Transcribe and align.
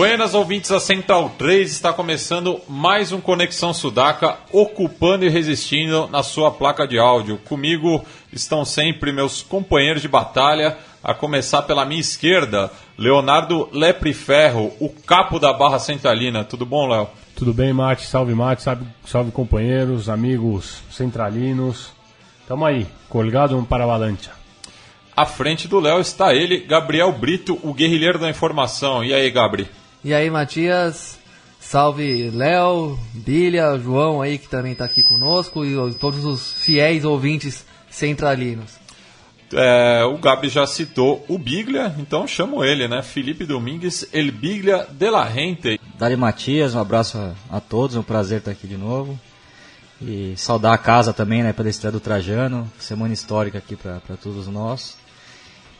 Buenas 0.00 0.32
ouvintes 0.32 0.70
da 0.70 0.80
Central 0.80 1.30
3, 1.36 1.70
está 1.70 1.92
começando 1.92 2.58
mais 2.66 3.12
um 3.12 3.20
Conexão 3.20 3.74
Sudaca, 3.74 4.38
ocupando 4.50 5.26
e 5.26 5.28
resistindo 5.28 6.08
na 6.08 6.22
sua 6.22 6.50
placa 6.50 6.88
de 6.88 6.98
áudio. 6.98 7.36
Comigo 7.44 8.02
estão 8.32 8.64
sempre 8.64 9.12
meus 9.12 9.42
companheiros 9.42 10.00
de 10.00 10.08
batalha, 10.08 10.78
a 11.04 11.12
começar 11.12 11.60
pela 11.64 11.84
minha 11.84 12.00
esquerda, 12.00 12.72
Leonardo 12.96 13.68
Lepre 13.72 14.14
Ferro, 14.14 14.72
o 14.80 14.88
capo 14.88 15.38
da 15.38 15.52
Barra 15.52 15.78
Centralina. 15.78 16.44
Tudo 16.44 16.64
bom, 16.64 16.88
Léo? 16.88 17.06
Tudo 17.36 17.52
bem, 17.52 17.70
Mate? 17.74 18.06
Salve, 18.06 18.34
Mate. 18.34 18.62
Salve, 18.62 18.86
salve 19.04 19.30
companheiros, 19.30 20.08
amigos 20.08 20.82
centralinos. 20.90 21.92
Tamo 22.48 22.64
aí, 22.64 22.86
colgado 23.06 23.62
para 23.68 23.84
a 23.84 23.86
avalancha. 23.86 24.30
À 25.14 25.26
frente 25.26 25.68
do 25.68 25.78
Léo 25.78 26.00
está 26.00 26.34
ele, 26.34 26.60
Gabriel 26.60 27.12
Brito, 27.12 27.60
o 27.62 27.74
guerrilheiro 27.74 28.18
da 28.18 28.30
informação. 28.30 29.04
E 29.04 29.12
aí, 29.12 29.30
Gabri? 29.30 29.68
E 30.02 30.14
aí, 30.14 30.30
Matias? 30.30 31.18
Salve 31.60 32.30
Léo, 32.30 32.98
Bilha, 33.12 33.78
João 33.78 34.22
aí 34.22 34.38
que 34.38 34.48
também 34.48 34.72
está 34.72 34.86
aqui 34.86 35.02
conosco 35.02 35.64
e 35.64 35.94
todos 35.94 36.24
os 36.24 36.54
fiéis 36.54 37.04
ouvintes 37.04 37.66
centralinos. 37.90 38.80
É, 39.52 40.02
o 40.04 40.16
Gabi 40.16 40.48
já 40.48 40.66
citou 40.66 41.24
o 41.28 41.36
Biglia, 41.36 41.94
então 41.98 42.26
chamo 42.26 42.64
ele, 42.64 42.88
né? 42.88 43.02
Felipe 43.02 43.44
Domingues, 43.44 44.08
El 44.12 44.32
Biglia 44.32 44.86
de 44.90 45.10
la 45.10 45.24
Rente. 45.24 45.78
Dali 45.98 46.16
Matias, 46.16 46.74
um 46.74 46.80
abraço 46.80 47.18
a, 47.18 47.34
a 47.56 47.60
todos, 47.60 47.94
um 47.94 48.02
prazer 48.02 48.38
estar 48.38 48.52
aqui 48.52 48.66
de 48.66 48.76
novo. 48.76 49.20
E 50.00 50.32
saudar 50.36 50.72
a 50.72 50.78
casa 50.78 51.12
também, 51.12 51.42
né, 51.42 51.52
pela 51.52 51.68
estreia 51.68 51.92
do 51.92 52.00
Trajano, 52.00 52.70
semana 52.78 53.12
histórica 53.12 53.58
aqui 53.58 53.76
para 53.76 54.16
todos 54.16 54.48
nós. 54.48 54.96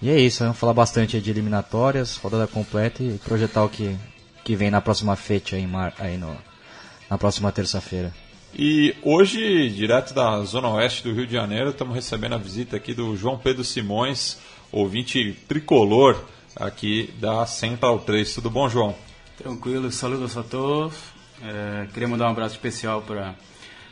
E 0.02 0.08
é 0.08 0.18
isso, 0.18 0.42
vamos 0.42 0.58
falar 0.58 0.72
bastante 0.72 1.20
de 1.20 1.30
eliminatórias, 1.30 2.16
rodada 2.16 2.46
completa 2.46 3.02
e 3.02 3.18
projetar 3.18 3.64
o 3.64 3.68
que, 3.68 3.94
que 4.42 4.56
vem 4.56 4.70
na 4.70 4.80
próxima 4.80 5.14
fecha 5.14 5.56
aí, 5.56 5.68
aí 5.98 6.16
no, 6.16 6.34
na 7.10 7.18
próxima 7.18 7.52
terça-feira. 7.52 8.10
E 8.54 8.96
hoje, 9.02 9.68
direto 9.68 10.14
da 10.14 10.42
Zona 10.42 10.68
Oeste 10.70 11.04
do 11.04 11.12
Rio 11.12 11.26
de 11.26 11.34
Janeiro, 11.34 11.68
estamos 11.68 11.94
recebendo 11.94 12.34
a 12.34 12.38
visita 12.38 12.76
aqui 12.76 12.94
do 12.94 13.14
João 13.14 13.38
Pedro 13.38 13.62
Simões, 13.62 14.38
ouvinte 14.72 15.36
tricolor 15.46 16.24
aqui 16.56 17.12
da 17.20 17.44
Central 17.44 17.98
3. 17.98 18.34
Tudo 18.34 18.48
bom, 18.48 18.68
João? 18.70 18.94
Tranquilo, 19.36 19.90
saludos 19.92 20.36
a 20.36 20.42
todos. 20.42 20.94
É, 21.42 21.86
queria 21.92 22.08
mandar 22.08 22.26
um 22.26 22.30
abraço 22.30 22.54
especial 22.54 23.02
para 23.02 23.34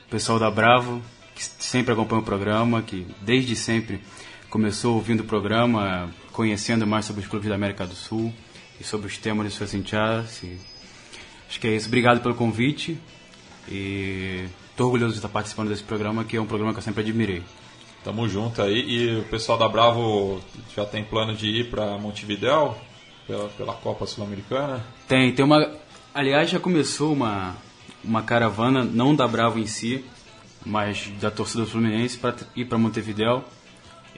o 0.06 0.10
pessoal 0.10 0.38
da 0.38 0.50
Bravo, 0.50 1.02
que 1.34 1.44
sempre 1.44 1.92
acompanha 1.92 2.22
o 2.22 2.24
programa, 2.24 2.82
que 2.82 3.06
desde 3.20 3.54
sempre 3.54 4.00
começou 4.50 4.94
ouvindo 4.94 5.20
o 5.20 5.24
programa, 5.24 6.10
conhecendo 6.32 6.86
mais 6.86 7.04
sobre 7.04 7.22
os 7.22 7.28
clubes 7.28 7.48
da 7.48 7.54
América 7.54 7.86
do 7.86 7.94
Sul 7.94 8.32
e 8.80 8.84
sobre 8.84 9.06
os 9.06 9.18
temas 9.18 9.46
de 9.46 9.52
suas 9.52 9.74
entradas. 9.74 10.42
Acho 11.48 11.60
que 11.60 11.66
é 11.66 11.74
isso. 11.74 11.88
Obrigado 11.88 12.20
pelo 12.20 12.34
convite 12.34 12.98
e 13.68 14.46
estou 14.70 14.86
orgulhoso 14.86 15.12
de 15.12 15.18
estar 15.18 15.28
participando 15.28 15.68
desse 15.68 15.82
programa, 15.82 16.24
que 16.24 16.36
é 16.36 16.40
um 16.40 16.46
programa 16.46 16.72
que 16.72 16.78
eu 16.78 16.82
sempre 16.82 17.02
admirei. 17.02 17.42
Tamo 18.04 18.28
junto 18.28 18.62
aí. 18.62 18.78
E 18.78 19.18
o 19.18 19.24
pessoal 19.24 19.58
da 19.58 19.68
Bravo 19.68 20.40
já 20.74 20.86
tem 20.86 21.04
plano 21.04 21.34
de 21.34 21.48
ir 21.48 21.70
para 21.70 21.98
Montevidéu 21.98 22.76
pela, 23.26 23.48
pela 23.50 23.74
Copa 23.74 24.06
Sul-Americana? 24.06 24.84
Tem, 25.06 25.32
tem 25.34 25.44
uma. 25.44 25.70
Aliás, 26.14 26.48
já 26.48 26.58
começou 26.58 27.12
uma, 27.12 27.56
uma 28.02 28.22
caravana, 28.22 28.82
não 28.82 29.14
da 29.14 29.28
Bravo 29.28 29.58
em 29.58 29.66
si, 29.66 30.04
mas 30.64 31.10
da 31.20 31.30
torcida 31.30 31.64
do 31.64 31.70
Fluminense 31.70 32.16
para 32.16 32.36
ir 32.56 32.64
para 32.64 32.78
Montevidéu 32.78 33.44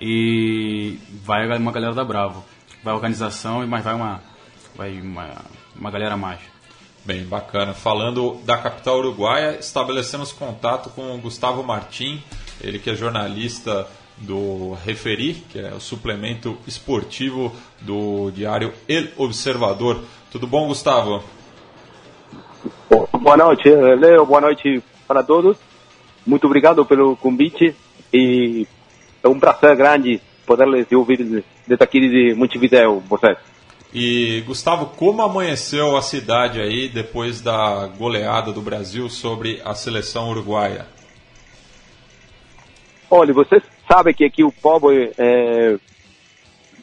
e 0.01 0.99
vai 1.25 1.47
uma 1.59 1.73
galera 1.73 1.95
da 1.95 2.05
Bravo. 2.05 2.45
Vai 2.83 2.93
a 2.93 2.97
organização, 2.97 3.67
mas 3.67 3.85
vai 3.85 3.95
uma, 3.95 4.21
vai 4.75 5.01
uma, 5.01 5.29
uma 5.77 5.91
galera 5.91 6.15
a 6.15 6.17
mais. 6.17 6.41
Bem, 7.05 7.25
bacana. 7.25 7.75
Falando 7.75 8.39
da 8.45 8.59
capital 8.59 8.99
uruguaia, 8.99 9.59
estabelecemos 9.59 10.33
contato 10.33 10.91
com 10.91 11.15
o 11.15 11.19
Gustavo 11.19 11.63
Martim, 11.63 12.23
ele 12.61 12.79
que 12.79 12.91
é 12.91 12.95
jornalista 12.95 13.87
do 14.19 14.75
Referi, 14.85 15.35
que 15.51 15.59
é 15.59 15.73
o 15.73 15.81
suplemento 15.81 16.57
esportivo 16.67 17.53
do 17.81 18.31
diário 18.31 18.73
El 18.89 19.09
Observador. 19.17 20.03
Tudo 20.31 20.47
bom, 20.47 20.69
Gustavo? 20.69 21.23
Boa 23.13 23.37
noite, 23.37 23.69
Leo. 23.69 24.27
Boa 24.27 24.41
noite 24.41 24.83
para 25.09 25.23
todos. 25.23 25.57
Muito 26.27 26.47
obrigado 26.47 26.85
pelo 26.85 27.17
convite 27.17 27.75
e 28.13 28.67
é 29.23 29.29
um 29.29 29.39
prazer 29.39 29.77
grande 29.77 30.21
poder 30.47 30.67
lhes 30.67 30.91
ouvir 30.93 31.45
desde 31.67 31.85
aqui 31.85 32.01
de 32.01 32.35
Montevideo, 32.35 33.01
vocês. 33.01 33.39
E 33.93 34.43
Gustavo, 34.47 34.87
como 34.87 35.23
amanheceu 35.23 35.97
a 35.97 36.03
cidade 36.03 36.61
aí 36.61 36.89
depois 36.89 37.41
da 37.41 37.87
goleada 37.87 38.53
do 38.53 38.61
Brasil 38.61 39.09
sobre 39.09 39.61
a 39.65 39.75
seleção 39.75 40.31
uruguaia? 40.31 40.87
Olha, 43.11 43.33
vocês 43.33 43.63
sabem 43.91 44.15
que 44.15 44.25
aqui 44.25 44.45
o 44.45 44.53
povo 44.53 44.93
é, 44.93 45.77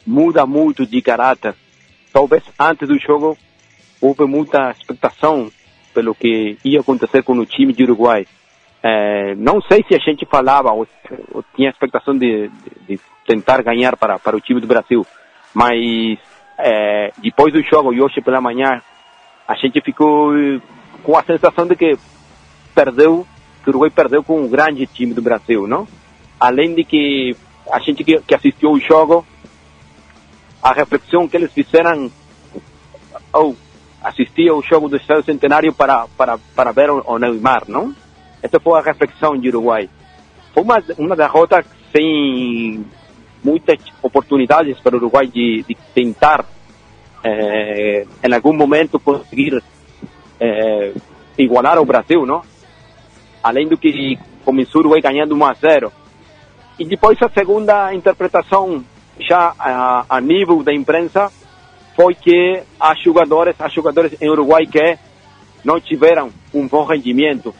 muda 0.06 0.44
muito 0.44 0.84
de 0.86 1.00
caráter. 1.00 1.54
Talvez 2.12 2.42
antes 2.58 2.86
do 2.86 2.98
jogo 2.98 3.36
houve 4.00 4.24
muita 4.26 4.70
expectação 4.70 5.50
pelo 5.94 6.14
que 6.14 6.58
ia 6.64 6.80
acontecer 6.80 7.22
com 7.22 7.32
o 7.32 7.46
time 7.46 7.72
de 7.72 7.84
Uruguai. 7.84 8.26
É, 8.82 9.34
não 9.34 9.60
sei 9.62 9.84
se 9.88 9.94
a 9.94 9.98
gente 9.98 10.24
falava 10.24 10.70
ou, 10.72 10.86
ou 11.32 11.44
tinha 11.56 11.70
expectação 11.70 12.16
de, 12.16 12.48
de, 12.48 12.96
de, 12.96 13.00
tentar 13.26 13.62
ganhar 13.62 13.96
para, 13.96 14.18
para 14.18 14.36
o 14.36 14.40
time 14.40 14.60
do 14.60 14.66
Brasil, 14.66 15.04
mas 15.52 16.18
é, 16.56 17.12
depois 17.18 17.52
do 17.52 17.62
jogo 17.62 17.92
e 17.92 18.00
hoje 18.00 18.20
pela 18.20 18.40
manhã 18.40 18.80
a 19.46 19.54
gente 19.54 19.80
ficou 19.80 20.32
com 21.02 21.16
a 21.16 21.24
sensação 21.24 21.66
de 21.66 21.74
que 21.74 21.98
perdeu, 22.74 23.26
que 23.62 23.68
o 23.68 23.70
Uruguai 23.70 23.90
perdeu 23.90 24.22
com 24.22 24.40
um 24.40 24.48
grande 24.48 24.86
time 24.86 25.12
do 25.12 25.22
Brasil, 25.22 25.66
não? 25.66 25.86
Além 26.38 26.74
de 26.74 26.84
que 26.84 27.36
a 27.70 27.80
gente 27.80 28.04
que, 28.04 28.20
que 28.20 28.34
assistiu 28.34 28.70
o 28.70 28.80
jogo, 28.80 29.26
a 30.62 30.72
reflexão 30.72 31.26
que 31.26 31.36
eles 31.36 31.52
fizeram 31.52 32.10
ou 33.32 33.56
assistia 34.02 34.52
ao 34.52 34.62
jogo 34.62 34.88
do 34.88 34.96
Estado 34.96 35.24
Centenário 35.24 35.72
para, 35.72 36.06
para, 36.16 36.38
para 36.54 36.72
ver 36.72 36.90
o, 36.90 37.02
o 37.06 37.18
Neymar, 37.18 37.64
não? 37.66 37.94
Essa 38.42 38.60
foi 38.60 38.78
a 38.78 38.82
reflexão 38.82 39.36
de 39.36 39.48
Uruguai. 39.48 39.88
Foi 40.54 40.62
uma, 40.62 40.82
uma 40.96 41.16
derrota 41.16 41.64
sem 41.92 42.84
muitas 43.42 43.78
oportunidades 44.02 44.78
para 44.80 44.94
o 44.94 44.98
Uruguai 44.98 45.26
de, 45.26 45.64
de 45.68 45.76
tentar, 45.94 46.44
eh, 47.24 48.06
em 48.22 48.34
algum 48.34 48.52
momento, 48.52 48.98
conseguir 48.98 49.62
eh, 50.40 50.92
igualar 51.36 51.78
ao 51.78 51.84
Brasil, 51.84 52.24
não? 52.24 52.42
Além 53.42 53.68
do 53.68 53.76
que 53.76 54.18
começou 54.44 54.80
o 54.80 54.84
Uruguai 54.84 55.00
ganhando 55.00 55.34
1 55.34 55.44
a 55.44 55.52
0. 55.54 55.92
E 56.78 56.84
depois 56.84 57.18
a 57.22 57.28
segunda 57.28 57.92
interpretação, 57.92 58.84
já 59.18 59.52
a, 59.58 60.04
a 60.08 60.20
nível 60.20 60.62
da 60.62 60.72
imprensa, 60.72 61.30
foi 61.96 62.14
que 62.14 62.62
as 62.78 63.02
jogadores, 63.02 63.56
as 63.58 63.72
jogadores 63.72 64.20
em 64.20 64.30
Uruguai 64.30 64.64
que 64.66 64.96
não 65.64 65.80
tiveram 65.80 66.30
um 66.54 66.68
bom 66.68 66.84
rendimento 66.84 67.52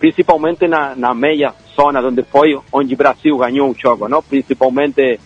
principalmente 0.00 0.66
na, 0.66 0.96
na 0.96 1.14
meia 1.14 1.54
zona 1.76 2.00
onde 2.00 2.22
foi 2.22 2.58
onde 2.72 2.94
o 2.94 2.96
Brasil 2.96 3.36
ganhou 3.36 3.70
o 3.70 3.76
jogo, 3.78 4.08
não? 4.08 4.22
Principalmente 4.22 5.20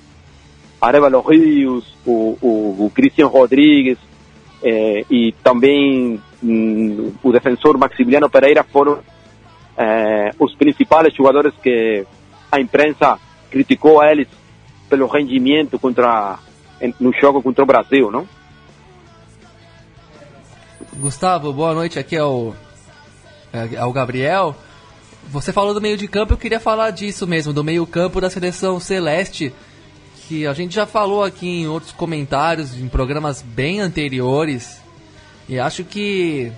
Arevalo 0.81 1.21
Rios, 1.21 1.97
o, 2.05 2.37
o, 2.43 2.87
o 2.87 2.93
Cristian 2.93 3.29
Rodrigues 3.29 3.97
eh, 4.63 5.05
e 5.09 5.33
também 5.45 6.21
mm, 6.43 7.13
o 7.23 7.33
defensor 7.33 7.79
Maximiliano 7.79 8.29
Pereira 8.29 8.65
foram 8.65 8.99
eh, 9.79 10.31
os 10.41 10.55
principais 10.57 11.15
jogadores 11.15 11.55
que 11.63 12.05
a 12.51 12.61
imprensa 12.61 13.17
criticou 13.51 14.01
a 14.01 14.11
eles 14.11 14.29
pelo 14.89 15.07
rendimento 15.07 15.79
contra 15.79 16.39
no 17.01 17.13
jogo 17.15 17.41
contra 17.41 17.63
o 17.63 17.67
Brasil, 17.67 18.11
não? 18.11 18.27
Gustavo, 20.97 21.53
boa 21.53 21.73
noite. 21.73 21.99
Aqui 21.99 22.17
é 22.17 22.23
o 22.23 22.53
é 23.55 23.85
o 23.85 23.93
Gabriel. 23.93 24.57
Você 25.31 25.53
falou 25.53 25.73
do 25.73 25.81
meio 25.81 25.97
de 25.97 26.09
campo, 26.09 26.33
eu 26.33 26.37
queria 26.37 26.61
falar 26.61 26.91
disso 26.91 27.27
mesmo, 27.27 27.53
do 27.53 27.65
meio 27.65 27.87
campo 27.87 28.21
da 28.21 28.29
seleção 28.29 28.79
celeste, 28.79 29.55
que 30.27 30.47
a 30.47 30.53
gente 30.53 30.75
já 30.75 30.87
falou 30.87 31.23
aqui 31.23 31.47
em 31.47 31.69
outros 31.69 31.93
comentários, 31.93 32.75
em 32.77 32.89
programas 32.89 33.41
bem 33.41 33.81
anteriores, 33.81 34.81
e 35.49 35.59
acho 35.59 35.85
que. 35.85 36.53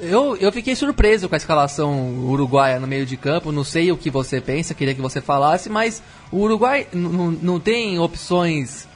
Eu, 0.00 0.36
eu 0.36 0.50
fiquei 0.50 0.74
surpreso 0.74 1.28
com 1.28 1.36
a 1.36 1.38
escalação 1.38 2.18
uruguaia 2.24 2.80
no 2.80 2.88
meio 2.88 3.06
de 3.06 3.16
campo. 3.16 3.52
Não 3.52 3.62
sei 3.62 3.92
o 3.92 3.96
que 3.96 4.10
você 4.10 4.40
pensa, 4.40 4.74
queria 4.74 4.96
que 4.96 5.00
você 5.00 5.20
falasse, 5.20 5.70
mas 5.70 6.02
o 6.32 6.38
Uruguai 6.38 6.88
não 6.92 7.60
tem 7.60 8.00
opções 8.00 8.88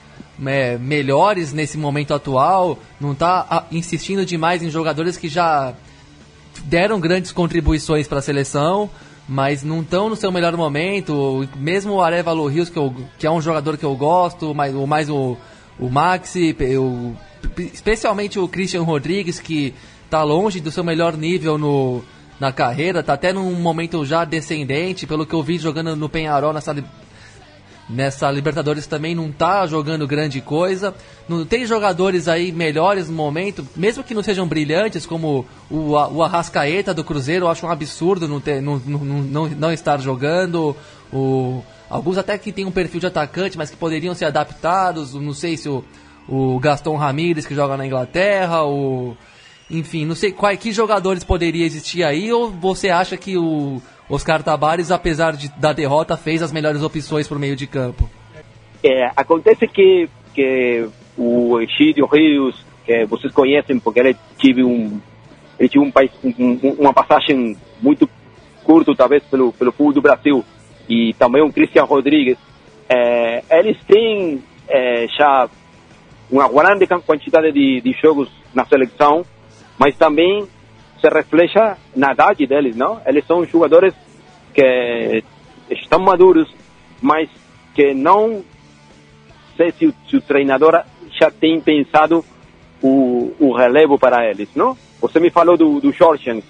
é, 0.45 0.77
melhores 0.79 1.53
nesse 1.53 1.79
momento 1.79 2.13
atual, 2.13 2.79
não 3.01 3.13
está 3.13 3.67
insistindo 3.71 4.27
demais 4.27 4.63
em 4.63 4.71
jogadores 4.71 5.17
que 5.17 5.29
já 5.29 5.75
deram 6.65 7.01
grandes 7.01 7.33
contribuições 7.33 8.09
para 8.09 8.19
a 8.19 8.23
seleção, 8.23 8.91
mas 9.29 9.63
não 9.63 9.81
estão 9.81 10.09
no 10.09 10.17
seu 10.17 10.31
melhor 10.31 10.57
momento. 10.57 11.49
Mesmo 11.57 11.95
o 11.95 12.03
Arevalo 12.03 12.47
Rios, 12.47 12.69
que, 12.69 12.79
eu, 12.79 12.95
que 13.19 13.27
é 13.27 13.31
um 13.31 13.41
jogador 13.41 13.77
que 13.77 13.85
eu 13.85 13.95
gosto, 13.97 14.55
mais, 14.55 14.75
o, 14.75 14.87
mais 14.87 15.11
o, 15.11 15.37
o 15.79 15.89
Maxi, 15.89 16.57
especialmente 17.73 18.39
o 18.39 18.49
Christian 18.49 18.83
Rodrigues, 18.83 19.41
que 19.41 19.75
está 20.05 20.23
longe 20.23 20.61
do 20.61 20.71
seu 20.71 20.85
melhor 20.85 21.17
nível 21.17 21.59
no, 21.59 22.03
na 22.39 22.53
carreira, 22.53 23.01
está 23.01 23.15
até 23.15 23.33
num 23.33 23.53
momento 23.55 24.05
já 24.05 24.25
descendente, 24.25 25.07
pelo 25.07 25.27
que 25.27 25.35
eu 25.35 25.43
vi 25.43 25.59
jogando 25.59 25.97
no 25.97 26.09
Penharol 26.09 26.53
nessa 26.53 26.75
Nessa 27.89 28.29
Libertadores 28.33 28.87
também 28.87 29.15
não 29.15 29.31
tá 29.31 29.65
jogando 29.67 30.09
grande 30.09 30.41
coisa. 30.41 30.93
Não 31.29 31.45
tem 31.45 31.65
jogadores 31.65 32.27
aí 32.27 32.51
melhores 32.51 33.09
no 33.09 33.15
momento, 33.15 33.67
mesmo 33.77 34.03
que 34.03 34.15
não 34.15 34.25
sejam 34.25 34.47
brilhantes, 34.47 35.07
como 35.07 35.47
o, 35.71 35.93
o 35.93 36.23
Arrascaeta 36.23 36.93
do 36.93 37.05
Cruzeiro. 37.05 37.45
Eu 37.45 37.49
acho 37.49 37.65
um 37.65 37.71
absurdo 37.71 38.27
não, 38.27 38.41
ter, 38.41 38.61
não, 38.61 38.81
não, 38.85 38.99
não, 39.05 39.49
não 39.49 39.73
estar 39.73 40.01
jogando. 40.01 40.77
O, 41.13 41.63
alguns 41.89 42.19
até 42.19 42.37
que 42.37 42.51
tem 42.51 42.65
um 42.65 42.73
perfil 42.73 42.99
de 42.99 43.07
atacante, 43.07 43.57
mas 43.57 43.71
que 43.71 43.77
poderiam 43.77 44.15
ser 44.15 44.25
adaptados. 44.25 45.15
Não 45.15 45.33
sei 45.33 45.57
se 45.57 45.69
o, 45.69 45.85
o 46.29 46.59
Gaston 46.59 46.97
Ramírez, 46.97 47.47
que 47.47 47.55
joga 47.55 47.77
na 47.77 47.87
Inglaterra, 47.87 48.65
o. 48.65 49.17
Enfim, 49.69 50.05
não 50.05 50.15
sei 50.15 50.31
quais 50.31 50.59
que 50.61 50.71
jogadores 50.71 51.25
poderia 51.25 51.67
existir 51.67 52.05
aí, 52.05 52.33
ou 52.33 52.51
você 52.51 52.89
acha 52.89 53.17
que 53.17 53.37
o 53.37 53.83
Oscar 54.09 54.43
Tabares, 54.43 54.91
apesar 54.91 55.33
de, 55.33 55.49
da 55.59 55.73
derrota, 55.73 56.17
fez 56.17 56.43
as 56.43 56.53
melhores 56.53 56.83
opções 56.83 57.27
por 57.27 57.39
meio 57.39 57.57
de 57.57 57.67
campo. 57.67 58.09
É, 58.83 59.11
acontece 59.17 59.67
que, 59.67 60.09
que 60.35 60.89
o 61.17 61.61
Egídio 61.61 62.07
Rios, 62.07 62.65
que 62.85 63.05
vocês 63.07 63.33
conhecem 63.33 63.79
porque 63.81 64.01
ele 64.01 64.17
tive 64.39 64.63
um 64.63 65.01
ele 65.59 65.69
tive 65.69 65.85
um, 65.85 65.93
um, 66.39 66.77
uma 66.79 66.93
passagem 66.93 67.57
muito 67.81 68.09
curta 68.63 68.95
talvez 68.95 69.25
pelo 69.25 69.53
pelo 69.53 69.73
futebol 69.73 69.93
do 69.95 70.03
Brasil 70.03 70.45
e 70.89 71.13
também 71.15 71.43
o 71.43 71.53
Cristian 71.53 71.85
Rodrigues 71.85 72.39
é, 72.89 73.43
eles 73.59 73.77
têm 73.85 74.43
é, 74.69 75.07
já 75.09 75.49
uma 76.31 76.49
grande 76.49 76.87
quantidade 76.87 77.51
de, 77.53 77.81
de 77.81 77.93
jogos 78.01 78.29
na 78.55 78.65
seleção 78.67 79.25
mas 79.79 79.97
também 79.97 80.47
se 81.01 81.09
refleja 81.09 81.77
na 81.95 82.13
idade 82.13 82.47
deles, 82.47 82.77
não? 82.77 83.01
Eles 83.07 83.27
são 83.27 83.45
jogadores 83.45 83.95
que 84.55 85.23
estão 85.71 86.01
maduros, 86.01 86.53
mas 87.01 87.29
que 87.75 87.93
não 87.93 88.43
sei 89.57 89.73
se 89.73 89.87
o, 89.87 89.95
se 90.09 90.17
o 90.17 90.21
treinador 90.21 90.83
já 91.11 91.31
tem 91.31 91.61
pensado 91.61 92.25
o, 92.83 93.35
o, 93.39 93.53
relevo 93.53 93.99
para 93.99 94.29
eles, 94.29 94.49
não? 94.55 94.77
Você 95.01 95.21
me 95.21 95.31
falou 95.31 95.57
do, 95.57 95.81
do 95.81 95.93
Jorgen, 95.93 96.43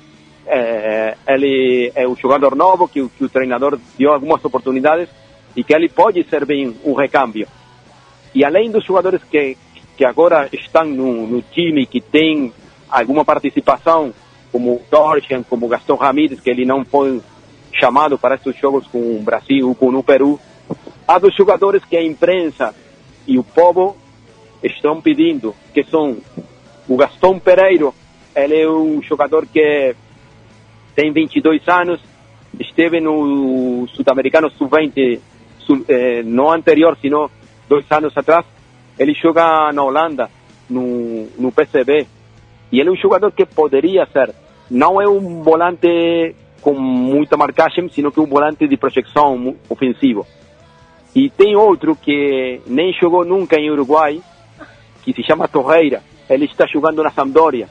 é, 0.46 1.16
ele 1.26 1.90
é 1.94 2.06
um 2.06 2.16
jogador 2.16 2.54
novo 2.54 2.88
que, 2.88 3.08
que, 3.08 3.24
o 3.24 3.28
treinador 3.28 3.78
deu 3.98 4.12
algumas 4.12 4.44
oportunidades 4.44 5.08
e 5.56 5.64
que 5.64 5.74
ele 5.74 5.88
pode 5.88 6.22
ser 6.24 6.44
bem 6.44 6.76
um 6.84 6.94
recambio. 6.94 7.48
E 8.34 8.44
além 8.44 8.70
dos 8.70 8.84
jogadores 8.84 9.22
que, 9.24 9.56
que 9.96 10.04
agora 10.04 10.48
estão 10.52 10.84
no, 10.84 11.26
no 11.26 11.42
time, 11.42 11.86
que 11.86 12.00
tem 12.00 12.52
alguma 12.88 13.24
participação 13.24 14.12
como 14.56 14.80
Torchen, 14.90 15.42
como 15.42 15.68
Gastão 15.68 15.96
Ramírez, 15.96 16.40
que 16.40 16.48
ele 16.48 16.64
não 16.64 16.82
foi 16.82 17.20
chamado 17.74 18.16
para 18.16 18.36
esses 18.36 18.56
jogos 18.56 18.86
com 18.86 18.98
o 18.98 19.20
Brasil, 19.22 19.76
com 19.78 19.90
o 19.90 20.02
Peru. 20.02 20.40
Há 21.06 21.18
dos 21.18 21.36
jogadores 21.36 21.84
que 21.84 21.94
a 21.94 22.02
imprensa 22.02 22.74
e 23.26 23.38
o 23.38 23.44
povo 23.44 23.98
estão 24.62 24.98
pedindo, 25.02 25.54
que 25.74 25.84
são 25.84 26.16
o 26.88 26.96
Gastão 26.96 27.38
Pereiro, 27.38 27.94
ele 28.34 28.62
é 28.62 28.66
um 28.66 29.02
jogador 29.02 29.46
que 29.46 29.94
tem 30.94 31.12
22 31.12 31.68
anos, 31.68 32.00
esteve 32.58 32.98
no 32.98 33.86
Sul-Americano 33.88 34.50
Sub-20, 34.52 35.20
eh, 35.86 36.22
não 36.24 36.50
anterior, 36.50 36.96
sino 36.98 37.30
dois 37.68 37.84
anos 37.90 38.16
atrás. 38.16 38.46
Ele 38.98 39.12
joga 39.12 39.70
na 39.70 39.82
Holanda, 39.82 40.30
no, 40.70 41.26
no 41.38 41.52
PCB, 41.52 42.06
e 42.72 42.80
ele 42.80 42.88
é 42.88 42.92
um 42.92 42.96
jogador 42.96 43.30
que 43.32 43.44
poderia 43.44 44.06
ser 44.06 44.34
não 44.70 45.00
é 45.00 45.08
um 45.08 45.42
volante 45.42 46.34
com 46.60 46.74
muita 46.74 47.36
marcagem, 47.36 47.88
sino 47.88 48.10
que 48.10 48.20
um 48.20 48.26
volante 48.26 48.66
de 48.66 48.76
projeção 48.76 49.54
ofensivo. 49.68 50.26
E 51.14 51.30
tem 51.30 51.56
outro 51.56 51.94
que 51.96 52.60
nem 52.66 52.92
jogou 52.92 53.24
nunca 53.24 53.56
em 53.56 53.70
Uruguai, 53.70 54.20
que 55.02 55.12
se 55.12 55.22
chama 55.22 55.48
Torreira. 55.48 56.02
Ele 56.28 56.46
está 56.46 56.66
jogando 56.66 57.02
na 57.02 57.10
Sampdoria. 57.10 57.68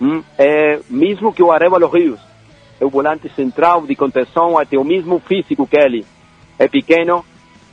Hum? 0.00 0.22
É 0.38 0.78
mesmo 0.90 1.32
que 1.32 1.42
o 1.42 1.50
Arevalo 1.50 1.88
Rios. 1.88 2.20
É 2.78 2.84
o 2.84 2.90
volante 2.90 3.28
central 3.30 3.86
de 3.86 3.96
contenção, 3.96 4.58
até 4.58 4.78
o 4.78 4.84
mesmo 4.84 5.18
físico 5.18 5.66
que 5.66 5.78
ele. 5.78 6.04
É 6.58 6.68
pequeno 6.68 7.24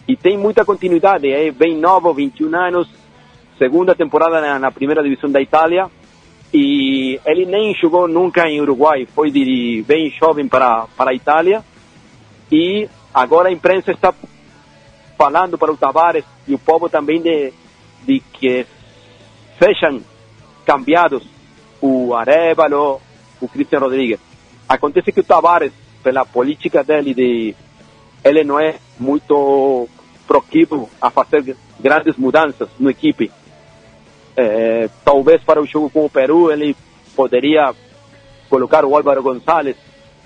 e 0.08 0.16
tem 0.16 0.38
muita 0.38 0.64
continuidade. 0.64 1.30
É 1.30 1.52
bem 1.52 1.78
novo, 1.78 2.14
21 2.14 2.56
anos, 2.56 2.88
segunda 3.58 3.94
temporada 3.94 4.40
na, 4.40 4.58
na 4.58 4.72
primeira 4.72 5.04
divisão 5.04 5.30
da 5.30 5.42
Itália 5.42 5.92
e 6.54 7.20
ele 7.26 7.48
nem 7.48 7.74
jogou 7.74 8.08
nunca 8.08 8.48
em 8.48 8.62
Uruguai, 8.62 9.08
foi 9.08 9.32
de 9.32 9.84
bem 9.88 10.12
jovem 10.12 10.48
para, 10.48 10.86
para 10.96 11.10
a 11.10 11.16
Itália. 11.16 11.64
E 12.52 12.88
agora 13.12 13.50
a 13.50 13.52
imprensa 13.52 13.92
está 13.92 14.14
falando 15.18 15.58
para 15.58 15.72
o 15.72 15.78
Tavares 15.78 16.24
e 16.48 16.54
o 16.54 16.60
povo 16.60 16.88
também 16.88 17.20
de, 17.20 17.52
de 18.04 18.20
que 18.20 18.68
sejam 19.58 20.02
cambiados 20.64 21.28
o 21.82 22.14
Arevalo, 22.14 23.02
o 23.42 23.48
Cristian 23.48 23.80
Rodrigues. 23.80 24.20
Acontece 24.70 25.12
que 25.12 25.22
o 25.22 25.24
Tavares, 25.24 25.74
pela 26.04 26.24
política 26.24 26.84
dele, 26.84 27.16
de, 27.16 27.56
ele 28.24 28.44
não 28.44 28.60
é 28.60 28.76
muito 29.00 29.90
proquivo 30.28 30.88
a 31.02 31.10
fazer 31.10 31.58
grandes 31.80 32.16
mudanças 32.16 32.70
na 32.80 32.92
equipe 32.92 33.32
é, 34.36 34.90
talvez 35.06 35.44
para 35.44 35.62
o 35.62 35.66
jogo 35.66 35.90
com 35.90 36.06
o 36.06 36.10
Peru 36.10 36.52
ele 36.52 36.76
poderia 37.16 37.74
colocar 38.50 38.86
o 38.86 38.96
Álvaro 38.96 39.24
González. 39.24 39.76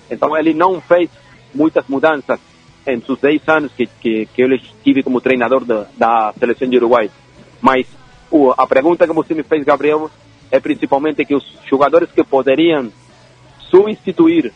Então 0.10 0.38
ele 0.38 0.54
não 0.54 0.80
fez 0.82 1.10
muitas 1.54 1.86
mudanças 1.88 2.40
em 2.86 3.02
seus 3.02 3.20
10 3.20 3.42
anos 3.48 3.72
que, 3.74 3.86
que, 3.86 4.26
que 4.28 4.42
eu 4.42 4.54
estive 4.54 5.04
como 5.04 5.20
treinador 5.20 5.66
da, 5.66 5.88
da 5.98 6.34
seleção 6.40 6.70
de 6.70 6.78
Uruguai. 6.78 7.12
Mas 7.62 7.86
uh, 8.32 8.54
a 8.58 8.66
pergunta 8.66 9.06
que 9.06 9.14
você 9.14 9.34
me 9.34 9.44
fez, 9.44 9.66
Gabriel, 9.66 10.10
é 10.50 10.60
principalmente 10.60 11.26
que 11.26 11.36
os 11.36 11.44
jogadores 11.70 12.10
que 12.12 12.24
poderiam 12.24 12.90
substituir 13.70 14.54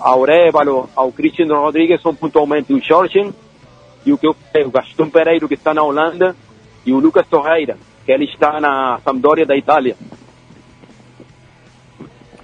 ao 0.00 0.22
Révalo, 0.22 0.88
ao 0.96 1.12
Cristiano 1.12 1.60
Rodrigues 1.60 2.00
são 2.00 2.14
pontualmente 2.14 2.72
o 2.72 2.80
Jorgen 2.80 3.34
e 4.06 4.12
o 4.12 4.18
que 4.18 4.26
eu, 4.26 4.34
o 4.66 4.70
Gastão 4.70 5.10
Pereiro 5.10 5.48
que 5.48 5.54
está 5.54 5.74
na 5.74 5.82
Holanda 5.82 6.34
e 6.86 6.92
o 6.92 6.98
Lucas 6.98 7.26
Torreira 7.28 7.76
que 8.04 8.12
ele 8.12 8.24
está 8.24 8.60
na 8.60 8.98
Sampdoria 9.04 9.46
da 9.46 9.56
Itália. 9.56 9.96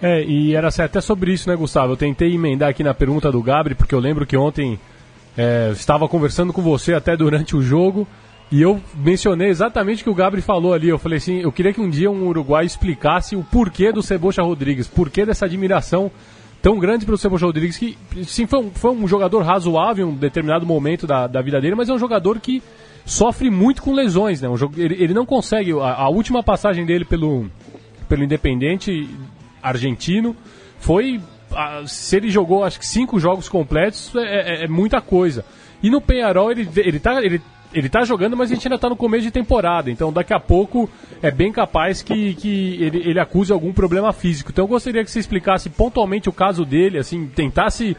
É, 0.01 0.23
e 0.23 0.55
era 0.55 0.69
até 0.69 1.01
sobre 1.01 1.33
isso, 1.33 1.49
né, 1.49 1.57
Gustavo? 1.57 1.93
Eu 1.93 1.97
tentei 1.97 2.33
emendar 2.33 2.69
aqui 2.69 2.85
na 2.85 2.95
pergunta 2.95 3.33
do 3.33 3.43
Gabri, 3.43 3.75
porque 3.75 3.95
eu 3.95 3.99
lembro 3.99 4.25
que 4.25 4.37
ontem 4.37 4.79
é, 5.37 5.71
estava 5.73 6.09
conversando 6.09 6.53
com 6.53 6.63
você 6.63 6.95
até 6.95 7.17
durante 7.17 7.57
o 7.57 7.63
jogo 7.63 8.07
e 8.51 8.63
eu 8.63 8.81
mencionei 8.95 9.49
exatamente 9.49 10.01
o 10.01 10.05
que 10.05 10.11
o 10.11 10.15
Gabri 10.15 10.41
falou 10.41 10.73
ali. 10.73 10.89
Eu 10.89 10.99
falei 10.99 11.19
assim: 11.19 11.41
eu 11.41 11.53
queria 11.53 11.73
que 11.73 11.81
um 11.81 11.91
dia 11.91 12.11
um 12.11 12.29
Uruguai 12.29 12.65
explicasse 12.65 13.37
o 13.37 13.45
porquê 13.45 13.93
do 13.93 14.03
Cebocha 14.03 14.43
Rodrigues, 14.43 14.87
porquê 14.87 15.27
dessa 15.27 15.45
admiração 15.45 16.11
tão 16.63 16.79
grande 16.79 17.05
pelo 17.05 17.19
Cebocha 17.19 17.47
Rodrigues, 17.47 17.77
que 17.77 17.97
sim, 18.25 18.47
foi 18.47 18.59
um, 18.61 18.71
foi 18.71 18.91
um 18.91 19.07
jogador 19.07 19.43
razoável 19.43 20.07
em 20.07 20.11
um 20.11 20.15
determinado 20.15 20.65
momento 20.65 21.07
da, 21.07 21.27
da 21.27 21.43
vida 21.43 21.61
dele, 21.61 21.75
mas 21.75 21.89
é 21.89 21.93
um 21.93 21.99
jogador 21.99 22.41
que 22.41 22.63
sofre 23.09 23.51
muito 23.51 23.83
com 23.83 23.95
lesões, 23.95 24.43
né? 24.43 24.49
Um 24.49 24.57
jogo, 24.57 24.75
ele, 24.79 24.95
ele 25.03 25.15
não 25.15 25.25
consegue. 25.25 25.73
A, 25.73 25.95
a, 25.95 26.09
última 26.11 26.43
passagem 26.43 26.85
dele 26.85 27.05
pelo, 27.05 27.51
pelo 28.09 28.23
Independente 28.23 29.09
argentino 29.63 30.37
foi. 30.79 31.21
A, 31.51 31.83
se 31.87 32.17
ele 32.17 32.31
jogou 32.31 32.63
acho 32.63 32.79
que 32.79 32.87
cinco 32.87 33.19
jogos 33.19 33.49
completos, 33.49 34.15
é, 34.15 34.21
é, 34.61 34.65
é 34.65 34.69
muita 34.69 35.01
coisa. 35.01 35.45
E 35.83 35.89
no 35.89 36.01
Penharol 36.01 36.51
ele, 36.51 36.69
ele, 36.77 37.01
tá, 37.01 37.25
ele, 37.25 37.41
ele 37.73 37.89
tá 37.89 38.05
jogando, 38.05 38.37
mas 38.37 38.51
a 38.51 38.55
gente 38.55 38.67
ainda 38.67 38.75
está 38.75 38.91
no 38.91 38.97
começo 38.97 39.23
de 39.23 39.31
temporada. 39.31 39.91
Então 39.91 40.13
daqui 40.13 40.35
a 40.35 40.41
pouco 40.41 40.91
é 41.23 41.31
bem 41.31 41.51
capaz 41.51 42.03
que, 42.03 42.35
que 42.35 42.77
ele, 42.83 43.09
ele 43.09 43.21
acuse 43.21 43.51
algum 43.51 43.73
problema 43.73 44.13
físico. 44.13 44.51
Então 44.53 44.65
eu 44.65 44.69
gostaria 44.69 45.03
que 45.03 45.11
você 45.11 45.19
explicasse 45.19 45.71
pontualmente 45.71 46.29
o 46.29 46.33
caso 46.33 46.63
dele, 46.63 46.99
assim, 46.99 47.27
tentasse 47.27 47.97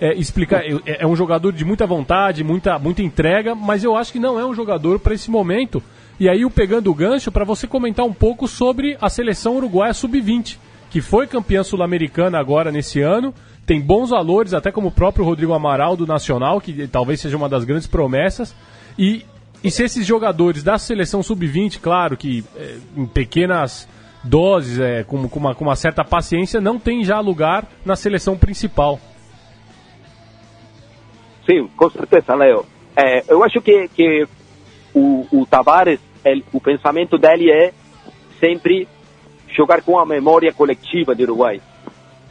é, 0.00 0.14
explicar. 0.14 0.62
É, 0.64 1.02
é 1.02 1.06
um 1.06 1.16
jogador 1.16 1.52
de 1.52 1.64
muita 1.64 1.86
vontade, 1.86 2.44
muita, 2.44 2.78
muita 2.78 3.02
entrega, 3.02 3.54
mas 3.54 3.84
eu 3.84 3.96
acho 3.96 4.12
que 4.12 4.18
não 4.18 4.38
é 4.38 4.46
um 4.46 4.54
jogador 4.54 4.98
para 4.98 5.14
esse 5.14 5.30
momento. 5.30 5.82
E 6.20 6.28
aí, 6.28 6.44
o 6.44 6.50
pegando 6.50 6.90
o 6.90 6.94
gancho, 6.94 7.30
para 7.30 7.44
você 7.44 7.66
comentar 7.66 8.04
um 8.04 8.12
pouco 8.12 8.48
sobre 8.48 8.96
a 9.00 9.08
seleção 9.08 9.56
uruguaia 9.56 9.94
sub-20, 9.94 10.58
que 10.90 11.00
foi 11.00 11.26
campeã 11.26 11.62
sul-americana 11.62 12.38
agora 12.38 12.72
nesse 12.72 13.00
ano. 13.00 13.32
Tem 13.64 13.80
bons 13.80 14.10
valores, 14.10 14.54
até 14.54 14.72
como 14.72 14.88
o 14.88 14.92
próprio 14.92 15.24
Rodrigo 15.24 15.52
Amaral 15.52 15.96
do 15.96 16.06
Nacional, 16.06 16.60
que 16.60 16.88
talvez 16.88 17.20
seja 17.20 17.36
uma 17.36 17.48
das 17.48 17.64
grandes 17.64 17.86
promessas. 17.86 18.54
E, 18.98 19.24
e 19.62 19.70
se 19.70 19.84
esses 19.84 20.06
jogadores 20.06 20.62
da 20.62 20.78
seleção 20.78 21.22
sub-20, 21.22 21.78
claro 21.80 22.16
que 22.16 22.42
é, 22.56 22.76
em 22.96 23.06
pequenas 23.06 23.86
doses, 24.24 24.78
é, 24.80 25.04
com, 25.04 25.28
com, 25.28 25.38
uma, 25.38 25.54
com 25.54 25.64
uma 25.64 25.76
certa 25.76 26.02
paciência, 26.02 26.60
não 26.60 26.78
tem 26.78 27.04
já 27.04 27.20
lugar 27.20 27.68
na 27.84 27.94
seleção 27.94 28.36
principal. 28.36 28.98
Sim, 31.48 31.66
com 31.76 31.88
certeza, 31.88 32.34
Leo. 32.34 32.66
É, 32.94 33.24
eu 33.26 33.42
acho 33.42 33.62
que, 33.62 33.88
que 33.88 34.28
o, 34.92 35.26
o 35.32 35.46
Tavares, 35.46 35.98
ele, 36.22 36.44
o 36.52 36.60
pensamento 36.60 37.16
dele 37.16 37.50
é 37.50 37.72
sempre 38.38 38.86
jogar 39.56 39.80
com 39.82 39.98
a 39.98 40.04
memória 40.04 40.52
coletiva 40.52 41.14
do 41.14 41.22
Uruguai. 41.22 41.60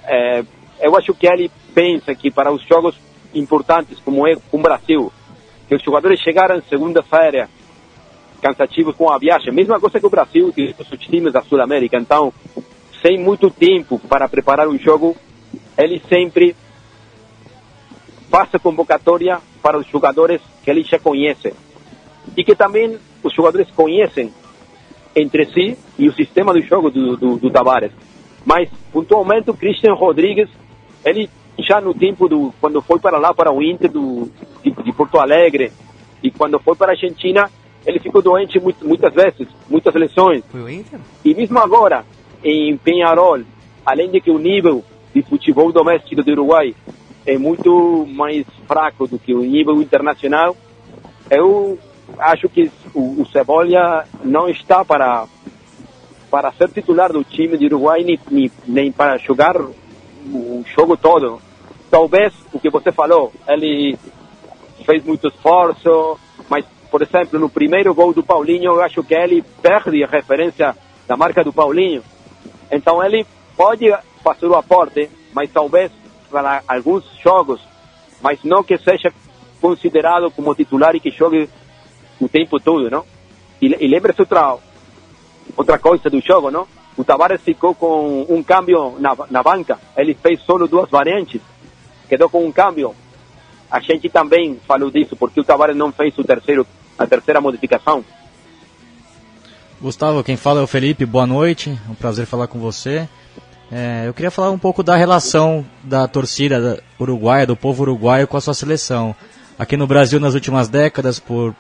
É, 0.05 0.43
eu 0.81 0.95
acho 0.95 1.15
que 1.15 1.27
ele 1.27 1.49
pensa 1.73 2.13
que 2.13 2.29
para 2.29 2.51
os 2.51 2.61
jogos 2.67 2.95
importantes, 3.33 3.99
como 3.99 4.27
é 4.27 4.35
com 4.35 4.59
o 4.59 4.61
Brasil, 4.61 5.11
que 5.67 5.73
os 5.73 5.81
jogadores 5.81 6.19
chegaram 6.19 6.61
segunda-feira 6.69 7.49
cansativos 8.39 8.95
com 8.95 9.09
a 9.09 9.17
viagem, 9.17 9.51
mesma 9.51 9.79
coisa 9.79 9.99
que 9.99 10.05
o 10.05 10.11
Brasil 10.11 10.53
e 10.55 10.75
os 10.77 10.87
times 10.99 11.33
da 11.33 11.41
Sul-América. 11.41 11.97
Então, 11.97 12.31
sem 13.01 13.17
muito 13.17 13.49
tempo 13.49 13.97
para 13.97 14.29
preparar 14.29 14.67
um 14.67 14.77
jogo, 14.77 15.15
ele 15.75 15.99
sempre 16.07 16.55
faça 18.29 18.59
convocatória 18.59 19.39
para 19.61 19.77
os 19.77 19.87
jogadores 19.87 20.41
que 20.63 20.69
ele 20.69 20.83
já 20.83 20.99
conhece 20.99 21.53
e 22.35 22.43
que 22.43 22.55
também 22.55 22.97
os 23.23 23.33
jogadores 23.33 23.69
conhecem 23.71 24.31
entre 25.15 25.45
si 25.47 25.77
e 25.97 26.07
o 26.07 26.13
sistema 26.13 26.53
do 26.53 26.61
jogo 26.61 26.91
do, 26.91 27.17
do, 27.17 27.37
do 27.37 27.49
Tavares. 27.49 27.91
Mas, 28.45 28.69
pontualmente, 28.91 29.49
o 29.49 29.53
Christian 29.53 29.93
Rodrigues, 29.93 30.49
ele 31.03 31.29
já 31.59 31.81
no 31.81 31.93
tempo 31.93 32.27
do 32.27 32.53
quando 32.61 32.81
foi 32.81 32.99
para 32.99 33.17
lá 33.17 33.33
para 33.33 33.51
o 33.51 33.63
Inter 33.63 33.91
do, 33.91 34.29
de, 34.63 34.71
de 34.71 34.91
Porto 34.93 35.19
Alegre 35.19 35.71
e 36.21 36.29
quando 36.29 36.59
foi 36.59 36.75
para 36.75 36.91
a 36.91 36.91
Argentina, 36.91 37.49
ele 37.85 37.99
ficou 37.99 38.21
doente 38.21 38.59
muito, 38.59 38.87
muitas 38.87 39.13
vezes, 39.13 39.47
muitas 39.69 39.93
lesões. 39.95 40.43
Foi 40.51 40.61
o 40.61 40.69
Inter? 40.69 40.99
E 41.25 41.33
mesmo 41.33 41.57
agora, 41.57 42.05
em 42.43 42.77
Penharol, 42.77 43.39
além 43.85 44.11
de 44.11 44.21
que 44.21 44.29
o 44.29 44.37
nível 44.37 44.83
de 45.13 45.21
futebol 45.23 45.71
doméstico 45.71 46.21
do 46.21 46.31
Uruguai 46.31 46.75
é 47.27 47.37
muito 47.37 48.07
mais 48.07 48.45
fraco 48.65 49.05
do 49.05 49.19
que 49.19 49.33
o 49.33 49.41
nível 49.41 49.81
internacional. 49.81 50.55
Eu 51.29 51.77
acho 52.17 52.47
que 52.47 52.71
o, 52.95 53.21
o 53.21 53.27
Cebolla 53.27 54.07
não 54.23 54.47
está 54.47 54.83
para 54.85 55.27
para 56.31 56.51
ser 56.53 56.69
titular 56.69 57.11
do 57.11 57.23
time 57.23 57.57
de 57.57 57.67
Uruguai 57.67 58.03
nem, 58.03 58.19
nem, 58.29 58.51
nem 58.65 58.91
para 58.91 59.17
jogar 59.17 59.55
o 59.59 60.63
jogo 60.75 60.97
todo. 60.97 61.41
Talvez 61.89 62.33
o 62.51 62.59
que 62.59 62.69
você 62.69 62.91
falou, 62.91 63.31
ele 63.47 63.97
fez 64.85 65.03
muito 65.05 65.29
esforço, 65.29 66.19
mas, 66.49 66.65
por 66.91 67.01
exemplo, 67.01 67.39
no 67.39 67.49
primeiro 67.49 67.93
gol 67.93 68.13
do 68.13 68.23
Paulinho, 68.23 68.73
eu 68.73 68.81
acho 68.81 69.03
que 69.03 69.15
ele 69.15 69.41
perde 69.61 70.03
a 70.03 70.07
referência 70.07 70.75
da 71.07 71.15
marca 71.15 71.45
do 71.45 71.53
Paulinho. 71.53 72.03
Então 72.69 73.01
ele 73.01 73.25
pode 73.55 73.89
fazer 74.21 74.47
o 74.47 74.55
aporte, 74.55 75.09
mas 75.33 75.49
talvez 75.49 75.91
para 76.29 76.63
alguns 76.67 77.03
jogos, 77.23 77.61
mas 78.21 78.39
não 78.43 78.63
que 78.63 78.77
seja 78.77 79.11
considerado 79.61 80.31
como 80.31 80.55
titular 80.55 80.95
e 80.95 80.99
que 80.99 81.11
jogue 81.11 81.49
o 82.19 82.27
tempo 82.27 82.59
todo, 82.59 82.89
não? 82.89 83.05
E, 83.61 83.65
e 83.65 83.87
lembre-se 83.87 84.21
outra, 84.21 84.57
outra 85.55 85.79
coisa 85.79 86.09
do 86.09 86.21
jogo, 86.21 86.51
não? 86.51 86.67
O 86.95 87.03
Tavares 87.03 87.41
ficou 87.41 87.75
com 87.75 88.25
um 88.27 88.41
câmbio 88.41 88.97
na, 88.99 89.15
na 89.29 89.43
banca, 89.43 89.79
ele 89.95 90.15
fez 90.15 90.41
só 90.41 90.57
duas 90.57 90.89
variantes, 90.89 91.41
quedou 92.09 92.29
com 92.29 92.45
um 92.45 92.51
câmbio. 92.51 92.95
A 93.69 93.79
gente 93.79 94.09
também 94.09 94.59
falou 94.67 94.89
disso, 94.89 95.15
porque 95.15 95.39
o 95.39 95.43
Tavares 95.43 95.75
não 95.75 95.91
fez 95.91 96.17
o 96.17 96.23
terceiro, 96.23 96.65
a 96.97 97.05
terceira 97.05 97.39
modificação. 97.39 98.03
Gustavo, 99.79 100.23
quem 100.23 100.35
fala 100.35 100.61
é 100.61 100.63
o 100.63 100.67
Felipe, 100.67 101.05
boa 101.05 101.27
noite, 101.27 101.69
é 101.69 101.91
um 101.91 101.93
prazer 101.93 102.25
falar 102.25 102.47
com 102.47 102.57
você. 102.57 103.07
É, 103.71 104.03
eu 104.07 104.13
queria 104.13 104.31
falar 104.31 104.51
um 104.51 104.57
pouco 104.57 104.81
da 104.81 104.95
relação 104.95 105.65
da 105.83 106.07
torcida 106.07 106.81
uruguaia, 106.99 107.45
do 107.45 107.55
povo 107.55 107.83
uruguaio 107.83 108.27
com 108.27 108.37
a 108.37 108.41
sua 108.41 108.53
seleção. 108.53 109.15
Aqui 109.59 109.75
no 109.75 109.85
Brasil, 109.85 110.19
nas 110.19 110.33
últimas 110.33 110.69
décadas, 110.69 111.19
por 111.19 111.53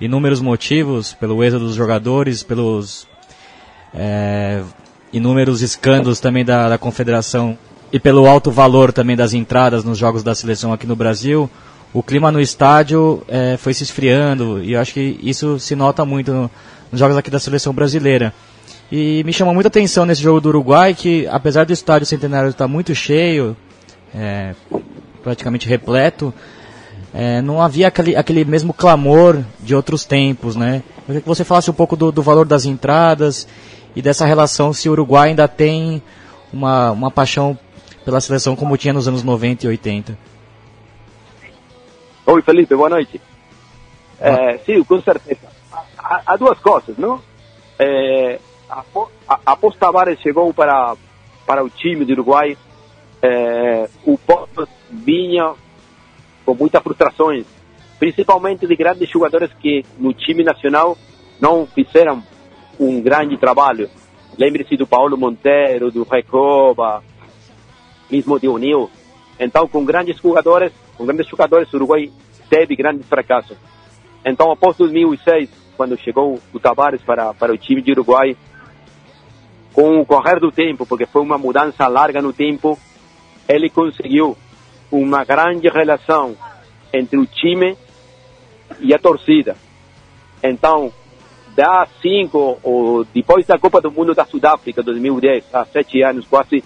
inúmeros 0.00 0.40
motivos, 0.40 1.12
pelo 1.12 1.42
êxodo 1.44 1.66
dos 1.66 1.74
jogadores, 1.74 2.42
pelos 2.42 3.06
é, 3.94 4.62
inúmeros 5.12 5.62
escândalos 5.62 6.20
também 6.20 6.44
da, 6.44 6.68
da 6.68 6.78
confederação 6.78 7.56
e 7.92 7.98
pelo 7.98 8.26
alto 8.26 8.50
valor 8.50 8.92
também 8.92 9.16
das 9.16 9.32
entradas 9.32 9.84
nos 9.84 9.96
jogos 9.96 10.22
da 10.22 10.34
seleção 10.34 10.72
aqui 10.72 10.86
no 10.86 10.96
Brasil, 10.96 11.48
o 11.92 12.02
clima 12.02 12.30
no 12.30 12.40
estádio 12.40 13.22
é, 13.28 13.56
foi 13.56 13.72
se 13.72 13.82
esfriando 13.82 14.62
e 14.62 14.72
eu 14.74 14.80
acho 14.80 14.92
que 14.92 15.18
isso 15.22 15.58
se 15.58 15.74
nota 15.74 16.04
muito 16.04 16.32
no, 16.32 16.50
nos 16.92 16.98
jogos 16.98 17.16
aqui 17.16 17.30
da 17.30 17.38
seleção 17.38 17.72
brasileira. 17.72 18.34
E 18.90 19.22
me 19.24 19.32
chamou 19.32 19.52
muita 19.52 19.68
atenção 19.68 20.06
nesse 20.06 20.22
jogo 20.22 20.40
do 20.40 20.48
Uruguai 20.48 20.94
que, 20.94 21.26
apesar 21.28 21.66
do 21.66 21.72
estádio 21.72 22.06
centenário 22.06 22.48
estar 22.48 22.66
muito 22.66 22.94
cheio, 22.94 23.54
é, 24.14 24.54
praticamente 25.22 25.68
repleto, 25.68 26.32
é, 27.12 27.42
não 27.42 27.60
havia 27.60 27.88
aquele, 27.88 28.16
aquele 28.16 28.44
mesmo 28.44 28.72
clamor 28.72 29.42
de 29.60 29.74
outros 29.74 30.04
tempos, 30.04 30.56
né? 30.56 30.82
Eu 31.00 31.04
queria 31.06 31.20
que 31.20 31.28
você 31.28 31.44
falasse 31.44 31.70
um 31.70 31.74
pouco 31.74 31.96
do, 31.96 32.10
do 32.10 32.22
valor 32.22 32.46
das 32.46 32.64
entradas 32.64 33.46
e 33.94 34.00
dessa 34.00 34.24
relação 34.24 34.72
se 34.72 34.88
o 34.88 34.92
Uruguai 34.92 35.30
ainda 35.30 35.46
tem 35.46 36.02
uma, 36.52 36.90
uma 36.92 37.10
paixão 37.10 37.58
pela 38.04 38.20
seleção 38.22 38.56
como 38.56 38.76
tinha 38.78 38.94
nos 38.94 39.06
anos 39.06 39.22
90 39.22 39.66
e 39.66 39.68
80. 39.68 40.18
Oi, 42.24 42.42
Felipe, 42.42 42.74
boa 42.74 42.88
noite. 42.88 43.20
É, 44.20 44.58
sim, 44.58 44.82
com 44.82 45.00
certeza. 45.02 45.48
Há, 45.98 46.22
há 46.26 46.36
duas 46.36 46.58
coisas, 46.58 46.96
não? 46.96 47.20
É, 47.78 48.38
após 49.46 49.76
Tavares 49.76 50.20
chegou 50.20 50.52
para, 50.52 50.94
para 51.46 51.64
o 51.64 51.70
time 51.70 52.04
do 52.04 52.12
Uruguai, 52.12 52.56
é, 53.22 53.88
o 54.04 54.16
Porto 54.18 54.68
vinha 54.90 55.54
com 56.44 56.54
muitas 56.54 56.82
frustrações, 56.82 57.44
principalmente 57.98 58.66
de 58.66 58.76
grandes 58.76 59.08
jogadores 59.08 59.50
que 59.60 59.84
no 59.98 60.12
time 60.12 60.44
nacional 60.44 60.96
não 61.40 61.66
fizeram 61.66 62.22
um 62.78 63.00
grande 63.00 63.36
trabalho. 63.36 63.90
Lembre-se 64.38 64.76
do 64.76 64.86
Paulo 64.86 65.16
Monteiro, 65.16 65.90
do 65.90 66.04
Recoba, 66.04 67.02
mesmo 68.10 68.38
de 68.38 68.48
Unil. 68.48 68.88
Então, 69.38 69.66
com 69.66 69.84
grandes 69.84 70.16
jogadores, 70.18 70.72
com 70.96 71.04
grandes 71.04 71.26
jogadores, 71.26 71.72
o 71.72 71.76
Uruguai 71.76 72.10
teve 72.48 72.76
grandes 72.76 73.06
fracassos. 73.06 73.56
Então, 74.24 74.50
após 74.50 74.76
2006, 74.76 75.50
quando 75.76 75.98
chegou 75.98 76.40
o 76.52 76.58
Tavares 76.58 77.02
para, 77.02 77.32
para 77.34 77.52
o 77.52 77.58
time 77.58 77.82
de 77.82 77.92
Uruguai, 77.92 78.36
com 79.72 80.00
o 80.00 80.06
correr 80.06 80.40
do 80.40 80.50
tempo, 80.50 80.86
porque 80.86 81.06
foi 81.06 81.22
uma 81.22 81.38
mudança 81.38 81.86
larga 81.86 82.20
no 82.20 82.32
tempo, 82.32 82.78
ele 83.48 83.70
conseguiu 83.70 84.36
uma 84.90 85.24
grande 85.24 85.68
relação 85.68 86.36
entre 86.92 87.18
o 87.18 87.26
time 87.26 87.76
e 88.80 88.94
a 88.94 88.98
torcida. 88.98 89.56
Então, 90.42 90.92
dá 91.54 91.86
cinco, 92.00 92.58
ou 92.62 93.04
depois 93.04 93.46
da 93.46 93.58
Copa 93.58 93.80
do 93.80 93.90
Mundo 93.90 94.14
da 94.14 94.24
Sudáfrica, 94.24 94.82
2010, 94.82 95.44
há 95.52 95.64
sete 95.66 96.02
anos 96.02 96.26
quase, 96.26 96.62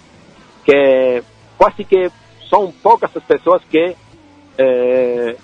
que 0.64 1.22
quase 1.56 1.84
que 1.84 2.10
são 2.48 2.70
poucas 2.70 3.16
as 3.16 3.24
pessoas 3.24 3.62
que 3.64 3.96
eh, 4.58 5.36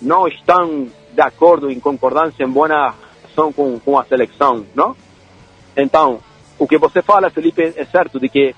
não 0.00 0.28
estão 0.28 0.86
de 1.12 1.20
acordo, 1.20 1.70
em 1.70 1.80
concordância, 1.80 2.44
em 2.44 2.48
boa 2.48 2.68
relação 2.68 3.52
com, 3.52 3.78
com 3.80 3.98
a 3.98 4.04
seleção, 4.04 4.64
não? 4.74 4.96
Então, 5.76 6.20
o 6.58 6.66
que 6.66 6.76
você 6.76 7.02
fala, 7.02 7.30
Felipe, 7.30 7.72
é 7.76 7.84
certo 7.84 8.18
de 8.18 8.28
que 8.28 8.54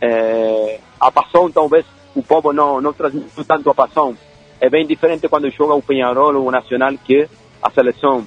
é, 0.00 0.80
a 0.98 1.10
paixão 1.10 1.50
talvez 1.50 1.84
o 2.14 2.22
povo 2.22 2.52
não, 2.52 2.80
não 2.80 2.92
transmite 2.92 3.44
tanto 3.44 3.70
a 3.70 3.74
paixão. 3.74 4.16
É 4.60 4.68
bem 4.70 4.86
diferente 4.86 5.28
quando 5.28 5.50
joga 5.50 5.74
o 5.74 5.82
Penharol 5.82 6.34
ou 6.34 6.48
o 6.48 6.50
Nacional 6.50 6.92
que 7.04 7.28
a 7.62 7.70
seleção. 7.70 8.26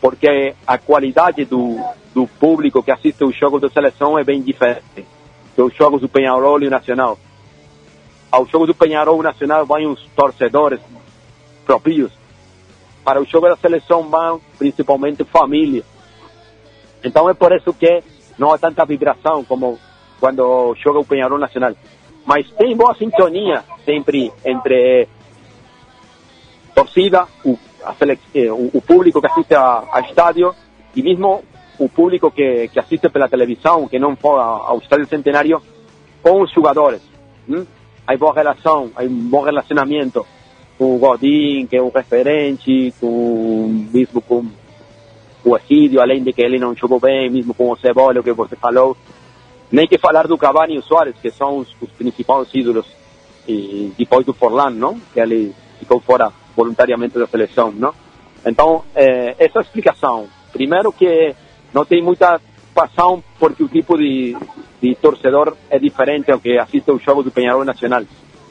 Porque 0.00 0.54
a 0.66 0.78
qualidade 0.78 1.44
do, 1.44 1.78
do 2.12 2.26
público 2.26 2.82
que 2.82 2.90
assiste 2.90 3.24
os 3.24 3.36
jogos 3.36 3.60
da 3.60 3.70
seleção 3.70 4.18
é 4.18 4.24
bem 4.24 4.42
diferente 4.42 5.06
dos 5.56 5.74
jogos 5.74 6.00
do 6.00 6.08
Penharol 6.08 6.60
e 6.60 6.66
o 6.66 6.70
Nacional. 6.70 7.18
Ao 8.30 8.46
jogo 8.46 8.66
do 8.66 8.74
Penharol 8.74 9.20
e 9.20 9.22
Nacional 9.22 9.64
vão 9.64 9.92
os 9.92 10.04
torcedores 10.16 10.80
próprios. 11.64 12.10
Para 13.04 13.20
o 13.20 13.24
jogo 13.24 13.48
da 13.48 13.56
seleção 13.56 14.08
vão 14.08 14.40
principalmente 14.58 15.24
família 15.24 15.84
então 17.04 17.28
é 17.28 17.34
por 17.34 17.52
isso 17.52 17.72
que 17.72 18.02
não 18.38 18.52
há 18.52 18.58
tanta 18.58 18.84
vibração 18.84 19.44
como 19.44 19.78
quando 20.20 20.74
joga 20.76 21.00
o 21.00 21.04
Penharol 21.04 21.38
Nacional. 21.38 21.74
mas 22.24 22.48
tem 22.52 22.76
boa 22.76 22.94
sintonia 22.94 23.64
sempre 23.84 24.32
entre 24.44 25.08
torcida, 26.74 27.26
o, 27.44 27.58
eh, 28.34 28.50
o, 28.50 28.70
o, 28.72 28.80
público 28.80 29.20
que 29.20 29.26
assiste 29.26 29.54
a, 29.54 29.84
a 29.92 30.00
estádio 30.00 30.54
e 30.94 31.02
mesmo 31.02 31.42
o 31.78 31.88
público 31.88 32.30
que, 32.30 32.68
que 32.68 32.78
assiste 32.78 33.08
pela 33.08 33.28
televisão, 33.28 33.88
que 33.88 33.98
não 33.98 34.16
for 34.16 34.38
ao 34.38 34.78
estádio 34.78 35.06
centenário, 35.06 35.60
com 36.22 36.42
os 36.42 36.52
jogadores. 36.52 37.02
Hum? 37.48 37.66
Há 38.06 38.16
boa 38.16 38.34
relação, 38.34 38.90
há 38.94 39.02
um 39.02 39.28
bom 39.28 39.42
relacionamento 39.42 40.24
com 40.78 40.96
o 40.96 40.98
Godin, 40.98 41.66
que 41.66 41.76
é 41.76 41.82
um 41.82 41.90
referente, 41.90 42.94
com, 43.00 43.86
mesmo 43.92 44.20
com 44.20 44.46
o 45.44 45.54
Assídio, 45.54 46.00
além 46.00 46.22
de 46.22 46.32
que 46.32 46.42
ele 46.42 46.58
não 46.58 46.74
jogou 46.74 47.00
bem, 47.00 47.30
mesmo 47.30 47.54
com 47.54 47.70
o 47.70 47.76
Cebola, 47.76 48.22
que 48.22 48.32
você 48.32 48.56
falou. 48.56 48.96
Nem 49.70 49.86
que 49.86 49.98
falar 49.98 50.26
do 50.26 50.38
Cavani 50.38 50.74
e 50.74 50.78
o 50.78 50.82
Soares, 50.82 51.16
que 51.20 51.30
são 51.30 51.58
os, 51.58 51.74
os 51.80 51.90
principais 51.90 52.48
ídolos, 52.54 52.86
e 53.48 53.92
depois 53.98 54.24
do 54.24 54.34
Forlan, 54.34 54.70
não? 54.70 55.00
Que 55.12 55.20
ele 55.20 55.54
ficou 55.78 56.00
fora 56.00 56.30
voluntariamente 56.54 57.18
da 57.18 57.26
seleção, 57.26 57.72
não? 57.72 57.92
Então, 58.44 58.84
é, 58.94 59.34
essa 59.38 59.60
explicação. 59.60 60.28
Primeiro 60.52 60.92
que 60.92 61.34
não 61.72 61.84
tem 61.84 62.02
muita 62.02 62.40
passão, 62.74 63.22
porque 63.38 63.64
o 63.64 63.68
tipo 63.68 63.96
de, 63.96 64.36
de 64.80 64.94
torcedor 64.96 65.56
é 65.70 65.78
diferente 65.78 66.30
ao 66.30 66.38
que 66.38 66.58
assiste 66.58 66.90
o 66.90 66.98
jogo 66.98 67.22
do 67.22 67.30
Penharol 67.30 67.64
Nacional. 67.64 68.04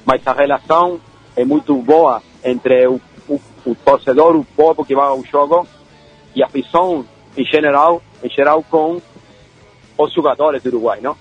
Mas 0.05 0.25
a 0.25 0.33
relação 0.33 0.99
é 1.35 1.45
muito 1.45 1.75
boa 1.75 2.21
entre 2.43 2.87
o, 2.87 2.99
o, 3.29 3.39
o 3.65 3.75
torcedor, 3.75 4.35
o 4.35 4.43
povo 4.43 4.83
que 4.83 4.95
vai 4.95 5.05
ao 5.05 5.23
jogo 5.23 5.67
e 6.35 6.43
a 6.43 6.45
afição 6.45 7.05
em 7.37 7.45
geral, 7.45 8.01
em 8.23 8.29
geral 8.29 8.63
com 8.63 9.01
os 9.97 10.13
jogadores 10.13 10.63
do 10.63 10.69
Uruguai, 10.69 10.99
não? 11.01 11.15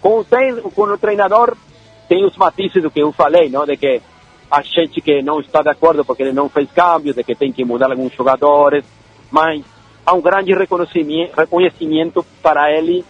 Com 0.00 0.18
o, 0.20 0.24
trein, 0.24 0.60
com 0.60 0.82
o 0.82 0.98
treinador 0.98 1.56
tem 2.08 2.24
os 2.24 2.36
matizes 2.36 2.82
do 2.82 2.90
que 2.90 3.00
eu 3.00 3.12
falei, 3.12 3.48
não? 3.48 3.64
De 3.64 3.76
que 3.76 4.00
a 4.50 4.62
gente 4.62 5.00
que 5.00 5.22
não 5.22 5.40
está 5.40 5.62
de 5.62 5.70
acordo 5.70 6.04
porque 6.04 6.22
ele 6.22 6.32
não 6.32 6.48
fez 6.48 6.70
cambios, 6.72 7.16
de 7.16 7.24
que 7.24 7.34
tem 7.34 7.52
que 7.52 7.64
mudar 7.64 7.90
alguns 7.90 8.12
jogadores, 8.12 8.84
mas 9.30 9.64
há 10.04 10.12
um 10.12 10.20
grande 10.20 10.52
reconhecimento, 10.52 11.34
reconhecimento 11.36 12.24
para 12.42 12.70
ele, 12.70 13.04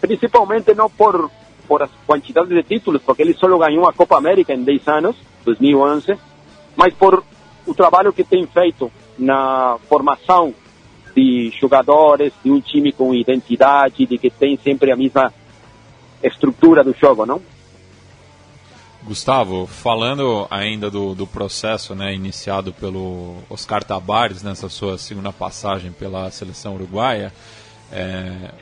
principalmente 0.00 0.74
não 0.74 0.88
por 0.88 1.30
por 1.68 1.84
as 1.84 1.90
quantidades 2.04 2.50
de 2.50 2.64
títulos, 2.64 3.00
porque 3.00 3.22
ele 3.22 3.32
só 3.32 3.46
ganhou 3.56 3.88
a 3.88 3.92
Copa 3.92 4.18
América 4.18 4.52
em 4.52 4.64
10 4.64 4.88
anos, 4.88 5.16
2011, 5.44 6.18
mas 6.74 6.92
por 6.94 7.22
o 7.64 7.72
trabalho 7.72 8.12
que 8.12 8.24
tem 8.24 8.44
feito 8.44 8.90
na 9.20 9.78
formação 9.88 10.54
de 11.14 11.52
jogadores, 11.60 12.32
de 12.42 12.50
um 12.50 12.60
time 12.60 12.92
com 12.92 13.14
identidade, 13.14 14.06
de 14.06 14.18
que 14.18 14.30
tem 14.30 14.56
sempre 14.56 14.90
a 14.90 14.96
mesma 14.96 15.32
estrutura 16.22 16.82
do 16.82 16.94
jogo, 16.94 17.26
não? 17.26 17.40
Gustavo, 19.02 19.66
falando 19.66 20.46
ainda 20.50 20.90
do, 20.90 21.14
do 21.14 21.26
processo 21.26 21.94
né, 21.94 22.14
iniciado 22.14 22.72
pelo 22.72 23.36
Oscar 23.48 23.82
Tabares 23.82 24.42
nessa 24.42 24.68
sua 24.68 24.98
segunda 24.98 25.32
passagem 25.32 25.90
pela 25.90 26.30
seleção 26.30 26.74
uruguaia, 26.74 27.32
é, 27.90 28.52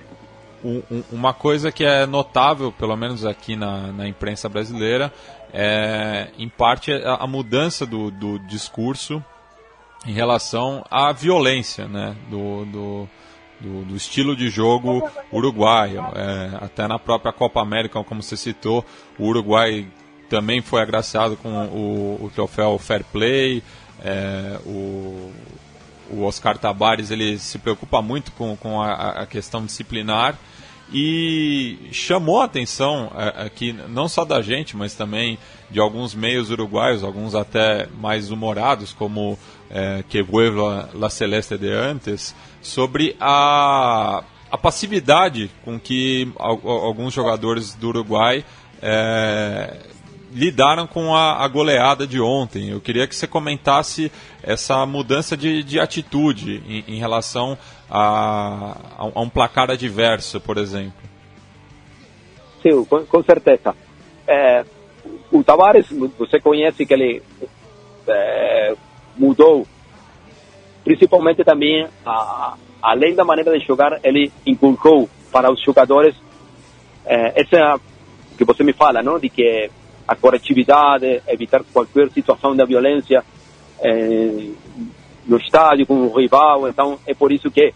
um, 0.64 0.82
uma 1.10 1.34
coisa 1.34 1.72
que 1.72 1.84
é 1.84 2.06
notável, 2.06 2.72
pelo 2.72 2.96
menos 2.96 3.24
aqui 3.24 3.56
na, 3.56 3.92
na 3.92 4.08
imprensa 4.08 4.48
brasileira, 4.48 5.12
é 5.52 6.28
em 6.38 6.48
parte 6.48 6.92
a, 6.92 7.16
a 7.16 7.26
mudança 7.26 7.84
do, 7.84 8.10
do 8.10 8.38
discurso 8.38 9.22
em 10.06 10.12
relação 10.12 10.84
à 10.90 11.12
violência 11.12 11.86
né, 11.86 12.16
do, 12.30 12.64
do, 12.66 13.08
do, 13.60 13.84
do 13.84 13.96
estilo 13.96 14.36
de 14.36 14.48
jogo 14.48 15.08
uruguaio. 15.32 16.00
É, 16.14 16.64
até 16.64 16.86
na 16.86 16.98
própria 16.98 17.32
Copa 17.32 17.60
América, 17.60 18.02
como 18.04 18.22
você 18.22 18.36
citou, 18.36 18.84
o 19.18 19.26
Uruguai 19.26 19.86
também 20.28 20.60
foi 20.60 20.82
agraciado 20.82 21.36
com 21.36 21.48
o, 21.48 22.24
o 22.24 22.30
troféu 22.34 22.78
Fair 22.78 23.04
Play. 23.04 23.62
É, 24.02 24.58
o, 24.64 25.32
o 26.10 26.22
Oscar 26.22 26.56
Tabares 26.56 27.10
ele 27.10 27.38
se 27.38 27.58
preocupa 27.58 28.00
muito 28.00 28.30
com, 28.32 28.56
com 28.56 28.80
a, 28.80 29.22
a 29.22 29.26
questão 29.26 29.64
disciplinar 29.64 30.38
e 30.92 31.88
chamou 31.92 32.40
a 32.40 32.44
atenção 32.44 33.10
é, 33.14 33.46
aqui 33.46 33.72
não 33.72 34.08
só 34.08 34.24
da 34.24 34.40
gente, 34.40 34.76
mas 34.76 34.94
também 34.94 35.38
de 35.70 35.80
alguns 35.80 36.14
meios 36.14 36.50
uruguaios, 36.50 37.04
alguns 37.04 37.34
até 37.34 37.86
mais 37.98 38.30
humorados, 38.30 38.92
como 38.92 39.38
é, 39.70 40.02
Que 40.08 40.22
Vuelva 40.22 40.88
La 40.94 41.10
Celeste 41.10 41.58
de 41.58 41.70
Antes, 41.70 42.34
sobre 42.62 43.16
a, 43.20 44.22
a 44.50 44.58
passividade 44.58 45.50
com 45.64 45.78
que 45.78 46.32
alguns 46.38 47.12
jogadores 47.12 47.74
do 47.74 47.88
Uruguai 47.88 48.44
é, 48.80 49.76
lidaram 50.32 50.86
com 50.86 51.14
a, 51.14 51.44
a, 51.44 51.48
goleada 51.48 52.06
de 52.06 52.20
ontem. 52.20 52.70
Eu 52.70 52.80
queria 52.80 53.06
que 53.06 53.14
você 53.14 53.26
comentasse 53.26 54.10
essa 54.42 54.84
mudança 54.86 55.36
de, 55.36 55.62
de 55.62 55.80
atitude 55.80 56.62
em, 56.66 56.96
em 56.96 56.98
relação 56.98 57.56
a, 57.90 58.76
a, 58.98 59.20
um 59.20 59.28
placar 59.28 59.70
adverso, 59.70 60.40
por 60.40 60.58
exemplo. 60.58 61.08
Sim, 62.62 62.84
com, 62.84 63.04
com 63.04 63.22
certeza. 63.22 63.74
É, 64.26 64.64
o 65.32 65.42
Tavares, 65.42 65.86
você 66.18 66.40
conhece 66.40 66.84
que 66.84 66.92
ele 66.92 67.22
é, 68.06 68.74
mudou, 69.16 69.66
principalmente 70.84 71.44
também, 71.44 71.86
a, 72.04 72.56
além 72.82 73.14
da 73.14 73.24
maneira 73.24 73.58
de 73.58 73.64
jogar, 73.64 73.98
ele 74.02 74.32
inculcou 74.46 75.08
para 75.30 75.50
os 75.50 75.62
jogadores 75.62 76.14
é, 77.04 77.40
essa 77.40 77.80
que 78.36 78.44
você 78.44 78.62
me 78.62 78.72
fala, 78.72 79.02
não, 79.02 79.18
de 79.18 79.28
que 79.28 79.70
a 80.08 80.16
corretividade, 80.16 81.22
evitar 81.28 81.62
qualquer 81.70 82.10
situação 82.10 82.56
de 82.56 82.64
violência 82.64 83.22
é, 83.80 84.48
no 85.26 85.36
estádio 85.36 85.86
com 85.86 86.06
o 86.06 86.18
rival. 86.18 86.66
Então, 86.66 86.98
é 87.06 87.12
por 87.12 87.30
isso 87.30 87.50
que 87.50 87.74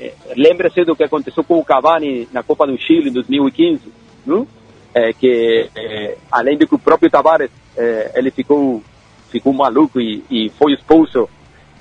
é, 0.00 0.12
lembre-se 0.36 0.84
do 0.84 0.96
que 0.96 1.04
aconteceu 1.04 1.44
com 1.44 1.58
o 1.58 1.64
Cavani 1.64 2.28
na 2.32 2.42
Copa 2.42 2.66
do 2.66 2.76
Chile 2.76 3.08
em 3.08 3.12
2015, 3.12 3.80
não? 4.26 4.46
É, 4.92 5.12
que 5.12 5.70
é, 5.76 6.16
além 6.30 6.58
de 6.58 6.66
que 6.66 6.74
o 6.74 6.78
próprio 6.78 7.10
Tavares 7.10 7.50
é, 7.76 8.12
ele 8.16 8.30
ficou 8.30 8.82
ficou 9.30 9.52
maluco 9.52 10.00
e, 10.00 10.22
e, 10.30 10.48
foi 10.50 10.74
expulso. 10.74 11.28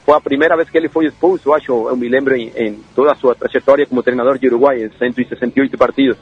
Foi 0.04 0.16
a 0.16 0.22
primeira 0.22 0.56
vez 0.56 0.70
que 0.70 0.78
ele 0.78 0.90
foi 0.90 1.06
expulso, 1.06 1.54
acho, 1.54 1.72
eu 1.72 1.96
me 1.96 2.10
lembro 2.10 2.36
em, 2.36 2.52
em 2.56 2.80
toda 2.96 3.12
a 3.12 3.16
sua 3.16 3.36
trajetória 3.36 3.86
como 3.86 4.04
treinador 4.04 4.38
de 4.38 4.48
Uruguai, 4.48 4.84
em 4.84 4.90
168 4.90 5.78
partidos. 5.78 6.18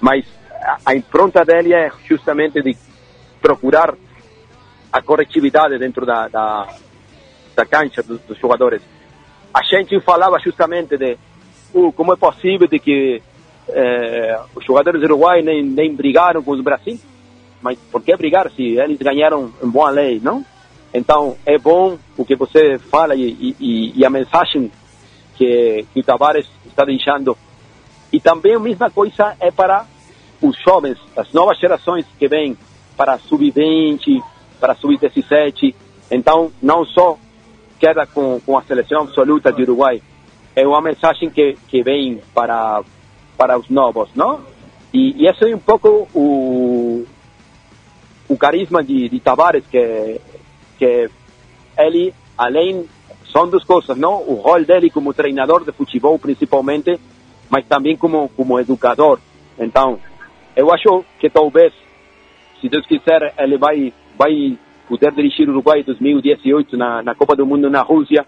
Mas 0.00 0.26
a 0.84 0.94
impronta 0.94 1.44
dele 1.44 1.74
é 1.74 1.90
justamente 2.06 2.62
de 2.62 2.76
procurar 3.40 3.94
a 4.92 5.02
corretividade 5.02 5.78
dentro 5.78 6.06
da, 6.06 6.28
da, 6.28 6.68
da 7.54 7.66
cancha 7.66 8.02
dos, 8.02 8.20
dos, 8.20 8.38
jogadores. 8.38 8.80
A 9.52 9.62
gente 9.62 10.00
falava 10.00 10.38
justamente 10.38 10.96
de 10.96 11.18
uh, 11.74 11.92
como 11.92 12.14
é 12.14 12.16
possível 12.16 12.66
de 12.66 12.78
que 12.78 13.22
eh, 13.68 14.40
os 14.54 14.64
jogadores 14.64 15.02
uruguaios 15.02 15.44
nem, 15.44 15.62
nem 15.62 15.94
brigaram 15.94 16.42
com 16.42 16.52
os 16.52 16.60
Brasil, 16.62 16.98
mas 17.60 17.78
por 17.90 18.02
que 18.02 18.16
brigar 18.16 18.50
se 18.50 18.78
eles 18.78 18.98
ganharam 18.98 19.52
em 19.62 19.68
boa 19.68 19.90
lei, 19.90 20.20
não? 20.22 20.44
Então 20.92 21.36
é 21.44 21.58
bom 21.58 21.98
o 22.16 22.24
que 22.24 22.36
você 22.36 22.78
fala 22.78 23.14
e, 23.14 23.54
e, 23.60 23.92
e 23.96 24.04
a 24.04 24.10
mensagem 24.10 24.70
que, 25.34 25.84
que 25.92 26.00
o 26.00 26.04
Tavares 26.04 26.46
está 26.66 26.84
deixando. 26.84 27.36
E 28.12 28.20
também 28.20 28.54
a 28.54 28.60
mesma 28.60 28.90
coisa 28.90 29.34
é 29.40 29.50
para 29.50 29.86
os 30.44 30.56
jovens, 30.60 30.98
as 31.16 31.32
novas 31.32 31.58
gerações 31.58 32.04
que 32.18 32.28
vêm 32.28 32.56
para 32.96 33.18
sub-20, 33.18 34.22
para 34.60 34.74
sub-17. 34.74 35.74
Então, 36.10 36.52
não 36.62 36.84
só 36.84 37.16
queda 37.80 38.06
com, 38.06 38.38
com 38.40 38.58
a 38.58 38.62
seleção 38.62 39.02
absoluta 39.02 39.50
de 39.50 39.62
Uruguai, 39.62 40.02
é 40.54 40.66
uma 40.66 40.82
mensagem 40.82 41.30
que, 41.30 41.56
que 41.66 41.82
vem 41.82 42.20
para, 42.34 42.82
para 43.36 43.58
os 43.58 43.68
novos, 43.70 44.10
não? 44.14 44.40
E, 44.92 45.22
e 45.22 45.26
esse 45.26 45.50
é 45.50 45.56
um 45.56 45.58
pouco 45.58 46.06
o, 46.14 47.04
o 48.28 48.36
carisma 48.36 48.84
de, 48.84 49.08
de 49.08 49.18
Tavares, 49.20 49.64
que, 49.66 50.20
que 50.78 51.10
ele, 51.76 52.14
além, 52.38 52.86
são 53.32 53.48
duas 53.48 53.64
coisas, 53.64 53.96
não? 53.96 54.22
O 54.22 54.34
rol 54.34 54.64
dele 54.64 54.90
como 54.90 55.14
treinador 55.14 55.64
de 55.64 55.72
futebol, 55.72 56.18
principalmente, 56.18 57.00
mas 57.50 57.64
também 57.66 57.96
como, 57.96 58.28
como 58.36 58.60
educador. 58.60 59.18
Então, 59.58 59.98
eu 60.56 60.72
acho 60.72 61.04
que 61.18 61.28
talvez, 61.28 61.72
se 62.60 62.68
Deus 62.68 62.86
quiser, 62.86 63.34
ele 63.38 63.58
vai, 63.58 63.92
vai 64.16 64.58
poder 64.88 65.12
dirigir 65.12 65.48
o 65.48 65.52
Uruguai 65.52 65.80
em 65.80 65.84
2018 65.84 66.76
na, 66.76 67.02
na 67.02 67.14
Copa 67.14 67.34
do 67.34 67.46
Mundo 67.46 67.68
na 67.70 67.82
Rússia 67.82 68.26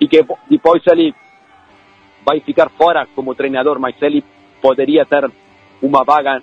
e 0.00 0.08
que 0.08 0.24
depois 0.50 0.82
ele 0.86 1.14
vai 2.24 2.40
ficar 2.40 2.68
fora 2.70 3.06
como 3.14 3.34
treinador, 3.34 3.78
mas 3.78 3.94
ele 4.02 4.24
poderia 4.60 5.04
ter 5.04 5.30
uma 5.82 6.02
vaga 6.04 6.42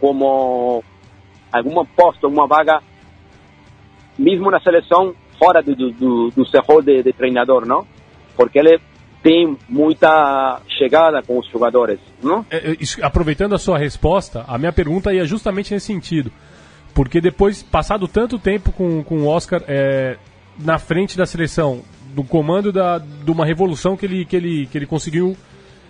como 0.00 0.82
algum 1.52 1.84
posto, 1.84 2.26
uma 2.26 2.46
vaga 2.46 2.82
mesmo 4.18 4.50
na 4.50 4.60
seleção 4.60 5.14
fora 5.38 5.62
do, 5.62 5.74
do, 5.74 5.90
do, 5.92 6.30
do 6.30 6.82
de, 6.82 7.02
de 7.02 7.12
treinador, 7.12 7.66
não? 7.66 7.86
Porque 8.36 8.58
ele 8.58 8.80
tem 9.22 9.56
muita 9.68 10.60
chegada 10.78 11.22
com 11.22 11.38
os 11.38 11.46
jogadores, 11.48 11.98
não? 12.22 12.44
É, 12.50 12.72
é, 12.72 12.76
aproveitando 13.02 13.54
a 13.54 13.58
sua 13.58 13.78
resposta, 13.78 14.44
a 14.48 14.56
minha 14.56 14.72
pergunta 14.72 15.12
ia 15.12 15.24
justamente 15.24 15.72
nesse 15.72 15.86
sentido. 15.86 16.32
Porque 16.94 17.20
depois, 17.20 17.62
passado 17.62 18.08
tanto 18.08 18.38
tempo 18.38 18.72
com, 18.72 19.04
com 19.04 19.18
o 19.22 19.26
Oscar 19.28 19.62
é, 19.68 20.16
na 20.58 20.78
frente 20.78 21.16
da 21.16 21.26
seleção, 21.26 21.82
do 22.14 22.24
comando 22.24 22.72
da, 22.72 22.98
de 22.98 23.30
uma 23.30 23.44
revolução 23.44 23.96
que 23.96 24.06
ele, 24.06 24.24
que 24.24 24.36
ele, 24.36 24.66
que 24.66 24.76
ele 24.76 24.86
conseguiu 24.86 25.36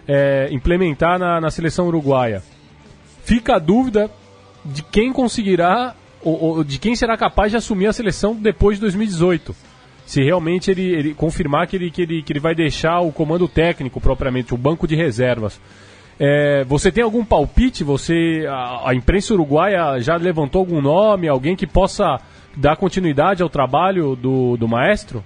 é, 0.07 0.49
implementar 0.51 1.19
na, 1.19 1.41
na 1.41 1.51
seleção 1.51 1.87
uruguaia, 1.87 2.43
fica 3.25 3.57
a 3.57 3.59
dúvida 3.59 4.11
de 4.65 4.83
quem 4.83 5.13
conseguirá, 5.13 5.95
ou, 6.23 6.43
ou 6.43 6.65
de 6.65 6.79
quem 6.79 6.95
será 6.95 7.17
capaz 7.17 7.51
de 7.51 7.57
assumir 7.57 7.87
a 7.87 7.93
seleção 7.93 8.35
depois 8.35 8.77
de 8.77 8.83
2018. 8.83 9.55
Se 10.11 10.21
realmente 10.25 10.73
ele, 10.73 10.93
ele 10.93 11.15
confirmar 11.15 11.69
que 11.69 11.77
ele, 11.77 11.89
que, 11.89 12.03
ele, 12.03 12.21
que 12.21 12.33
ele 12.33 12.41
vai 12.41 12.53
deixar 12.53 12.99
o 12.99 13.13
comando 13.13 13.47
técnico 13.47 14.01
propriamente, 14.01 14.53
o 14.53 14.57
banco 14.57 14.85
de 14.85 14.97
reservas. 14.97 15.61
É, 16.19 16.65
você 16.65 16.91
tem 16.91 17.05
algum 17.05 17.25
palpite? 17.25 17.85
Você 17.85 18.45
a, 18.49 18.91
a 18.91 18.93
imprensa 18.93 19.35
uruguaia 19.35 20.01
já 20.01 20.17
levantou 20.17 20.59
algum 20.59 20.81
nome, 20.83 21.29
alguém 21.29 21.55
que 21.55 21.65
possa 21.65 22.21
dar 22.57 22.77
continuidade 22.77 23.41
ao 23.41 23.49
trabalho 23.49 24.17
do, 24.17 24.57
do 24.57 24.67
maestro? 24.67 25.23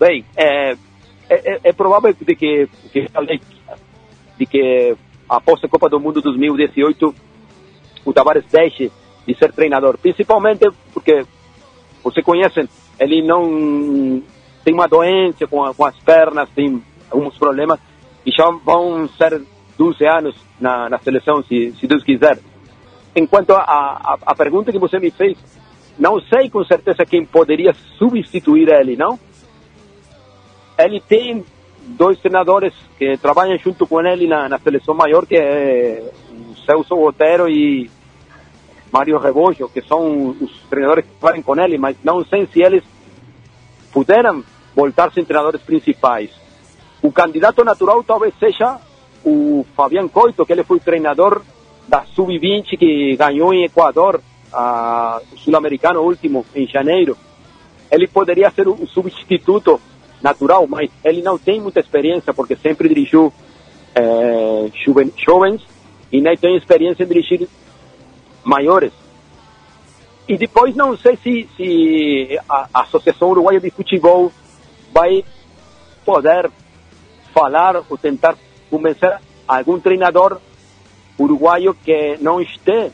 Bem, 0.00 0.24
é, 0.36 0.72
é, 0.72 0.76
é- 1.28 1.60
é 1.62 1.72
provável 1.72 2.12
de 2.12 2.34
que, 2.34 2.68
que 2.92 3.06
de 4.36 4.46
que 4.46 4.96
após 5.28 5.62
a 5.62 5.68
Copa 5.68 5.88
do 5.88 6.00
Mundo 6.00 6.20
2018 6.20 7.14
o 8.04 8.12
Tavares 8.12 8.44
deixe 8.50 8.90
de 9.24 9.38
ser 9.38 9.52
treinador, 9.52 9.96
principalmente 9.98 10.68
porque 10.92 11.24
você 12.02 12.22
conhece, 12.22 12.68
ele 12.98 13.22
não 13.22 14.22
tem 14.64 14.74
uma 14.74 14.86
doença 14.86 15.46
com, 15.46 15.72
com 15.74 15.84
as 15.84 15.96
pernas, 15.98 16.48
tem 16.50 16.82
alguns 17.10 17.36
problemas 17.38 17.78
e 18.24 18.30
já 18.30 18.48
vão 18.64 19.08
ser 19.08 19.42
12 19.78 20.06
anos 20.06 20.34
na, 20.60 20.88
na 20.88 20.98
seleção, 20.98 21.42
se, 21.42 21.72
se 21.78 21.86
Deus 21.86 22.04
quiser. 22.04 22.38
Enquanto 23.16 23.52
a, 23.52 23.62
a, 23.62 24.18
a 24.26 24.34
pergunta 24.34 24.70
que 24.70 24.78
você 24.78 24.98
me 24.98 25.10
fez, 25.10 25.36
não 25.98 26.20
sei 26.20 26.48
com 26.48 26.64
certeza 26.64 27.04
quem 27.04 27.24
poderia 27.24 27.74
substituir 27.98 28.68
ele, 28.68 28.96
não? 28.96 29.18
ele 30.84 31.00
tem 31.00 31.44
dois 31.96 32.18
treinadores 32.18 32.72
que 32.98 33.16
trabalham 33.18 33.58
junto 33.58 33.86
com 33.86 34.00
ele 34.00 34.26
na, 34.26 34.48
na 34.48 34.58
seleção 34.58 34.94
maior, 34.94 35.26
que 35.26 35.36
é 35.36 36.02
o 36.30 36.56
Celso 36.64 36.94
Otero 36.94 37.48
e 37.48 37.90
Mário 38.92 39.18
Rebojo, 39.18 39.68
que 39.68 39.80
são 39.82 40.30
os 40.40 40.50
treinadores 40.68 41.04
que 41.04 41.12
trabalham 41.20 41.42
com 41.42 41.58
ele, 41.60 41.78
mas 41.78 41.96
não 42.02 42.24
sei 42.24 42.46
se 42.46 42.62
eles 42.62 42.82
puderam 43.92 44.44
voltar 44.74 45.08
a 45.08 45.10
ser 45.10 45.24
treinadores 45.24 45.60
principais. 45.62 46.30
O 47.02 47.10
candidato 47.10 47.64
natural 47.64 48.02
talvez 48.04 48.34
seja 48.38 48.78
o 49.24 49.64
Fabián 49.76 50.08
Coito, 50.08 50.44
que 50.44 50.52
ele 50.52 50.64
foi 50.64 50.80
treinador 50.80 51.42
da 51.88 52.04
Sub-20 52.14 52.78
que 52.78 53.16
ganhou 53.16 53.52
em 53.52 53.64
Equador, 53.64 54.20
a 54.52 55.20
o 55.32 55.38
sul-americano 55.38 56.00
último, 56.00 56.44
em 56.54 56.66
janeiro. 56.66 57.16
Ele 57.90 58.06
poderia 58.06 58.50
ser 58.50 58.68
o 58.68 58.86
substituto 58.86 59.80
natural, 60.22 60.66
mas 60.68 60.90
ele 61.04 61.22
não 61.22 61.38
tem 61.38 61.60
muita 61.60 61.80
experiência, 61.80 62.32
porque 62.32 62.56
sempre 62.56 62.88
dirigiu 62.88 63.32
eh, 63.94 64.70
juven- 64.84 65.12
jovens 65.16 65.62
e 66.12 66.20
nem 66.20 66.36
tem 66.36 66.56
experiência 66.56 67.04
em 67.04 67.06
dirigir 67.06 67.48
maiores. 68.44 68.92
E 70.28 70.36
depois 70.36 70.76
não 70.76 70.96
sei 70.96 71.16
se, 71.16 71.48
se 71.56 72.38
a, 72.48 72.68
Associação 72.82 73.30
Uruguaia 73.30 73.60
de 73.60 73.70
Futebol 73.70 74.30
vai 74.92 75.24
poder 76.04 76.50
falar 77.34 77.76
ou 77.88 77.98
tentar 77.98 78.36
convencer 78.70 79.18
algum 79.46 79.78
treinador 79.80 80.40
uruguaio 81.18 81.74
que 81.74 82.16
não 82.20 82.40
esteja 82.40 82.92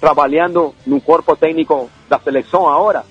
trabalhando 0.00 0.74
no 0.86 1.00
corpo 1.00 1.34
técnico 1.34 1.90
da 2.08 2.18
seleção 2.18 2.68
agora. 2.68 3.04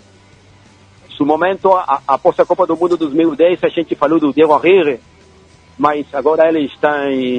Su 1.10 1.26
momento, 1.26 1.74
a- 1.74 2.02
após 2.08 2.40
a 2.40 2.46
Copa 2.46 2.66
do 2.68 2.78
Mundo 2.78 2.96
2010, 2.96 3.64
a 3.64 3.70
gente 3.70 3.96
falou 3.96 4.20
do 4.20 4.32
Diego 4.32 4.54
Aguirre, 4.54 5.00
mas 5.78 6.06
agora 6.14 6.48
ele 6.48 6.66
está 6.66 6.92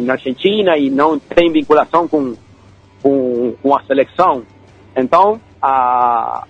na 0.03 0.15
Argentina 0.15 0.77
e 0.77 0.91
não 0.91 1.19
tem 1.19 1.51
vinculação 1.53 2.07
com, 2.09 2.35
com, 3.03 3.38
com 3.63 3.77
a 3.77 3.83
seleção. 3.85 4.45
Então, 4.97 5.41
a, 5.63 6.45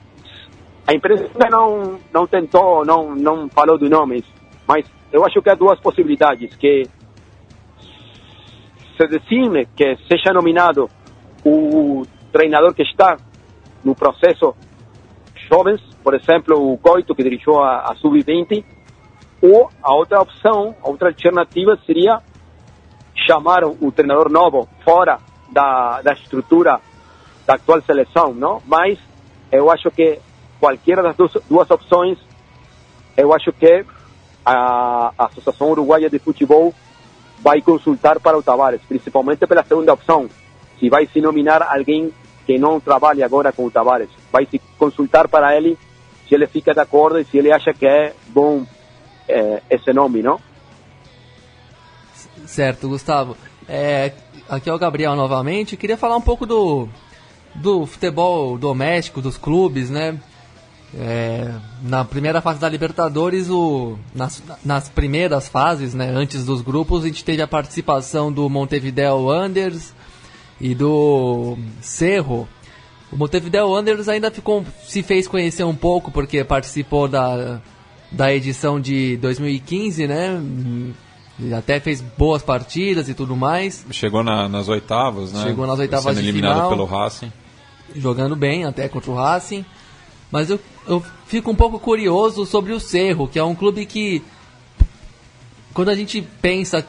a 0.86 0.94
imprensa 0.94 1.28
não, 1.50 1.98
não 2.12 2.26
tentou, 2.26 2.84
não, 2.84 3.14
não 3.14 3.48
falou 3.48 3.78
de 3.78 3.88
nomes, 3.88 4.24
mas 4.66 4.86
eu 5.12 5.24
acho 5.24 5.40
que 5.42 5.50
há 5.50 5.54
duas 5.54 5.78
possibilidades, 5.80 6.54
que 6.56 6.84
se 8.96 9.06
decide 9.06 9.66
que 9.76 9.96
seja 10.08 10.32
nominado 10.32 10.88
o 11.44 12.02
treinador 12.32 12.74
que 12.74 12.82
está 12.82 13.16
no 13.84 13.94
processo 13.94 14.54
jovens, 15.50 15.80
por 16.02 16.14
exemplo, 16.14 16.72
o 16.72 16.78
Coito, 16.78 17.14
que 17.14 17.22
dirigiu 17.22 17.60
a, 17.60 17.90
a 17.90 17.94
Sub-20, 17.96 18.64
ou 19.40 19.70
a 19.82 19.94
outra 19.94 20.20
opção, 20.20 20.74
a 20.82 20.88
outra 20.88 21.08
alternativa 21.08 21.78
seria 21.86 22.20
chamar 23.26 23.64
o 23.64 23.92
treinador 23.92 24.30
novo 24.30 24.68
fora 24.84 25.18
da, 25.50 26.02
da 26.02 26.12
estrutura 26.12 26.80
da 27.48 27.54
atual 27.54 27.80
seleção, 27.80 28.34
não? 28.34 28.62
Mas 28.66 28.98
eu 29.50 29.70
acho 29.70 29.90
que 29.90 30.18
qualquer 30.60 31.02
das 31.02 31.16
duas, 31.16 31.32
duas 31.48 31.70
opções, 31.70 32.18
eu 33.16 33.32
acho 33.32 33.50
que 33.54 33.86
a, 34.44 35.12
a 35.18 35.24
Associação 35.24 35.70
Uruguaia 35.70 36.10
de 36.10 36.18
Futebol 36.18 36.74
vai 37.40 37.62
consultar 37.62 38.20
para 38.20 38.36
o 38.36 38.42
Tavares, 38.42 38.82
principalmente 38.86 39.46
pela 39.46 39.64
segunda 39.64 39.94
opção, 39.94 40.28
se 40.78 40.90
vai 40.90 41.06
se 41.06 41.22
nominar 41.22 41.62
alguém 41.62 42.12
que 42.44 42.58
não 42.58 42.78
trabalha 42.78 43.24
agora 43.24 43.50
com 43.50 43.64
o 43.64 43.70
Tavares, 43.70 44.10
vai 44.30 44.44
se 44.44 44.60
consultar 44.78 45.26
para 45.26 45.56
ele 45.56 45.78
se 46.28 46.34
ele 46.34 46.46
fica 46.46 46.74
de 46.74 46.80
acordo 46.80 47.18
e 47.18 47.24
se 47.24 47.38
ele 47.38 47.50
acha 47.50 47.72
que 47.72 47.86
é 47.86 48.14
bom 48.28 48.66
eh, 49.26 49.62
esse 49.70 49.90
nome, 49.94 50.20
não? 50.20 50.38
Certo, 52.44 52.90
Gustavo. 52.90 53.34
É, 53.66 54.12
aqui 54.46 54.68
é 54.68 54.74
o 54.74 54.78
Gabriel 54.78 55.16
novamente. 55.16 55.76
Queria 55.78 55.96
falar 55.96 56.16
um 56.16 56.20
pouco 56.20 56.44
do, 56.44 56.86
do 57.60 57.86
futebol 57.86 58.56
doméstico, 58.58 59.20
dos 59.20 59.36
clubes, 59.36 59.90
né? 59.90 60.18
É, 60.94 61.52
na 61.82 62.02
primeira 62.04 62.40
fase 62.40 62.58
da 62.58 62.68
Libertadores, 62.68 63.50
o, 63.50 63.98
nas, 64.14 64.42
nas 64.64 64.88
primeiras 64.88 65.46
fases, 65.46 65.92
né, 65.92 66.08
antes 66.10 66.46
dos 66.46 66.62
grupos, 66.62 67.04
a 67.04 67.08
gente 67.08 67.22
teve 67.22 67.42
a 67.42 67.46
participação 67.46 68.32
do 68.32 68.48
Montevideo 68.48 69.24
Wanderers 69.26 69.92
e 70.58 70.74
do 70.74 71.58
Cerro. 71.82 72.48
O 73.12 73.16
Montevideo 73.16 73.68
Wanderers 73.68 74.08
ainda 74.08 74.30
ficou, 74.30 74.64
se 74.86 75.02
fez 75.02 75.28
conhecer 75.28 75.62
um 75.64 75.74
pouco 75.74 76.10
porque 76.10 76.42
participou 76.42 77.06
da, 77.06 77.60
da 78.10 78.32
edição 78.32 78.80
de 78.80 79.18
2015, 79.18 80.06
né? 80.06 80.40
E 81.38 81.52
Até 81.52 81.78
fez 81.80 82.00
boas 82.00 82.42
partidas 82.42 83.08
e 83.10 83.14
tudo 83.14 83.36
mais, 83.36 83.84
Chegou 83.90 84.24
na- 84.24 84.48
nas 84.48 84.68
oitavas, 84.68 85.32
né? 85.34 85.42
Chegou 85.42 85.66
nas 85.66 85.78
oitavas 85.78 86.04
Sendo 86.14 86.22
de 86.22 86.28
eliminado 86.28 86.54
final. 86.54 86.70
pelo 86.70 86.84
Racing. 86.86 87.30
Jogando 87.94 88.36
bem 88.36 88.64
até 88.64 88.88
contra 88.88 89.10
o 89.10 89.14
Racing. 89.14 89.64
Mas 90.30 90.50
eu, 90.50 90.60
eu 90.86 91.02
fico 91.26 91.50
um 91.50 91.54
pouco 91.54 91.78
curioso 91.78 92.44
sobre 92.44 92.72
o 92.72 92.80
Cerro, 92.80 93.28
que 93.28 93.38
é 93.38 93.44
um 93.44 93.54
clube 93.54 93.86
que, 93.86 94.22
quando 95.72 95.88
a 95.88 95.94
gente 95.94 96.20
pensa 96.42 96.86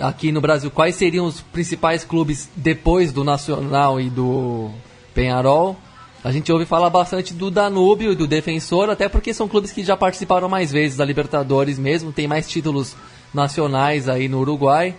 aqui 0.00 0.32
no 0.32 0.40
Brasil 0.40 0.70
quais 0.70 0.94
seriam 0.94 1.26
os 1.26 1.40
principais 1.40 2.04
clubes 2.04 2.48
depois 2.56 3.12
do 3.12 3.24
Nacional 3.24 4.00
e 4.00 4.08
do 4.08 4.70
Penharol, 5.14 5.76
a 6.22 6.30
gente 6.30 6.52
ouve 6.52 6.66
falar 6.66 6.90
bastante 6.90 7.32
do 7.32 7.50
Danúbio 7.50 8.12
e 8.12 8.16
do 8.16 8.26
Defensor, 8.26 8.90
até 8.90 9.08
porque 9.08 9.32
são 9.32 9.48
clubes 9.48 9.72
que 9.72 9.82
já 9.82 9.96
participaram 9.96 10.48
mais 10.48 10.70
vezes 10.70 10.96
da 10.96 11.04
Libertadores 11.04 11.78
mesmo, 11.78 12.12
tem 12.12 12.28
mais 12.28 12.48
títulos 12.48 12.94
nacionais 13.32 14.08
aí 14.08 14.28
no 14.28 14.40
Uruguai. 14.40 14.94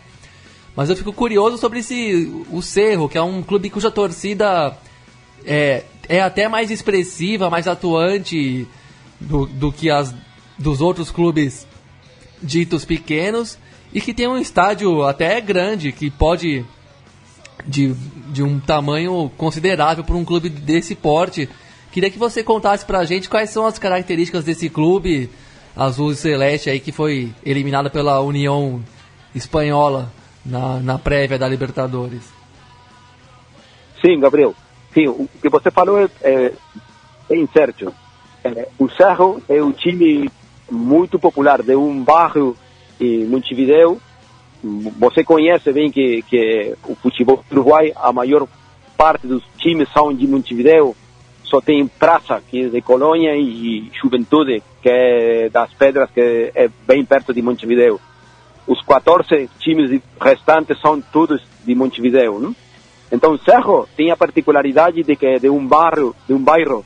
Mas 0.75 0.89
eu 0.89 0.95
fico 0.95 1.13
curioso 1.13 1.57
sobre 1.57 1.79
esse 1.79 2.43
o 2.49 2.61
Cerro, 2.61 3.09
que 3.09 3.17
é 3.17 3.21
um 3.21 3.43
clube 3.43 3.69
cuja 3.69 3.91
torcida 3.91 4.75
é, 5.45 5.83
é 6.07 6.21
até 6.21 6.47
mais 6.47 6.71
expressiva, 6.71 7.49
mais 7.49 7.67
atuante 7.67 8.67
do, 9.19 9.45
do 9.45 9.71
que 9.71 9.89
as 9.89 10.13
dos 10.57 10.79
outros 10.79 11.09
clubes 11.09 11.67
ditos 12.41 12.85
pequenos 12.85 13.57
e 13.93 13.99
que 13.99 14.13
tem 14.13 14.27
um 14.27 14.37
estádio 14.37 15.03
até 15.03 15.41
grande 15.41 15.91
que 15.91 16.09
pode 16.09 16.63
de, 17.65 17.93
de 18.29 18.43
um 18.43 18.59
tamanho 18.59 19.31
considerável 19.37 20.03
para 20.03 20.15
um 20.15 20.25
clube 20.25 20.49
desse 20.49 20.95
porte. 20.95 21.49
Queria 21.91 22.09
que 22.09 22.17
você 22.17 22.43
contasse 22.43 22.85
pra 22.85 23.03
gente 23.03 23.29
quais 23.29 23.49
são 23.49 23.65
as 23.65 23.77
características 23.77 24.45
desse 24.45 24.69
clube 24.69 25.29
azul 25.75 26.11
e 26.11 26.15
celeste 26.15 26.69
aí 26.69 26.79
que 26.79 26.91
foi 26.91 27.33
eliminado 27.45 27.89
pela 27.89 28.21
União 28.21 28.81
Espanhola 29.33 30.11
na, 30.45 30.79
na 30.79 30.97
prévia 30.97 31.37
da 31.37 31.47
Libertadores. 31.47 32.23
Sim, 34.01 34.19
Gabriel. 34.19 34.55
Sim, 34.93 35.07
o 35.07 35.29
que 35.41 35.49
você 35.49 35.71
falou 35.71 35.99
é, 35.99 36.09
é, 36.21 36.53
é. 37.29 37.35
É, 38.43 38.67
o 38.79 38.89
Cerro 38.89 39.41
é 39.47 39.61
o 39.61 39.71
time 39.71 40.29
muito 40.69 41.19
popular 41.19 41.61
de 41.61 41.75
um 41.75 42.03
bairro 42.03 42.57
em 42.99 43.25
Montevideo. 43.25 44.01
Você 44.99 45.23
conhece 45.23 45.71
bem 45.71 45.91
que, 45.91 46.21
que 46.23 46.75
o 46.87 46.95
futebol 46.95 47.43
Uruguai, 47.51 47.91
a 47.95 48.11
maior 48.11 48.47
parte 48.97 49.25
dos 49.25 49.43
times 49.57 49.89
são 49.91 50.13
de 50.13 50.27
Montevideo. 50.27 50.95
Só 51.43 51.59
tem 51.59 51.85
Praça, 51.87 52.41
que 52.49 52.65
é 52.65 52.69
de 52.69 52.81
Colônia, 52.81 53.35
e 53.35 53.91
Juventude, 54.01 54.63
que 54.81 54.89
é 54.89 55.49
das 55.49 55.73
Pedras, 55.73 56.09
que 56.11 56.51
é 56.55 56.69
bem 56.87 57.03
perto 57.03 57.33
de 57.33 57.41
Montevideo. 57.41 57.99
Os 58.65 58.81
14 58.81 59.49
times 59.59 60.01
restantes 60.19 60.79
são 60.79 61.01
todos 61.01 61.41
de 61.65 61.75
Montevideo. 61.75 62.39
Não? 62.39 62.55
Então, 63.11 63.37
Cerro 63.39 63.87
tem 63.95 64.11
a 64.11 64.17
particularidade 64.17 65.03
de 65.03 65.15
que 65.15 65.25
é 65.25 65.39
de 65.39 65.49
um 65.49 65.67
bairro, 65.67 66.15
de 66.27 66.33
um 66.33 66.41
bairro 66.41 66.85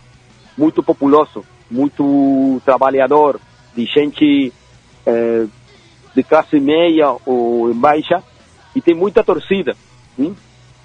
muito 0.57 0.81
populoso, 0.81 1.45
muito 1.69 2.61
trabalhador, 2.65 3.39
de 3.75 3.85
gente 3.85 4.51
eh, 5.05 5.45
de 6.15 6.23
classe 6.23 6.59
média 6.59 7.15
ou 7.25 7.73
baixa, 7.73 8.23
e 8.75 8.81
tem 8.81 8.95
muita 8.95 9.23
torcida. 9.23 9.75
Hein? 10.17 10.35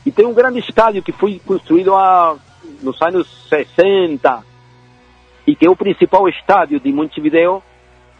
E 0.04 0.10
tem 0.10 0.26
um 0.26 0.34
grande 0.34 0.58
estádio 0.58 1.02
que 1.02 1.12
foi 1.12 1.40
construído 1.44 1.94
há, 1.94 2.36
nos 2.82 3.00
anos 3.00 3.26
60, 3.48 4.44
e 5.46 5.54
que 5.54 5.66
é 5.66 5.70
o 5.70 5.76
principal 5.76 6.28
estádio 6.28 6.80
de 6.80 6.92
Montevideo, 6.92 7.62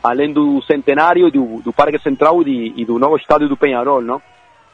além 0.02 0.32
do 0.32 0.62
centenário, 0.62 1.30
do, 1.30 1.60
do 1.60 1.72
Parque 1.72 1.98
Central 1.98 2.42
e, 2.42 2.72
e 2.76 2.84
do 2.84 2.98
novo 2.98 3.16
estádio 3.16 3.48
do 3.48 3.56
Penharol, 3.56 4.00
não? 4.00 4.22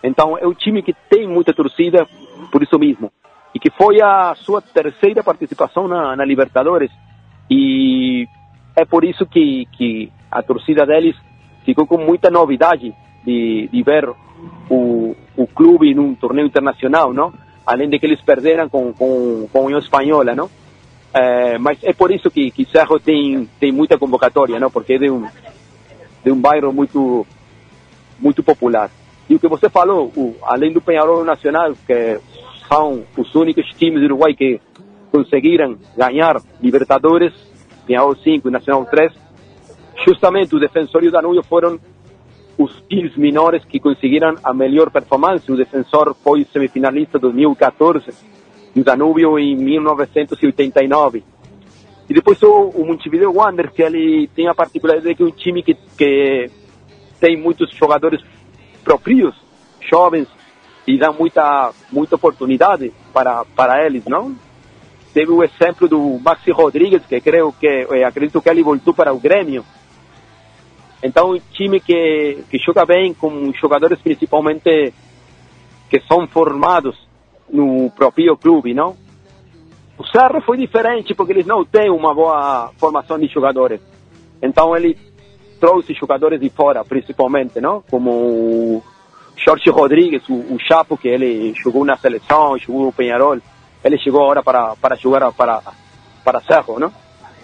Então 0.02 0.38
é 0.38 0.46
um 0.46 0.54
time 0.54 0.82
que 0.82 0.94
tem 1.10 1.26
muita 1.26 1.52
torcida, 1.52 2.06
por 2.50 2.62
isso 2.62 2.78
mesmo. 2.78 3.12
E 3.54 3.58
que 3.58 3.70
foi 3.70 4.00
a 4.02 4.34
sua 4.34 4.60
terceira 4.60 5.22
participação 5.22 5.88
na, 5.88 6.14
na 6.16 6.24
Libertadores. 6.24 6.90
E 7.50 8.26
é 8.74 8.84
por 8.84 9.04
isso 9.04 9.24
que, 9.24 9.66
que 9.76 10.12
a 10.30 10.42
torcida 10.42 10.84
deles 10.84 11.16
ficou 11.64 11.86
com 11.86 11.98
muita 11.98 12.30
novidade 12.30 12.94
de, 13.24 13.68
de 13.72 13.82
ver 13.82 14.08
o, 14.70 15.16
o 15.36 15.46
clube 15.46 15.94
num 15.94 16.14
torneio 16.14 16.46
internacional, 16.46 17.12
não? 17.12 17.32
Além 17.64 17.88
de 17.88 17.98
que 17.98 18.06
eles 18.06 18.20
perderam 18.20 18.68
com, 18.68 18.92
com, 18.92 19.48
com 19.52 19.58
a 19.58 19.62
União 19.62 19.78
Espanhola, 19.78 20.34
não? 20.34 20.50
É, 21.12 21.58
mas 21.58 21.78
é 21.82 21.92
por 21.92 22.12
isso 22.12 22.30
que, 22.30 22.50
que 22.50 22.66
Cerro 22.66 23.00
tem, 23.00 23.48
tem 23.58 23.72
muita 23.72 23.98
convocatória, 23.98 24.60
não? 24.60 24.70
Porque 24.70 24.94
é 24.94 24.98
de 24.98 25.10
um, 25.10 25.26
de 26.24 26.30
um 26.30 26.40
bairro 26.40 26.72
muito, 26.72 27.26
muito 28.20 28.42
popular. 28.42 28.90
E 29.28 29.34
o 29.34 29.40
que 29.40 29.48
você 29.48 29.68
falou, 29.68 30.12
o, 30.16 30.36
além 30.42 30.72
do 30.72 30.80
Penharol 30.80 31.24
Nacional, 31.24 31.72
que 31.86 32.20
são 32.68 33.04
os 33.16 33.34
únicos 33.34 33.66
times 33.76 34.00
do 34.00 34.06
Uruguai 34.06 34.34
que 34.34 34.60
conseguiram 35.10 35.76
ganhar 35.96 36.36
Libertadores, 36.60 37.32
Penharol 37.86 38.16
5 38.16 38.48
e 38.48 38.50
Nacional 38.50 38.84
3, 38.84 39.12
justamente 40.06 40.54
o 40.54 40.60
Defensor 40.60 41.04
e 41.04 41.08
o 41.08 41.12
Danúbio 41.12 41.42
foram 41.42 41.78
os 42.58 42.72
times 42.88 43.16
menores 43.16 43.64
que 43.64 43.78
conseguiram 43.78 44.34
a 44.42 44.52
melhor 44.52 44.90
performance. 44.90 45.50
O 45.50 45.56
Defensor 45.56 46.14
foi 46.22 46.44
semifinalista 46.52 47.18
em 47.18 47.20
2014 47.20 48.10
e 48.74 48.80
o 48.80 48.84
Danúbio 48.84 49.38
em 49.38 49.56
1989. 49.56 51.22
E 52.08 52.14
depois 52.14 52.40
o, 52.42 52.68
o 52.68 52.86
Montevideo 52.86 53.32
Wanderers, 53.34 53.74
que 53.74 53.82
ele 53.82 54.28
tem 54.28 54.48
a 54.48 54.54
particularidade 54.54 55.08
de 55.08 55.14
que 55.14 55.22
é 55.22 55.26
um 55.26 55.30
time 55.30 55.62
que, 55.62 55.74
que 55.96 56.50
tem 57.20 57.36
muitos 57.36 57.70
jogadores 57.74 58.22
próprios, 58.84 59.34
jovens, 59.90 60.28
e 60.86 60.98
dá 60.98 61.12
muita, 61.12 61.72
muita 61.90 62.14
oportunidade 62.16 62.92
para, 63.12 63.44
para 63.44 63.84
eles, 63.84 64.04
não? 64.04 64.34
Teve 65.12 65.32
o 65.32 65.42
exemplo 65.42 65.88
do 65.88 66.18
Maxi 66.20 66.50
Rodrigues, 66.50 67.04
que 67.06 67.20
creio 67.20 67.52
que, 67.52 67.66
eh, 67.66 68.04
acredito 68.04 68.40
que 68.40 68.48
ele 68.50 68.62
voltou 68.62 68.92
para 68.92 69.12
o 69.12 69.18
Grêmio. 69.18 69.64
Então, 71.02 71.32
um 71.32 71.40
time 71.52 71.80
que, 71.80 72.44
que 72.50 72.58
joga 72.58 72.84
bem, 72.84 73.14
com 73.14 73.52
jogadores 73.54 73.98
principalmente 74.00 74.92
que 75.88 76.00
são 76.00 76.26
formados 76.26 76.96
no 77.48 77.90
próprio 77.90 78.36
clube, 78.36 78.74
não? 78.74 78.96
O 79.98 80.04
Cerro 80.04 80.42
foi 80.42 80.58
diferente 80.58 81.14
porque 81.14 81.32
eles 81.32 81.46
não 81.46 81.64
têm 81.64 81.90
uma 81.90 82.14
boa 82.14 82.70
formação 82.76 83.18
de 83.18 83.26
jogadores. 83.28 83.80
Então 84.42 84.76
ele 84.76 84.98
trouxe 85.58 85.94
jogadores 85.94 86.38
de 86.40 86.50
fora, 86.50 86.84
principalmente, 86.84 87.60
não? 87.60 87.82
Como 87.88 88.82
Jorge 89.36 89.70
Rodrigues, 89.70 90.28
o, 90.28 90.34
o 90.34 90.58
Chapo, 90.58 90.96
que 90.96 91.08
ele 91.08 91.54
jogou 91.62 91.84
na 91.84 91.96
seleção, 91.96 92.58
jogou 92.58 92.86
no 92.86 92.92
Penharol. 92.92 93.38
Ele 93.84 93.98
chegou 93.98 94.22
agora 94.22 94.42
para, 94.42 94.74
para 94.76 94.96
jogar 94.96 95.30
para, 95.32 95.62
para 96.24 96.40
Cerro, 96.40 96.78
não? 96.78 96.92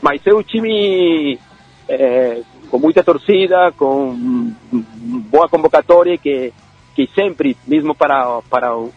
Mas 0.01 0.27
é 0.27 0.35
um 0.35 0.43
time 0.43 1.39
é, 1.89 2.43
com 2.71 2.79
muita 2.79 3.05
torcida, 3.05 3.71
com 3.73 4.53
boa 5.31 5.49
convocatória, 5.49 6.19
que, 6.19 6.53
que 6.95 7.09
sempre, 7.15 7.57
mesmo 7.67 7.95
para, 7.95 8.41
para 8.51 8.77
o 8.77 8.93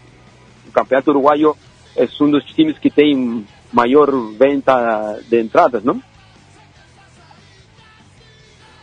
Campeonato 0.73 1.11
Uruguaio, 1.11 1.55
é 1.95 2.07
um 2.21 2.31
dos 2.31 2.43
times 2.45 2.79
que 2.79 2.89
tem 2.89 3.45
maior 3.71 4.09
venta 4.37 5.19
de 5.29 5.41
entradas, 5.41 5.83
não? 5.83 6.01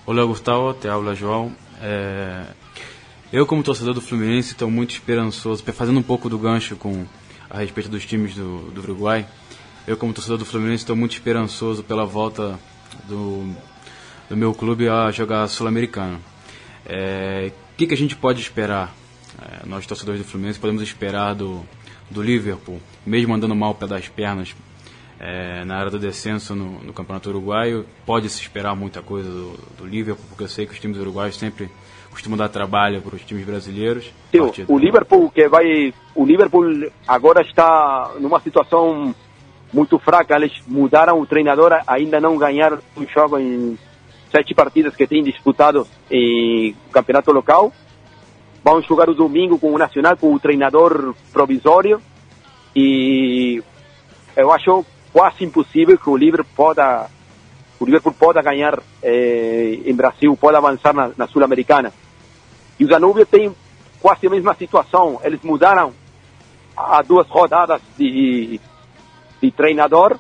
Olá, 0.04 0.24
Gustavo, 0.24 0.74
te 0.74 0.88
habla 0.88 1.14
João. 1.14 1.52
É, 1.80 2.44
eu, 3.32 3.46
como 3.46 3.62
torcedor 3.62 3.94
do 3.94 4.00
Fluminense, 4.00 4.52
estou 4.52 4.70
muito 4.70 4.90
esperançoso, 4.90 5.64
fazendo 5.72 5.98
um 5.98 6.02
pouco 6.02 6.28
do 6.28 6.38
gancho 6.38 6.76
com 6.76 7.06
a 7.48 7.58
respeito 7.58 7.88
dos 7.88 8.04
times 8.04 8.34
do, 8.34 8.70
do 8.70 8.80
Uruguai. 8.82 9.26
Eu, 9.86 9.96
como 9.96 10.12
torcedor 10.12 10.38
do 10.38 10.44
Fluminense, 10.44 10.82
estou 10.82 10.94
muito 10.94 11.12
esperançoso 11.12 11.82
pela 11.82 12.04
volta 12.04 12.58
do, 13.08 13.50
do 14.28 14.36
meu 14.36 14.52
clube 14.52 14.88
a 14.88 15.10
jogar 15.10 15.48
Sul-Americano. 15.48 16.20
É, 16.84 17.50
o 17.72 17.76
que, 17.76 17.86
que 17.86 17.94
a 17.94 17.96
gente 17.96 18.14
pode 18.14 18.40
esperar? 18.40 18.94
É, 19.40 19.66
nós, 19.66 19.86
torcedores 19.86 20.20
do 20.20 20.26
Fluminense, 20.26 20.58
podemos 20.58 20.82
esperar 20.82 21.34
do, 21.34 21.62
do 22.10 22.22
Liverpool, 22.22 22.80
mesmo 23.04 23.34
andando 23.34 23.56
mal 23.56 23.74
pé 23.74 23.86
das 23.86 24.08
pernas, 24.08 24.54
é, 25.18 25.64
na 25.64 25.76
área 25.76 25.90
do 25.90 25.98
descenso 25.98 26.54
no, 26.54 26.82
no, 26.82 26.92
Campeonato 26.92 27.30
Uruguaio. 27.30 27.86
Pode 28.04 28.28
se 28.28 28.40
esperar 28.40 28.74
muita 28.74 29.00
coisa 29.00 29.30
do, 29.30 29.58
do, 29.78 29.86
Liverpool, 29.86 30.24
porque 30.28 30.44
eu 30.44 30.48
sei 30.48 30.66
que 30.66 30.72
os 30.72 30.80
times 30.80 30.98
uruguaios 30.98 31.36
sempre 31.36 31.70
costumam 32.12 32.38
dar 32.38 32.48
trabalho 32.48 33.00
para 33.00 33.16
os 33.16 33.22
times 33.22 33.44
brasileiros. 33.44 34.12
Sim, 34.30 34.64
o 34.68 34.78
Liverpool 34.78 35.30
que 35.30 35.48
vai, 35.48 35.92
o 36.14 36.24
Liverpool 36.24 36.90
agora 37.08 37.42
está 37.42 38.12
numa 38.20 38.38
situação 38.40 39.14
muito 39.72 39.98
fraca. 39.98 40.36
Eles 40.36 40.52
mudaram 40.66 41.18
o 41.18 41.26
treinador, 41.26 41.72
ainda 41.86 42.20
não 42.20 42.36
ganharam 42.36 42.78
um 42.96 43.06
jogo 43.08 43.38
em 43.38 43.78
sete 44.30 44.54
partidas 44.54 44.94
que 44.94 45.06
tem 45.06 45.22
disputado 45.22 45.86
em 46.10 46.76
campeonato 46.92 47.32
local. 47.32 47.72
Vão 48.62 48.80
jogar 48.82 49.08
o 49.08 49.14
domingo 49.14 49.58
com 49.58 49.72
o 49.72 49.78
Nacional, 49.78 50.16
com 50.16 50.32
o 50.32 50.38
treinador 50.38 51.14
provisório. 51.32 52.00
E 52.76 53.62
eu 54.36 54.52
acho 54.52 54.84
quase 55.12 55.44
impossível 55.44 55.98
que 55.98 56.08
o 56.08 56.16
Liverpool 56.16 56.54
possa 56.54 57.10
o 57.82 57.84
Liverpool 57.84 58.12
possa 58.12 58.40
ganhar 58.40 58.80
eh, 59.02 59.80
em 59.84 59.94
Brasil, 59.94 60.36
pode 60.36 60.56
avançar 60.56 60.94
na, 60.94 61.10
na 61.16 61.26
Sul-Americana. 61.26 61.92
E 62.82 62.84
o 62.84 62.88
Danúbio 62.88 63.24
tem 63.24 63.54
quase 64.00 64.26
a 64.26 64.30
mesma 64.30 64.54
situação. 64.54 65.20
Eles 65.22 65.40
mudaram 65.44 65.92
há 66.76 67.00
duas 67.00 67.28
rodadas 67.28 67.80
de, 67.96 68.60
de 69.40 69.50
treinador 69.52 70.18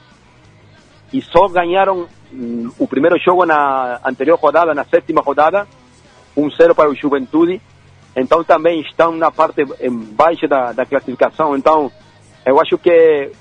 e 1.12 1.20
só 1.20 1.48
ganharam 1.48 2.06
hum, 2.32 2.70
o 2.78 2.86
primeiro 2.86 3.18
jogo 3.18 3.44
na 3.44 3.98
anterior 4.04 4.38
rodada, 4.38 4.72
na 4.74 4.84
sétima 4.84 5.20
rodada, 5.20 5.66
1-0 6.36 6.72
para 6.72 6.88
o 6.88 6.94
Juventude. 6.94 7.60
Então 8.14 8.44
também 8.44 8.80
estão 8.82 9.10
na 9.10 9.32
parte 9.32 9.64
baixa 10.12 10.46
da, 10.46 10.70
da 10.70 10.86
classificação. 10.86 11.56
Então 11.56 11.90
eu 12.46 12.60
acho 12.60 12.78
que 12.78 13.32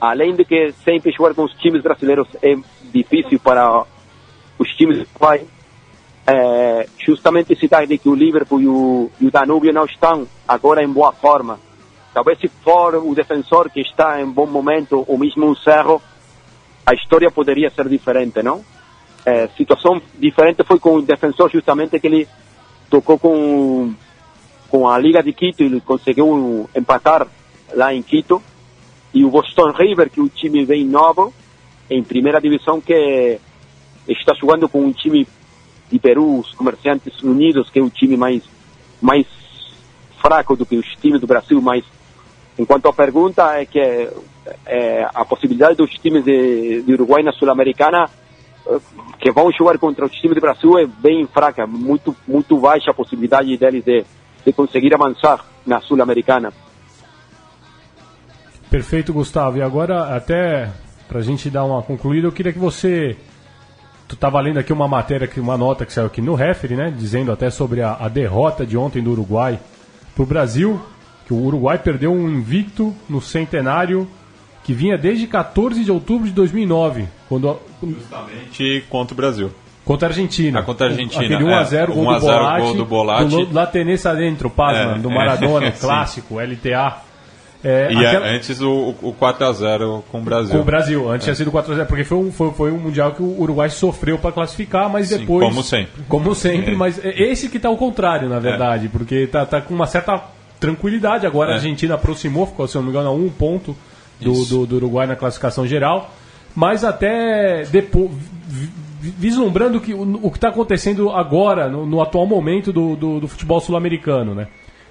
além 0.00 0.34
de 0.34 0.44
que 0.44 0.72
sempre 0.84 1.12
jogar 1.12 1.34
com 1.34 1.44
os 1.44 1.54
times 1.54 1.84
brasileiros 1.84 2.26
é 2.42 2.56
difícil 2.92 3.38
para 3.38 3.84
os 4.58 4.68
times 4.70 4.98
do 4.98 5.18
pai, 5.20 5.46
é, 6.26 6.88
justamente 6.98 7.54
citar 7.56 7.86
de 7.86 7.98
que 7.98 8.08
o 8.08 8.14
Liverpool 8.14 8.60
e 8.60 8.66
o, 8.66 9.10
e 9.20 9.26
o 9.26 9.30
Danúbio 9.30 9.72
não 9.72 9.84
estão 9.84 10.26
agora 10.46 10.82
em 10.82 10.88
boa 10.88 11.12
forma. 11.12 11.58
Talvez 12.12 12.38
se 12.40 12.48
for 12.48 12.94
o 12.96 13.14
defensor 13.14 13.70
que 13.70 13.80
está 13.80 14.20
em 14.20 14.26
bom 14.26 14.46
momento, 14.46 15.04
ou 15.06 15.18
mesmo 15.18 15.46
o 15.46 15.56
Cerro, 15.56 16.02
a 16.84 16.94
história 16.94 17.30
poderia 17.30 17.70
ser 17.70 17.88
diferente, 17.88 18.42
não? 18.42 18.64
É, 19.24 19.48
situação 19.48 20.00
diferente 20.18 20.62
foi 20.64 20.78
com 20.78 20.96
o 20.96 21.02
defensor 21.02 21.50
justamente 21.50 21.98
que 21.98 22.06
ele 22.06 22.28
tocou 22.88 23.18
com 23.18 23.92
com 24.68 24.88
a 24.88 24.98
Liga 24.98 25.22
de 25.22 25.32
Quito 25.32 25.62
e 25.62 25.80
conseguiu 25.80 26.68
empatar 26.76 27.26
lá 27.74 27.94
em 27.94 28.02
Quito 28.02 28.42
e 29.14 29.24
o 29.24 29.30
Boston 29.30 29.70
River, 29.72 30.10
que 30.10 30.20
é 30.20 30.22
um 30.22 30.28
time 30.28 30.64
bem 30.66 30.84
novo, 30.84 31.32
em 31.88 32.02
primeira 32.02 32.40
divisão, 32.40 32.80
que 32.80 33.38
está 34.08 34.34
jogando 34.34 34.68
com 34.68 34.84
um 34.84 34.92
time 34.92 35.26
de 35.90 35.98
Peru, 35.98 36.38
os 36.40 36.52
Comerciantes 36.54 37.22
Unidos, 37.22 37.70
que 37.70 37.78
é 37.78 37.82
um 37.82 37.88
time 37.88 38.16
mais, 38.16 38.42
mais 39.00 39.26
fraco 40.20 40.56
do 40.56 40.66
que 40.66 40.76
os 40.76 40.86
times 41.00 41.20
do 41.20 41.26
Brasil, 41.26 41.60
mas 41.60 41.84
enquanto 42.58 42.88
a 42.88 42.92
pergunta 42.92 43.60
é 43.60 43.66
que 43.66 43.78
é, 44.66 45.08
a 45.14 45.24
possibilidade 45.24 45.76
dos 45.76 45.90
times 45.92 46.24
de, 46.24 46.82
de 46.82 46.92
Uruguai 46.92 47.22
na 47.22 47.32
Sul-Americana 47.32 48.08
eh, 48.68 48.78
que 49.18 49.30
vão 49.30 49.50
jogar 49.52 49.78
contra 49.78 50.04
o 50.04 50.08
time 50.08 50.34
do 50.34 50.40
Brasil 50.40 50.78
é 50.78 50.86
bem 50.86 51.26
fraca, 51.26 51.66
muito, 51.66 52.14
muito 52.26 52.58
baixa 52.58 52.90
a 52.90 52.94
possibilidade 52.94 53.56
deles 53.56 53.84
de, 53.84 54.04
de 54.44 54.52
conseguir 54.52 54.94
avançar 54.94 55.44
na 55.66 55.80
Sul-Americana. 55.80 56.52
Perfeito, 58.70 59.12
Gustavo. 59.12 59.58
E 59.58 59.62
agora, 59.62 60.14
até 60.16 60.70
para 61.08 61.20
a 61.20 61.22
gente 61.22 61.48
dar 61.48 61.64
uma 61.64 61.82
concluída, 61.82 62.26
eu 62.26 62.32
queria 62.32 62.52
que 62.52 62.58
você. 62.58 63.16
Tu 64.08 64.14
estava 64.14 64.40
lendo 64.40 64.58
aqui 64.58 64.72
uma 64.72 64.86
matéria, 64.86 65.28
uma 65.40 65.56
nota 65.56 65.84
que 65.84 65.92
saiu 65.92 66.06
aqui 66.06 66.20
no 66.20 66.34
Referee, 66.34 66.76
né? 66.76 66.94
Dizendo 66.96 67.32
até 67.32 67.50
sobre 67.50 67.82
a, 67.82 67.94
a 67.94 68.08
derrota 68.08 68.64
de 68.64 68.76
ontem 68.76 69.02
do 69.02 69.10
Uruguai 69.10 69.58
para 70.14 70.22
o 70.22 70.26
Brasil, 70.26 70.80
que 71.26 71.34
o 71.34 71.38
Uruguai 71.42 71.78
perdeu 71.78 72.12
um 72.12 72.28
invicto 72.28 72.94
no 73.08 73.20
centenário 73.20 74.08
que 74.62 74.72
vinha 74.72 74.96
desde 74.98 75.26
14 75.26 75.84
de 75.84 75.92
outubro 75.92 76.26
de 76.26 76.32
2009, 76.34 77.06
quando 77.28 77.56
Justamente 77.82 78.84
contra 78.88 79.14
o 79.14 79.16
Brasil. 79.16 79.50
contra 79.84 80.08
a 80.08 80.10
Argentina. 80.10 80.58
Ah, 80.58 80.62
contra 80.64 80.86
a 80.86 80.90
Argentina, 80.90 81.24
Aquele 81.24 81.44
1 81.44 81.50
é. 81.50 81.54
a 81.54 81.62
0 81.64 81.92
gol, 81.94 82.04
1 82.04 82.10
a 82.10 82.14
do 82.18 82.20
0 82.20 82.36
Bolatti, 82.36 82.62
gol 82.62 82.74
do 82.74 82.84
Bolatti. 82.84 83.24
do 83.46 83.52
dentro, 84.14 84.50
pasma, 84.50 84.96
É, 84.96 84.98
do 84.98 85.08
é, 85.10 85.14
Maradona, 85.14 85.70
sim. 85.74 85.80
clássico, 85.80 86.40
LTA. 86.40 86.96
É, 87.64 87.92
E 87.92 87.96
aquela- 88.06 88.26
a- 88.26 88.30
antes 88.30 88.60
o, 88.60 88.94
o 89.02 89.12
4x0 89.18 90.02
com 90.12 90.18
o 90.18 90.22
Brasil. 90.22 90.54
com 90.54 90.60
o 90.60 90.64
Brasil, 90.64 91.10
antes 91.10 91.24
tinha 91.24 91.34
sido 91.34 91.50
4 91.50 91.72
a 91.72 91.76
0 91.76 91.88
porque 91.88 92.04
foi 92.04 92.18
um, 92.18 92.30
foi, 92.30 92.50
foi 92.52 92.70
um 92.72 92.78
mundial 92.78 93.12
que 93.12 93.22
o 93.22 93.40
Uruguai 93.40 93.68
sofreu 93.70 94.18
para 94.18 94.30
classificar, 94.30 94.88
mas 94.90 95.08
Sim, 95.08 95.18
depois. 95.18 95.44
como 95.46 95.62
sempre. 95.62 96.02
Como 96.08 96.34
sempre, 96.34 96.72
É. 96.72 96.76
mas 96.76 97.04
é 97.04 97.10
esse 97.22 97.48
que 97.48 97.58
tá 97.58 97.68
ao 97.68 97.76
contrário, 97.76 98.28
na 98.28 98.38
verdade, 98.38 98.88
porque 98.88 99.26
tá, 99.26 99.44
tá 99.46 99.60
com 99.60 99.74
uma 99.74 99.86
certa 99.86 100.22
tranquilidade. 100.60 101.26
Agora 101.26 101.50
a 101.50 101.52
É. 101.52 101.56
Argentina 101.56 101.94
aproximou, 101.94 102.46
ficou, 102.46 102.66
se 102.68 102.76
não 102.76 102.82
me 102.84 102.90
engano, 102.90 103.08
a 103.08 103.12
um 103.12 103.28
ponto 103.28 103.76
do, 104.20 104.44
do, 104.44 104.66
do 104.66 104.76
Uruguai 104.76 105.06
na 105.06 105.16
classificação 105.16 105.66
geral. 105.66 106.14
Mas 106.54 106.84
até 106.84 107.64
depois. 107.64 108.10
Vislumbrando 109.00 109.80
que, 109.80 109.92
o, 109.94 110.18
o 110.26 110.30
que 110.30 110.38
está 110.38 110.48
acontecendo 110.48 111.10
agora, 111.10 111.68
no, 111.68 111.86
no 111.86 112.00
atual 112.00 112.26
momento 112.26 112.72
do, 112.72 112.96
do, 112.96 113.20
do 113.20 113.28
futebol 113.28 113.60
sul-americano, 113.60 114.34
né? 114.34 114.48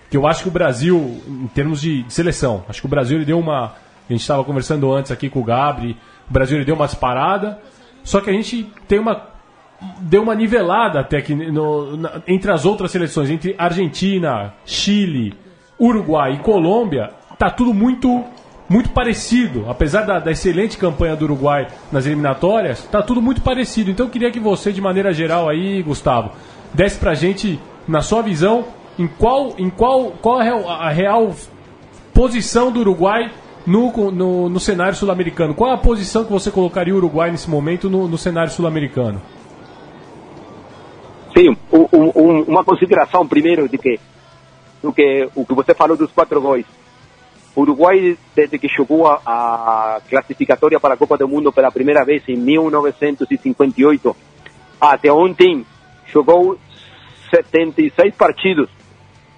Que 0.09 0.17
eu 0.17 0.27
acho 0.27 0.43
que 0.43 0.47
o 0.49 0.51
Brasil, 0.51 1.21
em 1.27 1.47
termos 1.47 1.81
de, 1.81 2.03
de 2.03 2.13
seleção, 2.13 2.63
acho 2.69 2.79
que 2.81 2.85
o 2.85 2.89
Brasil 2.89 3.17
ele 3.17 3.25
deu 3.25 3.39
uma. 3.39 3.73
A 4.07 4.11
gente 4.13 4.21
estava 4.21 4.43
conversando 4.43 4.91
antes 4.93 5.11
aqui 5.11 5.29
com 5.29 5.39
o 5.39 5.43
Gabri, 5.43 5.97
o 6.29 6.33
Brasil 6.33 6.57
ele 6.57 6.65
deu 6.65 6.75
uma 6.75 6.85
disparada, 6.85 7.59
só 8.03 8.21
que 8.21 8.29
a 8.29 8.33
gente 8.33 8.69
tem 8.87 8.99
uma. 8.99 9.33
Deu 9.99 10.21
uma 10.23 10.33
nivelada 10.35 10.99
até 11.01 11.21
que 11.21 11.33
no- 11.35 11.97
na- 11.97 12.21
entre 12.27 12.49
as 12.51 12.65
outras 12.65 12.91
seleções, 12.91 13.29
entre 13.29 13.55
Argentina, 13.57 14.53
Chile, 14.65 15.33
Uruguai 15.79 16.33
e 16.35 16.37
Colômbia, 16.39 17.11
tá 17.37 17.49
tudo 17.49 17.73
muito 17.73 18.23
muito 18.67 18.89
parecido. 18.89 19.65
Apesar 19.69 20.01
da, 20.03 20.17
da 20.17 20.31
excelente 20.31 20.75
campanha 20.77 21.15
do 21.15 21.25
Uruguai 21.25 21.67
nas 21.91 22.05
eliminatórias, 22.07 22.83
tá 22.91 22.99
tudo 23.01 23.21
muito 23.21 23.41
parecido. 23.41 23.91
Então 23.91 24.07
eu 24.07 24.09
queria 24.11 24.31
que 24.31 24.39
você, 24.39 24.71
de 24.71 24.81
maneira 24.81 25.13
geral 25.13 25.47
aí, 25.47 25.83
Gustavo, 25.83 26.31
desse 26.73 26.97
pra 26.97 27.13
gente, 27.13 27.59
na 27.87 28.01
sua 28.01 28.23
visão, 28.23 28.65
em 28.97 29.07
qual, 29.07 29.53
em 29.57 29.69
qual, 29.69 30.11
qual 30.21 30.41
é 30.41 30.49
a 30.49 30.89
real, 30.89 31.35
posição 32.13 32.71
do 32.71 32.79
Uruguai 32.79 33.31
no, 33.65 34.11
no, 34.11 34.49
no 34.49 34.59
cenário 34.59 34.95
sul-americano. 34.95 35.53
Qual 35.53 35.71
a 35.71 35.77
posição 35.77 36.23
que 36.23 36.31
você 36.31 36.51
colocaria 36.51 36.93
o 36.93 36.97
Uruguai 36.97 37.31
nesse 37.31 37.49
momento 37.49 37.89
no, 37.89 38.07
no 38.07 38.17
cenário 38.17 38.51
sul-americano? 38.51 39.21
Sim, 41.35 41.57
um, 41.71 41.87
um, 41.91 42.11
um, 42.15 42.43
uma 42.43 42.63
consideração 42.63 43.27
primeiro 43.27 43.67
de 43.67 43.77
que, 43.77 43.99
do 44.81 44.93
que 44.93 45.27
o 45.35 45.45
que 45.45 45.53
você 45.53 45.73
falou 45.73 45.97
dos 45.97 46.11
quatro 46.11 46.39
gols. 46.39 46.65
O 47.53 47.61
Uruguai, 47.61 48.17
desde 48.35 48.57
que 48.57 48.67
jogou 48.67 49.07
a, 49.07 49.21
a 49.25 50.01
classificatória 50.09 50.79
para 50.79 50.93
a 50.93 50.97
Copa 50.97 51.17
do 51.17 51.27
Mundo 51.27 51.51
pela 51.51 51.71
primeira 51.71 52.05
vez 52.05 52.23
em 52.27 52.37
1958, 52.37 54.15
até 54.79 55.11
ontem, 55.11 55.65
jogou 56.05 56.57
76 57.29 58.15
partidos. 58.15 58.69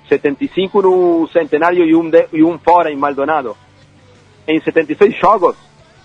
75 0.08 0.82
no 0.82 1.28
Centenário 1.28 1.86
e 1.86 1.96
um, 1.96 2.10
de, 2.10 2.28
e 2.34 2.44
um 2.44 2.58
fora 2.58 2.92
em 2.92 2.98
Maldonado. 2.98 3.56
Em 4.48 4.60
76 4.60 5.18
jogos, 5.20 5.56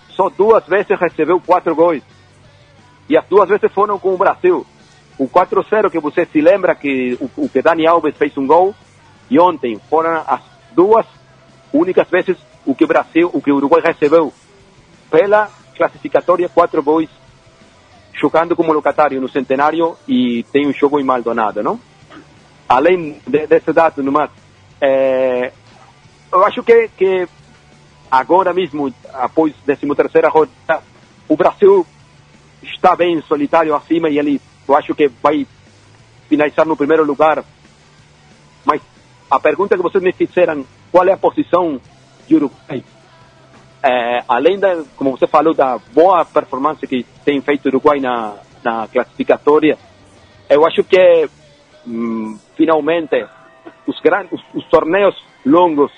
só 0.09 0.29
duas 0.29 0.65
vezes 0.67 0.99
recebeu 0.99 1.39
quatro 1.39 1.75
gols. 1.75 2.03
E 3.09 3.17
as 3.17 3.25
duas 3.25 3.49
vezes 3.49 3.71
foram 3.71 3.99
com 3.99 4.13
o 4.13 4.17
Brasil. 4.17 4.65
O 5.17 5.27
4-0 5.27 5.91
que 5.91 5.99
você 5.99 6.25
se 6.25 6.41
lembra 6.41 6.75
que 6.75 7.17
o, 7.19 7.45
o 7.45 7.49
que 7.49 7.61
Dani 7.61 7.85
Alves 7.87 8.17
fez 8.17 8.37
um 8.37 8.47
gol 8.47 8.73
e 9.29 9.39
ontem 9.39 9.79
foram 9.89 10.23
as 10.27 10.41
duas 10.73 11.05
únicas 11.71 12.09
vezes 12.09 12.37
o 12.65 12.73
que 12.73 12.83
o 12.83 12.87
Brasil, 12.87 13.29
o 13.33 13.41
que 13.41 13.51
o 13.51 13.55
Uruguai 13.57 13.81
recebeu 13.83 14.33
pela 15.11 15.49
classificatória 15.75 16.49
quatro 16.49 16.81
gols 16.81 17.09
jogando 18.13 18.55
como 18.55 18.73
locatário 18.73 19.19
no 19.19 19.27
Centenário 19.27 19.97
e 20.07 20.43
tem 20.51 20.67
um 20.67 20.73
jogo 20.73 20.99
em 20.99 21.03
Maldonado, 21.03 21.61
não? 21.61 21.79
Além 22.73 23.21
de, 23.27 23.45
desse 23.45 23.71
dado, 23.71 24.01
nomás, 24.01 24.31
é, 24.81 25.51
eu 26.31 26.43
acho 26.43 26.63
que, 26.63 26.87
que 26.97 27.27
agora 28.09 28.51
mesmo, 28.51 28.91
após 29.13 29.53
13 29.63 29.85
terceira 29.93 30.27
rodada, 30.27 30.81
o 31.29 31.37
Brasil 31.37 31.85
está 32.63 32.95
bem 32.95 33.21
solitário 33.27 33.75
acima 33.75 34.09
e 34.09 34.17
ele, 34.17 34.41
eu 34.67 34.75
acho 34.75 34.95
que 34.95 35.07
vai 35.21 35.45
finalizar 36.27 36.65
no 36.65 36.75
primeiro 36.75 37.05
lugar. 37.05 37.45
Mas 38.65 38.81
a 39.29 39.39
pergunta 39.39 39.77
que 39.77 39.83
vocês 39.83 40.03
me 40.03 40.11
fizeram, 40.11 40.65
qual 40.91 41.07
é 41.07 41.11
a 41.11 41.17
posição 41.17 41.79
de 42.27 42.35
Uruguai? 42.37 42.83
É, 43.83 44.23
além 44.27 44.57
da, 44.57 44.83
como 44.95 45.11
você 45.11 45.27
falou, 45.27 45.53
da 45.53 45.77
boa 45.93 46.25
performance 46.25 46.87
que 46.87 47.05
tem 47.23 47.39
feito 47.39 47.65
o 47.65 47.67
Uruguai 47.67 47.99
na, 47.99 48.33
na 48.63 48.87
classificatória, 48.87 49.77
eu 50.49 50.65
acho 50.65 50.83
que 50.83 51.29
hum, 51.87 52.37
finalmente 52.55 53.25
os, 53.87 53.99
grandes, 53.99 54.31
os, 54.31 54.43
os 54.53 54.65
torneios 54.69 55.15
longos 55.45 55.91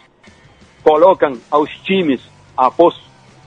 colocam 0.84 1.34
aos 1.50 1.70
times 1.80 2.22
após 2.56 2.96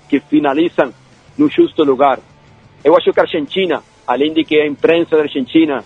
que 0.09 0.21
finalizam 0.21 0.93
no 1.37 1.49
justo 1.49 1.85
lugar. 1.85 2.19
Eu 2.83 2.97
acho 2.97 3.13
que 3.13 3.21
a 3.21 3.25
Argentina, 3.25 3.83
além 4.07 4.33
de 4.33 4.45
que 4.45 4.61
a 4.61 4.67
imprensa 4.67 5.17
da 5.17 5.23
Argentina 5.23 5.85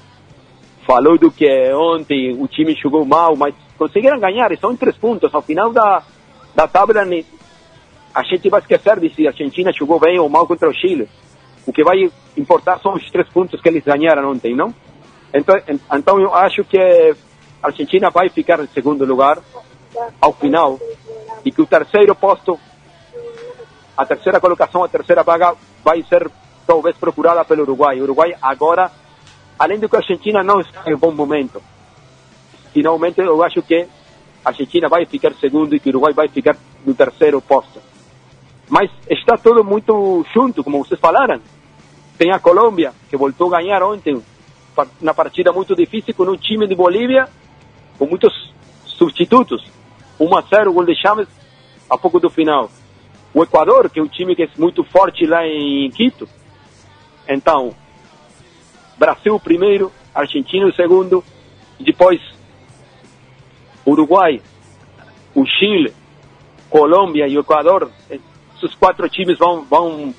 falou 0.86 1.18
do 1.18 1.30
que 1.30 1.46
ontem 1.74 2.32
o 2.32 2.46
time 2.48 2.74
jogou 2.74 3.04
mal, 3.04 3.36
mas 3.36 3.54
conseguiram 3.78 4.18
ganhar, 4.18 4.50
e 4.52 4.56
são 4.56 4.76
três 4.76 4.96
pontos. 4.96 5.34
Ao 5.34 5.42
final 5.42 5.72
da, 5.72 6.02
da 6.54 6.66
tabela, 6.66 7.04
a 8.14 8.22
gente 8.24 8.48
vai 8.48 8.60
esquecer 8.60 9.00
de 9.00 9.14
se 9.14 9.26
a 9.26 9.30
Argentina 9.30 9.72
jogou 9.72 9.98
bem 9.98 10.18
ou 10.18 10.28
mal 10.28 10.46
contra 10.46 10.68
o 10.68 10.74
Chile. 10.74 11.08
O 11.66 11.72
que 11.72 11.84
vai 11.84 12.10
importar 12.36 12.78
são 12.80 12.94
os 12.94 13.10
três 13.10 13.28
pontos 13.28 13.60
que 13.60 13.68
eles 13.68 13.84
ganharam 13.84 14.30
ontem, 14.30 14.54
não? 14.54 14.74
Então, 15.34 15.56
en- 15.68 15.80
então 15.94 16.20
eu 16.20 16.34
acho 16.34 16.64
que 16.64 16.78
a 16.78 17.66
Argentina 17.68 18.10
vai 18.10 18.28
ficar 18.28 18.60
em 18.60 18.66
segundo 18.68 19.04
lugar 19.04 19.38
ao 20.20 20.32
final 20.32 20.78
e 21.44 21.50
que 21.50 21.62
o 21.62 21.66
terceiro 21.66 22.14
posto, 22.14 22.58
a 23.96 24.04
terceira 24.04 24.40
colocação, 24.40 24.84
a 24.84 24.88
terceira 24.88 25.22
vaga 25.22 25.54
vai 25.84 26.02
ser 26.02 26.30
talvez 26.66 26.96
procurada 26.96 27.44
pelo 27.44 27.62
Uruguai. 27.62 28.00
O 28.00 28.04
Uruguai 28.04 28.34
agora, 28.40 28.90
além 29.58 29.78
do 29.78 29.88
que 29.88 29.96
a 29.96 30.00
Argentina 30.00 30.42
não 30.42 30.60
está 30.60 30.82
em 30.90 30.96
bom 30.96 31.12
momento, 31.12 31.62
finalmente 32.72 33.20
eu 33.20 33.42
acho 33.42 33.62
que 33.62 33.86
a 34.44 34.48
Argentina 34.48 34.88
vai 34.88 35.06
ficar 35.06 35.32
segundo 35.34 35.74
e 35.74 35.80
que 35.80 35.88
o 35.88 35.92
Uruguai 35.92 36.12
vai 36.12 36.28
ficar 36.28 36.56
no 36.84 36.94
terceiro 36.94 37.40
posto. 37.40 37.80
Mas 38.68 38.90
está 39.08 39.36
tudo 39.36 39.62
muito 39.62 40.24
junto, 40.34 40.64
como 40.64 40.84
vocês 40.84 40.98
falaram. 41.00 41.40
Tem 42.16 42.32
a 42.32 42.38
Colômbia, 42.38 42.92
que 43.10 43.16
voltou 43.16 43.52
a 43.54 43.58
ganhar 43.60 43.82
ontem, 43.82 44.22
na 45.00 45.12
partida 45.12 45.52
muito 45.52 45.74
difícil, 45.74 46.14
com 46.14 46.24
um 46.24 46.36
time 46.36 46.66
de 46.66 46.74
Bolívia 46.74 47.28
com 47.98 48.06
muitos 48.06 48.52
substitutos. 48.84 49.64
1 50.18 50.36
a 50.36 50.40
0, 50.42 50.72
gol 50.72 50.84
de 50.84 50.94
Chaves, 50.94 51.28
a 51.88 51.96
pouco 51.96 52.18
do 52.18 52.30
final. 52.30 52.70
O 53.34 53.42
Equador, 53.42 53.88
que 53.88 54.00
é 54.00 54.02
um 54.02 54.08
time 54.08 54.34
que 54.34 54.42
é 54.42 54.48
muito 54.58 54.84
forte 54.84 55.24
lá 55.26 55.46
em 55.46 55.90
Quito. 55.90 56.28
Então, 57.28 57.74
Brasil 58.98 59.38
primeiro, 59.40 59.92
Argentina 60.14 60.66
o 60.66 60.74
segundo, 60.74 61.24
depois 61.78 62.20
Uruguai, 63.86 64.42
o 65.34 65.46
Chile, 65.46 65.94
Colômbia 66.68 67.26
e 67.26 67.36
o 67.36 67.40
Equador. 67.40 67.90
Esses 68.10 68.74
quatro 68.74 69.08
times 69.08 69.38
vão 69.38 69.64
vão 69.64 70.14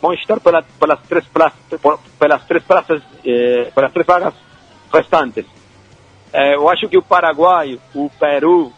vão 0.00 0.12
pela, 0.42 0.62
pelas 0.62 1.00
três 1.02 1.26
praças, 1.26 1.58
pelas 2.18 2.44
três 2.44 2.64
praças, 2.64 3.02
eh, 3.24 3.70
pelas 3.74 3.92
três 3.92 4.06
vagas 4.06 4.34
restantes. 4.92 5.46
Eh, 6.32 6.54
eu 6.54 6.68
acho 6.68 6.88
que 6.88 6.98
o 6.98 7.02
Paraguai, 7.02 7.78
o 7.94 8.10
Peru, 8.10 8.72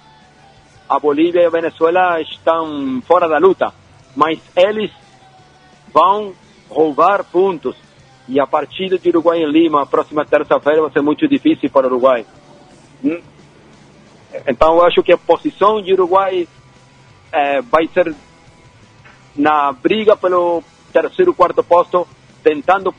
a 0.89 0.99
Bolívia 0.99 1.43
e 1.43 1.47
a 1.47 1.51
Venezuela 1.51 2.21
estão 2.21 3.03
fora 3.07 3.29
da 3.29 3.39
luta, 3.39 3.73
mas 4.17 4.39
eles 4.57 4.91
vão 5.93 6.33
roubar 6.69 7.25
pontos. 7.25 7.77
E 8.29 8.39
a 8.39 8.47
partida 8.47 8.99
de 8.99 9.09
Uruguai 9.09 9.39
em 9.39 9.51
Lima, 9.51 9.87
próxima 9.87 10.25
terça-feira, 10.25 10.83
vai 10.83 10.91
ser 10.91 11.01
muito 11.01 11.27
difícil 11.27 11.71
para 11.71 11.87
o 11.87 11.91
Uruguai. 11.91 12.27
Hum? 13.03 13.23
Então, 14.47 14.77
eu 14.77 14.85
acho 14.85 15.03
que 15.03 15.13
a 15.13 15.17
posição 15.17 15.81
de 15.81 15.95
Uruguai 15.95 16.47
eh, 17.33 17.61
vai 17.63 17.89
ser 17.89 18.15
na 19.35 19.73
briga 19.73 20.17
pelo 20.17 20.63
terceiro, 20.93 21.35
quarto 21.35 21.63
posto, 21.63 22.07
tentando 22.43 22.95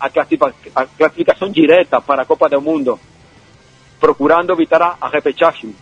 a, 0.00 0.06
a 0.06 0.86
classificação 0.86 1.50
direta 1.50 2.00
para 2.00 2.22
a 2.22 2.24
Copa 2.24 2.48
do 2.48 2.60
Mundo, 2.60 2.98
procurando 4.00 4.52
evitar 4.52 4.82
a, 4.82 4.96
a 5.00 5.08
repechagem. 5.08 5.74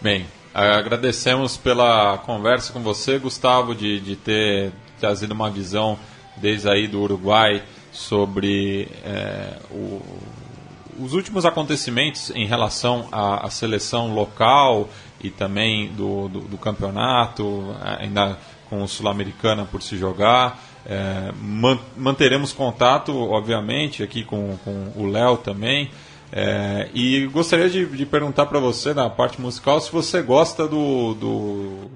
Bem, 0.00 0.26
agradecemos 0.52 1.56
pela 1.56 2.18
conversa 2.18 2.72
com 2.72 2.80
você, 2.80 3.18
Gustavo, 3.18 3.74
de, 3.74 4.00
de 4.00 4.16
ter 4.16 4.72
trazido 5.00 5.32
uma 5.32 5.50
visão 5.50 5.98
desde 6.36 6.68
aí 6.68 6.86
do 6.86 7.00
Uruguai 7.00 7.62
sobre 7.90 8.88
é, 9.04 9.58
o, 9.70 10.02
os 10.98 11.14
últimos 11.14 11.46
acontecimentos 11.46 12.30
em 12.30 12.46
relação 12.46 13.08
à, 13.10 13.46
à 13.46 13.50
seleção 13.50 14.14
local 14.14 14.88
e 15.20 15.30
também 15.30 15.88
do, 15.92 16.28
do, 16.28 16.40
do 16.40 16.58
campeonato, 16.58 17.74
ainda 17.98 18.38
com 18.68 18.82
o 18.82 18.88
Sul-Americana 18.88 19.64
por 19.64 19.82
se 19.82 19.96
jogar. 19.96 20.60
É, 20.86 21.32
manteremos 21.96 22.52
contato, 22.52 23.16
obviamente, 23.16 24.02
aqui 24.02 24.22
com, 24.24 24.56
com 24.64 24.92
o 24.96 25.06
Léo 25.06 25.38
também. 25.38 25.90
É, 26.32 26.88
e 26.92 27.26
gostaria 27.26 27.70
de, 27.70 27.86
de 27.86 28.04
perguntar 28.04 28.46
para 28.46 28.58
você, 28.58 28.92
na 28.92 29.08
parte 29.08 29.40
musical, 29.40 29.80
se 29.80 29.92
você 29.92 30.20
gosta 30.20 30.66
do, 30.66 31.14
do 31.14 31.90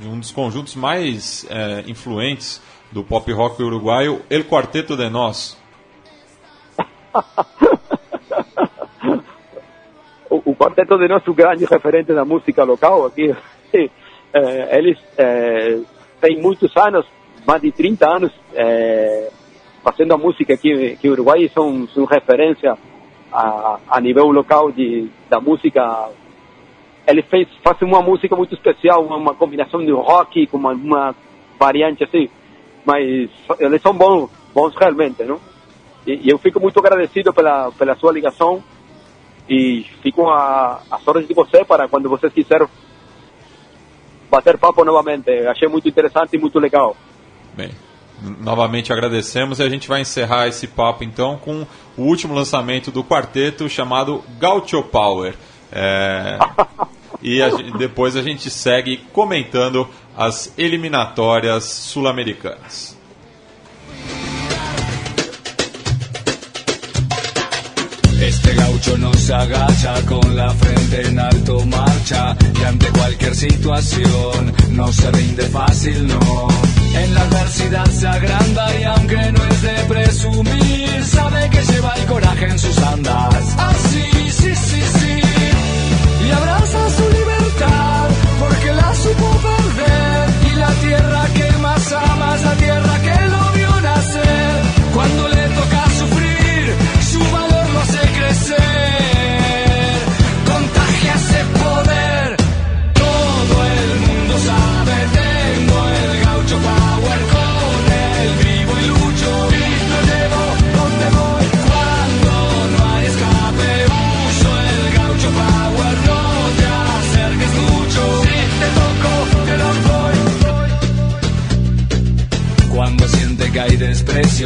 de 0.00 0.08
um 0.08 0.18
dos 0.18 0.32
conjuntos 0.32 0.74
mais 0.74 1.46
é, 1.48 1.84
influentes 1.86 2.60
do 2.90 3.02
pop 3.04 3.32
rock 3.32 3.62
uruguaio, 3.62 4.20
El 4.28 4.44
Quarteto 4.44 4.96
de 4.96 5.08
Nós. 5.08 5.56
o, 10.28 10.54
Quarteto 10.54 10.98
de 10.98 11.08
Nós 11.08 11.22
é 11.26 11.30
um 11.30 11.34
grande 11.34 11.64
referente 11.64 12.12
da 12.12 12.24
música 12.24 12.64
local 12.64 13.06
aqui. 13.06 13.34
É, 14.36 14.78
eles 14.78 14.98
têm 16.26 16.40
muitos 16.40 16.74
anos, 16.76 17.06
mais 17.46 17.60
de 17.60 17.70
30 17.70 18.08
anos, 18.08 18.32
é, 18.54 19.30
fazendo 19.82 20.14
a 20.14 20.18
música 20.18 20.54
aqui, 20.54 20.92
aqui 20.92 21.06
no 21.06 21.12
Uruguai 21.12 21.50
são, 21.52 21.86
são 21.88 22.04
referência 22.04 22.76
a, 23.32 23.78
a 23.88 24.00
nível 24.00 24.30
local 24.30 24.72
de, 24.72 25.08
da 25.28 25.40
música. 25.40 26.08
Ele 27.06 27.22
fez, 27.22 27.48
faz 27.62 27.80
uma 27.82 28.00
música 28.00 28.34
muito 28.34 28.54
especial, 28.54 29.04
uma, 29.04 29.34
combinação 29.34 29.84
de 29.84 29.92
rock 29.92 30.46
com 30.46 30.56
uma, 30.56 30.72
uma 30.72 31.14
variante 31.58 32.04
assim 32.04 32.30
mas 32.84 33.30
eles 33.58 33.82
são 33.82 33.94
bons, 33.94 34.30
bons 34.52 34.74
realmente, 34.76 35.24
não? 35.24 35.40
E, 36.06 36.26
e, 36.26 36.30
eu 36.30 36.38
fico 36.38 36.60
muito 36.60 36.78
agradecido 36.78 37.32
pela, 37.32 37.72
pela 37.72 37.96
sua 37.96 38.12
ligação 38.12 38.62
e 39.48 39.86
fico 40.02 40.28
a, 40.28 40.82
a 40.90 41.00
ordens 41.06 41.26
de 41.26 41.34
você 41.34 41.64
para 41.64 41.88
quando 41.88 42.08
vocês 42.10 42.32
quiserem 42.32 42.68
bater 44.34 44.58
papo 44.58 44.84
novamente. 44.84 45.30
Achei 45.46 45.68
muito 45.68 45.88
interessante 45.88 46.34
e 46.34 46.38
muito 46.38 46.58
legal. 46.58 46.96
Bem, 47.56 47.70
novamente 48.40 48.92
agradecemos 48.92 49.60
e 49.60 49.62
a 49.62 49.68
gente 49.68 49.88
vai 49.88 50.00
encerrar 50.00 50.48
esse 50.48 50.66
papo 50.66 51.04
então 51.04 51.36
com 51.36 51.64
o 51.96 52.02
último 52.02 52.34
lançamento 52.34 52.90
do 52.90 53.04
quarteto 53.04 53.68
chamado 53.68 54.24
Gaucho 54.38 54.82
Power. 54.82 55.34
É... 55.70 56.38
e 57.22 57.40
a, 57.40 57.48
depois 57.78 58.16
a 58.16 58.22
gente 58.22 58.50
segue 58.50 58.96
comentando 59.12 59.88
as 60.16 60.52
eliminatórias 60.58 61.64
sul-americanas. 61.64 62.94
Este 68.20 68.54
gaucho 68.54 68.96
no 68.96 69.12
se 69.12 69.34
agacha 69.34 70.00
con 70.06 70.34
la 70.34 70.48
frente 70.48 71.02
en 71.08 71.18
alto 71.18 71.60
marcha 71.66 72.34
y 72.58 72.64
ante 72.64 72.73
situación 73.34 74.52
no 74.70 74.92
se 74.92 75.10
rinde 75.10 75.42
fácil, 75.44 76.06
no. 76.06 76.48
En 76.94 77.14
la 77.14 77.20
adversidad 77.22 77.86
se 77.86 78.06
agranda 78.06 78.80
y 78.80 78.84
aunque 78.84 79.32
no 79.32 79.44
es 79.44 79.62
de 79.62 79.74
presumir, 79.88 81.04
sabe 81.04 81.50
que 81.50 81.62
lleva 81.62 81.94
el 81.94 82.06
coraje 82.06 82.46
en 82.46 82.58
sus 82.58 82.78
andas. 82.78 83.56
Así, 83.58 84.04
sí, 84.30 84.54
sí, 84.54 84.80
sí. 84.80 85.20
Y 86.26 86.30
abraza 86.30 86.83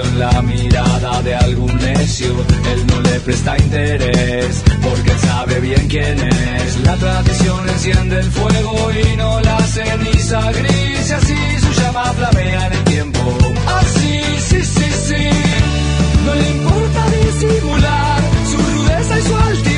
en 0.05 0.19
la 0.19 0.43
mirada 0.43 1.23
de 1.23 1.35
algún 1.35 1.75
necio. 1.77 2.35
Él 2.73 2.87
no 2.87 3.01
le 3.01 3.21
presta 3.21 3.57
interés 3.59 4.63
porque 4.83 5.13
sabe 5.19 5.61
bien 5.61 5.89
quién 5.89 6.19
es. 6.19 6.81
La 6.85 6.97
tradición 6.97 7.69
enciende 7.69 8.19
el 8.21 8.31
fuego 8.31 8.91
y 8.93 9.17
no 9.17 9.41
la 9.41 9.59
ceniza 9.61 10.53
gris. 10.53 11.11
Y 11.11 11.13
así 11.13 11.37
su 11.61 11.81
llama 11.81 12.05
flamea 12.13 12.67
en 12.67 12.73
el 12.73 12.85
tiempo. 12.85 13.21
Así, 13.81 14.21
sí, 14.49 14.61
sí, 14.65 14.91
sí. 15.09 15.31
No 16.25 16.35
le 16.35 16.51
importa 16.51 17.05
disimular 17.11 18.21
su 18.51 18.57
rudeza 18.57 19.19
y 19.19 19.23
su 19.23 19.37
altivez 19.37 19.78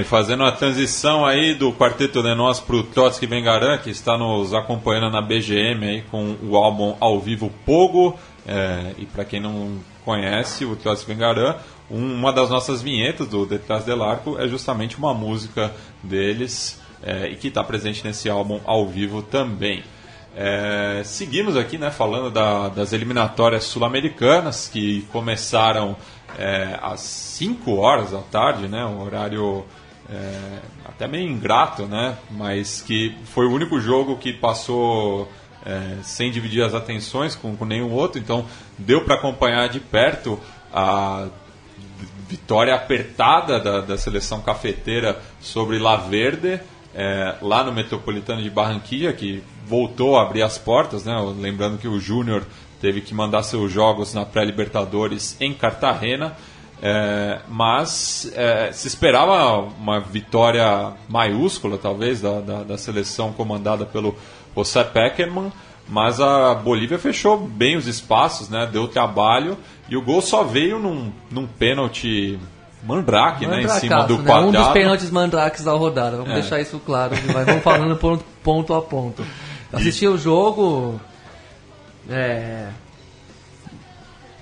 Bem, 0.00 0.04
fazendo 0.06 0.44
a 0.44 0.52
transição 0.52 1.26
aí 1.26 1.52
do 1.52 1.74
Quarteto 1.74 2.22
de 2.22 2.34
Nós 2.34 2.58
para 2.58 2.74
o 2.74 2.82
Trotsky 2.82 3.26
Bengaran, 3.26 3.76
que 3.76 3.90
está 3.90 4.16
nos 4.16 4.54
acompanhando 4.54 5.10
na 5.10 5.20
BGM 5.20 5.86
aí 5.86 6.02
com 6.10 6.36
o 6.42 6.56
álbum 6.56 6.96
ao 6.98 7.20
vivo 7.20 7.52
Pogo. 7.66 8.18
É, 8.46 8.94
e 8.96 9.04
para 9.04 9.26
quem 9.26 9.40
não 9.40 9.78
conhece 10.02 10.64
o 10.64 10.74
Trotsky 10.74 11.12
Bengaran, 11.12 11.54
um, 11.90 12.14
uma 12.14 12.32
das 12.32 12.48
nossas 12.48 12.80
vinhetas 12.80 13.28
do 13.28 13.44
Detrás 13.44 13.84
del 13.84 14.02
Arco 14.02 14.40
é 14.40 14.48
justamente 14.48 14.96
uma 14.96 15.12
música 15.12 15.70
deles 16.02 16.80
é, 17.02 17.28
e 17.28 17.36
que 17.36 17.48
está 17.48 17.62
presente 17.62 18.02
nesse 18.02 18.30
álbum 18.30 18.58
ao 18.64 18.86
vivo 18.86 19.20
também. 19.20 19.84
É, 20.34 21.02
seguimos 21.04 21.58
aqui 21.58 21.76
né, 21.76 21.90
falando 21.90 22.30
da, 22.30 22.70
das 22.70 22.94
eliminatórias 22.94 23.64
sul-americanas 23.64 24.66
que 24.66 25.02
começaram 25.12 25.94
é, 26.38 26.78
às 26.80 27.00
5 27.00 27.76
horas 27.76 28.12
da 28.12 28.20
tarde, 28.20 28.66
né, 28.66 28.82
um 28.86 29.02
horário 29.02 29.66
é, 30.10 30.58
até 30.84 31.06
meio 31.06 31.28
ingrato, 31.28 31.86
né, 31.86 32.16
mas 32.30 32.82
que 32.82 33.16
foi 33.26 33.46
o 33.46 33.52
único 33.52 33.80
jogo 33.80 34.16
que 34.16 34.32
passou 34.32 35.30
é, 35.64 35.98
sem 36.02 36.30
dividir 36.30 36.62
as 36.62 36.74
atenções 36.74 37.34
com, 37.36 37.56
com 37.56 37.64
nenhum 37.64 37.92
outro, 37.92 38.18
então 38.18 38.44
deu 38.78 39.04
para 39.04 39.14
acompanhar 39.14 39.68
de 39.68 39.78
perto 39.78 40.38
a 40.72 41.28
vitória 42.28 42.74
apertada 42.74 43.58
da, 43.58 43.80
da 43.80 43.98
seleção 43.98 44.40
cafeteira 44.40 45.20
sobre 45.40 45.78
La 45.78 45.96
Verde, 45.96 46.60
é, 46.94 47.36
lá 47.42 47.62
no 47.64 47.72
Metropolitano 47.72 48.42
de 48.42 48.50
Barranquilla, 48.50 49.12
que 49.12 49.42
voltou 49.66 50.16
a 50.16 50.22
abrir 50.22 50.42
as 50.42 50.58
portas, 50.58 51.04
né? 51.04 51.14
lembrando 51.38 51.78
que 51.78 51.88
o 51.88 52.00
Júnior 52.00 52.44
teve 52.80 53.00
que 53.00 53.14
mandar 53.14 53.42
seus 53.42 53.70
jogos 53.70 54.14
na 54.14 54.24
pré-Libertadores 54.24 55.36
em 55.40 55.52
Cartagena, 55.52 56.36
é, 56.82 57.40
mas 57.48 58.30
é, 58.34 58.72
se 58.72 58.88
esperava 58.88 59.60
uma 59.78 60.00
vitória 60.00 60.92
maiúscula, 61.08 61.76
talvez, 61.76 62.20
da, 62.20 62.40
da, 62.40 62.62
da 62.62 62.78
seleção 62.78 63.32
comandada 63.32 63.84
pelo 63.84 64.14
José 64.56 64.82
Peckerman, 64.84 65.52
mas 65.88 66.20
a 66.20 66.54
Bolívia 66.54 66.98
fechou 66.98 67.36
bem 67.36 67.76
os 67.76 67.86
espaços, 67.86 68.48
né? 68.48 68.68
deu 68.70 68.88
trabalho, 68.88 69.58
e 69.88 69.96
o 69.96 70.02
gol 70.02 70.22
só 70.22 70.42
veio 70.42 70.78
num, 70.78 71.12
num 71.30 71.46
pênalti 71.46 72.38
mandrake, 72.82 73.46
né, 73.46 73.62
em 73.62 73.68
cima 73.68 74.04
do 74.04 74.16
né? 74.18 74.24
quadrado. 74.24 74.48
Um 74.48 74.52
dos 74.52 74.68
pênaltis 74.68 75.10
mandrakes 75.10 75.64
da 75.64 75.72
rodada, 75.72 76.16
vamos 76.16 76.30
É. 76.30 76.34
deixar 76.40 76.60
isso 76.60 76.80
claro, 76.84 77.14
mas 77.32 77.44
vamos 77.44 77.62
falando 77.62 77.96
ponto, 78.42 78.72
a 78.72 78.80
ponto. 78.80 79.22
Assisti 79.72 80.06
o 80.06 80.16
jogo. 80.16 80.98
É, 82.08 82.68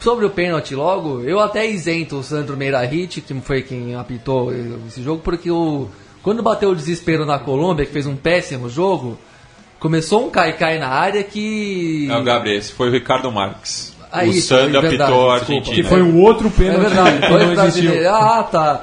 sobre 0.01 0.25
o 0.27 0.31
pênalti 0.31 0.75
logo, 0.75 1.21
eu 1.23 1.41
até 1.41 1.67
isento 1.67 2.17
o 2.17 2.23
Sandro 2.23 2.57
Meirahit, 2.57 3.21
que 3.21 3.35
foi 3.41 3.63
quem 3.63 3.95
apitou 3.95 4.53
esse 4.87 5.03
jogo, 5.03 5.21
porque 5.23 5.51
o, 5.51 5.89
quando 6.23 6.43
bateu 6.43 6.71
o 6.71 6.77
desespero 6.77 7.25
na 7.27 7.39
Colômbia, 7.39 7.85
que 7.87 7.93
fez 7.93 8.07
um 8.07 8.17
péssimo 8.17 8.69
jogo, 8.69 9.19
começou 9.81 10.27
um 10.27 10.31
cai-cai 10.31 10.79
na 10.79 10.89
área 10.89 11.23
que. 11.23 12.07
Não, 12.09 12.23
Gabriel, 12.25 12.59
esse 12.59 12.73
foi 12.73 12.89
o 12.89 12.93
Ricardo 12.93 13.31
Marques. 13.33 13.97
Ah, 14.11 14.23
o 14.23 14.29
isso, 14.29 14.49
Sandro 14.49 14.79
é 14.79 14.81
verdade, 14.81 15.03
apitou 15.13 15.31
a 15.31 15.35
desculpa. 15.35 15.53
Argentina. 15.61 15.77
Que 15.77 15.83
foi 15.83 16.01
um 16.03 16.23
outro 16.23 16.49
É 16.49 16.51
pênalti 16.51 16.81
verdade, 16.81 17.19
que 17.21 17.29
dois 17.29 17.57
não 17.59 17.65
existiu. 17.67 18.11
Ah, 18.11 18.43
tá. 18.43 18.81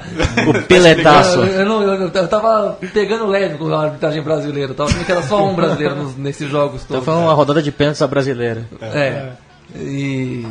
O 0.47 0.61
piletaço. 0.67 1.39
Eu, 1.39 1.45
eu, 1.45 1.65
não, 1.65 1.81
eu, 1.81 2.11
eu 2.13 2.27
tava 2.27 2.77
pegando 2.93 3.25
leve 3.25 3.57
com 3.57 3.73
a 3.73 3.85
arbitragem 3.85 4.21
brasileira. 4.21 4.69
Eu 4.71 4.75
tava 4.75 4.91
achando 4.91 5.03
que 5.03 5.11
era 5.11 5.23
só 5.23 5.43
um 5.43 5.55
brasileiro 5.55 5.95
nos- 5.95 6.15
nesses 6.15 6.47
jogos 6.47 6.83
Então 6.83 6.97
todos. 7.01 7.05
foi 7.05 7.13
uma 7.15 7.33
rodada 7.33 7.59
de 7.59 7.71
pênaltis 7.71 8.03
brasileira. 8.07 8.65
É. 8.79 9.29
E. 9.75 10.45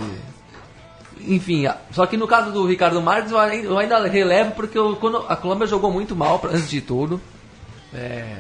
Enfim, 1.27 1.65
só 1.91 2.05
que 2.07 2.17
no 2.17 2.27
caso 2.27 2.53
do 2.53 2.67
Ricardo 2.67 3.01
Marques 3.01 3.33
eu 3.33 3.79
ainda, 3.79 4.07
relevo 4.07 4.53
porque 4.53 4.77
eu- 4.79 4.97
quando 4.97 5.25
a 5.29 5.37
Colômbia 5.37 5.67
jogou 5.67 5.91
muito 5.91 6.15
mal 6.15 6.41
antes 6.45 6.69
de 6.69 6.81
tudo. 6.81 7.21
É, 7.93 8.39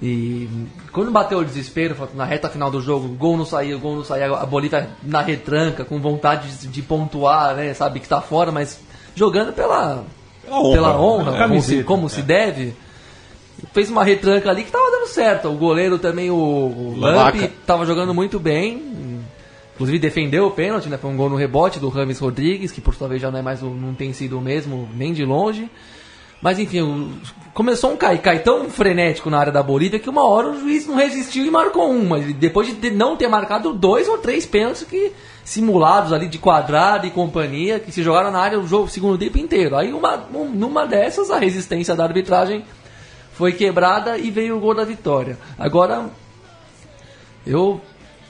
e 0.00 0.48
quando 0.92 1.10
bateu 1.12 1.38
o 1.38 1.44
desespero, 1.44 1.96
na 2.14 2.24
reta 2.24 2.48
final 2.50 2.70
do 2.70 2.80
jogo, 2.80 3.06
o 3.06 3.14
gol 3.14 3.36
não 3.36 3.44
saía, 3.46 3.76
gol 3.76 3.96
não 3.96 4.04
saía, 4.04 4.26
a 4.26 4.44
Bolívia 4.44 4.90
na 5.02 5.20
retranca, 5.22 5.84
com 5.84 6.00
vontade 6.00 6.48
de, 6.58 6.66
de 6.66 6.82
pontuar, 6.82 7.54
né? 7.54 7.72
Sabe 7.74 8.00
que 8.00 8.08
tá 8.08 8.20
fora, 8.20 8.50
mas 8.50 8.80
jogando 9.14 9.52
pela, 9.52 10.04
Pela 10.44 10.58
honra. 10.60 10.72
pela 10.74 11.00
honra, 11.00 11.36
É. 11.36 11.42
como, 11.48 11.62
se, 11.62 11.82
como 11.84 12.08
se 12.08 12.22
deve. 12.22 12.74
Fez 13.72 13.88
uma 13.90 14.02
retranca 14.02 14.50
ali 14.50 14.64
que 14.64 14.72
tava 14.72 14.90
dando 14.90 15.06
certo. 15.06 15.48
O 15.48 15.54
goleiro 15.56 15.96
também, 15.98 16.30
o, 16.30 16.34
o. 16.34 16.94
Lamp, 16.98 17.36
tava 17.64 17.86
jogando 17.86 18.12
muito 18.12 18.40
bem. 18.40 19.11
Inclusive 19.74 19.98
defendeu 19.98 20.46
o 20.46 20.50
pênalti, 20.50 20.88
né? 20.88 20.96
Foi 20.98 21.10
um 21.10 21.16
gol 21.16 21.30
no 21.30 21.36
rebote 21.36 21.80
do 21.80 21.88
Rames 21.88 22.18
Rodrigues, 22.18 22.70
que 22.70 22.80
por 22.80 22.94
sua 22.94 23.08
vez 23.08 23.20
já 23.22 23.30
não, 23.30 23.38
é 23.38 23.42
mais 23.42 23.62
não 23.62 23.94
tem 23.94 24.12
sido 24.12 24.38
o 24.38 24.40
mesmo, 24.40 24.88
nem 24.94 25.12
de 25.12 25.24
longe. 25.24 25.70
Mas 26.42 26.58
enfim, 26.58 27.12
começou 27.54 27.92
um 27.92 27.96
cai-cai 27.96 28.40
tão 28.40 28.68
frenético 28.68 29.30
na 29.30 29.38
área 29.38 29.52
da 29.52 29.62
Bolívia 29.62 29.98
que 30.00 30.10
uma 30.10 30.24
hora 30.26 30.48
o 30.50 30.58
juiz 30.60 30.86
não 30.88 30.96
resistiu 30.96 31.46
e 31.46 31.50
marcou 31.50 31.88
uma. 31.90 32.18
Depois 32.18 32.66
de 32.80 32.90
não 32.90 33.16
ter 33.16 33.28
marcado 33.28 33.72
dois 33.72 34.08
ou 34.08 34.18
três 34.18 34.44
pênaltis 34.44 34.82
que 34.82 35.12
simulados 35.44 36.12
ali 36.12 36.26
de 36.28 36.38
quadrado 36.38 37.06
e 37.06 37.10
companhia, 37.10 37.78
que 37.80 37.90
se 37.92 38.02
jogaram 38.02 38.30
na 38.32 38.40
área 38.40 38.58
o 38.58 38.66
jogo 38.66 38.88
segundo 38.88 39.16
tempo 39.16 39.38
inteiro. 39.38 39.76
Aí 39.76 39.92
uma, 39.92 40.26
um- 40.34 40.48
numa 40.50 40.84
dessas 40.86 41.30
a 41.30 41.38
resistência 41.38 41.94
da 41.94 42.04
arbitragem 42.04 42.64
foi 43.32 43.52
quebrada 43.52 44.18
e 44.18 44.28
veio 44.30 44.56
o 44.56 44.60
gol 44.60 44.74
da 44.74 44.84
vitória. 44.84 45.38
Agora, 45.58 46.10
eu 47.46 47.80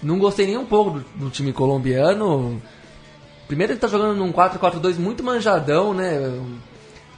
não 0.02 0.18
gostei 0.18 0.46
nem 0.46 0.56
um 0.56 0.64
pouco 0.64 0.98
do, 0.98 1.04
do 1.16 1.30
time 1.30 1.52
colombiano. 1.52 2.60
Primeiro 3.46 3.72
ele 3.72 3.80
tá 3.80 3.86
jogando 3.86 4.16
num 4.16 4.32
4-4-2 4.32 4.98
muito 4.98 5.22
manjadão, 5.22 5.94
né? 5.94 6.40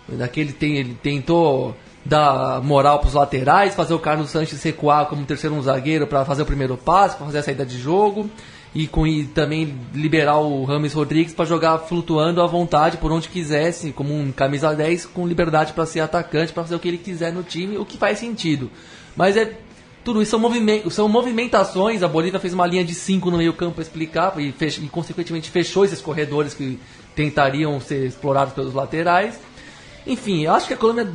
Daquele 0.09 0.53
tem, 0.53 0.77
ele 0.77 0.99
tentou 1.03 1.75
dar 2.05 2.61
moral 2.63 2.99
pros 2.99 3.15
laterais, 3.15 3.75
fazer 3.75 3.95
o 3.95 3.99
Carlos 3.99 4.31
Sanches 4.31 4.63
recuar 4.63 5.07
como 5.07 5.25
terceiro 5.25 5.57
um 5.57 5.63
zagueiro 5.63 6.07
para 6.07 6.25
fazer 6.25 6.43
o 6.43 6.47
primeiro 6.47 6.77
passe, 6.77 7.17
para 7.17 7.27
fazer 7.27 7.39
a 7.39 7.43
saída 7.43 7.65
de 7.65 7.79
jogo 7.79 8.29
e 8.75 8.89
com 8.89 9.07
e 9.07 9.25
também 9.25 9.79
liberar 9.95 10.39
o 10.39 10.65
Rames 10.65 10.93
Rodrigues 10.93 11.33
para 11.33 11.45
jogar 11.45 11.79
flutuando 11.79 12.43
à 12.43 12.47
vontade 12.47 12.97
por 12.97 13.13
onde 13.13 13.29
quisesse, 13.29 13.93
como 13.93 14.13
um 14.13 14.33
camisa 14.33 14.75
10 14.75 15.07
com 15.07 15.27
liberdade 15.27 15.73
para 15.73 15.87
ser 15.87 16.01
atacante, 16.01 16.53
para 16.53 16.65
fazer 16.65 16.75
o 16.75 16.81
que 16.81 16.89
ele 16.89 16.99
quiser 16.99 17.33
no 17.33 17.43
time, 17.43 17.79
o 17.79 17.85
que 17.85 17.97
faz 17.97 18.19
sentido. 18.19 18.71
Mas 19.17 19.37
é 19.37 19.45
tudo 20.05 20.21
isso 20.23 20.33
são, 20.33 20.39
movimen- 20.41 20.89
são 20.91 21.09
movimentações. 21.09 22.03
A 22.03 22.09
Bolívia 22.09 22.39
fez 22.39 22.53
uma 22.53 22.67
linha 22.67 22.85
de 22.85 22.95
5 22.95 23.31
no 23.31 23.39
meio-campo 23.39 23.75
para 23.75 23.83
explicar 23.83 24.39
e, 24.39 24.53
fech- 24.53 24.79
e, 24.85 24.89
consequentemente, 24.89 25.51
fechou 25.51 25.85
esses 25.85 26.01
corredores 26.01 26.53
que 26.55 26.79
tentariam 27.15 27.81
ser 27.81 28.07
explorados 28.07 28.53
pelos 28.55 28.75
laterais. 28.75 29.39
Enfim, 30.07 30.45
eu 30.45 30.53
acho 30.53 30.67
que 30.67 30.75
a 30.75 30.77
Colômbia, 30.77 31.09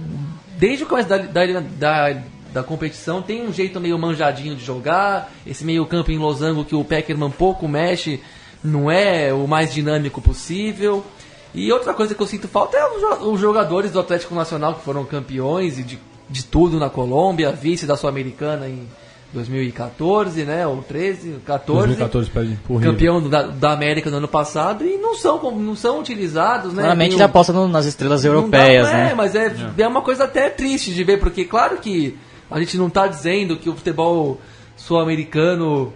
desde 0.57 0.83
o 0.83 0.87
começo 0.87 1.07
da, 1.07 1.17
da, 1.17 1.59
da, 1.61 2.21
da 2.51 2.63
competição, 2.63 3.21
tem 3.21 3.45
um 3.47 3.53
jeito 3.53 3.79
meio 3.79 3.97
manjadinho 3.99 4.55
de 4.55 4.65
jogar. 4.65 5.31
Esse 5.45 5.63
meio-campo 5.63 6.11
em 6.11 6.17
losango 6.17 6.65
que 6.65 6.75
o 6.75 6.83
Peckerman 6.83 7.29
pouco 7.29 7.67
mexe, 7.67 8.19
não 8.63 8.89
é 8.89 9.31
o 9.31 9.47
mais 9.47 9.71
dinâmico 9.73 10.19
possível. 10.21 11.05
E 11.53 11.71
outra 11.71 11.93
coisa 11.93 12.13
que 12.15 12.21
eu 12.21 12.27
sinto 12.27 12.47
falta 12.47 12.77
é 12.77 12.85
os 13.21 13.39
jogadores 13.39 13.91
do 13.91 13.99
Atlético 13.99 14.33
Nacional 14.35 14.75
que 14.75 14.83
foram 14.83 15.03
campeões 15.05 15.77
e 15.79 15.83
de, 15.83 15.99
de 16.29 16.43
tudo 16.45 16.79
na 16.79 16.89
Colômbia, 16.89 17.51
vice 17.51 17.85
da 17.85 17.95
Sul-Americana 17.97 18.67
em 18.67 18.87
2014, 19.33 20.43
né? 20.43 20.65
Ou 20.67 20.81
13, 20.81 21.37
14. 21.45 21.79
2014 21.87 22.29
perde 22.29 22.57
River. 22.69 22.91
Campeão 22.91 23.29
da, 23.29 23.43
da 23.43 23.71
América 23.73 24.09
no 24.09 24.17
ano 24.17 24.27
passado 24.27 24.85
e 24.85 24.97
não 24.97 25.15
são, 25.15 25.37
como- 25.39 25.59
não 25.59 25.75
são 25.75 25.99
utilizados, 25.99 26.73
né? 26.73 26.83
Ele 26.83 27.23
o- 27.23 27.25
aposta 27.25 27.53
no- 27.53 27.67
nas 27.67 27.85
estrelas 27.85 28.23
não 28.23 28.31
dá- 28.31 28.37
europeias, 28.59 28.87
é, 28.89 28.93
né? 28.93 29.13
mas 29.15 29.35
é, 29.35 29.53
é 29.77 29.87
uma 29.87 30.01
coisa 30.01 30.23
até 30.25 30.49
triste 30.49 30.93
de 30.93 31.03
ver, 31.03 31.19
porque 31.19 31.45
claro 31.45 31.77
que 31.77 32.17
a 32.49 32.59
gente 32.59 32.77
não 32.77 32.87
está 32.87 33.07
dizendo 33.07 33.57
que 33.57 33.69
o 33.69 33.75
futebol 33.75 34.39
sul-americano 34.75 35.93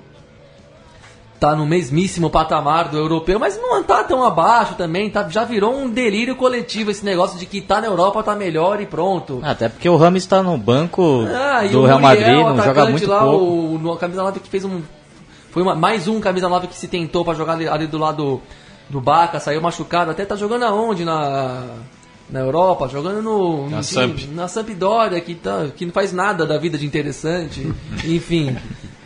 tá 1.44 1.58
no 1.58 1.66
mesmíssimo 1.66 2.30
patamar 2.30 2.88
do 2.88 2.98
europeu, 2.98 3.38
mas 3.38 3.58
não 3.62 3.84
tá 3.84 4.02
tão 4.02 4.24
abaixo 4.24 4.76
também, 4.76 5.10
tá, 5.10 5.28
já 5.28 5.44
virou 5.44 5.76
um 5.76 5.90
delírio 5.90 6.38
coletivo 6.38 6.90
esse 6.90 7.04
negócio 7.04 7.38
de 7.38 7.46
que 7.46 7.60
tá 7.60 7.82
na 7.82 7.88
Europa 7.88 8.24
tá 8.24 8.34
melhor 8.34 8.80
e 8.80 8.86
pronto. 8.86 9.42
Até 9.44 9.68
porque 9.68 9.90
o 9.90 9.98
Rames 9.98 10.24
está 10.24 10.42
no 10.42 10.58
banco 10.58 11.26
Ah, 11.28 11.66
e 11.66 11.70
do 11.70 11.82
o 11.82 11.86
Real 11.86 12.00
Muriel, 12.00 12.44
Madrid, 12.46 12.58
não 12.58 12.64
joga 12.64 12.86
muito 12.86 13.10
lá, 13.10 13.20
pouco. 13.26 13.46
O, 13.46 13.78
no, 13.78 13.98
camisa 13.98 14.24
9 14.24 14.40
que 14.40 14.48
fez 14.48 14.64
um. 14.64 14.82
Foi 15.52 15.62
uma- 15.62 15.76
mais 15.76 16.08
um 16.08 16.22
camisa 16.22 16.48
9 16.48 16.68
que 16.68 16.78
se 16.78 16.88
tentou 16.88 17.26
pra 17.26 17.34
jogar 17.34 17.54
ali, 17.54 17.68
ali 17.68 17.88
do 17.88 17.98
lado 17.98 18.42
do 18.90 19.02
Baca, 19.02 19.38
saiu 19.38 19.62
machucado, 19.62 20.12
até 20.12 20.24
tá 20.24 20.38
jogando 20.38 20.64
aonde 20.64 21.04
na. 21.04 21.66
Na 22.30 22.40
Europa, 22.40 22.88
jogando 22.88 23.22
no, 23.22 23.70
Na 23.70 23.78
no 23.78 23.84
Samp. 23.84 24.18
na 24.34 24.48
Sampdoria, 24.48 25.20
que, 25.20 25.36
tá, 25.36 25.68
que 25.76 25.86
não 25.86 25.92
faz 25.92 26.14
nada 26.14 26.46
da 26.48 26.58
vida 26.58 26.78
de 26.78 26.86
interessante. 26.86 27.70
Enfim, 28.06 28.56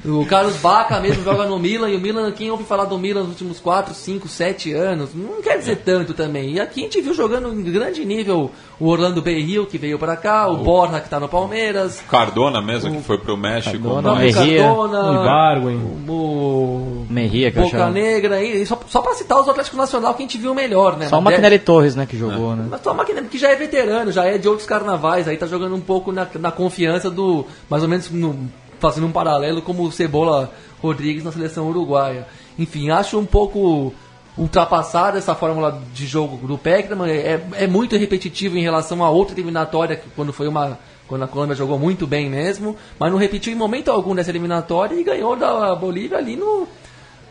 O 0.07 0.25
Carlos 0.25 0.55
Baca 0.57 0.99
mesmo 0.99 1.23
joga 1.23 1.45
no 1.45 1.59
Milan, 1.59 1.89
e 1.89 1.95
o 1.95 1.99
Milan, 1.99 2.31
quem 2.31 2.49
ouve 2.49 2.63
falar 2.63 2.85
do 2.85 2.97
Milan 2.97 3.21
nos 3.21 3.29
últimos 3.31 3.59
4, 3.59 3.93
5, 3.93 4.27
7 4.27 4.71
anos, 4.73 5.09
não 5.13 5.41
quer 5.41 5.57
dizer 5.57 5.77
tanto 5.83 6.13
também. 6.13 6.53
E 6.53 6.59
aqui 6.59 6.81
a 6.81 6.83
gente 6.83 7.01
viu 7.01 7.13
jogando 7.13 7.49
em 7.53 7.63
grande 7.63 8.05
nível 8.05 8.51
o 8.79 8.87
Orlando 8.87 9.21
Berrio, 9.21 9.65
que 9.65 9.77
veio 9.77 9.97
pra 9.99 10.15
cá, 10.15 10.47
o 10.47 10.57
Borja, 10.57 10.99
que 10.99 11.09
tá 11.09 11.19
no 11.19 11.27
Palmeiras, 11.27 12.01
Cardona 12.09 12.61
mesmo, 12.61 12.95
que 12.97 13.01
foi 13.03 13.17
pro 13.17 13.35
México. 13.35 13.71
Cardona, 13.77 14.11
o 14.11 14.15
mas- 14.15 14.35
Merria, 14.35 14.63
Cardona, 14.63 15.01
o 15.11 15.23
Ibargüen. 15.23 15.77
o 16.07 17.05
Merria, 17.09 17.51
que 17.51 17.59
Boca. 17.59 17.89
Negra, 17.89 18.41
e 18.43 18.65
só, 18.65 18.79
só 18.87 19.01
pra 19.01 19.13
citar 19.13 19.39
os 19.39 19.47
Atlético 19.49 19.77
Nacional 19.77 20.13
que 20.13 20.23
a 20.23 20.25
gente 20.25 20.37
viu 20.37 20.53
melhor, 20.53 20.97
né? 20.97 21.07
Só 21.07 21.17
o 21.19 21.21
Mas 21.21 21.33
é- 21.33 21.37
Maquinelli 21.37 21.59
Torres, 21.59 21.95
né, 21.95 22.05
que 22.05 22.17
jogou, 22.17 22.55
né? 22.55 22.67
Mas 22.69 22.81
tua 22.81 22.93
máquina 22.93 23.21
que 23.23 23.37
já 23.37 23.49
é 23.49 23.55
veterano, 23.55 24.11
já 24.11 24.25
é 24.25 24.37
de 24.37 24.47
outros 24.47 24.67
carnavais, 24.67 25.27
aí 25.27 25.37
tá 25.37 25.47
jogando 25.47 25.75
um 25.75 25.81
pouco 25.81 26.11
na, 26.11 26.27
na 26.39 26.51
confiança 26.51 27.09
do. 27.09 27.45
Mais 27.69 27.83
ou 27.83 27.89
menos 27.89 28.09
no- 28.11 28.47
fazendo 28.79 29.07
um 29.07 29.11
paralelo 29.11 29.61
como 29.61 29.83
o 29.83 29.91
Cebola 29.91 30.51
Rodrigues 30.81 31.23
na 31.23 31.31
seleção 31.31 31.67
uruguaia. 31.67 32.27
Enfim, 32.57 32.89
acho 32.89 33.17
um 33.17 33.25
pouco 33.25 33.93
ultrapassada 34.37 35.17
essa 35.17 35.33
fórmula 35.33 35.81
de 35.93 36.05
jogo 36.05 36.47
do 36.47 36.57
Peckerman. 36.57 37.09
É, 37.09 37.41
é 37.53 37.67
muito 37.67 37.97
repetitivo 37.97 38.57
em 38.57 38.61
relação 38.61 39.03
a 39.03 39.09
outra 39.09 39.35
eliminatória, 39.35 39.95
que 39.95 40.09
quando 40.15 40.31
foi 40.31 40.47
uma. 40.47 40.77
Quando 41.07 41.23
a 41.23 41.27
Colômbia 41.27 41.55
jogou 41.55 41.79
muito 41.79 42.05
bem 42.05 42.29
mesmo, 42.29 42.75
mas 42.99 43.09
não 43.09 43.17
repetiu 43.17 43.53
em 43.53 43.55
momento 43.55 43.89
algum 43.89 44.13
dessa 44.13 44.29
eliminatória 44.29 44.93
e 44.93 45.03
ganhou 45.05 45.37
da 45.37 45.73
Bolívia 45.73 46.17
ali 46.17 46.35
no, 46.35 46.67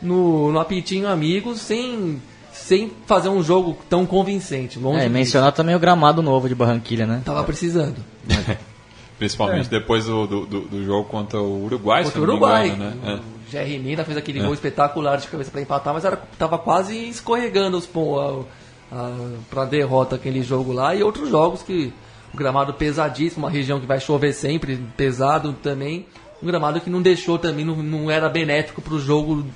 no, 0.01 0.51
no 0.51 0.59
apitinho 0.59 1.07
amigos, 1.07 1.61
sem, 1.61 2.22
sem 2.51 2.90
fazer 3.05 3.28
um 3.28 3.42
jogo 3.42 3.76
tão 3.86 4.07
convincente. 4.07 4.78
Longe 4.78 5.05
É, 5.05 5.11
mencionar 5.11 5.53
também 5.53 5.74
o 5.74 5.78
gramado 5.78 6.22
novo 6.22 6.49
de 6.49 6.55
Barranquilha, 6.55 7.07
né? 7.07 7.20
Tava 7.22 7.44
precisando. 7.44 8.03
Principalmente 9.18 9.68
depois 9.70 10.04
do, 10.04 10.26
do, 10.26 10.46
do- 10.46 10.84
jogo 10.84 11.08
contra 11.08 11.40
o 11.40 11.64
Uruguai, 11.64 12.04
Contra 12.04 12.20
o 12.20 12.22
Uruguai. 12.24 12.68
engano, 12.68 12.94
né? 13.02 13.20
O 13.46 13.50
Jerry 13.50 13.78
Mina 13.78 14.04
fez 14.04 14.16
aquele 14.18 14.40
gol 14.40 14.52
espetacular 14.52 15.16
de 15.16 15.28
cabeça 15.28 15.50
para 15.50 15.60
empatar, 15.62 15.94
mas 15.94 16.04
era, 16.04 16.16
tava 16.38 16.58
quase 16.58 17.08
escorregando 17.08 17.76
os 17.78 17.86
pon- 17.86 18.46
a, 18.92 18.94
a, 18.94 19.16
pra 19.48 19.64
derrota 19.64 20.16
aquele 20.16 20.42
jogo 20.42 20.72
lá. 20.72 20.94
E 20.94 21.02
outros 21.02 21.30
jogos 21.30 21.62
que 21.62 21.92
o 22.34 22.36
gramado 22.36 22.74
pesadíssimo, 22.74 23.46
uma 23.46 23.50
região 23.50 23.80
que 23.80 23.86
vai 23.86 24.00
chover 24.00 24.32
sempre, 24.34 24.76
pesado 24.96 25.54
também. 25.62 26.06
Um 26.42 26.46
gramado 26.46 26.80
que 26.80 26.90
não 26.90 27.00
deixou 27.00 27.38
também, 27.38 27.64
não, 27.64 27.76
não 27.76 28.10
era 28.10 28.28
benéfico 28.28 28.82
para 28.82 28.92
o 28.94 28.98
jogo 29.00 29.46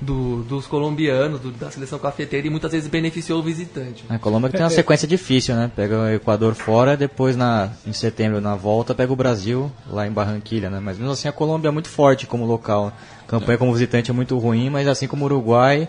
do- 0.00 0.42
dos 0.42 0.66
colombianos, 0.66 1.40
do- 1.40 1.50
da 1.52 1.70
seleção 1.70 1.98
cafeteira, 1.98 2.46
e 2.46 2.50
muitas 2.50 2.72
vezes 2.72 2.88
beneficiou 2.88 3.38
o 3.40 3.42
visitante. 3.42 4.04
A 4.08 4.18
Colômbia 4.18 4.50
que 4.50 4.56
tem 4.56 4.64
uma 4.64 4.70
sequência 4.70 5.08
difícil, 5.08 5.54
né? 5.54 5.70
Pega 5.74 5.96
o 5.98 6.08
Equador 6.10 6.54
fora, 6.54 6.96
depois 6.96 7.36
na, 7.36 7.70
em 7.86 7.92
setembro 7.92 8.40
na 8.40 8.54
volta 8.54 8.94
pega 8.94 9.12
o 9.12 9.16
Brasil 9.16 9.70
lá 9.90 10.06
em 10.06 10.10
Barranquilha, 10.10 10.68
né? 10.68 10.80
Mas 10.80 10.98
mesmo 10.98 11.12
assim 11.12 11.28
a 11.28 11.32
Colômbia 11.32 11.68
é 11.68 11.70
muito 11.70 11.88
forte 11.88 12.26
como 12.26 12.44
local. 12.44 12.92
A 13.22 13.26
campanha 13.26 13.56
como 13.58 13.72
visitante 13.72 14.10
é 14.10 14.14
muito 14.14 14.36
ruim, 14.38 14.68
mas 14.68 14.86
assim 14.86 15.06
como 15.08 15.22
o 15.22 15.26
Uruguai, 15.26 15.88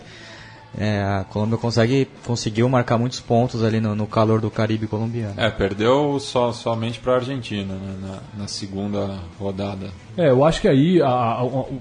é, 0.78 1.02
a 1.02 1.24
Colômbia 1.24 1.58
consegue, 1.58 2.08
conseguiu 2.26 2.68
marcar 2.68 2.98
muitos 2.98 3.20
pontos 3.20 3.62
ali 3.64 3.80
no, 3.80 3.94
no 3.94 4.06
calor 4.06 4.40
do 4.40 4.50
Caribe 4.50 4.86
colombiano. 4.86 5.34
É, 5.36 5.50
perdeu 5.50 6.18
só, 6.20 6.52
somente 6.52 6.98
para 7.00 7.12
a 7.12 7.16
Argentina 7.16 7.74
né, 7.74 7.94
na, 8.00 8.42
na 8.42 8.48
segunda 8.48 9.18
rodada. 9.38 9.90
É, 10.16 10.30
eu 10.30 10.44
acho 10.44 10.60
que 10.60 10.68
aí 10.68 11.00
a- 11.02 11.06
a- 11.08 11.44
o 11.44 11.80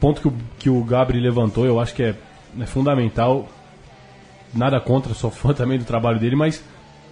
ponto 0.00 0.20
que 0.20 0.28
o, 0.28 0.34
que 0.58 0.70
o 0.70 0.82
Gabri 0.84 1.18
levantou, 1.20 1.64
eu 1.66 1.78
acho 1.80 1.94
que 1.94 2.02
é, 2.02 2.14
é 2.60 2.66
fundamental. 2.66 3.48
Nada 4.54 4.80
contra, 4.80 5.14
sou 5.14 5.30
fã 5.30 5.52
também 5.54 5.78
do 5.78 5.84
trabalho 5.84 6.18
dele, 6.18 6.34
mas 6.36 6.62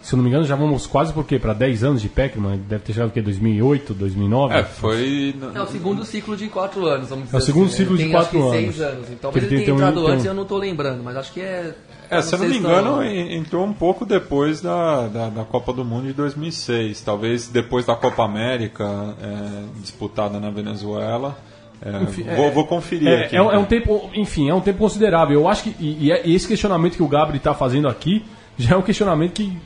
se 0.03 0.15
eu 0.15 0.17
não 0.17 0.23
me 0.25 0.31
engano 0.31 0.45
já 0.45 0.55
vamos 0.55 0.87
quase 0.87 1.13
por 1.13 1.25
quê? 1.25 1.39
Para 1.39 1.53
10 1.53 1.83
anos 1.85 2.03
de 2.03 2.09
Pac-Man? 2.09 2.59
Deve 2.69 2.83
ter 2.85 2.93
chegado 2.93 3.09
o 3.09 3.13
quê? 3.13 3.21
2008, 3.21 3.95
2009? 3.95 4.55
É, 4.55 4.63
foi. 4.65 5.35
É 5.55 5.61
o 5.61 5.67
segundo 5.67 6.05
ciclo 6.05 6.37
de 6.37 6.47
quatro 6.49 6.87
anos, 6.87 7.09
vamos 7.09 7.25
dizer 7.27 7.37
É 7.37 7.39
o 7.39 7.43
segundo 7.43 7.67
assim, 7.67 7.77
ciclo 7.77 7.95
Ele 7.97 7.99
de 7.99 8.05
tem, 8.05 8.13
quatro 8.13 8.39
acho 8.39 8.51
que 8.51 8.57
seis 8.59 8.81
anos. 8.81 8.95
anos. 8.97 9.11
Então, 9.11 9.31
ele 9.31 9.39
ele 9.41 9.47
tem- 9.49 9.57
tenha 9.59 9.65
tem 9.67 9.75
um- 9.75 9.77
entrado 9.77 9.95
tem 10.01 10.05
um- 10.05 10.13
antes 10.13 10.25
e 10.25 10.29
eu 10.29 10.35
não 10.35 10.45
tô 10.45 10.57
lembrando, 10.57 11.03
mas 11.03 11.17
acho 11.17 11.33
que 11.33 11.41
é... 11.41 11.75
É, 12.11 12.23
se 12.23 12.35
eu 12.35 12.39
não 12.39 12.49
me 12.49 12.57
engano, 12.57 12.95
ano. 12.95 13.05
en- 13.05 13.37
entrou 13.37 13.65
um 13.67 13.73
pouco 13.73 14.07
depois 14.07 14.61
da, 14.63 15.09
da, 15.09 15.29
da 15.31 15.45
Copa 15.45 15.73
do 15.75 15.85
Mundo 15.85 16.07
de 16.07 16.13
2006. 16.15 17.03
Talvez 17.03 17.49
depois 17.49 17.85
da 17.85 17.95
Copa 17.95 18.25
América, 18.25 19.15
é, 19.21 19.81
disputada 19.81 20.41
na 20.41 20.49
Venezuela. 20.51 21.37
É, 21.81 22.03
Enfim, 22.03 22.25
vou, 22.25 22.47
é- 22.47 22.51
vou 22.51 22.67
conferir 22.67 23.07
É, 23.09 23.25
aqui. 23.27 23.37
é 23.37 23.43
um, 23.43 23.53
é 23.53 23.59
um 23.59 23.65
tempo, 23.65 24.11
enfim, 24.15 24.49
é 24.51 24.55
um 24.55 24.61
tempo 24.61 24.79
considerável. 24.79 25.41
Eu 25.41 25.49
acho 25.49 25.63
que 25.65 25.75
e, 25.79 26.07
e 26.07 26.13
é- 26.13 26.29
esse 26.29 26.47
questionamento 26.49 26.97
que 26.97 27.03
o 27.03 27.09
Gabri 27.09 27.37
está 27.37 27.55
fazendo 27.55 27.87
aqui 27.89 28.25
já 28.59 28.75
é 28.75 28.79
um 28.79 28.83
questionamento 28.83 29.35
que 29.35 29.57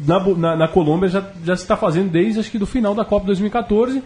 na, 0.00 0.18
na, 0.34 0.56
na 0.56 0.68
Colômbia 0.68 1.08
já, 1.08 1.24
já 1.44 1.54
se 1.54 1.62
está 1.62 1.76
fazendo 1.76 2.10
desde 2.10 2.40
acho 2.40 2.50
que 2.50 2.58
do 2.58 2.66
final 2.66 2.94
da 2.94 3.04
Copa 3.04 3.26
2014. 3.26 4.02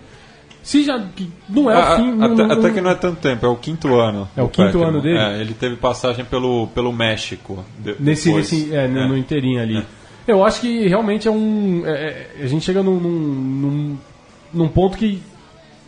Se 0.63 0.83
já 0.85 1.01
não 1.49 1.71
é 1.71 1.79
o 1.79 1.97
fim, 1.97 2.13
não- 2.13 2.27
até, 2.27 2.43
não- 2.47 2.51
até 2.59 2.71
que 2.73 2.81
não 2.81 2.91
é 2.91 2.95
tanto 2.97 3.21
tempo, 3.21 3.47
é 3.47 3.49
o 3.49 3.55
quinto 3.57 3.95
ano. 3.95 4.29
É 4.37 4.43
o 4.43 4.49
quinto 4.49 4.67
Peckerman. 4.73 4.89
ano 4.89 5.01
dele? 5.01 5.17
É, 5.19 5.41
ele 5.41 5.55
teve 5.55 5.77
passagem 5.77 6.25
pelo, 6.25 6.67
pelo 6.75 6.93
México. 6.93 7.65
nesse, 8.01 8.33
nesse 8.33 8.75
é, 8.75 8.89
no, 8.89 8.99
É. 9.01 9.09
no 9.09 9.17
inteirinho 9.17 9.63
ali. 9.63 9.83
Eu 10.27 10.45
acho 10.45 10.61
que 10.61 10.89
realmente 10.89 11.29
é 11.29 11.31
um. 11.31 11.85
a 12.43 12.47
gente 12.49 12.65
chega 12.65 12.83
num, 12.83 12.99
num, 12.99 13.11
num, 13.11 13.99
num 14.53 14.69
ponto 14.69 14.99
que 14.99 15.23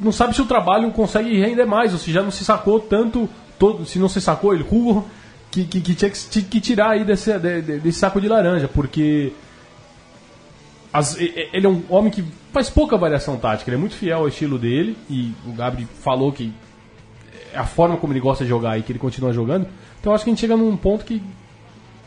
não 0.01 0.13
sabe 0.13 0.35
se 0.35 0.43
o 0.43 0.47
trabalho 0.47 0.91
consegue 0.93 1.39
render 1.41 1.65
mais, 1.67 1.93
ou 1.93 1.99
se 1.99 2.13
já 2.13 2.23
não 2.23 2.31
se 2.31 2.45
sacou 2.45 2.79
tanto, 2.81 3.29
todo, 3.59 3.85
se 3.87 3.99
não 3.99 4.09
se 4.09 4.21
sacou 4.21 4.55
ele 4.55 4.63
rua, 4.63 5.05
que, 5.51 5.65
que, 5.65 5.81
que 5.81 5.95
tinha 5.95 6.11
que, 6.11 6.43
que 6.43 6.61
tirar 6.61 6.91
aí 6.91 7.05
desse, 7.05 7.37
de- 7.39 7.63
de- 7.63 7.79
desse 7.81 7.99
saco 7.99 8.21
de 8.21 8.29
laranja, 8.29 8.69
porque 8.69 9.33
as- 10.93 11.17
ele 11.19 11.67
é 11.67 11.69
um 11.69 11.83
homem 11.89 12.11
que 12.11 12.25
faz 12.53 12.71
pouca 12.71 12.97
variação 12.97 13.37
tática, 13.37 13.69
ele 13.71 13.77
é 13.77 13.81
muito 13.81 13.95
fiel 13.97 14.19
ao 14.21 14.29
estilo 14.29 14.59
dele, 14.59 14.97
e 15.11 15.33
o 15.47 15.53
Gabri 15.53 15.87
falou 16.03 16.33
que 16.33 16.53
é 17.53 17.59
a 17.59 17.65
forma 17.65 17.97
como 17.97 18.13
ele 18.13 18.21
gosta 18.21 18.45
de 18.45 18.51
jogar 18.51 18.79
e 18.79 18.83
que 18.83 18.93
ele 18.93 18.99
continua 18.99 19.33
jogando. 19.33 19.67
Então 20.01 20.15
acho 20.15 20.25
que 20.25 20.31
a 20.31 20.33
gente 20.33 20.41
chega 20.41 20.57
num 20.57 20.77
ponto 20.77 21.05
que 21.05 21.23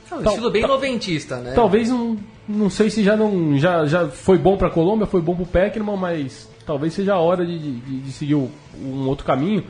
É 0.10 0.16
um 0.16 0.24
estilo 0.24 0.52
bem 0.52 0.62
noventista, 0.64 1.38
né? 1.38 1.54
Talvez 1.54 1.90
não, 1.90 2.18
não 2.48 2.70
sei 2.70 2.90
se 2.90 3.04
já 3.04 3.16
não 3.16 3.58
já, 3.58 3.86
já 3.86 4.08
foi 4.10 4.38
bom 4.38 4.58
para 4.58 4.70
Colômbia, 4.70 5.06
foi 5.08 5.22
bom 5.22 5.34
para 5.36 5.44
o 5.44 5.48
Peckerman, 5.48 5.98
mas 5.98 6.50
talvez 6.64 6.94
seja 6.94 7.14
a 7.16 7.20
hora 7.20 7.46
de, 7.46 7.58
de, 7.58 8.00
de 8.02 8.12
seguir 8.12 8.36
o- 8.36 8.50
um 8.82 9.08
outro 9.08 9.26
caminho. 9.26 9.64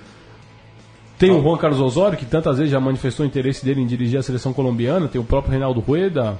Tem 1.17 1.29
o 1.31 1.41
Juan 1.41 1.57
Carlos 1.57 1.79
Osório, 1.79 2.17
que 2.17 2.25
tantas 2.25 2.57
vezes 2.57 2.71
já 2.71 2.79
manifestou 2.79 3.23
o 3.23 3.27
interesse 3.27 3.63
dele 3.63 3.81
em 3.81 3.85
dirigir 3.85 4.17
a 4.19 4.23
seleção 4.23 4.53
colombiana, 4.53 5.07
tem 5.07 5.21
o 5.21 5.23
próprio 5.23 5.51
Reinaldo 5.51 5.79
Rueda. 5.79 6.39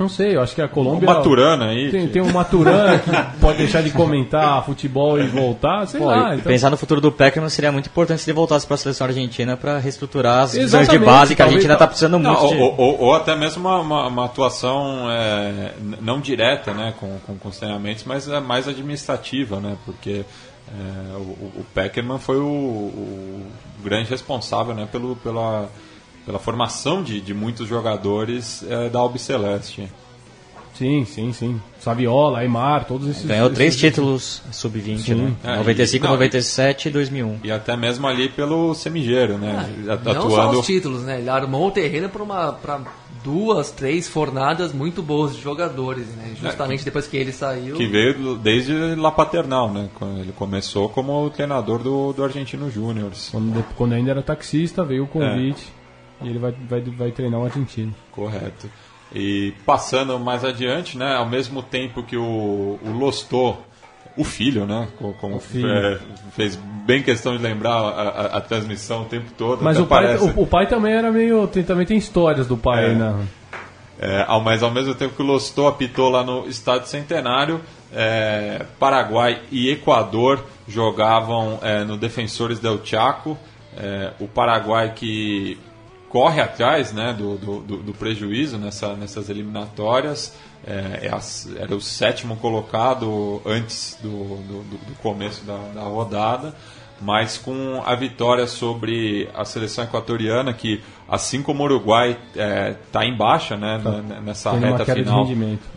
Não 0.00 0.08
sei, 0.08 0.34
eu 0.34 0.40
acho 0.40 0.54
que 0.54 0.62
a 0.62 0.64
O 0.64 0.68
Colômbia. 0.70 1.06
Maturana 1.06 1.66
aí. 1.66 1.90
Tem, 1.90 2.06
que- 2.06 2.14
tem 2.14 2.22
um 2.22 2.32
Maturana 2.32 2.98
que 3.04 3.10
pode 3.38 3.58
deixar 3.58 3.82
de 3.82 3.90
comentar 3.90 4.64
futebol 4.64 5.20
e 5.20 5.26
voltar, 5.26 5.86
sei 5.86 6.00
Pô, 6.00 6.06
lá. 6.06 6.34
então- 6.36 6.50
Pensar 6.50 6.70
no 6.70 6.78
futuro 6.78 7.02
do 7.02 7.12
Peckerman 7.12 7.50
seria 7.50 7.70
muito 7.70 7.88
importante 7.90 8.22
se 8.22 8.30
ele 8.30 8.34
voltasse 8.34 8.66
para 8.66 8.76
a 8.76 8.78
seleção 8.78 9.06
argentina 9.06 9.58
para 9.58 9.78
reestruturar 9.78 10.44
as 10.44 10.52
divisões 10.52 10.88
de 10.88 10.98
base 10.98 11.36
que 11.36 11.42
a 11.42 11.44
Argentina 11.44 11.74
está 11.74 11.86
precisando 11.86 12.18
Não, 12.18 12.30
muito. 12.32 12.44
ou, 12.44 12.50
de- 12.54 12.60
ou- 12.62 12.74
ou- 12.78 13.00
ou 13.02 13.14
até 13.14 13.36
mesmo 13.36 13.60
uma, 13.68 13.78
uma- 13.80 14.06
uma 14.06 14.24
atuação 14.24 15.06
é, 15.10 15.72
não 16.00 16.18
direta 16.18 16.72
né, 16.72 16.94
com, 16.98 17.18
com, 17.26 17.36
com 17.36 17.48
os 17.50 17.58
treinamentos, 17.58 18.04
mas 18.04 18.26
é 18.26 18.40
mais 18.40 18.66
administrativa, 18.66 19.60
né, 19.60 19.76
porque 19.84 20.24
é, 20.68 21.16
o, 21.16 21.20
o 21.60 21.66
Peckerman 21.74 22.18
foi 22.18 22.38
o, 22.38 22.46
o 22.46 23.46
grande 23.84 24.08
responsável 24.08 24.74
né, 24.74 24.88
pelo, 24.90 25.14
pela, 25.16 25.68
pela 26.26 26.38
formação 26.38 27.02
de, 27.02 27.20
de 27.20 27.32
muitos 27.34 27.68
jogadores 27.68 28.64
é, 28.68 28.88
da 28.88 28.98
Albiceleste. 28.98 29.88
Sim, 30.74 31.04
sim, 31.04 31.30
sim. 31.32 31.60
Saviola, 31.78 32.38
Aymar, 32.38 32.86
todos 32.86 33.06
esses. 33.08 33.26
Ganhou 33.26 33.46
esses- 33.48 33.56
três 33.56 33.76
títulos 33.76 34.42
sub-20, 34.50 34.98
Sim. 34.98 35.14
né? 35.14 35.32
É, 35.44 35.56
95, 35.56 36.04
e- 36.04 36.08
não, 36.08 36.14
97 36.14 36.88
e 36.88 36.90
2001. 36.90 37.38
E 37.44 37.52
até 37.52 37.76
mesmo 37.76 38.06
ali 38.06 38.30
pelo 38.30 38.74
Semigeiro, 38.74 39.36
né, 39.36 39.68
Não 40.02 40.14
só 40.14 40.20
atuando... 40.20 40.60
os 40.60 40.66
títulos, 40.66 41.02
né? 41.02 41.18
Ele 41.18 41.28
armou 41.28 41.68
o 41.68 41.70
terreno 41.70 42.08
para 42.08 42.22
uma 42.22 42.52
pra 42.54 42.80
duas, 43.22 43.70
três 43.70 44.08
fornadas 44.08 44.72
muito 44.72 45.02
boas 45.02 45.36
de 45.36 45.42
jogadores, 45.42 46.06
né? 46.16 46.32
Justamente 46.40 46.82
depois 46.82 47.06
que 47.06 47.18
ele 47.18 47.32
saiu. 47.32 47.76
Que 47.76 47.86
veio 47.86 48.36
desde 48.36 48.72
La 48.94 49.10
Paternal, 49.10 49.70
né? 49.70 49.90
Quando 49.96 50.20
ele 50.20 50.32
começou 50.32 50.88
como 50.88 51.28
treinador 51.28 51.82
do, 51.82 52.14
do 52.14 52.24
Argentino 52.24 52.70
Júnior. 52.70 53.10
Quando, 53.30 53.62
quando 53.76 53.92
ainda 53.92 54.12
era 54.12 54.22
taxista, 54.22 54.82
veio 54.82 55.06
o 55.12 55.22
É. 55.22 55.34
e 56.22 56.28
ele 56.28 56.38
vai, 56.38 56.52
vai, 56.68 56.80
vai 56.80 57.10
treinar 57.10 57.40
o 57.40 57.44
argentino. 57.44 57.94
Correto. 58.12 58.70
E 59.14 59.52
passando 59.66 60.18
mais 60.18 60.44
adiante, 60.44 60.96
né? 60.96 61.16
Ao 61.16 61.28
mesmo 61.28 61.62
tempo 61.62 62.02
que 62.02 62.16
o, 62.16 62.78
o 62.82 62.90
Lostô, 62.98 63.56
o 64.16 64.22
filho, 64.24 64.66
né? 64.66 64.86
co- 64.98 65.14
Como 65.20 65.40
filho. 65.40 65.68
é, 65.68 65.98
fez 66.32 66.56
bem 66.86 67.02
questão 67.02 67.36
de 67.36 67.42
lembrar 67.42 67.72
a, 67.72 67.88
a- 67.88 68.36
a 68.36 68.40
transmissão 68.40 69.02
o 69.02 69.04
tempo 69.06 69.30
todo. 69.36 69.62
Mas 69.64 69.78
o 69.80 69.86
pai, 69.86 70.16
o, 70.16 70.42
o 70.42 70.46
pai 70.46 70.66
também 70.68 70.92
era 70.92 71.10
meio. 71.10 71.46
Tem, 71.48 71.62
também 71.64 71.84
tem 71.86 71.96
histórias 71.96 72.46
do 72.46 72.56
pai 72.56 72.84
É. 72.84 72.88
aí 72.90 72.94
na. 72.96 73.20
É, 74.02 74.24
ao, 74.26 74.40
mas 74.40 74.62
ao 74.62 74.70
mesmo 74.70 74.94
tempo 74.94 75.14
que 75.14 75.22
o 75.22 75.26
Lostô 75.26 75.66
apitou 75.66 76.08
lá 76.08 76.22
no 76.24 76.46
Estádio 76.48 76.86
Centenário, 76.88 77.60
é, 77.92 78.64
Paraguai 78.78 79.42
e 79.50 79.68
Equador 79.70 80.42
jogavam 80.66 81.58
é, 81.62 81.84
no 81.84 81.96
Defensores 81.96 82.58
del 82.58 82.80
Chaco. 82.84 83.36
É, 83.76 84.12
o 84.18 84.26
Paraguai 84.26 84.92
que 84.94 85.58
corre 86.10 86.40
atrás 86.42 86.92
né, 86.92 87.14
do, 87.16 87.36
do, 87.38 87.60
do- 87.60 87.94
prejuízo 87.94 88.58
nessa, 88.58 88.94
nessas 88.94 89.30
eliminatórias. 89.30 90.34
É, 90.66 91.06
é 91.08 91.62
era 91.62 91.74
o 91.74 91.80
sétimo 91.80 92.36
colocado 92.36 93.40
antes 93.46 93.96
do, 94.02 94.08
do, 94.10 94.62
do- 94.64 94.94
começo 95.02 95.42
da, 95.44 95.56
da 95.74 95.82
rodada. 95.82 96.54
mas 97.00 97.38
com 97.38 97.82
a 97.86 97.94
vitória 97.94 98.46
sobre 98.46 99.26
a 99.34 99.42
seleção 99.44 99.84
equatoriana, 99.84 100.52
que 100.52 100.82
assim 101.08 101.42
como 101.42 101.62
o 101.62 101.64
Uruguai 101.66 102.18
está 102.86 103.06
em 103.06 103.16
baixa 103.16 103.56
né, 103.56 103.80
n- 103.82 104.20
nessa 104.20 104.50
Tem 104.50 104.60
reta 104.60 104.84
final 105.04 105.24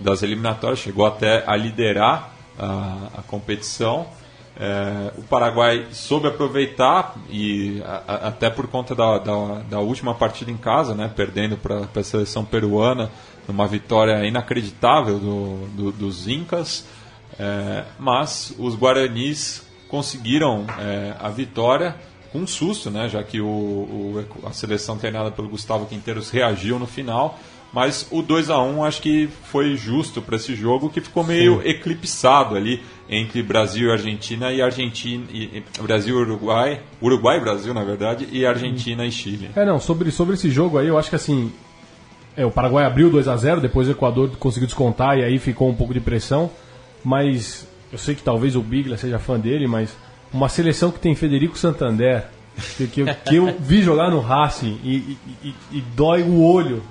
das 0.02 0.22
eliminatórias, 0.22 0.80
chegou 0.80 1.06
até 1.06 1.44
a 1.48 1.56
liderar 1.56 2.34
a, 2.60 3.20
a 3.20 3.22
competição. 3.22 4.06
É, 4.60 5.12
o 5.18 5.24
Paraguai 5.24 5.88
soube 5.92 6.28
aproveitar 6.28 7.16
e 7.30 7.82
a- 7.84 8.04
a- 8.08 8.28
até 8.28 8.52
por 8.52 8.68
conta 8.68 8.94
da, 8.94 9.18
da, 9.18 9.36
da 9.68 9.80
última 9.80 10.14
partida 10.14 10.52
em 10.52 10.58
casa, 10.58 10.94
né, 10.94 11.10
perdendo 11.16 11.58
para 11.58 11.88
a 11.96 12.04
seleção 12.04 12.46
peruana, 12.46 13.10
numa 13.48 13.68
vitória 13.68 14.24
inacreditável 14.28 15.18
do, 15.18 15.68
do- 15.76 15.92
dos 15.92 16.28
Incas, 16.28 16.86
é, 17.40 17.84
mas 17.98 18.54
os 18.60 18.76
Guaranis 18.76 19.66
conseguiram 19.90 20.66
é, 20.80 21.16
a 21.20 21.30
vitória 21.30 21.96
com 22.32 22.40
um 22.40 22.48
susto, 22.48 22.92
né, 22.92 23.10
já 23.10 23.24
que 23.24 23.42
o, 23.42 23.48
o- 23.48 24.26
a 24.46 24.52
seleção 24.54 24.98
treinada 25.00 25.32
pelo 25.32 25.50
Gustavo 25.50 25.88
Quinteiros 25.88 26.30
reagiu 26.30 26.78
no 26.78 26.86
final. 26.86 27.40
Mas 27.74 28.06
o 28.12 28.22
2 28.22 28.52
a 28.52 28.62
1 28.62 28.84
acho 28.84 29.02
que 29.02 29.28
foi 29.46 29.76
justo 29.76 30.22
para 30.22 30.36
esse 30.36 30.54
jogo 30.56 30.92
que 30.92 31.02
ficou 31.02 31.24
meio 31.24 31.60
eclipsado 31.68 32.56
ali 32.56 32.84
entre 33.10 33.44
Brasil 33.44 33.90
e 33.90 33.92
Argentina 33.92 34.52
e 34.52 34.62
Argentina 34.62 35.26
e, 35.32 35.64
Brasil 35.82 36.16
Uruguai, 36.16 36.82
Uruguai 37.02 37.40
Brasil 37.40 37.74
na 37.74 37.84
verdade 37.84 38.28
e 38.32 38.46
Argentina 38.46 39.06
e 39.06 39.12
Chile. 39.12 39.50
É, 39.56 39.66
não, 39.66 39.80
sobre, 39.80 40.12
sobre 40.12 40.36
esse 40.36 40.50
jogo 40.50 40.78
aí, 40.78 40.88
eu 40.88 40.98
acho 40.98 41.10
que 41.10 41.16
assim. 41.16 41.52
É, 42.36 42.44
o 42.44 42.50
Paraguai 42.50 42.84
abriu 42.84 43.12
2 43.12 43.28
a 43.28 43.38
0 43.38 43.62
depois 43.62 43.88
o 43.88 43.92
Equador 43.92 44.30
conseguiu 44.38 44.66
descontar 44.66 45.20
e 45.20 45.24
aí 45.24 45.38
ficou 45.38 45.70
um 45.70 45.76
pouco 45.76 45.94
de 45.94 46.00
pressão. 46.00 46.50
Mas 47.04 47.68
eu 47.92 47.98
sei 47.98 48.16
que 48.16 48.24
talvez 48.24 48.56
o 48.56 48.62
Bigla 48.62 48.98
seja 48.98 49.20
fã 49.20 49.40
dele, 49.40 49.68
mas 49.68 49.96
uma 50.34 50.50
seleção 50.50 50.90
que 50.90 51.00
tem 51.00 51.14
Federico 51.14 51.58
Santander, 51.58 52.26
que, 52.78 52.88
que, 52.88 53.02
eu, 53.02 53.08
que 53.26 53.36
eu 53.36 53.56
vi 53.60 53.82
jogar 53.82 54.10
no 54.12 54.20
Racing 54.20 54.80
e, 54.84 54.96
e- 54.96 55.18
e- 55.44 55.56
e 55.74 55.82
dói 55.96 56.22
o 56.22 56.42
olho, 56.44 56.84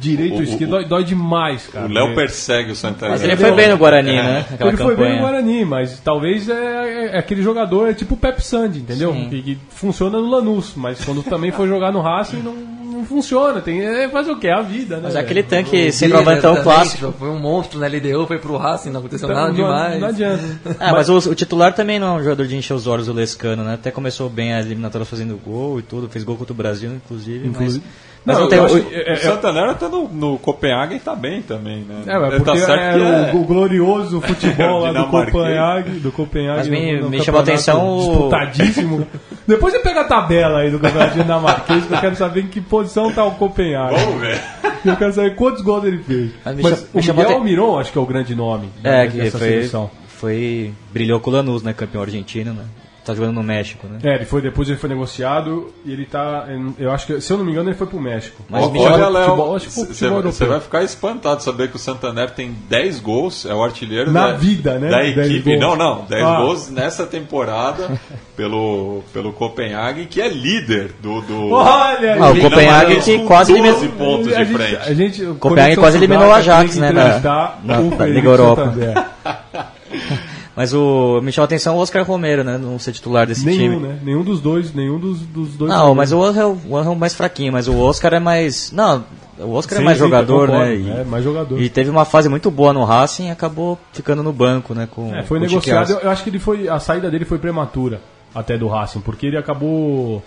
direito 0.00 0.40
e 0.40 0.44
esquerdo, 0.44 0.70
dói, 0.70 0.84
dói 0.86 1.04
demais, 1.04 1.66
cara. 1.66 1.86
O 1.86 1.92
Léo 1.92 2.08
É. 2.08 2.14
persegue 2.14 2.70
o 2.72 2.76
Santana. 2.76 3.12
Mas 3.12 3.22
ele 3.24 3.36
foi 3.36 3.52
bem 3.52 3.68
no 3.68 3.76
Guarani, 3.78 4.10
É. 4.10 4.22
né? 4.22 4.46
Aquela 4.52 4.70
Ele 4.70 4.76
foi 4.76 4.86
bem 4.96 4.96
no 4.96 5.02
campanha. 5.16 5.20
Guarani, 5.20 5.64
mas 5.64 5.98
talvez 6.00 6.48
é, 6.48 6.52
é- 6.54 7.10
é 7.16 7.18
aquele 7.18 7.42
jogador, 7.42 7.88
é 7.90 7.94
tipo 7.94 8.14
o 8.14 8.16
Pep 8.16 8.40
Sandy, 8.42 8.78
entendeu? 8.80 9.12
Que, 9.12 9.42
que 9.42 9.58
funciona 9.70 10.18
no 10.20 10.28
Lanús, 10.28 10.74
mas 10.76 11.04
quando 11.04 11.22
também 11.22 11.50
foi 11.50 11.66
jogar 11.68 11.90
no 11.92 12.00
Racing 12.00 12.38
não, 12.42 12.54
não 12.98 13.04
funciona. 13.06 13.60
Tem, 13.60 13.80
é, 13.80 14.08
fazer 14.08 14.30
o 14.30 14.38
quê? 14.38 14.48
É 14.48 14.52
a 14.54 14.62
vida, 14.62 14.96
né? 14.96 15.02
Mas 15.04 15.14
velho? 15.14 15.24
aquele 15.24 15.42
tanque 15.42 15.70
Biller 15.70 15.92
centroavantão 15.92 16.54
também, 16.56 16.62
clássico. 16.64 17.06
tipo, 17.06 17.18
Foi 17.18 17.28
um 17.28 17.38
monstro 17.38 17.78
na 17.80 17.86
LDU, 17.86 18.26
foi 18.26 18.38
pro 18.38 18.56
Racing, 18.56 18.90
não 18.90 19.00
aconteceu 19.00 19.26
Então, 19.28 19.36
nada 19.40 19.48
não, 19.48 19.54
demais. 19.56 20.00
não 20.00 20.08
adianta. 20.08 20.44
Ah, 20.78 20.92
mas, 20.92 21.08
o, 21.08 21.16
o 21.30 21.34
titular 21.34 21.72
também 21.74 21.98
não 21.98 22.16
é 22.16 22.20
um 22.20 22.22
jogador 22.22 22.46
de 22.46 22.56
encher 22.56 22.74
os 22.74 22.86
olhos, 22.86 23.08
o 23.08 23.12
Lescano, 23.12 23.64
né? 23.64 23.74
Até 23.74 23.90
começou 23.90 24.28
bem 24.28 24.52
a 24.54 24.60
eliminatória 24.60 25.04
fazendo 25.04 25.36
gol 25.42 25.78
e 25.78 25.82
tudo, 25.82 26.08
fez 26.08 26.24
gol 26.24 26.36
contra 26.36 26.52
o 26.52 26.56
Brasil, 26.56 26.92
inclusive. 26.92 27.46
Inclusive- 27.48 27.84
Mas, 27.84 28.07
mas 28.28 28.36
Não, 28.36 28.42
não, 28.44 28.48
tem. 28.50 28.58
eu 28.58 28.64
o- 28.64 28.66
acho 28.66 28.80
que- 28.82 28.94
é- 28.94 29.12
O 29.14 29.16
Santander 29.16 29.64
até 29.64 29.88
no, 29.88 30.08
no 30.08 30.38
Copenhagen 30.38 30.98
tá 30.98 31.14
bem 31.16 31.40
também, 31.42 31.78
né? 31.80 32.02
É, 32.06 32.18
mas 32.18 32.30
tá 32.30 32.36
porque 32.52 32.58
certo 32.58 32.80
é, 32.80 32.92
que 32.92 32.98
o, 32.98 33.02
é- 33.04 33.32
o 33.34 33.44
glorioso 33.44 34.20
futebol 34.22 34.80
lá 34.80 34.92
do. 34.92 35.06
Copenhague, 35.06 35.90
do 36.00 36.12
Copenhague. 36.12 36.58
Mas 36.58 36.68
me- 36.68 36.96
no- 36.96 37.02
no 37.04 37.10
me 37.10 37.22
chamou 37.22 37.40
a 37.40 37.42
atenção 37.42 37.96
o- 37.96 37.98
Disputadíssimo. 38.10 39.06
Depois 39.46 39.72
você 39.72 39.80
pega 39.80 40.02
a 40.02 40.04
tabela 40.04 40.58
aí 40.60 40.70
do 40.70 40.78
campeonato 40.78 41.14
dinamarquês, 41.18 41.86
que 41.86 41.94
eu 41.94 41.98
quero 42.00 42.16
saber 42.16 42.42
em 42.42 42.46
que 42.48 42.60
posição 42.60 43.10
tá 43.10 43.24
o 43.24 43.30
Copenhague. 43.32 43.94
Vamos 43.96 44.20
ver. 44.20 44.40
Eu 44.84 44.96
quero 44.96 45.12
saber 45.12 45.34
quantos 45.34 45.62
gols 45.62 45.84
ele 45.84 45.98
fez. 46.02 46.30
Mas 46.44 46.56
me 46.56 46.62
Mas 46.62 46.82
o 46.92 46.98
Miguel 46.98 47.26
te- 47.26 47.32
Almiron, 47.32 47.78
acho 47.78 47.90
que 47.90 47.98
é 47.98 48.00
o 48.00 48.06
grande 48.06 48.34
nome 48.34 48.68
É, 48.84 48.90
né, 48.90 49.06
que 49.08 49.16
dessa 49.16 49.38
foi, 49.38 49.48
seleção. 49.48 49.90
foi. 50.06 50.72
Brilhou 50.92 51.18
com 51.18 51.30
o 51.30 51.32
Lanús, 51.32 51.62
né? 51.62 51.72
Campeão 51.72 52.02
argentino, 52.02 52.52
né? 52.52 52.62
Tá 53.08 53.14
jogando 53.14 53.36
no 53.36 53.42
México, 53.42 53.86
né? 53.86 53.98
É, 54.04 54.16
ele 54.16 54.26
foi, 54.26 54.42
depois 54.42 54.68
ele 54.68 54.76
foi 54.76 54.90
negociado 54.90 55.72
e 55.82 55.92
ele 55.92 56.04
tá. 56.04 56.46
Eu 56.78 56.92
acho 56.92 57.06
que, 57.06 57.20
se 57.22 57.32
eu 57.32 57.38
não 57.38 57.44
me 57.44 57.52
engano, 57.52 57.70
ele 57.70 57.76
foi 57.76 57.86
pro 57.86 57.98
México. 57.98 58.44
Mas 58.50 58.62
Olha, 58.64 59.08
Léo, 59.08 60.22
você 60.22 60.44
vai- 60.44 60.60
ficar 60.60 60.82
espantado 60.82 61.42
saber 61.42 61.68
que 61.70 61.76
o 61.76 61.78
Santander 61.78 62.30
tem 62.30 62.54
10 62.68 63.00
gols, 63.00 63.46
é 63.46 63.54
o 63.54 63.64
artilheiro 63.64 64.12
Na 64.12 64.26
da, 64.28 64.32
vida, 64.34 64.78
né? 64.78 64.90
da 64.90 64.98
10 64.98 65.18
equipe. 65.18 65.56
Não, 65.56 65.74
não, 65.74 66.04
10 66.06 66.22
Ah. 66.22 66.36
gols 66.36 66.68
nessa 66.70 67.06
temporada 67.06 67.98
pelo, 68.36 69.02
pelo 69.12 69.32
Copenhagen, 69.32 70.06
que 70.06 70.20
é 70.20 70.28
líder 70.28 70.92
do. 71.00 71.22
do 71.22 71.50
Olha! 71.52 72.12
Ah, 72.14 72.30
o 72.30 72.34
mas 72.36 73.04
que 73.04 73.18
quase 73.20 73.54
12 73.54 73.68
eliminou- 73.68 73.96
pontos 73.96 74.32
a 74.34 74.36
de 74.42 74.44
gente, 74.44 74.54
frente. 74.56 74.76
A 74.76 74.92
gente, 74.94 75.20
Copenhague 75.24 75.38
Conexão 75.40 75.82
quase 75.82 75.96
eliminou 75.96 76.26
o 76.28 76.32
Ajax, 76.32 76.76
né, 76.76 76.92
na- 76.92 77.54
na 77.64 77.76
Felipe 77.78 78.04
Liga 78.10 78.28
Europa. 78.28 78.74
Mas 80.58 80.74
o 80.74 81.20
me 81.22 81.30
chamou 81.30 81.44
a 81.44 81.46
atenção 81.46 81.76
o 81.76 81.78
Oscar 81.78 82.04
Romero, 82.04 82.42
né? 82.42 82.58
Não 82.58 82.80
ser 82.80 82.90
titular 82.90 83.24
desse 83.28 83.46
Nenhum, 83.46 83.74
time. 83.78 83.86
né? 83.86 83.98
Nenhum 84.02 84.24
dos 84.24 84.40
dois, 84.40 84.74
nenhum 84.74 84.98
dos, 84.98 85.20
dos 85.20 85.50
dois. 85.50 85.70
Não, 85.70 85.94
mas 85.94 86.10
o 86.10 86.18
Oscar, 86.18 86.42
é 86.42 86.46
o- 86.46 86.58
Oscar 86.72 86.86
é 86.86 86.88
o 86.88 86.96
mais 86.96 87.14
fraquinho, 87.14 87.52
mas 87.52 87.68
o 87.68 87.78
Oscar 87.78 88.14
é 88.14 88.18
mais. 88.18 88.72
Não, 88.72 89.04
o 89.38 89.52
Oscar 89.52 89.76
Sim, 89.76 89.82
é 89.82 89.84
mais 89.84 89.98
sim, 89.98 90.02
jogador, 90.04 90.48
concordo, 90.48 90.64
né? 90.64 90.74
E, 90.74 90.90
É, 90.90 91.04
mais 91.04 91.22
jogador. 91.22 91.60
e 91.60 91.68
teve 91.70 91.90
uma 91.90 92.04
fase 92.04 92.28
muito 92.28 92.50
boa 92.50 92.72
no 92.72 92.82
Racing 92.82 93.28
e 93.28 93.30
acabou 93.30 93.78
ficando 93.92 94.20
no 94.20 94.32
banco, 94.32 94.74
né? 94.74 94.88
Com, 94.90 95.14
É, 95.14 95.22
foi 95.22 95.38
com 95.38 95.46
negociado. 95.46 95.92
Eu, 96.02 96.10
acho 96.10 96.24
que 96.24 96.30
ele 96.30 96.40
foi, 96.40 96.68
a 96.68 96.80
saída 96.80 97.08
dele 97.08 97.24
foi 97.24 97.38
prematura 97.38 98.00
até 98.34 98.58
do 98.58 98.66
Racing, 98.66 98.98
porque 99.00 99.28
ele 99.28 99.36
acabou. 99.38 100.24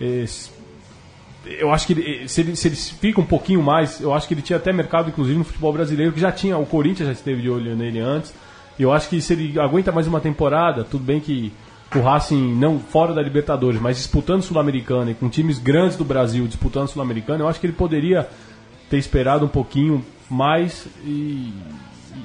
eh, 0.00 0.24
eu 1.60 1.70
acho 1.70 1.86
que 1.86 1.92
ele, 1.92 2.22
eh, 2.24 2.26
se, 2.26 2.40
ele, 2.40 2.56
se 2.56 2.68
ele 2.68 2.76
fica 2.76 3.20
um 3.20 3.24
pouquinho 3.26 3.62
mais, 3.62 4.00
eu 4.00 4.14
acho 4.14 4.26
que 4.26 4.32
ele 4.32 4.40
tinha 4.40 4.56
até 4.56 4.72
mercado, 4.72 5.10
inclusive, 5.10 5.36
no 5.36 5.44
futebol 5.44 5.74
brasileiro, 5.74 6.10
que 6.10 6.20
já 6.20 6.32
tinha. 6.32 6.56
O 6.56 6.64
Corinthians 6.64 7.06
já 7.08 7.12
esteve 7.12 7.42
de 7.42 7.50
olho 7.50 7.76
nele 7.76 8.00
antes. 8.00 8.32
Eu 8.78 8.92
acho 8.92 9.08
que 9.08 9.20
se 9.20 9.32
ele 9.32 9.58
aguenta 9.58 9.92
mais 9.92 10.06
uma 10.06 10.20
temporada, 10.20 10.84
tudo 10.84 11.04
bem 11.04 11.20
que 11.20 11.52
o 11.94 12.00
Racing, 12.00 12.54
não 12.54 12.80
fora 12.80 13.14
da 13.14 13.22
Libertadores, 13.22 13.80
mas 13.80 13.96
disputando 13.96 14.42
Sul-Americana 14.42 15.12
e 15.12 15.14
com 15.14 15.28
times 15.28 15.58
grandes 15.58 15.96
do 15.96 16.04
Brasil 16.04 16.44
disputando 16.46 16.88
Sul-Americana, 16.88 17.44
eu 17.44 17.48
acho 17.48 17.60
que 17.60 17.66
ele 17.66 17.72
poderia 17.72 18.28
ter 18.90 18.98
esperado 18.98 19.44
um 19.44 19.48
pouquinho 19.48 20.04
mais 20.28 20.86
e, 21.04 21.52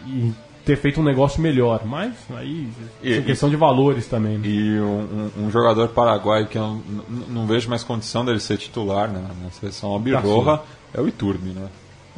e 0.07 0.33
ter 0.65 0.75
feito 0.75 0.99
um 0.99 1.03
negócio 1.03 1.39
melhor. 1.41 1.81
Mas 1.85 2.13
aí 2.35 2.67
E- 3.03 3.13
é 3.13 3.21
questão 3.21 3.47
de 3.49 3.55
valores 3.55 4.07
também. 4.07 4.37
né? 4.39 4.47
E 4.47 4.79
um, 4.79 5.29
um- 5.45 5.51
jogador 5.51 5.89
paraguaio 5.89 6.47
que 6.47 6.57
eu 6.57 6.81
não, 7.07 7.27
não- 7.29 7.45
vejo 7.47 7.69
mais 7.69 7.83
condição 7.83 8.25
dele 8.25 8.39
ser 8.39 8.57
titular 8.57 9.11
na, 9.11 9.19
na 9.21 9.51
seleção 9.51 9.91
Albirroja 9.91 10.61
é 10.93 10.99
o 10.99 11.07
Iturbe, 11.07 11.49
né? 11.49 11.67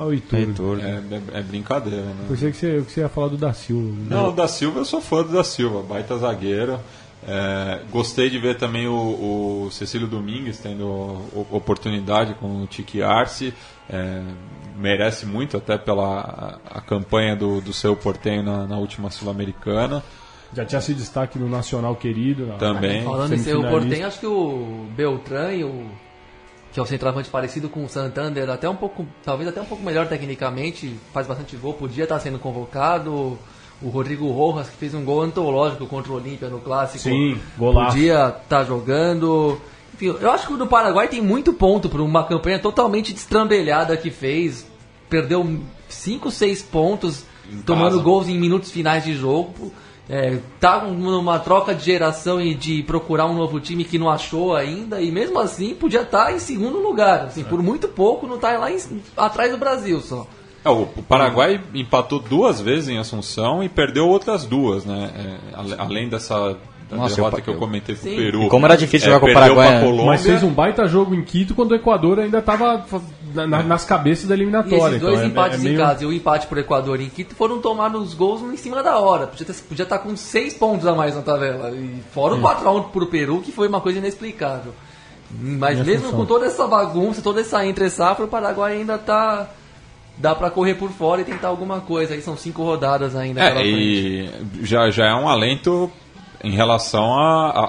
Olha 0.01 0.09
o 0.09 0.13
Iturbe. 0.13 0.45
Heitor, 0.45 0.79
É, 0.79 1.35
é- 1.35 1.39
é 1.39 1.43
brincadeira, 1.43 2.01
né? 2.05 2.25
Pensei 2.27 2.51
que 2.51 2.57
você, 2.57 2.81
que 2.85 2.91
você 2.91 2.99
ia 3.01 3.09
falar 3.09 3.27
do 3.29 3.37
da 3.37 3.53
Silva. 3.53 3.87
né? 3.91 4.05
Não, 4.09 4.29
o 4.29 4.31
da 4.31 4.47
Silva, 4.47 4.79
eu 4.79 4.85
sou 4.85 4.99
fã 5.01 5.21
do 5.23 5.31
da 5.33 5.43
Silva, 5.43 5.81
baita 5.83 6.17
zagueiro. 6.17 6.79
É, 7.27 7.81
gostei 7.91 8.31
de 8.31 8.39
ver 8.39 8.57
também 8.57 8.87
o, 8.87 8.93
o 9.65 9.69
Cecílio 9.71 10.07
Domingues 10.07 10.57
tendo 10.57 10.85
o- 10.87 11.45
oportunidade 11.51 12.33
com 12.35 12.63
o 12.63 12.65
Tiki 12.67 13.03
Arce. 13.03 13.53
É, 13.87 14.23
merece 14.75 15.25
muito, 15.27 15.55
até 15.57 15.77
pela 15.77 16.59
a, 16.71 16.77
a 16.79 16.81
campanha 16.81 17.35
do, 17.35 17.61
do 17.61 17.71
seu 17.73 17.95
portenho 17.95 18.41
na, 18.41 18.65
na 18.65 18.77
última 18.77 19.11
Sul-Americana. 19.11 20.01
Já 20.53 20.65
tinha 20.65 20.81
sido 20.81 20.97
destaque 20.97 21.37
no 21.37 21.47
Nacional 21.47 21.95
Querido. 21.95 22.47
na- 22.47 22.55
Também. 22.55 23.03
Falando 23.03 23.35
em 23.35 23.37
ser 23.37 23.51
o 23.55 23.61
semifinalista. 23.61 23.79
Portem, 23.87 24.03
acho 24.03 24.19
que 24.19 24.25
o 24.27 24.87
Beltrán, 24.95 25.51
e 25.53 25.63
o, 25.63 25.85
que 26.71 26.79
é 26.79 26.83
o 26.83 26.85
centroavante 26.85 27.29
parecido 27.29 27.67
com 27.69 27.83
o 27.83 27.89
Santander, 27.89 28.49
até 28.49 28.67
um 28.69 28.75
pouco, 28.75 29.05
talvez 29.23 29.49
até 29.49 29.61
um 29.61 29.65
pouco 29.65 29.83
melhor 29.83 30.07
tecnicamente, 30.07 30.95
faz 31.13 31.27
bastante 31.27 31.55
gol, 31.57 31.73
podia 31.73 32.03
estar 32.03 32.19
sendo 32.19 32.39
convocado. 32.39 33.37
O 33.81 33.89
Rodrigo 33.89 34.29
Rojas, 34.31 34.69
que 34.69 34.77
fez 34.77 34.93
um 34.93 35.03
gol 35.03 35.23
antológico 35.23 35.87
contra 35.87 36.11
o 36.11 36.15
Olímpia 36.15 36.47
no 36.49 36.59
Clássico, 36.59 37.03
Sim, 37.03 37.39
golaço. 37.57 37.95
podia 37.95 38.27
estar 38.43 38.63
jogando. 38.63 39.59
Enfim, 39.95 40.15
eu 40.21 40.31
acho 40.31 40.45
que 40.45 40.53
o 40.53 40.57
do 40.57 40.67
Paraguai 40.67 41.07
tem 41.07 41.19
muito 41.19 41.51
ponto 41.51 41.89
para 41.89 42.01
uma 42.01 42.23
campanha 42.23 42.59
totalmente 42.59 43.11
destrambelhada 43.11 43.97
que 43.97 44.11
fez. 44.11 44.67
Perdeu 45.09 45.59
5, 45.89 46.29
6 46.29 46.61
pontos, 46.61 47.25
tomando 47.65 47.93
casa. 47.93 48.03
gols 48.03 48.29
em 48.29 48.39
minutos 48.39 48.69
finais 48.71 49.03
de 49.03 49.15
jogo. 49.15 49.73
É, 50.09 50.39
tá 50.59 50.83
numa 50.83 51.39
troca 51.39 51.73
de 51.73 51.85
geração 51.85 52.41
e 52.41 52.53
de 52.53 52.83
procurar 52.83 53.27
um 53.27 53.33
novo 53.33 53.59
time 53.61 53.83
que 53.85 53.97
não 53.97 54.09
achou 54.09 54.53
ainda, 54.55 54.99
e 55.01 55.09
mesmo 55.11 55.39
assim 55.39 55.73
podia 55.73 56.01
estar 56.01 56.33
em 56.33 56.39
segundo 56.39 56.79
lugar. 56.79 57.25
Assim, 57.27 57.43
Por 57.43 57.61
muito 57.63 57.87
pouco 57.87 58.27
não 58.27 58.37
tá 58.37 58.57
lá 58.57 58.69
em- 58.71 58.77
atrás 59.15 59.51
do 59.51 59.57
Brasil 59.57 60.01
só. 60.01 60.27
É, 60.65 60.69
o, 60.69 60.85
Paraguai 61.07 61.59
empatou 61.73 62.19
duas 62.19 62.59
vezes 62.59 62.89
em 62.89 62.97
Assunção 62.99 63.63
e 63.63 63.69
perdeu 63.69 64.07
outras 64.07 64.45
duas, 64.45 64.85
né? 64.85 65.11
É, 65.15 65.75
além 65.77 66.07
dessa 66.09 66.57
Nossa, 66.91 67.15
derrota 67.15 67.37
eu- 67.37 67.41
que 67.43 67.49
eu 67.49 67.55
comentei 67.55 67.95
pro 67.95 68.03
Sim. 68.09 68.15
Peru. 68.15 68.43
E 68.43 68.49
como 68.49 68.65
era 68.65 68.75
difícil 68.75 69.07
É, 69.09 69.13
jogar 69.13 69.25
com 69.25 69.31
o 69.31 69.33
Paraguai, 69.33 69.81
né? 69.81 70.03
Mas 70.05 70.23
fez 70.23 70.43
um 70.43 70.49
baita 70.51 70.85
jogo 70.87 71.15
em 71.15 71.23
Quito 71.23 71.55
quando 71.55 71.71
o 71.71 71.75
Equador 71.75 72.19
ainda 72.19 72.39
estava 72.39 72.85
nas 73.33 73.85
cabeças 73.85 74.27
da 74.27 74.35
E 74.35 74.37
eliminatória. 74.37 74.77
esses 74.97 75.01
dois 75.01 75.13
então 75.15 75.23
é- 75.23 75.27
empates 75.27 75.59
é 75.59 75.63
meio- 75.63 75.75
em 75.75 75.77
casa 75.77 76.03
e 76.03 76.07
o 76.07 76.13
empate 76.13 76.47
pro 76.47 76.59
Equador 76.59 76.99
e 76.99 77.05
em 77.05 77.09
Quito 77.09 77.35
foram 77.35 77.59
tomar 77.59 77.95
os 77.95 78.13
gols 78.13 78.41
em 78.41 78.57
cima 78.57 78.81
da 78.83 78.97
hora. 78.99 79.27
Podia, 79.27 79.45
ter, 79.45 79.53
podia 79.53 79.83
estar 79.83 79.99
com 79.99 80.15
seis 80.15 80.53
pontos 80.53 80.85
a 80.87 80.93
mais 80.93 81.15
na 81.15 81.21
tabela. 81.21 81.71
E 81.71 82.01
fora 82.13 82.35
o 82.35 82.41
4x1 82.41 82.89
pro 82.91 83.07
Peru, 83.07 83.41
que 83.41 83.51
foi 83.51 83.67
uma 83.67 83.81
coisa 83.81 83.99
inexplicável. 83.99 84.73
Mas 85.31 85.75
Minha 85.75 85.85
mesmo 85.85 86.05
função. 86.05 86.19
com 86.19 86.25
toda 86.25 86.45
essa 86.45 86.67
bagunça, 86.67 87.21
toda 87.21 87.39
essa 87.41 87.65
entre-safra, 87.65 88.25
o 88.25 88.27
Paraguai 88.27 88.73
ainda 88.73 88.97
tá. 88.97 89.47
Dá 90.17 90.35
pra 90.35 90.51
correr 90.51 90.75
por 90.75 90.91
fora 90.91 91.21
e 91.21 91.23
tentar 91.23 91.47
alguma 91.47 91.79
coisa. 91.79 92.13
Aí 92.13 92.21
são 92.21 92.35
cinco 92.37 92.63
rodadas 92.63 93.15
ainda 93.15 93.41
É, 93.41 93.65
e 93.65 94.29
já, 94.61 94.91
já 94.91 95.05
é 95.07 95.13
um 95.15 95.27
alento 95.27 95.89
em 96.43 96.51
relação 96.51 97.15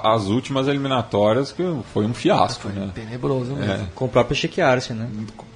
às 0.04 0.26
últimas 0.26 0.66
eliminatórias, 0.66 1.52
que 1.52 1.62
foi 1.94 2.04
um 2.04 2.12
fiasco, 2.12 2.68
né? 2.68 2.90
Tenebroso 2.94 3.54
mesmo. 3.54 3.86
Com 3.94 4.06
o 4.06 4.08
próprio 4.08 4.34
Chique 4.36 4.60
Arce, 4.60 4.92
né? 4.92 5.08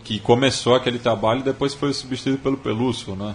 Que 0.07 0.21
começou 0.21 0.75
aquele 0.77 0.99
trabalho 1.01 1.41
e 1.41 1.43
depois 1.43 1.75
foi 1.75 1.93
substituído 1.93 2.39
pelo 2.39 2.57
Pelúcio, 2.57 3.17
né? 3.17 3.35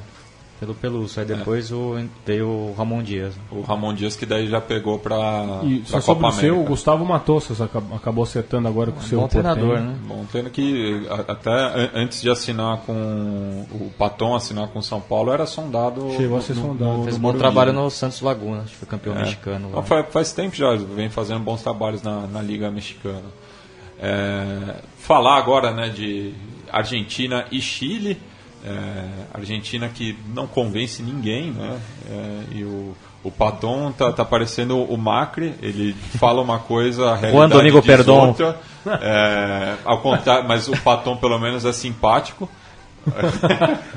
Pelo 0.58 0.74
Pelúcio. 0.76 1.20
Aí 1.20 1.26
depois 1.28 1.72
o, 1.72 1.96
veio 2.26 2.48
o 2.48 2.74
Ramon 2.78 3.02
Dias. 3.04 3.36
né? 3.36 3.42
O 3.52 3.62
Ramon 3.62 3.94
Dias 3.96 4.16
que 4.16 4.26
daí 4.28 4.48
já 4.48 4.62
pegou 4.62 4.98
pra, 5.00 5.60
E 5.64 5.80
pra 5.80 5.86
só 5.88 6.00
sobre 6.02 6.24
Copa 6.24 6.36
o 6.36 6.40
seu, 6.40 6.62
o. 6.62 6.64
Gustavo 6.64 7.04
Matossas 7.04 7.60
acabou, 7.60 7.98
acabou 7.98 8.24
acertando 8.24 8.68
agora 8.68 8.92
com 8.92 9.00
o 9.00 9.04
seu 9.04 9.20
Bom 9.20 9.28
treinador, 9.28 9.80
né? 9.82 9.96
Bom, 10.08 10.24
tendo 10.32 10.50
que 10.52 11.06
até 11.28 11.50
an- 11.52 11.90
antes 11.96 12.22
de 12.22 12.30
assinar 12.30 12.78
com 12.86 13.66
o 13.72 13.92
Paton 13.98 14.34
assinar 14.36 14.68
com 14.68 14.82
São 14.84 15.02
Paulo 15.02 15.32
era 15.34 15.46
sondado. 15.48 16.12
Chegou 16.16 16.38
a 16.38 16.42
ser 16.42 16.54
sondado. 16.54 17.04
Fez 17.04 17.18
um 17.18 17.20
bom 17.20 17.34
trabalho 17.34 17.74
no 17.74 17.90
Santos 17.90 18.22
Laguna, 18.22 18.62
acho 18.62 18.70
que 18.72 18.78
foi 18.78 18.88
campeão 18.88 19.16
É. 19.16 19.22
mexicano. 19.24 19.68
lá. 19.72 19.76
Não, 19.78 19.84
faz, 19.84 20.06
faz 20.12 20.32
tempo 20.32 20.56
já, 20.56 20.74
vem 20.76 21.10
fazendo 21.10 21.40
bons 21.42 21.62
trabalhos 21.64 22.02
na, 22.04 22.28
na 22.28 22.42
Liga 22.42 22.70
Mexicana. 22.72 23.24
É, 24.00 24.76
falar 24.98 25.38
agora 25.38 25.72
né, 25.72 25.90
de 25.90 26.34
Argentina 26.72 27.46
e 27.52 27.62
Chile. 27.62 28.18
É, 28.64 29.04
Argentina 29.34 29.90
que 29.90 30.16
não 30.36 30.46
convence 30.46 31.02
ninguém, 31.02 31.52
né? 31.52 31.80
É, 32.10 32.58
e 32.58 32.64
o, 32.64 32.96
o 33.24 33.32
Paton 33.32 33.92
tá, 33.92 34.12
tá 34.12 34.24
parecendo 34.24 34.78
o 34.78 34.98
Macri, 34.98 35.56
ele 35.62 35.96
fala 36.20 36.42
uma 36.42 36.60
coisa, 36.60 37.10
a 37.12 37.16
realidade 37.16 37.54
Domingo 37.54 37.80
diz 37.80 37.88
Perdon. 37.88 38.28
outra. 38.28 38.60
É, 38.86 39.74
ao 39.84 40.00
contrário, 40.00 40.48
mas 40.48 40.68
o 40.68 40.78
Paton 40.78 41.18
pelo 41.18 41.40
menos 41.40 41.66
é 41.66 41.74
simpático. 41.74 42.50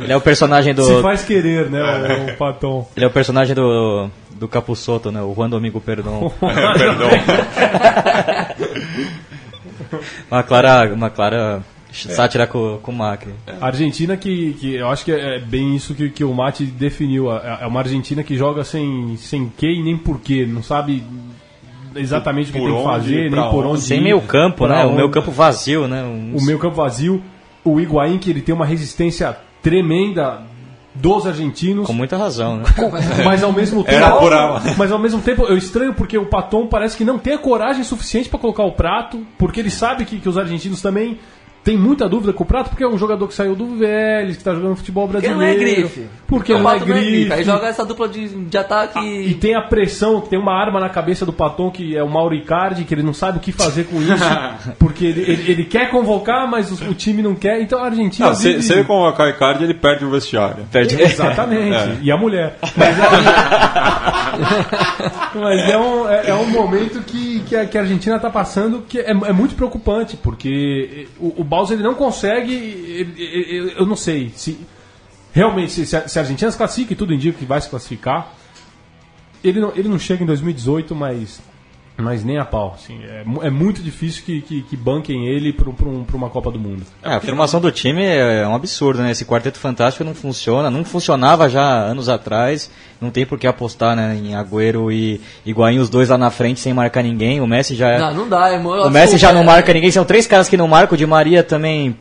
Ele 0.01 0.13
é 0.13 0.17
o 0.17 0.21
personagem 0.21 0.73
do. 0.75 0.83
Se 0.83 1.03
faz 1.03 1.25
querer, 1.25 1.71
né, 1.71 1.83
o, 1.83 2.33
o 2.33 2.37
Paton. 2.37 2.89
Ele 2.97 3.05
é 3.05 3.09
o 3.09 3.11
personagem 3.11 3.55
do, 3.55 4.09
do 4.31 4.49
Capuçoto, 4.49 5.13
né? 5.13 5.21
O 5.23 5.35
Juan 5.35 5.51
Domingo 5.51 5.81
Perdão. 5.81 6.33
É, 6.43 6.79
perdão. 6.79 7.09
uma 10.31 10.43
clara, 10.43 10.93
uma 10.93 11.11
clara 11.11 11.63
sátira 11.95 12.47
com, 12.47 12.79
com 12.83 12.93
o 12.93 12.95
Macri. 12.95 13.33
A 13.61 13.67
Argentina 13.67 14.17
que, 14.17 14.55
que 14.55 14.75
eu 14.75 14.89
acho 14.89 15.05
que 15.05 15.13
é 15.13 15.39
bem 15.41 15.75
isso 15.77 15.95
que, 15.95 16.11
que 16.11 16.25
o 16.25 16.33
Mate 16.35 16.65
definiu. 16.65 17.33
É 17.33 17.59
é 17.63 17.67
uma 17.67 17.81
Argentina 17.81 18.23
que 18.23 18.37
joga 18.37 18.65
sem, 18.65 19.17
sem 19.17 19.51
que 19.57 19.67
e 19.67 19.83
nem 19.83 19.97
porquê. 19.97 20.45
Não 20.47 20.63
sabe 20.63 21.03
exatamente 21.95 22.51
o 22.51 22.53
que 22.53 22.59
Por 22.59 22.69
tem 22.71 22.77
que 22.79 22.85
fazer, 22.85 23.31
nem 23.31 23.51
por 23.51 23.65
onde. 23.67 23.81
Sem 23.83 23.99
ir, 23.99 24.03
meio 24.03 24.21
campo, 24.21 24.67
né? 24.67 24.85
O 24.85 24.89
onde. 24.89 24.97
meio 24.97 25.11
campo 25.11 25.31
vazio, 25.31 25.87
né? 25.87 26.03
Um- 26.03 26.37
O 26.37 26.45
meio 26.45 26.59
campo 26.59 26.77
vazio. 26.77 27.23
O 27.65 27.81
Higuaín, 27.81 28.19
que 28.19 28.29
ele 28.31 28.43
tem 28.43 28.55
uma 28.55 28.67
resistência 28.67 29.37
tremenda 29.63 30.43
dos 30.95 31.27
argentinos. 31.27 31.87
Com 31.87 31.93
muita 31.93 32.17
razão, 32.17 32.59
né? 32.59 32.65
Mas 33.25 33.43
ao 33.43 33.53
mesmo 33.53 33.83
tempo. 33.83 33.97
Era 34.05 34.11
por. 34.17 34.33
Mas 34.77 34.93
ao 34.93 34.99
mesmo 34.99 35.21
tempo, 35.23 35.45
eu 35.45 35.57
estranho 35.57 35.95
porque 35.95 36.17
o 36.19 36.27
Paton 36.27 36.67
parece 36.67 36.97
que 36.97 37.05
não 37.05 37.19
tem 37.19 37.35
a 37.35 37.39
coragem 37.39 37.83
suficiente 37.83 38.29
para 38.29 38.39
colocar 38.39 38.65
o 38.65 38.73
prato, 38.73 39.25
porque 39.39 39.61
ele 39.61 39.71
sabe 39.71 40.05
que, 40.05 40.19
que 40.21 40.29
os 40.29 40.37
argentinos 40.37 40.83
também 40.83 41.19
têm 41.65 41.77
muita 41.79 42.09
dúvida 42.09 42.33
com 42.33 42.45
o 42.45 42.47
prato, 42.47 42.69
porque 42.71 42.85
é 42.85 42.89
um 42.89 42.99
jogador 42.99 43.27
que 43.27 43.35
saiu 43.35 43.55
do 43.57 43.77
Vélez, 43.77 44.37
que 44.37 44.45
tá 44.45 44.55
jogando 44.55 44.77
futebol 44.77 45.09
Porque 45.09 45.27
brasileiro. 45.27 45.61
não 45.61 45.69
é 45.71 45.75
grife. 45.75 46.07
Porque 46.27 46.53
O 46.53 46.59
não 46.59 46.71
é 46.71 46.75
Pato 46.75 46.87
não 46.87 46.97
é 46.97 47.01
grife. 47.01 47.33
Aí 47.33 47.43
joga 47.45 47.67
essa 47.69 47.85
dupla 47.85 48.09
de, 48.09 48.29
de 48.29 48.59
ataque. 48.59 48.99
E 48.99 49.35
tem 49.35 49.55
a 49.55 49.63
pressão, 49.63 50.21
que 50.21 50.29
tem 50.29 50.39
uma 50.39 50.53
arma 50.55 50.79
na 50.79 50.89
cabeça 50.89 51.25
do 51.27 51.33
Paton, 51.33 51.71
que 51.71 51.97
é 51.97 52.03
o 52.03 52.09
Mauro 52.09 52.35
Icardi, 52.35 52.85
que 52.85 52.95
ele 52.95 53.03
não 53.03 53.15
sabe 53.15 53.39
o 53.39 53.41
que 53.41 53.51
fazer 53.53 53.85
com 53.85 53.97
isso, 54.01 54.25
porque 54.79 55.07
ele, 55.07 55.23
ele, 55.23 55.51
ele 55.53 55.65
quer 55.65 55.91
convocar, 55.91 56.47
mas 56.49 56.71
o, 56.71 56.91
o 56.91 56.95
time 56.95 57.23
não 57.23 57.35
quer, 57.35 57.61
então 57.61 57.79
a 57.79 57.87
Argentina. 57.87 58.29
Não, 58.29 58.35
se, 58.35 58.49
vive- 58.49 58.63
se 58.63 58.73
ele 58.73 58.85
convocar 58.85 59.27
o 59.27 59.31
Icardi, 59.31 59.65
ele 59.65 59.75
perde 59.75 60.05
o 60.05 60.11
vestiário. 60.11 60.65
Exatamente. 60.75 61.75
É. 61.75 61.97
E 62.03 62.11
a 62.13 62.17
mulher. 62.17 62.59
Mas 62.77 62.99
é, 62.99 63.05
Mas 65.35 65.71
é 65.71 65.77
um, 65.79 66.09
é, 66.09 66.31
é 66.31 66.35
um 66.35 66.47
momento 66.47 67.01
que, 67.03 67.34
que, 67.45 67.55
a, 67.57 67.67
que 67.67 67.79
a 67.79 67.83
Argentina 67.83 68.17
está 68.17 68.29
passando 68.31 68.83
que 68.83 68.99
é, 68.99 69.11
é 69.11 69.33
muito 69.33 69.55
preocupante, 69.55 70.17
porque 70.17 71.07
o, 71.19 71.41
o 71.41 71.45
Bowser 71.45 71.77
ele 71.77 71.83
não 71.85 71.95
consegue. 71.95 72.53
ele- 72.55 73.15
ele- 73.23 73.75
eu 73.79 73.87
não 73.87 73.97
sei 73.97 74.33
se. 74.35 74.59
Realmente, 75.33 75.73
se, 75.73 75.87
se 75.87 75.97
a 75.97 76.07
se 76.09 76.19
a 76.19 76.23
Argentina 76.23 76.51
se 76.51 76.57
classifica 76.57 76.93
e 76.93 76.97
tudo 76.97 77.13
indica 77.13 77.39
que 77.39 77.45
vai 77.45 77.61
se 77.61 77.69
classificar, 77.69 78.33
ele 79.43 79.61
não, 79.61 79.73
ele 79.75 79.89
não 79.89 79.99
chega 79.99 80.23
em 80.23 80.27
2018, 80.27 80.95
mas. 80.95 81.41
Mas 81.97 82.25
nem 82.25 82.39
a 82.39 82.45
pau. 82.45 82.75
Assim, 82.75 82.99
é, 83.05 83.25
é 83.47 83.51
muito 83.51 83.81
difícil 83.81 84.25
que, 84.25 84.41
que, 84.41 84.63
que 84.63 84.77
banquem 84.77 85.29
ele 85.29 85.53
para 85.53 85.69
um, 85.69 86.05
uma 86.13 86.29
Copa 86.29 86.51
do 86.51 86.59
Mundo. 86.59 86.83
É, 87.03 87.15
a 87.15 87.21
formação 87.21 87.61
do 87.61 87.71
time 87.71 88.05
é 88.05 88.47
um 88.47 88.55
absurdo, 88.55 89.01
né? 89.01 89.13
Esse 89.13 89.25
quarteto 89.25 89.59
fantástico 89.59 90.03
não 90.03 90.15
funciona, 90.15 90.71
não 90.71 90.85
funcionava 90.85 91.49
já 91.49 91.63
anos 91.63 92.09
atrás. 92.09 92.69
Não 93.01 93.11
tem 93.11 93.25
por 93.25 93.39
que 93.39 93.47
apostar 93.47 93.95
né, 93.95 94.17
em 94.17 94.35
Agüero 94.35 94.91
e 94.91 95.21
Higuaín, 95.47 95.79
os 95.79 95.89
dois 95.89 96.09
lá 96.09 96.19
na 96.19 96.31
frente 96.31 96.59
sem 96.59 96.73
marcar 96.73 97.03
ninguém. 97.03 97.41
O 97.41 97.47
Messi 97.47 97.77
já 97.77 97.91
é. 97.91 97.99
Não, 97.99 98.15
não 98.15 98.29
dá, 98.29 98.53
irmão. 98.53 98.87
O 98.87 98.91
Messi 98.91 99.17
já 99.17 99.33
não 99.33 99.45
marca 99.45 99.73
ninguém, 99.73 99.91
são 99.91 100.05
três 100.05 100.27
caras 100.27 100.49
que 100.49 100.57
não 100.57 100.67
marcam. 100.67 100.95
O 100.95 100.99
Di 100.99 101.07
Maria 101.07 101.45
também 101.45 101.97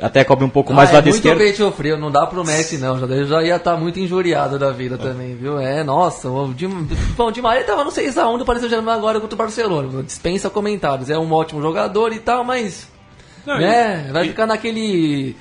até 0.00 0.24
cobre 0.24 0.44
um 0.44 0.48
pouco 0.48 0.72
mais 0.72 0.90
ah, 0.90 0.94
lá 0.94 0.98
é 0.98 1.02
da 1.02 1.06
muito 1.10 1.16
esquerda. 1.16 1.38
peito 1.42 1.70
frio, 1.72 1.96
não 1.98 2.10
dá 2.10 2.26
pro 2.26 2.44
Messi 2.44 2.78
não, 2.78 2.98
já, 2.98 3.06
eu 3.06 3.26
já 3.26 3.42
ia 3.42 3.56
estar 3.56 3.76
muito 3.76 3.98
injuriado 3.98 4.58
da 4.58 4.70
vida 4.70 4.96
também, 4.98 5.34
viu? 5.34 5.58
É, 5.58 5.82
nossa, 5.84 6.28
o 6.28 6.52
Di, 6.54 6.66
bom, 6.66 7.26
o 7.26 7.30
Di 7.30 7.40
Maria 7.42 7.64
tava 7.64 7.84
no 7.84 7.90
6x1 7.90 8.38
do 8.38 8.44
Paris 8.44 8.60
Saint-Germain 8.62 8.94
agora 8.96 9.20
contra 9.20 9.34
o 9.34 9.38
Barcelona, 9.38 10.02
dispensa 10.02 10.48
comentários, 10.50 11.10
é 11.10 11.18
um 11.18 11.32
ótimo 11.32 11.60
jogador 11.62 12.12
e 12.12 12.18
tal, 12.18 12.44
mas, 12.44 12.88
Não, 13.46 13.58
né, 13.58 14.06
e- 14.08 14.12
vai 14.12 14.26
e- 14.26 14.28
ficar 14.28 14.46
naquele... 14.46 15.36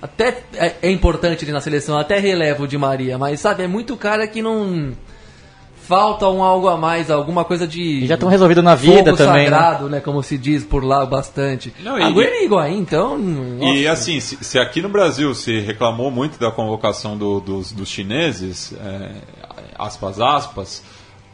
Até 0.00 0.42
é, 0.54 0.74
é 0.82 0.90
importante 0.90 1.44
ele 1.44 1.52
na 1.52 1.60
seleção, 1.60 1.96
até 1.96 2.18
releva 2.18 2.64
o 2.64 2.66
Di 2.66 2.76
Maria, 2.76 3.16
mas 3.18 3.38
sabe, 3.40 3.62
é 3.62 3.66
muito 3.68 3.96
cara 3.96 4.26
que 4.26 4.42
não... 4.42 4.92
Falta 5.86 6.28
um 6.28 6.42
algo 6.42 6.68
a 6.68 6.76
mais, 6.76 7.10
alguma 7.10 7.44
coisa 7.44 7.66
de... 7.66 7.80
E 7.82 8.06
já 8.06 8.14
estão 8.14 8.28
resolvidos 8.28 8.62
na 8.62 8.74
vida 8.74 9.14
também. 9.16 9.50
né? 9.50 9.50
sagrado, 9.50 9.88
né? 9.88 10.00
Como 10.00 10.22
se 10.22 10.38
diz 10.38 10.62
por 10.64 10.84
lá 10.84 11.04
bastante. 11.04 11.74
Não, 11.80 11.98
e- 11.98 12.02
Agüero 12.02 12.34
e 12.34 12.44
Higuaín, 12.44 12.78
então... 12.78 13.18
E 13.18 13.82
nossa. 13.82 13.92
assim, 13.92 14.20
se, 14.20 14.38
se 14.42 14.58
aqui 14.58 14.80
no 14.80 14.88
Brasil 14.88 15.34
se 15.34 15.58
reclamou 15.60 16.10
muito 16.10 16.38
da 16.38 16.50
convocação 16.52 17.16
do- 17.18 17.40
dos, 17.40 17.72
dos 17.72 17.88
chineses, 17.88 18.72
é, 18.80 19.10
aspas, 19.76 20.20
aspas, 20.20 20.82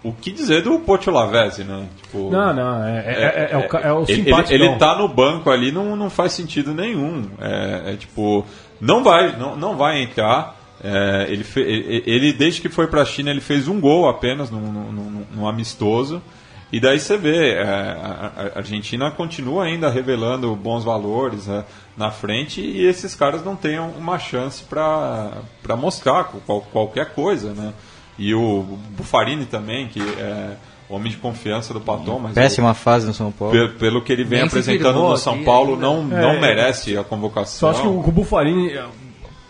o 0.02 0.12
que 0.12 0.30
dizer 0.32 0.62
do 0.62 0.78
Pocho 0.80 1.10
Lavezzi, 1.10 1.64
né? 1.64 1.86
Tipo, 2.02 2.30
Não, 2.30 2.54
não, 2.54 2.84
é, 2.84 2.98
é, 2.98 3.48
é, 3.52 3.86
é 3.88 3.92
o, 3.92 4.02
é 4.02 4.06
simpático. 4.06 4.54
ele, 4.54 4.64
ele 4.64 4.76
tá 4.76 4.96
no 4.96 5.08
banco 5.08 5.50
ali, 5.50 5.70
não, 5.70 5.94
não 5.94 6.08
faz 6.08 6.32
sentido 6.32 6.72
nenhum. 6.72 7.26
É, 7.40 7.92
é 7.92 7.96
tipo, 7.96 8.46
não 8.80 9.02
vai, 9.04 9.36
não, 9.36 9.56
não 9.56 9.76
vai 9.76 10.02
entrar. 10.02 10.56
É, 10.82 11.26
ele, 11.28 11.42
fe- 11.44 12.02
ele, 12.06 12.32
desde 12.32 12.60
que 12.60 12.68
foi 12.68 12.86
pra 12.86 13.04
China, 13.04 13.30
ele 13.30 13.40
fez 13.40 13.66
um 13.68 13.80
gol 13.80 14.08
apenas 14.08 14.50
num, 14.50 14.60
num, 14.60 14.92
num- 14.92 15.26
num 15.34 15.48
amistoso. 15.48 16.22
E 16.70 16.78
daí 16.78 17.00
você 17.00 17.16
vê, 17.16 17.54
é, 17.54 17.62
a, 17.62 18.32
a 18.54 18.58
Argentina 18.58 19.10
continua 19.10 19.64
ainda 19.64 19.88
revelando 19.88 20.54
bons 20.54 20.84
valores 20.84 21.46
né, 21.46 21.64
na 21.96 22.10
frente 22.10 22.60
e 22.60 22.84
esses 22.84 23.14
caras 23.14 23.42
não 23.42 23.56
têm 23.56 23.78
uma 23.78 24.18
chance 24.18 24.62
para 24.64 25.32
mostrar 25.78 26.24
qual- 26.46 26.60
qualquer 26.60 27.14
coisa, 27.14 27.52
né? 27.54 27.72
E 28.18 28.34
o 28.34 28.62
Bufarini 28.96 29.46
também, 29.46 29.88
que 29.88 30.00
é 30.00 30.56
homem 30.90 31.10
de 31.10 31.16
confiança 31.18 31.72
do 31.72 31.80
Paton, 31.80 32.18
mas 32.18 32.34
Péssima 32.34 32.74
fase 32.74 33.06
no 33.06 33.14
São 33.14 33.30
Paulo. 33.32 33.52
pelo, 33.52 33.68
pelo 33.74 34.02
que 34.02 34.12
ele 34.12 34.24
vem 34.24 34.40
Nem 34.40 34.48
se 34.50 34.58
apresentando 34.58 34.98
no 34.98 35.12
aqui 35.12 35.20
São 35.20 35.42
Paulo, 35.44 35.74
ainda. 35.74 35.82
não, 35.86 36.18
É, 36.18 36.20
não 36.22 36.30
é. 36.32 36.40
merece 36.40 36.96
a 36.96 37.02
Só 37.02 37.04
convocação. 37.04 37.70
acho 37.70 37.80
que 37.82 37.88
o, 37.88 38.12
Bufarini 38.12 38.72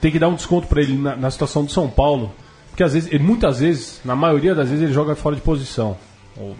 tem 0.01 0.11
que 0.11 0.19
dar 0.19 0.29
um 0.29 0.35
desconto 0.35 0.67
pra 0.67 0.81
ele 0.81 0.97
na, 0.97 1.17
na 1.17 1.31
situação 1.31 1.65
do 1.65 1.73
São 1.73 1.89
Paulo. 1.89 2.33
Porque 2.71 2.83
às 2.83 2.93
vezes, 2.93 3.13
ele, 3.13 3.25
muitas 3.25 3.61
vezes, 3.61 4.01
na 4.05 4.15
maioria 4.15 4.55
das 4.55 4.69
vezes, 4.69 4.85
ele 4.85 4.93
joga 4.93 5.17
fora 5.17 5.35
de 5.35 5.43
posição. 5.43 5.97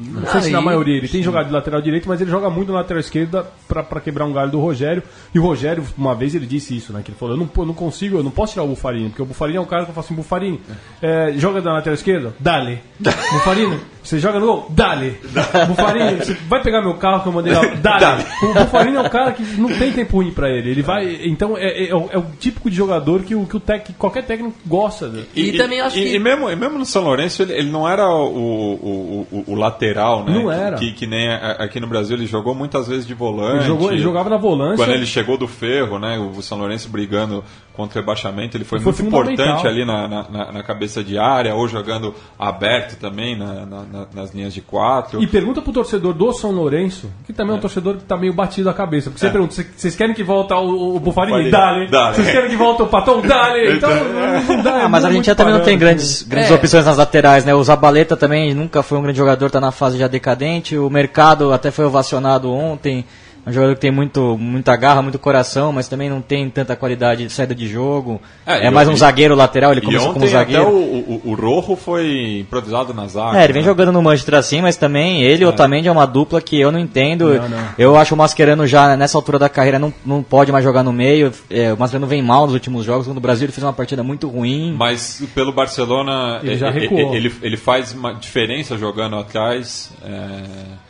Não 0.01 0.27
sei 0.27 0.41
se 0.43 0.51
na 0.51 0.61
maioria, 0.61 0.97
ele 0.97 1.07
tem 1.07 1.23
jogado 1.23 1.47
de 1.47 1.53
lateral 1.53 1.81
direito, 1.81 2.09
mas 2.09 2.21
ele 2.21 2.31
joga 2.31 2.51
muito 2.51 2.73
na 2.73 2.79
lateral 2.79 2.99
esquerda 2.99 3.47
pra, 3.69 3.83
pra 3.83 4.01
quebrar 4.01 4.25
um 4.25 4.33
galho 4.33 4.51
do 4.51 4.59
Rogério. 4.59 5.03
E 5.33 5.39
o 5.39 5.43
Rogério, 5.43 5.85
uma 5.97 6.15
vez, 6.17 6.35
ele 6.35 6.47
disse 6.47 6.77
isso, 6.77 6.93
né? 6.93 7.01
Que 7.05 7.13
ele 7.13 7.19
falou: 7.19 7.37
eu 7.37 7.39
não, 7.39 7.49
eu 7.57 7.67
não 7.67 7.75
consigo, 7.75 8.19
eu 8.19 8.25
não 8.25 8.31
posso 8.31 8.55
tirar 8.55 8.65
o 8.65 8.69
Bufarini, 8.69 9.11
porque 9.11 9.23
o 9.23 9.27
Bufarini 9.27 9.59
é 9.59 9.61
um 9.61 9.67
cara 9.67 9.85
que 9.85 9.91
eu 9.91 9.95
falo 9.95 10.05
assim: 10.05 10.15
Bufarini, 10.15 10.61
eh, 11.01 11.35
joga 11.37 11.63
da 11.63 11.73
lateral 11.73 11.95
esquerda? 11.95 12.35
Dale. 12.41 12.81
Bufarini, 12.99 13.79
você 14.09 14.19
joga 14.19 14.41
no 14.41 14.47
gol? 14.47 14.67
Dale. 14.71 15.19
Bufarini, 15.69 16.17
você 16.17 16.35
vai 16.49 16.63
pegar 16.63 16.81
meu 16.81 16.95
carro 16.95 17.23
que 17.23 17.29
eu 17.29 17.33
mandei 17.33 17.53
lá? 17.53 17.61
Dale. 17.77 18.25
O 18.43 18.55
Bufarini 18.55 18.97
é 18.97 19.01
um 19.01 19.09
cara 19.09 19.33
que 19.33 19.43
não 19.61 19.69
tem 19.69 19.93
tempo 19.93 20.17
ruim 20.17 20.31
pra 20.31 20.49
ele. 20.51 20.71
Ele 20.71 20.83
vai. 20.83 21.21
Então 21.27 21.57
é, 21.57 21.67
é, 21.85 21.91
é 21.91 21.95
o, 21.95 22.09
é 22.11 22.19
o 22.19 22.25
típico 22.39 22.71
de 22.71 22.77
jogador 22.77 23.23
que, 23.23 23.35
o, 23.35 23.45
que, 23.45 23.57
o 23.57 23.61
tec, 23.61 23.85
que 23.85 23.93
qualquer 23.93 24.25
técnico 24.25 24.57
gosta. 24.67 25.09
né? 25.09 25.25
E 25.37 25.53
também 25.59 25.81
acho 25.81 25.99
e, 25.99 26.03
que- 26.03 26.15
e 26.17 26.19
mesmo, 26.19 26.51
e 26.51 26.57
mesmo 26.57 26.79
no 26.79 26.87
São 26.87 27.03
Lourenço, 27.05 27.43
ele, 27.43 27.53
ele 27.53 27.71
não 27.71 27.89
era 27.89 28.09
o, 28.09 28.27
o, 28.27 29.27
o, 29.31 29.45
o 29.49 29.55
lateral, 29.55 30.25
né? 30.25 30.33
Não 30.33 30.51
era. 30.51 30.77
Que, 30.77 30.93
que 30.93 31.07
nem 31.07 31.29
aqui 31.31 31.79
no 31.79 31.87
Brasil, 31.87 32.17
ele 32.17 32.27
jogou 32.27 32.55
muitas 32.55 32.89
vezes 32.89 33.07
de 33.07 33.15
volante. 33.15 33.57
Ele, 33.59 33.65
jogou, 33.67 33.93
ele 33.93 34.01
jogava 34.01 34.31
na 34.31 34.37
volância. 34.39 34.77
Quando 34.85 34.95
ele 34.95 35.07
chegou 35.07 35.37
do 35.37 35.47
ferro, 35.47 35.99
né? 35.99 36.19
O 36.19 36.41
São 36.41 36.59
Lourenço 36.59 36.89
brigando 36.89 37.45
contra 37.79 37.99
o 37.99 38.03
rebaixamento, 38.03 38.57
ele 38.57 38.65
foi, 38.65 38.81
Foi 38.81 38.93
muito 38.93 39.07
importante 39.07 39.67
ali 39.67 39.85
na, 39.85 40.09
na, 40.09 40.29
na- 40.29 40.53
na 40.53 40.63
cabeça 40.65 41.03
de 41.05 41.17
área, 41.17 41.55
ou 41.55 41.69
jogando 41.69 42.13
aberto 42.39 42.99
também 42.99 43.39
na, 43.39 43.47
na, 43.47 43.65
na 43.67 43.83
na- 43.93 44.07
nas 44.13 44.35
linhas 44.35 44.53
de 44.53 44.61
quatro. 44.61 45.23
E 45.23 45.27
pergunta 45.29 45.63
pro 45.63 45.73
torcedor 45.73 46.13
do 46.13 46.33
São 46.33 46.51
Lourenço, 46.51 47.09
que 47.25 47.33
também 47.33 47.55
é, 47.55 47.59
um 47.59 47.61
torcedor 47.61 47.97
que 47.97 48.03
tá 48.05 48.17
meio 48.17 48.33
batido 48.35 48.69
a 48.69 48.75
cabeça. 48.75 49.11
Porque 49.11 49.21
você 49.21 49.29
É. 49.29 49.31
pergunta, 49.31 49.55
"Cê- 49.55 49.67
vocês 49.77 49.95
querem 49.95 50.13
que 50.15 50.25
volte 50.25 50.53
o, 50.53 50.97
o 50.97 51.01
Bufarini? 51.01 51.51
Dale. 51.51 51.87
Vocês 51.87 52.31
querem 52.31 52.51
que 52.51 52.57
volte 52.57 52.83
o 52.83 52.87
Patão? 52.87 53.21
Dale. 53.23 53.77
Então, 53.77 53.91
não 54.49 54.63
dá. 54.63 54.79
é 54.81 54.83
Ah, 54.83 54.89
mas 54.89 55.05
a 55.05 55.09
muito 55.09 55.19
Argentina 55.31 55.35
também 55.37 55.55
não 55.55 55.61
tem 55.65 55.79
grandes, 55.79 56.23
grandes 56.25 56.51
É. 56.51 56.55
opções 56.55 56.85
nas 56.85 56.97
laterais, 56.97 57.45
né? 57.45 57.55
O 57.55 57.63
Zabaleta 57.63 58.17
também 58.17 58.53
nunca 58.55 58.83
foi 58.83 58.99
um 58.99 59.03
grande 59.03 59.19
jogador, 59.19 59.51
tá 59.51 59.61
na 59.61 59.71
fase 59.71 59.97
já 59.99 60.09
decadente. 60.09 60.77
O 60.77 60.91
Mercado 60.91 61.53
até 61.53 61.71
foi 61.71 61.85
ovacionado 61.85 62.53
ontem. 62.53 63.05
É 63.49 63.51
um 63.51 63.55
jogador 63.55 63.75
que 63.77 63.81
tem 63.81 63.91
muito, 63.91 64.37
muita 64.39 64.77
garra, 64.77 65.01
muito 65.01 65.19
coração, 65.19 65.73
mas 65.73 65.89
também 65.89 66.11
não 66.11 66.21
tem 66.21 66.51
tanta 66.51 66.77
qualidade 66.77 67.27
de 67.27 67.33
saída 67.33 67.55
de 67.55 67.67
jogo. 67.67 68.21
É, 68.47 68.67
É, 68.67 68.71
mais 68.71 68.87
um 68.89 68.95
zagueiro 68.95 69.35
lateral, 69.35 69.73
ele 69.73 69.81
começou 69.81 70.13
como 70.13 70.23
ontem 70.27 70.37
até 70.37 70.53
zagueiro. 70.53 70.69
o, 70.71 71.21
o, 71.25 71.31
o 71.31 71.35
Rojo 71.35 71.75
foi 71.75 72.41
improvisado 72.41 72.93
na 72.93 73.07
zaga. 73.07 73.39
É, 73.41 73.45
ele 73.45 73.55
vem 73.55 73.63
né? 73.63 73.69
jogando 73.69 73.91
no 73.91 74.03
Manchester 74.03 74.35
assim, 74.35 74.61
mas 74.61 74.77
também 74.77 75.23
ele 75.23 75.45
e 75.45 75.47
o 75.47 75.49
Otamendi 75.49 75.89
é 75.89 75.93
uma 75.93 76.05
dupla 76.07 76.43
que 76.43 76.61
eu 76.61 76.71
não 76.71 76.79
entendo. 76.79 77.35
Não, 77.35 77.49
não. 77.49 77.69
Eu 77.79 77.97
acho 77.97 78.15
o 78.15 78.19
Mascherano 78.19 78.67
já 78.67 78.95
nessa 78.99 79.17
altura 79.17 79.39
da 79.39 79.49
carreira 79.49 79.79
não, 79.79 79.95
não 80.05 80.23
pode 80.23 80.53
mais 80.53 80.63
jogar 80.63 80.83
no 80.83 80.93
meio. 80.93 81.33
É, 81.49 81.73
o 81.73 81.79
Mascherano 81.79 82.07
vem 82.07 82.21
mal 82.21 82.45
nos 82.45 82.53
últimos 82.53 82.85
jogos. 82.85 83.07
No 83.07 83.19
Brasil 83.19 83.47
ele 83.47 83.53
fez 83.53 83.65
uma 83.65 83.73
partida 83.73 84.03
muito 84.03 84.29
ruim. 84.29 84.75
Mas 84.77 85.23
pelo 85.35 85.53
Barcelona, 85.53 86.41
Ele 86.43 86.57
já 86.59 86.71
e- 86.71 86.77
e- 86.77 86.81
recuou. 86.81 87.15
ele, 87.15 87.33
ele 87.41 87.57
faz 87.57 87.95
uma 87.95 88.13
diferença 88.13 88.77
jogando 88.77 89.17
atrás. 89.17 89.91
é, 90.05 90.88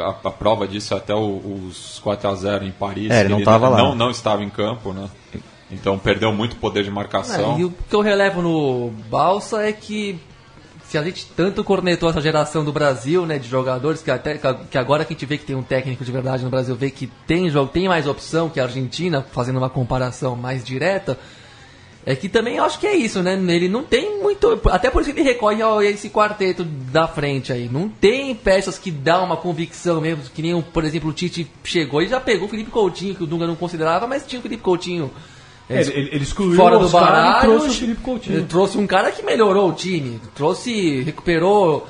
a, 0.00 0.28
a 0.28 0.30
prova 0.30 0.66
disso 0.66 0.94
é 0.94 0.96
até 0.96 1.14
o- 1.14 1.66
os 1.68 1.98
4 2.02 2.28
a 2.28 2.34
0 2.34 2.64
em 2.64 2.72
Paris. 2.72 3.10
É, 3.10 3.20
ele 3.20 3.28
não 3.30 3.38
que 3.38 3.44
tava 3.44 3.68
lá. 3.68 3.78
Não, 3.78 3.94
não 3.94 4.10
estava 4.10 4.42
em 4.42 4.50
campo, 4.50 4.92
né? 4.92 5.08
Então 5.70 5.98
perdeu 5.98 6.32
muito 6.32 6.56
poder 6.56 6.82
de 6.82 6.88
É, 6.88 6.92
marcação. 6.92 7.58
e 7.58 7.64
o 7.64 7.70
que 7.70 7.94
eu 7.94 8.00
relevo 8.00 8.40
no 8.42 8.90
Balsa 9.10 9.62
é 9.62 9.72
que 9.72 10.18
se 10.84 10.96
a 10.96 11.02
gente 11.02 11.26
tanto 11.36 11.62
cornetou 11.62 12.08
essa 12.08 12.20
geração 12.22 12.64
do 12.64 12.72
Brasil, 12.72 13.26
né, 13.26 13.38
de 13.38 13.46
jogadores, 13.46 14.00
que 14.00 14.10
até 14.10 14.38
que 14.38 14.78
agora 14.78 15.04
que 15.04 15.12
a 15.12 15.14
gente 15.14 15.26
vê 15.26 15.36
que 15.36 15.44
tem 15.44 15.54
um 15.54 15.62
técnico 15.62 16.02
de 16.02 16.10
verdade 16.10 16.42
no 16.42 16.48
Brasil, 16.48 16.74
vê 16.74 16.90
que 16.90 17.06
tem 17.26 17.50
jogo, 17.50 17.70
tem 17.70 17.86
mais 17.86 18.06
opção 18.06 18.48
que 18.48 18.58
a 18.58 18.62
Argentina, 18.64 19.22
fazendo 19.30 19.58
uma 19.58 19.68
comparação 19.68 20.34
mais 20.34 20.64
direta, 20.64 21.18
é 22.06 22.16
que 22.16 22.28
também 22.28 22.56
eu 22.56 22.64
acho 22.64 22.78
que 22.78 22.86
é 22.86 22.96
isso, 22.96 23.22
né? 23.22 23.34
Ele 23.34 23.68
não 23.68 23.82
tem 23.82 24.22
muito. 24.22 24.60
Até 24.70 24.90
por 24.90 25.02
isso 25.02 25.12
que 25.12 25.20
ele 25.20 25.28
recorre 25.28 25.62
a 25.62 25.84
esse 25.84 26.08
quarteto 26.08 26.64
da 26.64 27.06
frente 27.06 27.52
aí. 27.52 27.68
Não 27.68 27.88
tem 27.88 28.34
peças 28.34 28.78
que 28.78 28.90
dão 28.90 29.24
uma 29.24 29.36
convicção 29.36 30.00
mesmo, 30.00 30.24
que 30.34 30.40
nem, 30.40 30.60
por 30.62 30.84
exemplo, 30.84 31.10
o 31.10 31.12
Tite 31.12 31.50
chegou 31.62 32.00
e 32.00 32.08
já 32.08 32.18
pegou 32.18 32.46
o 32.46 32.50
Felipe 32.50 32.70
Coutinho, 32.70 33.14
que 33.14 33.24
o 33.24 33.26
Dunga 33.26 33.46
não 33.46 33.56
considerava, 33.56 34.06
mas 34.06 34.26
tinha 34.26 34.40
o 34.40 34.42
Felipe 34.42 34.62
Coutinho. 34.62 35.10
É, 35.68 35.82
ele, 35.82 36.08
ele 36.12 36.22
excluiu 36.22 36.56
fora 36.56 36.78
o 36.78 36.80
do 36.80 36.88
baralho, 36.88 37.42
trouxe 37.42 37.68
o 37.68 37.72
Felipe 37.72 38.00
Coutinho. 38.00 38.38
ele 38.38 38.46
trouxe 38.46 38.78
um 38.78 38.86
cara 38.86 39.12
que 39.12 39.22
melhorou 39.22 39.68
o 39.68 39.74
time, 39.74 40.18
trouxe, 40.34 41.02
recuperou 41.02 41.86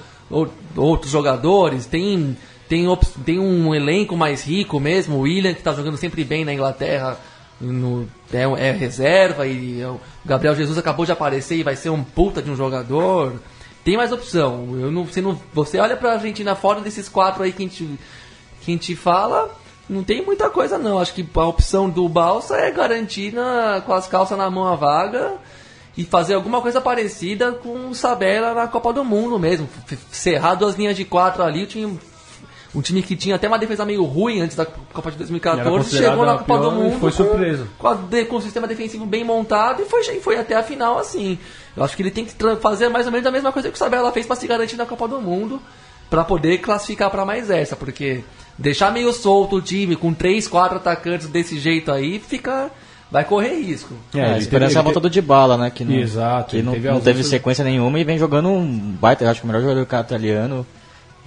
outros 0.77 1.13
jogadores, 1.13 1.87
tem 1.87 2.37
tem, 2.69 2.85
tem 3.25 3.39
um 3.39 3.75
elenco 3.75 4.17
mais 4.17 4.45
rico 4.45 4.79
mesmo, 4.79 5.17
o 5.17 5.21
William 5.21 5.55
que 5.55 5.61
está 5.61 5.73
jogando 5.73 5.97
sempre 5.97 6.23
bem 6.23 6.45
na 6.45 6.53
Inglaterra, 6.53 7.19
no- 7.61 8.09
é, 8.33 8.43
é 8.69 8.73
reserva 8.73 9.47
e 9.47 9.85
o 9.85 10.01
Gabriel 10.25 10.55
Jesus 10.55 10.79
acabou 10.79 11.05
de 11.07 11.13
aparecer 11.13 11.57
e 11.57 11.63
vai 11.63 11.77
ser 11.77 11.91
um 11.91 12.03
puta 12.05 12.41
de 12.43 12.51
um 12.51 12.57
jogador. 12.57 13.35
Tem 13.85 13.97
mais 13.97 14.13
opção. 14.13 14.77
Eu 14.79 14.91
não, 14.91 15.05
você, 15.05 15.21
não, 15.21 15.41
você 15.53 15.79
olha 15.79 15.97
pra 15.97 16.13
Argentina 16.13 16.55
fora 16.55 16.81
desses 16.81 17.09
quatro 17.09 17.43
aí 17.43 17.53
que 17.53 17.63
a 17.63 17.67
gente, 17.67 17.85
que 18.61 18.71
a 18.71 18.75
gente 18.75 18.95
fala, 18.97 19.51
não 19.89 20.03
tem 20.05 20.25
muita 20.25 20.51
coisa 20.51 20.77
não. 20.79 20.99
Acho 20.99 21.15
que 21.15 21.27
a 21.35 21.47
opção 21.47 21.89
do 21.89 22.09
Balsa 22.09 22.57
é 22.57 22.71
garantir 22.71 23.33
na- 23.33 23.81
com 23.85 23.93
as 23.93 24.07
calças 24.07 24.37
na 24.37 24.51
mão 24.51 24.67
a 24.67 24.75
vaga 24.77 25.35
e 25.97 26.05
fazer 26.05 26.35
alguma 26.35 26.61
coisa 26.61 26.81
parecida 26.81 27.53
com 27.53 27.89
o 27.89 27.95
Sabella 27.95 28.55
na 28.55 28.69
Copa 28.69 28.93
do 28.93 29.05
Mundo 29.05 29.39
mesmo. 29.39 29.69
Cerrar 30.13 30.55
duas 30.55 30.77
linhas 30.77 30.95
de 30.97 31.05
quatro 31.05 31.43
ali, 31.43 31.63
o 31.65 31.67
time, 31.67 31.99
um 32.79 32.83
time 32.83 33.03
que 33.03 33.17
tinha 33.17 33.35
até 33.37 33.49
uma 33.49 33.59
defesa 33.59 33.85
meio 33.85 34.05
ruim 34.05 34.41
antes 34.41 34.57
da 34.57 34.65
Copa 34.67 35.11
de 35.11 35.17
Era 35.17 35.27
2014, 35.27 35.71
considerado 35.71 36.11
chegou 36.11 36.27
na 36.27 36.39
Copa 36.39 36.59
do 36.59 36.71
Mundo 36.73 36.99
foi 37.01 37.11
com- 37.11 37.17
surpreso. 37.17 37.67
com, 37.79 37.97
com 38.29 38.37
o 38.37 38.41
sistema 38.43 38.67
defensivo 38.67 39.05
bem 39.07 39.25
montado 39.25 39.83
e 39.83 39.85
foi, 39.85 40.01
e 40.17 40.21
foi 40.21 40.39
até 40.39 40.55
a 40.55 40.63
final 40.63 40.99
assim. 40.99 41.39
Eu 41.77 41.85
acho 41.85 41.97
que 41.97 42.03
ele 42.03 42.11
tem 42.11 42.25
que 42.25 42.33
fazer 42.61 42.89
mais 42.89 43.07
ou 43.07 43.13
menos 43.13 43.27
a 43.27 43.31
mesma 43.31 43.53
coisa 43.53 43.69
que 43.69 43.75
o 43.75 43.79
Sabella 43.79 44.13
fez 44.13 44.27
para 44.27 44.37
se 44.37 44.47
garantir 44.47 44.77
na 44.77 44.87
Copa 44.87 45.07
do 45.09 45.21
Mundo, 45.21 45.61
para 46.11 46.25
poder 46.25 46.59
classificar 46.59 47.11
para 47.11 47.25
mais 47.25 47.51
essa, 47.51 47.77
porque 47.77 48.23
deixar 48.57 48.91
meio 48.93 49.13
solto 49.13 49.57
o 49.57 49.61
time 49.63 49.95
com 49.97 50.13
três, 50.15 50.49
quatro 50.49 50.77
atacantes 50.79 51.29
desse 51.29 51.59
jeito 51.59 51.93
aí, 51.93 52.19
fica 52.19 52.71
vai 53.11 53.25
correr 53.25 53.55
risco. 53.63 53.95
É, 54.15 54.23
a 54.23 54.29
ele 54.33 54.39
esperança 54.41 54.69
teve- 54.71 54.79
é 54.79 54.81
a 54.81 54.85
volta 54.85 55.01
do 55.01 55.09
Dybala, 55.09 55.57
né? 55.57 55.71
Que 55.71 55.83
não, 55.85 55.95
Exato, 55.95 56.51
Que 56.57 56.63
não 56.63 56.73
teve 56.75 56.89
não 56.91 57.01
teve 57.01 57.25
sequência 57.25 57.65
nenhuma 57.65 57.99
e 57.99 58.05
vem 58.05 58.19
jogando 58.19 58.49
um 58.51 58.67
baita, 59.01 59.25
eu 59.25 59.31
acho 59.31 59.41
que 59.41 59.47
o 59.47 59.51
melhor 59.51 59.63
jogador 59.63 60.01
italiano. 60.05 60.67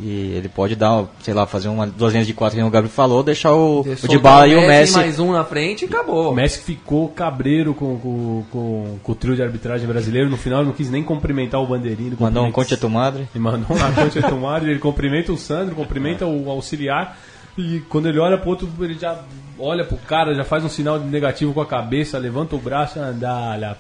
E 0.02 0.34
ele 0.36 0.50
pode 0.50 0.76
dar, 0.76 1.06
sei 1.22 1.34
lá, 1.34 1.46
fazer 1.46 1.70
uma, 1.70 1.86
duas 1.86 2.12
linhas 2.12 2.26
de 2.26 2.34
quatro, 2.34 2.58
como 2.58 2.68
o 2.68 2.72
Gabriel 2.72 2.92
falou, 2.92 3.22
deixar 3.22 3.54
o, 3.54 3.82
o 3.82 3.84
Soltar 3.84 4.10
Dybala 4.10 4.48
e 4.48 4.56
o 4.56 4.62
Messi. 4.62 4.94
mais 4.94 5.20
um 5.20 5.32
na 5.32 5.44
frente 5.44 5.84
e 5.84 5.86
acabou. 5.86 6.32
O 6.32 6.36
Messi 6.36 6.60
ficou 6.60 7.08
cabreiro 7.10 7.76
com, 7.76 8.00
com, 8.00 8.44
com, 8.50 9.00
com 9.04 9.12
o 9.12 9.16
trio 9.16 9.36
de 9.36 9.44
arbitragem 9.44 9.88
brasileiro. 9.88 10.30
No 10.30 10.38
final, 10.38 10.62
ele 10.62 10.70
não 10.70 10.76
quis 10.76 10.90
nem 10.90 11.04
cumprimentar 11.04 11.62
o 11.62 11.68
bandeirinho. 11.68 12.18
Mandou 12.20 12.44
um 12.44 12.52
Conte 12.52 12.76
tu 12.76 12.90
madre. 12.90 13.28
Ele 13.34 13.44
mandou 13.44 13.66
uma 13.78 13.92
concha 13.92 14.22
tomada, 14.22 14.68
ele 14.68 14.80
cumprimenta 14.80 15.32
o 15.32 15.38
Sandro, 15.38 15.76
cumprimenta 15.76 16.26
o 16.26 16.50
auxiliar. 16.50 17.18
E 17.58 17.82
quando 17.90 18.08
ele 18.08 18.18
olha 18.18 18.38
pro 18.38 18.50
outro, 18.50 18.70
ele 18.80 18.98
já 18.98 19.20
olha 19.62 19.86
pro 19.86 19.98
cara, 19.98 20.34
já 20.34 20.44
faz 20.44 20.64
um 20.66 20.70
sinal 20.70 21.00
negativo 21.00 21.54
com 21.54 21.62
a 21.62 21.66
cabeça, 21.66 22.18
levanta 22.18 22.56
o 22.56 22.60
braço 22.60 22.98
e 22.98 23.02
anda. 23.02 23.32
olha, 23.34 23.78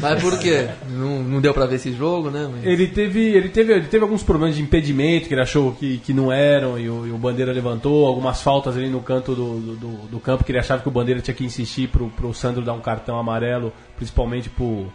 Mas 0.00 0.22
por 0.22 0.38
quê? 0.38 0.68
Não, 0.90 1.22
não 1.22 1.40
deu 1.40 1.52
pra 1.54 1.66
ver 1.66 1.76
esse 1.76 1.92
jogo, 1.92 2.30
né? 2.30 2.48
Mas- 2.52 2.64
Ele 2.66 2.86
teve, 2.88 3.20
ele, 3.20 3.48
teve, 3.48 3.72
ele 3.72 3.86
teve 3.86 4.02
alguns 4.04 4.22
problemas 4.22 4.56
de 4.56 4.62
impedimento 4.62 5.28
que 5.28 5.34
ele 5.34 5.40
achou 5.40 5.72
que, 5.72 5.98
que 5.98 6.12
não 6.12 6.30
eram 6.30 6.78
e 6.78 6.88
o, 6.88 7.06
e 7.06 7.10
o 7.10 7.18
Bandeira 7.18 7.52
levantou, 7.52 8.06
algumas 8.06 8.42
faltas 8.42 8.76
ali 8.76 8.88
no 8.88 9.00
canto 9.00 9.34
do, 9.34 9.58
do, 9.60 9.76
do- 9.76 10.08
do 10.08 10.20
campo 10.20 10.44
que 10.44 10.52
ele 10.52 10.58
achava 10.58 10.82
que 10.82 10.88
o 10.88 10.92
Bandeira 10.92 11.20
tinha 11.20 11.34
que 11.34 11.44
insistir 11.44 11.88
pro, 11.88 12.08
pro 12.10 12.32
Sandro 12.34 12.62
dar 12.64 12.74
um 12.74 12.80
cartão 12.80 13.18
amarelo, 13.18 13.72
principalmente 13.96 14.48
pro, 14.50 14.86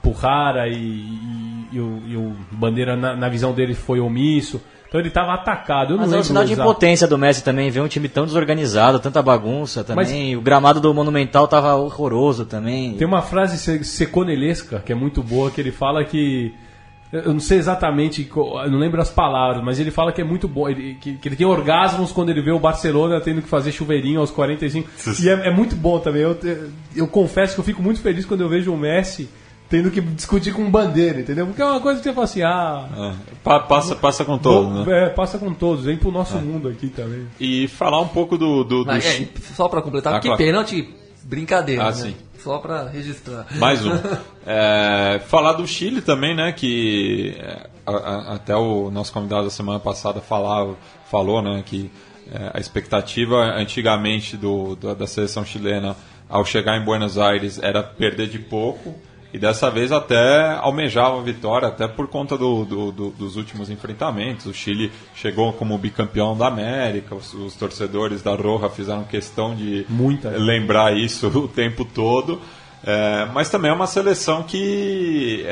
pro 0.00 0.12
Rara 0.12 0.68
e, 0.68 0.74
e, 0.74 1.66
e 1.72 1.80
o, 1.80 2.02
e 2.06 2.16
o 2.16 2.36
Bandeira, 2.52 2.96
na, 2.96 3.14
na 3.14 3.28
visão 3.28 3.52
dele, 3.52 3.74
foi 3.74 4.00
omisso. 4.00 4.60
Então 4.92 5.00
ele 5.00 5.08
estava 5.08 5.32
atacado. 5.32 5.94
Eu 5.94 5.96
não 5.96 6.04
Mas 6.04 6.12
é 6.12 6.18
um 6.18 6.22
sinal 6.22 6.44
de 6.44 6.52
impotência 6.52 7.08
do 7.08 7.16
Messi 7.16 7.42
também, 7.42 7.70
ver 7.70 7.80
um 7.80 7.88
time 7.88 8.10
tão 8.10 8.26
desorganizado, 8.26 9.00
tanta 9.00 9.22
bagunça 9.22 9.82
também. 9.82 10.36
O 10.36 10.42
gramado 10.42 10.80
do 10.82 10.92
Monumental 10.92 11.48
tava 11.48 11.74
horroroso 11.76 12.44
também. 12.44 12.92
Tem 12.92 13.06
uma 13.06 13.22
frase 13.22 13.56
se- 13.56 13.82
seconelesca 13.84 14.80
que 14.84 14.92
é 14.92 14.94
muito 14.94 15.22
boa 15.22 15.50
que 15.50 15.58
ele 15.62 15.72
fala 15.72 16.04
que 16.04 16.54
eu 17.10 17.32
não 17.32 17.40
sei 17.40 17.56
exatamente, 17.56 18.30
eu 18.34 18.70
não 18.70 18.78
lembro 18.78 19.00
as 19.00 19.08
palavras, 19.10 19.64
mas 19.64 19.80
ele 19.80 19.90
fala 19.90 20.12
que 20.12 20.20
é 20.20 20.24
muito 20.24 20.46
bom, 20.46 20.68
ele, 20.68 20.94
que, 21.00 21.14
que 21.14 21.26
ele 21.28 21.36
tem 21.36 21.46
orgasmos 21.46 22.12
quando 22.12 22.28
ele 22.28 22.42
vê 22.42 22.50
o 22.50 22.58
Barcelona 22.58 23.18
tendo 23.18 23.40
que 23.40 23.48
fazer 23.48 23.72
chuveirinho 23.72 24.20
aos 24.20 24.30
45. 24.30 24.90
e 25.22 25.28
é, 25.30 25.48
é 25.48 25.50
muito 25.50 25.74
bom 25.74 25.98
também. 26.00 26.20
Eu, 26.20 26.38
eu 26.94 27.06
confesso 27.08 27.54
que 27.54 27.60
eu 27.60 27.64
fico 27.64 27.82
muito 27.82 28.00
feliz 28.02 28.26
quando 28.26 28.42
eu 28.42 28.48
vejo 28.50 28.70
o 28.70 28.76
Messi 28.76 29.28
tendo 29.72 29.90
que 29.90 30.02
discutir 30.02 30.52
com 30.52 30.70
bandeira, 30.70 31.20
entendeu? 31.20 31.46
Porque 31.46 31.62
é 31.62 31.64
uma 31.64 31.80
coisa 31.80 31.98
que 31.98 32.04
você 32.04 32.12
fala 32.12 32.24
assim, 32.24 32.42
ah, 32.42 32.86
É, 32.94 33.12
pa- 33.42 33.60
passa, 33.60 33.96
passa 33.96 34.22
com 34.22 34.36
todo, 34.36 34.68
vou- 34.68 34.84
né? 34.84 35.06
é, 35.06 35.08
passa 35.08 35.38
com 35.38 35.52
todos, 35.54 35.86
vem 35.86 35.96
pro 35.96 36.12
nosso 36.12 36.36
mundo 36.36 36.68
aqui 36.68 36.88
também. 36.88 37.26
E 37.40 37.66
falar 37.68 37.98
um 38.02 38.08
pouco 38.08 38.36
do. 38.36 38.62
do, 38.64 38.80
do 38.84 38.86
Mas, 38.86 39.04
é, 39.06 39.26
só 39.54 39.68
pra 39.70 39.80
completar, 39.80 40.14
Ah, 40.14 40.20
que 40.20 40.28
claro. 40.28 40.36
pênalti, 40.44 40.88
brincadeira, 41.22 41.84
Ah, 41.84 41.86
né? 41.86 41.92
sim. 41.92 42.14
Só 42.38 42.58
pra 42.58 42.86
registrar. 42.88 43.46
Mais 43.58 43.84
um. 43.86 43.92
É, 44.44 45.20
falar 45.28 45.52
do 45.52 45.66
Chile 45.66 46.02
também, 46.02 46.34
né? 46.36 46.52
Que 46.52 47.36
é, 47.38 47.66
a- 47.86 47.92
a- 47.92 48.34
até 48.34 48.54
o 48.56 48.90
nosso 48.90 49.12
convidado 49.12 49.44
da 49.44 49.50
semana 49.50 49.78
passada 49.78 50.20
falava, 50.20 50.76
falou, 51.10 51.40
né? 51.40 51.62
Que 51.64 51.90
é, 52.30 52.50
a 52.52 52.58
expectativa 52.60 53.36
antigamente 53.54 54.36
do, 54.36 54.74
do- 54.76 54.94
da 54.94 55.06
seleção 55.06 55.44
chilena 55.44 55.96
ao 56.28 56.44
chegar 56.44 56.76
em 56.76 56.84
Buenos 56.84 57.16
Aires 57.18 57.58
era 57.62 57.82
perder 57.82 58.28
de 58.28 58.38
pouco. 58.40 58.94
E 59.32 59.38
dessa 59.38 59.70
vez 59.70 59.90
até 59.90 60.50
almejava 60.58 61.18
a 61.18 61.22
vitória, 61.22 61.68
até 61.68 61.88
por 61.88 62.06
conta 62.06 62.36
do- 62.36 62.64
do- 62.66 62.92
do- 62.92 63.10
dos 63.10 63.36
últimos 63.36 63.70
enfrentamentos. 63.70 64.44
O 64.44 64.52
Chile 64.52 64.92
chegou 65.14 65.52
como 65.54 65.78
bicampeão 65.78 66.36
da 66.36 66.48
América, 66.48 67.14
os, 67.14 67.32
os 67.32 67.54
torcedores 67.56 68.20
da 68.20 68.34
Roja 68.34 68.68
fizeram 68.68 69.04
questão 69.04 69.54
de 69.54 69.86
Muita. 69.88 70.28
lembrar 70.28 70.94
isso 70.94 71.28
o 71.38 71.48
tempo 71.48 71.84
todo. 71.84 72.40
É, 72.84 73.26
mas 73.32 73.48
também 73.48 73.70
é 73.70 73.74
uma 73.74 73.86
seleção 73.86 74.42
que 74.42 75.46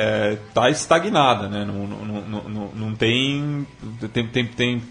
está 0.49 0.69
estagnada, 0.69 1.49
né? 1.49 1.65
não, 1.65 1.87
não, 1.87 2.05
não, 2.23 2.49
não, 2.49 2.69
não 2.75 2.95
tem, 2.95 3.65
tem, 4.13 4.27
tem, 4.27 4.47
tem 4.47 4.83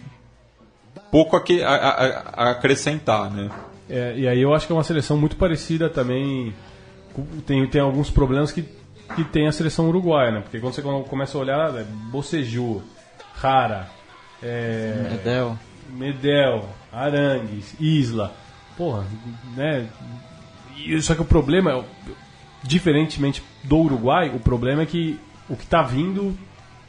pouco 1.12 1.36
a, 1.36 1.42
que- 1.44 1.62
a- 1.62 1.70
a- 1.76 2.24
a 2.48 2.50
acrescentar. 2.52 3.30
Né? 3.30 3.50
É, 3.90 4.14
e 4.18 4.28
aí 4.28 4.42
eu 4.42 4.54
acho 4.54 4.66
que 4.66 4.72
é 4.72 4.76
uma 4.76 4.84
seleção 4.84 5.18
muito 5.18 5.36
parecida 5.36 5.90
também. 5.90 6.54
Tem, 7.46 7.68
tem 7.68 7.82
alguns 7.82 8.10
problemas 8.10 8.52
que, 8.52 8.64
que 9.16 9.24
tem 9.24 9.48
a 9.48 9.52
seleção 9.52 9.88
uruguaia, 9.88 10.32
né? 10.32 10.42
Porque 10.42 10.60
quando 10.60 10.74
você 10.74 10.82
começa 10.82 11.38
a 11.38 11.42
olhar, 11.42 11.76
é 11.76 11.84
Boceju, 11.84 12.82
Rara, 13.34 13.90
é, 14.42 15.10
Medel. 15.12 15.58
Medel, 15.90 16.70
Arangues, 16.92 17.76
Isla. 17.80 18.34
Porra, 18.78 19.06
né? 19.56 19.88
E, 20.78 21.02
só 21.02 21.16
que 21.16 21.22
o 21.22 21.26
problema, 21.26 21.72
é, 21.74 21.84
diferentemente 22.64 23.44
do 23.64 23.78
Uruguai, 23.78 24.30
o 24.34 24.40
problema 24.40 24.84
é 24.84 24.86
que 24.86 25.20
o 25.50 25.56
que 25.56 25.66
tá 25.66 25.82
vindo 25.82 26.38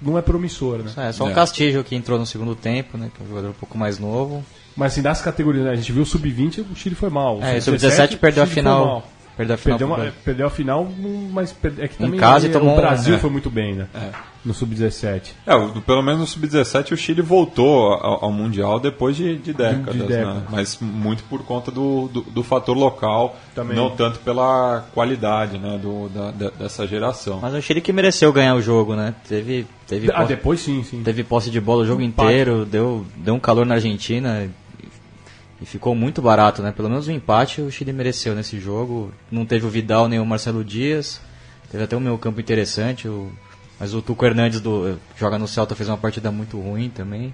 não 0.01 0.16
é 0.16 0.23
promissor, 0.23 0.79
né? 0.79 1.09
É, 1.09 1.12
só 1.12 1.25
o 1.25 1.31
É. 1.31 1.35
Castilho 1.35 1.83
que 1.85 1.95
entrou 1.95 2.18
no 2.18 2.27
segundo 2.27 2.55
tempo, 2.55 2.97
né? 2.97 3.11
Que 3.14 3.23
é 3.23 3.25
um 3.25 3.29
jogador 3.29 3.49
um 3.51 3.55
pouco 3.55 3.77
mais 3.77 3.99
novo. 3.99 4.45
Mas 4.77 4.93
assim, 4.93 5.03
das 5.03 5.21
categorias, 5.21 5.64
né, 5.64 5.73
a 5.73 5.75
gente 5.75 5.93
viu 5.93 6.03
o 6.03 6.07
sub-20, 6.07 6.64
o 6.71 6.77
Chile 6.77 6.95
foi 6.95 7.11
mal. 7.11 7.39
O 7.39 7.43
É, 7.45 7.59
o 7.59 7.62
Sub-17 7.62 8.18
perdeu 8.18 8.43
a 8.43 8.47
o 8.47 8.49
Chile 8.49 8.62
foi 8.62 8.73
final. 8.73 9.09
Perdeu 9.41 9.55
a 9.55 9.59
final 9.59 9.78
Perdeu, 9.78 9.97
uma- 10.05 10.12
perdeu 10.24 10.47
a 10.47 10.51
final, 10.51 10.88
mas 11.32 11.51
perde- 11.53 11.80
é 11.82 11.88
que 11.88 11.95
Em 11.95 12.07
também 12.07 12.20
casa 12.20 12.47
e 12.47 12.51
é, 12.51 12.53
tomou 12.53 12.74
o 12.74 12.76
Brasil 12.76 13.14
é. 13.14 13.18
foi 13.18 13.30
muito 13.30 13.49
bem, 13.49 13.74
né? 13.74 13.86
No 14.45 14.53
sub-17. 14.53 15.32
É, 15.47 15.55
o- 15.55 15.80
pelo 15.82 16.03
menos 16.03 16.20
no 16.20 16.26
Sub-17 16.26 16.93
o 16.93 16.97
Chile 16.97 17.20
voltou 17.22 17.93
ao, 17.93 18.24
ao 18.26 18.32
Mundial 18.32 18.78
depois 18.80 19.14
de, 19.16 19.36
de 19.36 19.53
décadas, 19.53 19.95
De 19.95 20.03
décadas. 20.03 20.34
Né? 20.36 20.43
mas 20.51 20.78
muito 20.80 21.22
por 21.24 21.43
conta 21.45 21.70
do, 21.70 22.09
do, 22.09 22.20
do 22.22 22.43
fator 22.43 22.76
local, 22.76 23.36
Também. 23.55 23.76
não 23.76 23.91
tanto 23.91 24.18
pela 24.20 24.84
qualidade 24.95 25.59
né, 25.59 25.78
do, 25.82 26.09
da, 26.09 26.30
da- 26.30 26.51
dessa 26.51 26.86
geração. 26.86 27.38
Mas 27.41 27.53
o 27.55 27.61
Chile 27.62 27.80
que 27.82 27.93
mereceu 27.93 28.32
ganhar 28.32 28.55
o 28.55 28.62
jogo, 28.62 28.95
né? 28.95 29.14
Teve, 29.28 29.66
teve, 29.86 30.11
Ah, 30.11 30.16
posse, 30.18 30.28
depois 30.28 30.61
sim, 30.61 30.82
sim. 30.84 31.03
teve 31.03 31.22
posse 31.24 31.51
de 31.51 31.61
bola 31.61 31.82
o 31.82 31.86
jogo 31.86 32.01
Empate. 32.03 32.28
inteiro, 32.28 32.64
deu, 32.64 33.05
deu 33.16 33.34
um 33.34 33.41
calor 33.41 33.66
na 33.66 33.74
Argentina 33.76 34.49
e, 35.61 35.66
ficou 35.66 35.94
muito 35.94 36.20
barato, 36.22 36.62
né? 36.62 36.72
Pelo 36.72 36.88
menos 36.88 37.06
o 37.06 37.12
empate 37.12 37.61
o 37.61 37.70
Chile 37.70 37.92
mereceu 37.92 38.34
nesse 38.34 38.58
jogo. 38.58 39.12
Não 39.30 39.44
teve 39.44 39.66
o 39.66 39.70
Vidal 39.70 40.08
nem 40.08 40.18
o 40.18 40.26
Marcelo 40.26 40.64
Dias. 40.64 41.20
Teve 41.70 41.84
até 41.84 41.96
o 41.96 42.00
meu 42.00 42.16
campo 42.18 42.40
interessante, 42.40 43.06
o- 43.08 43.30
mas 43.78 43.94
o 43.94 44.02
Tuco 44.02 44.24
Hernandes 44.26 44.61
do, 44.61 44.98
que 45.14 45.20
joga 45.20 45.38
no 45.38 45.46
Celta 45.48 45.74
fez 45.74 45.88
uma 45.88 45.96
partida 45.98 46.30
muito 46.30 46.58
ruim 46.61 46.88
também. 46.90 47.32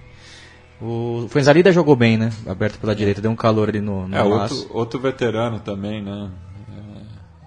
O 0.80 1.26
Fuenzalida 1.30 1.72
jogou 1.72 1.96
bem, 1.96 2.18
né? 2.18 2.30
Aberto 2.46 2.78
pela 2.78 2.94
direita, 2.94 3.20
deu 3.22 3.30
um 3.30 3.36
calor 3.36 3.68
ali 3.70 3.80
no, 3.80 4.06
no 4.06 4.14
É, 4.16 4.22
outro, 4.22 4.66
outro 4.70 5.00
veterano 5.00 5.58
também, 5.58 6.02
né? 6.02 6.30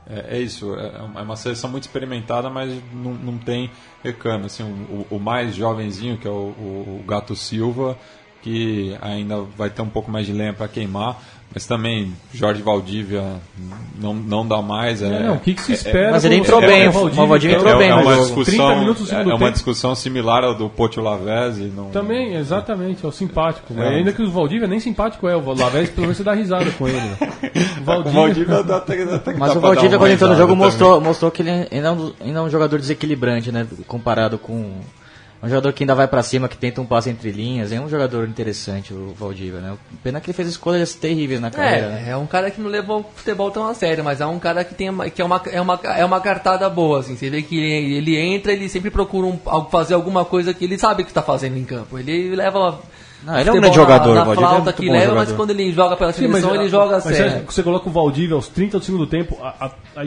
É, 0.10 0.16
é- 0.16 0.38
é 0.38 0.42
isso, 0.42 0.74
é 0.74 1.00
uma- 1.02 1.20
é 1.20 1.24
uma 1.24 1.36
seleção 1.36 1.70
muito 1.70 1.84
experimentada, 1.84 2.50
mas 2.50 2.74
não, 2.92 3.14
não 3.14 3.38
tem 3.38 3.70
recano. 4.04 4.48
Assim, 4.48 4.64
o, 4.64 5.06
o- 5.12 5.18
o 5.18 5.20
mais 5.20 5.56
jovenzinho, 5.56 6.18
que 6.18 6.28
é 6.28 6.32
o, 6.32 6.34
o- 6.58 7.02
o 7.02 7.06
Gato 7.08 7.36
Silva, 7.36 7.96
que 8.42 8.96
ainda 9.02 9.42
vai 9.58 9.70
ter 9.70 9.82
um 9.82 9.90
pouco 9.90 10.10
mais 10.12 10.26
de 10.26 10.34
lenha 10.34 10.54
para 10.54 10.68
queimar, 10.68 11.22
mas 11.54 11.66
também 11.66 12.14
Jorge 12.32 12.62
Valdívia 12.62 13.24
não, 14.00 14.14
não 14.14 14.48
dá 14.48 14.62
mais. 14.62 15.02
É, 15.02 15.08
É, 15.08 15.24
não, 15.24 15.36
o 15.36 15.40
que, 15.40 15.56
que 15.56 15.62
se 15.64 15.72
é- 15.72 15.76
espera? 15.76 16.12
mas 16.12 16.24
ele 16.24 16.36
entrou 16.36 16.62
você 16.62 16.68
bem, 16.68 16.88
o 16.88 16.92
Valdívia, 16.92 17.26
Valdívia 17.26 17.56
entrou 17.58 17.74
é, 17.74 17.78
bem 17.78 17.90
é 17.90 17.96
uma 17.96 18.16
discussão, 18.18 18.44
30 18.68 18.76
minutos 18.80 19.02
do 19.02 19.08
é, 19.08 19.10
segundo 19.10 19.32
é 19.32 19.34
uma 19.34 19.40
tempo. 19.40 19.52
discussão 19.54 19.96
similar 19.96 20.44
ao 20.44 20.54
do 20.56 20.70
Pocho 20.70 21.02
Lavezzi. 21.02 21.64
Não, 21.76 21.90
Também, 21.90 22.36
exatamente, 22.36 23.04
é 23.04 23.08
o 23.08 23.12
simpático. 23.12 23.74
É. 23.78 23.88
Ainda 23.98 24.14
que 24.14 24.22
o 24.22 24.30
Valdívia 24.30 24.68
nem 24.68 24.80
simpático 24.80 25.28
é, 25.28 25.36
o 25.36 25.54
Lavés 25.54 25.90
pelo 25.90 26.04
menos 26.04 26.18
você 26.18 26.24
dá 26.24 26.34
risada 26.34 26.70
com 26.72 26.88
ele. 26.88 26.98
né? 26.98 27.18
O 27.80 27.92
O 28.02 28.12
Valdívia 28.12 28.64
dá 28.64 28.78
até, 28.78 29.02
até 29.04 29.34
que 29.34 29.40
Mas 29.40 29.52
dá 29.54 29.58
o 29.58 29.62
Valdívia, 29.62 29.98
quando 29.98 30.12
entrou 30.12 30.30
no 30.30 30.36
jogo, 30.36 30.54
também. 30.54 30.66
mostrou, 30.66 31.02
mostrou 31.02 31.32
que 31.32 31.42
ele 31.42 31.50
ainda 31.72 31.88
é, 31.88 31.92
um, 31.92 32.14
ainda 32.22 32.40
é 32.40 32.42
um 32.44 32.50
jogador 32.50 32.78
desequilibrante, 32.80 33.52
né? 33.52 33.66
Comparado 33.88 34.38
com. 34.38 34.76
Um 35.42 35.48
jogador 35.48 35.72
que 35.72 35.84
ainda 35.84 35.96
vai 35.96 36.06
pra 36.06 36.22
cima, 36.22 36.50
que 36.50 36.58
tenta 36.58 36.82
um 36.82 36.86
passe 36.86 37.10
entre 37.10 37.32
linhas. 37.32 37.72
É 37.72 37.80
um 37.80 37.88
jogador 37.88 38.28
interessante, 38.28 38.94
o 38.94 39.14
Valdívia, 39.18 39.62
né? 39.62 39.78
Pena 40.04 40.20
que 40.20 40.28
ele 40.30 40.36
fez 40.36 40.50
escolhas 40.50 40.94
terríveis 40.96 41.40
na 41.40 41.50
carreira, 41.50 41.90
né? 41.92 42.04
É, 42.08 42.10
é 42.12 42.18
um 42.18 42.28
cara 42.28 42.52
que 42.52 42.60
não 42.60 42.70
levou 42.70 43.00
o 43.00 43.06
futebol 43.16 43.50
tão 43.50 43.66
a 43.66 43.74
sério, 43.74 44.04
mas 44.04 44.20
é 44.20 44.26
um 44.26 44.38
cara 44.38 44.66
que, 44.66 44.76
tem 44.76 44.90
uma, 44.90 45.10
que 45.10 45.22
é, 45.22 45.26
uma, 45.26 45.42
é, 45.50 45.62
uma, 45.62 45.80
é 45.96 46.04
uma 46.04 46.20
cartada 46.20 46.70
boa, 46.70 47.00
assim. 47.00 47.16
Você 47.16 47.30
vê 47.30 47.42
que 47.42 47.58
ele, 47.58 47.96
ele 47.96 48.18
entra, 48.18 48.52
ele 48.52 48.68
sempre 48.68 48.90
procura 48.92 49.28
um, 49.28 49.40
fazer 49.70 49.94
alguma 49.94 50.26
coisa 50.26 50.54
que 50.54 50.66
ele 50.66 50.78
sabe 50.78 51.04
que 51.06 51.10
está 51.12 51.22
fazendo 51.22 51.58
em 51.58 51.64
campo. 51.64 51.98
Ele 51.98 52.36
leva. 52.36 52.78
Não, 53.24 53.40
ele 53.40 53.50
é 53.50 53.54
um 53.54 53.60
grande 53.62 53.76
jogador, 53.76 54.16
Na, 54.16 54.24
o 54.24 54.26
na 54.26 54.26
Valdívia 54.26 54.46
é 54.46 54.50
flauta 54.50 54.64
muito 54.64 54.76
que 54.82 54.90
leva, 54.90 55.00
mas 55.00 55.08
jogador. 55.30 55.36
quando 55.38 55.50
ele 55.52 55.72
joga 55.72 55.96
pela 55.98 56.12
Sim, 56.12 56.28
mas, 56.28 56.42
seleção, 56.42 56.56
ele 56.56 56.66
a- 56.66 56.70
joga 56.70 56.92
mas 56.96 57.04
sério. 57.04 57.32
você- 57.32 57.40
você 57.46 57.64
coloca 57.64 57.88
o 57.88 57.92
Valdívia 57.92 58.36
aos 58.36 58.48
30 58.50 58.80
do 58.80 58.84
segundo 58.86 59.08
tempo, 59.08 59.38
a- 59.42 59.56
a- 59.68 60.02
a- 60.02 60.06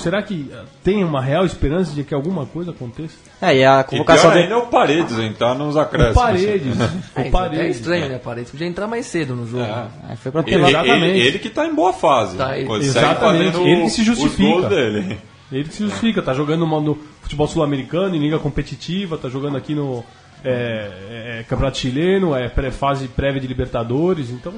será 0.00 0.22
que 0.22 0.50
ah, 0.52 0.64
tem 0.82 1.04
uma 1.04 1.20
real 1.22 1.44
esperança 1.44 1.92
de 1.94 2.02
que 2.04 2.12
alguma 2.14 2.46
coisa 2.46 2.70
aconteça? 2.72 3.14
É, 3.40 3.56
e 3.56 3.64
a 3.64 3.80
E 3.80 3.84
convocação 3.84 4.30
pior 4.30 4.32
dele. 4.32 4.42
ainda 4.44 4.54
é 4.54 4.58
o 4.58 4.66
Paredes 4.68 5.18
entrar 5.18 5.54
nos 5.54 5.76
O 5.76 5.80
acréscimos. 5.80 6.14
Paredes, 6.16 6.80
É, 6.80 6.84
o 6.84 6.86
é 7.16 7.20
até 7.20 7.30
Paredes. 7.30 7.76
estranho, 7.76 8.08
né? 8.08 8.18
Paredes 8.18 8.50
podia 8.50 8.66
entrar 8.66 8.86
mais 8.86 9.06
cedo 9.06 9.34
no 9.36 9.46
jogo. 9.46 9.62
É. 9.64 10.12
É, 10.12 10.16
foi 10.16 10.32
pra 10.32 10.42
Ele. 10.46 10.56
Exatamente. 10.64 11.04
ele, 11.04 11.20
ele 11.28 11.38
que 11.38 11.50
tá 11.50 11.66
em 11.66 11.74
boa 11.74 11.92
fase. 11.92 12.36
Tá, 12.36 12.58
ele- 12.58 12.72
Exatamente, 12.74 13.58
ele 13.60 13.82
que 13.82 13.90
se 13.90 14.02
justifica. 14.02 14.68
dele. 14.68 15.18
Ele 15.52 15.64
que 15.64 15.74
se 15.74 15.82
justifica, 15.84 16.22
tá 16.22 16.32
jogando 16.32 16.64
no, 16.66 16.80
no 16.80 16.98
futebol 17.22 17.46
sul-americano, 17.48 18.14
em 18.14 18.20
liga 18.20 18.38
competitiva, 18.38 19.18
tá 19.18 19.28
jogando 19.28 19.56
aqui 19.56 19.74
no 19.74 20.04
é, 20.44 21.40
é, 21.40 21.44
Campeonato 21.48 21.78
Chileno, 21.78 22.34
é 22.36 22.48
pré-fase 22.48 23.08
prévia 23.08 23.40
de 23.40 23.46
Libertadores, 23.48 24.30
então 24.30 24.54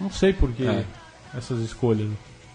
não 0.00 0.10
sei 0.10 0.32
por 0.32 0.50
que 0.52 0.66
É. 0.66 0.84
essas 1.36 1.60
escolhas. 1.60 2.08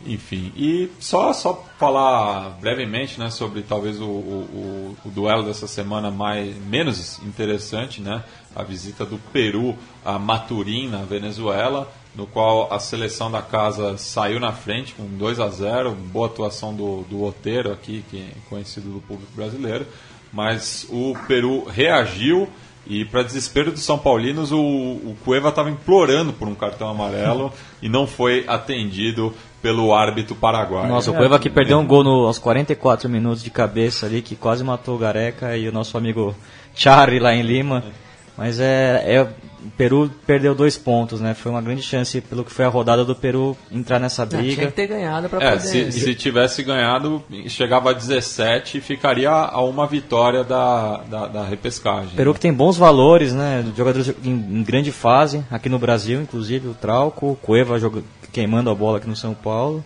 Enfim, 0.05 0.51
e 0.55 0.89
só, 0.99 1.31
só 1.33 1.65
falar 1.79 2.57
brevemente 2.59 3.19
né, 3.19 3.29
sobre 3.29 3.61
talvez 3.61 3.99
o, 4.01 4.05
o, 4.05 4.95
o- 5.05 5.09
duelo 5.09 5.43
dessa 5.43 5.67
semana 5.67 6.11
mais, 6.11 6.55
menos 6.65 7.19
interessante, 7.23 8.01
né? 8.01 8.23
A 8.55 8.63
visita 8.63 9.05
do 9.05 9.17
Peru 9.31 9.75
a 10.03 10.19
Maturim, 10.19 10.89
na 10.89 11.03
Venezuela, 11.03 11.91
no 12.15 12.27
qual 12.27 12.71
a 12.71 12.79
seleção 12.79 13.31
da 13.31 13.41
casa 13.41 13.97
saiu 13.97 14.39
na 14.39 14.51
frente 14.51 14.93
com 14.93 15.05
2 15.05 15.39
a 15.39 15.47
0 15.49 15.91
boa 15.91 16.27
atuação 16.27 16.73
do, 16.75 17.03
do 17.09 17.23
Oteiro 17.23 17.71
aqui, 17.71 18.03
que 18.09 18.17
é 18.19 18.27
conhecido 18.49 18.89
do 18.89 18.99
público 19.01 19.31
brasileiro, 19.35 19.85
mas 20.31 20.85
o 20.89 21.15
Peru 21.27 21.63
reagiu 21.65 22.47
e, 22.85 23.05
para 23.05 23.23
desespero 23.23 23.71
dos 23.71 23.81
São 23.83 23.97
Paulinos, 23.97 24.51
o, 24.51 24.59
o 24.59 25.15
Cueva 25.23 25.49
estava 25.49 25.69
implorando 25.69 26.33
por 26.33 26.47
um 26.49 26.55
cartão 26.55 26.89
amarelo 26.89 27.51
e 27.81 27.87
não 27.87 28.05
foi 28.05 28.43
atendido 28.45 29.33
pelo 29.63 29.93
árbitro 29.93 30.35
paraguaio. 30.35 30.89
Nossa, 30.89 31.09
o 31.09 31.15
Cueva 31.15 31.39
que 31.39 31.49
perdeu 31.49 31.79
um 31.79 31.87
gol 31.87 32.03
no, 32.03 32.25
aos 32.25 32.37
44 32.37 33.09
minutos 33.09 33.41
de 33.41 33.49
cabeça 33.49 34.05
ali, 34.05 34.21
que 34.21 34.35
quase 34.35 34.61
matou 34.61 34.95
o 34.95 34.97
Gareca 34.97 35.55
e 35.55 35.69
o 35.69 35.71
nosso 35.71 35.97
amigo 35.97 36.35
Charri 36.75 37.17
lá 37.17 37.33
em 37.33 37.41
Lima. 37.41 37.81
Mas 38.37 38.59
é, 38.59 39.01
é- 39.05 39.27
o 39.65 39.71
Peru 39.77 40.11
perdeu 40.27 40.53
dois 40.53 40.77
pontos, 40.77 41.21
né? 41.21 41.33
Foi 41.33 41.51
uma 41.51 41.61
grande 41.61 41.81
chance, 41.81 42.19
pelo 42.21 42.43
que 42.43 42.51
foi 42.51 42.65
a 42.65 42.67
rodada 42.69 43.03
do 43.05 43.15
Peru, 43.15 43.55
entrar 43.71 43.99
nessa 43.99 44.23
Ah, 44.23 44.27
tinha 44.27 44.41
briga. 44.41 44.65
que 44.67 44.71
ter 44.73 44.87
ganhado 44.87 45.29
pra 45.29 45.41
É, 45.43 45.51
poder. 45.51 45.61
se, 45.61 45.91
se 45.91 46.15
tivesse 46.15 46.63
ganhado, 46.63 47.23
chegava 47.47 47.91
a 47.91 47.93
17 47.93 48.77
e 48.77 48.81
ficaria 48.81 49.29
a 49.31 49.61
uma 49.63 49.87
vitória 49.87 50.43
da, 50.43 50.97
da, 51.09 51.27
da 51.27 51.43
repescagem. 51.45 52.09
Peru 52.15 52.33
que 52.33 52.39
tem 52.39 52.53
bons 52.53 52.77
valores, 52.77 53.33
né? 53.33 53.65
Jogadores 53.75 54.13
em, 54.23 54.31
em 54.31 54.63
grande 54.63 54.91
fase, 54.91 55.43
aqui 55.49 55.69
no 55.69 55.79
Brasil, 55.79 56.21
inclusive 56.21 56.67
o 56.67 56.73
Trauco, 56.73 57.31
o 57.31 57.35
Cueva 57.35 57.79
joga, 57.79 58.03
queimando 58.31 58.69
a 58.69 58.75
bola 58.75 58.97
aqui 58.97 59.07
no 59.07 59.15
São 59.15 59.33
Paulo. 59.33 59.83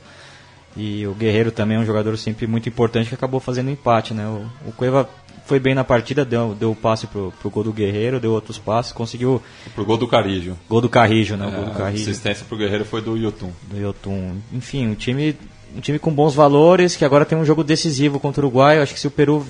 E 0.75 1.07
o 1.07 1.13
Guerreiro 1.13 1.51
também 1.51 1.75
é 1.78 1.80
um 1.80 1.86
jogador 1.86 2.15
sempre 2.17 2.45
muito 2.45 2.69
importante 2.69 3.09
que 3.09 3.15
acabou 3.15 3.39
fazendo 3.39 3.71
empate, 3.71 4.13
né? 4.13 4.28
O, 4.28 4.69
o 4.69 4.71
Cueva 4.73 5.09
foi 5.48 5.60
bem 5.60 5.74
na 5.74 5.84
partida, 5.84 6.26
deu, 6.26 6.54
deu 6.54 6.72
o 6.72 6.76
passe 6.76 7.08
pro, 7.08 7.34
pro 7.39 7.50
gol 7.50 7.64
do 7.64 7.72
Guerreiro, 7.72 8.20
deu 8.20 8.34
outros 8.34 8.58
passes, 8.58 8.91
conseguiu 8.91 9.41
Pro 9.74 9.86
gol 9.86 9.98
do 9.98 10.08
Carijo. 10.08 10.58
gol 10.68 10.82
do 10.82 10.89
Carrijo, 10.89 11.38
né? 11.38 11.48
É, 11.48 11.52
gol 11.52 11.66
do 11.66 11.72
a 11.72 11.76
Carrijo, 11.76 12.10
assistência 12.10 12.45
pro 12.45 12.58
Guerreiro 12.58 12.84
foi 12.84 13.02
do 13.02 13.16
Yotun. 13.16 13.52
do 13.64 13.78
Yotun. 13.78 14.36
Enfim, 14.52 14.88
um 14.88 14.93
time, 14.93 15.38
um 15.76 15.80
time 15.80 15.98
com 15.98 16.12
bons 16.12 16.36
valores, 16.36 16.98
que 16.98 17.06
agora 17.06 17.26
tem 17.26 17.38
um 17.38 17.45
jogo 17.45 17.64
decisivo 17.64 18.20
contra 18.20 18.41
o 18.41 18.45
Uruguai. 18.45 18.78
Eu 18.78 18.84
acho 18.84 18.93
que 18.93 19.00
se 19.00 19.08
o 19.08 19.12
Peru 19.12 19.45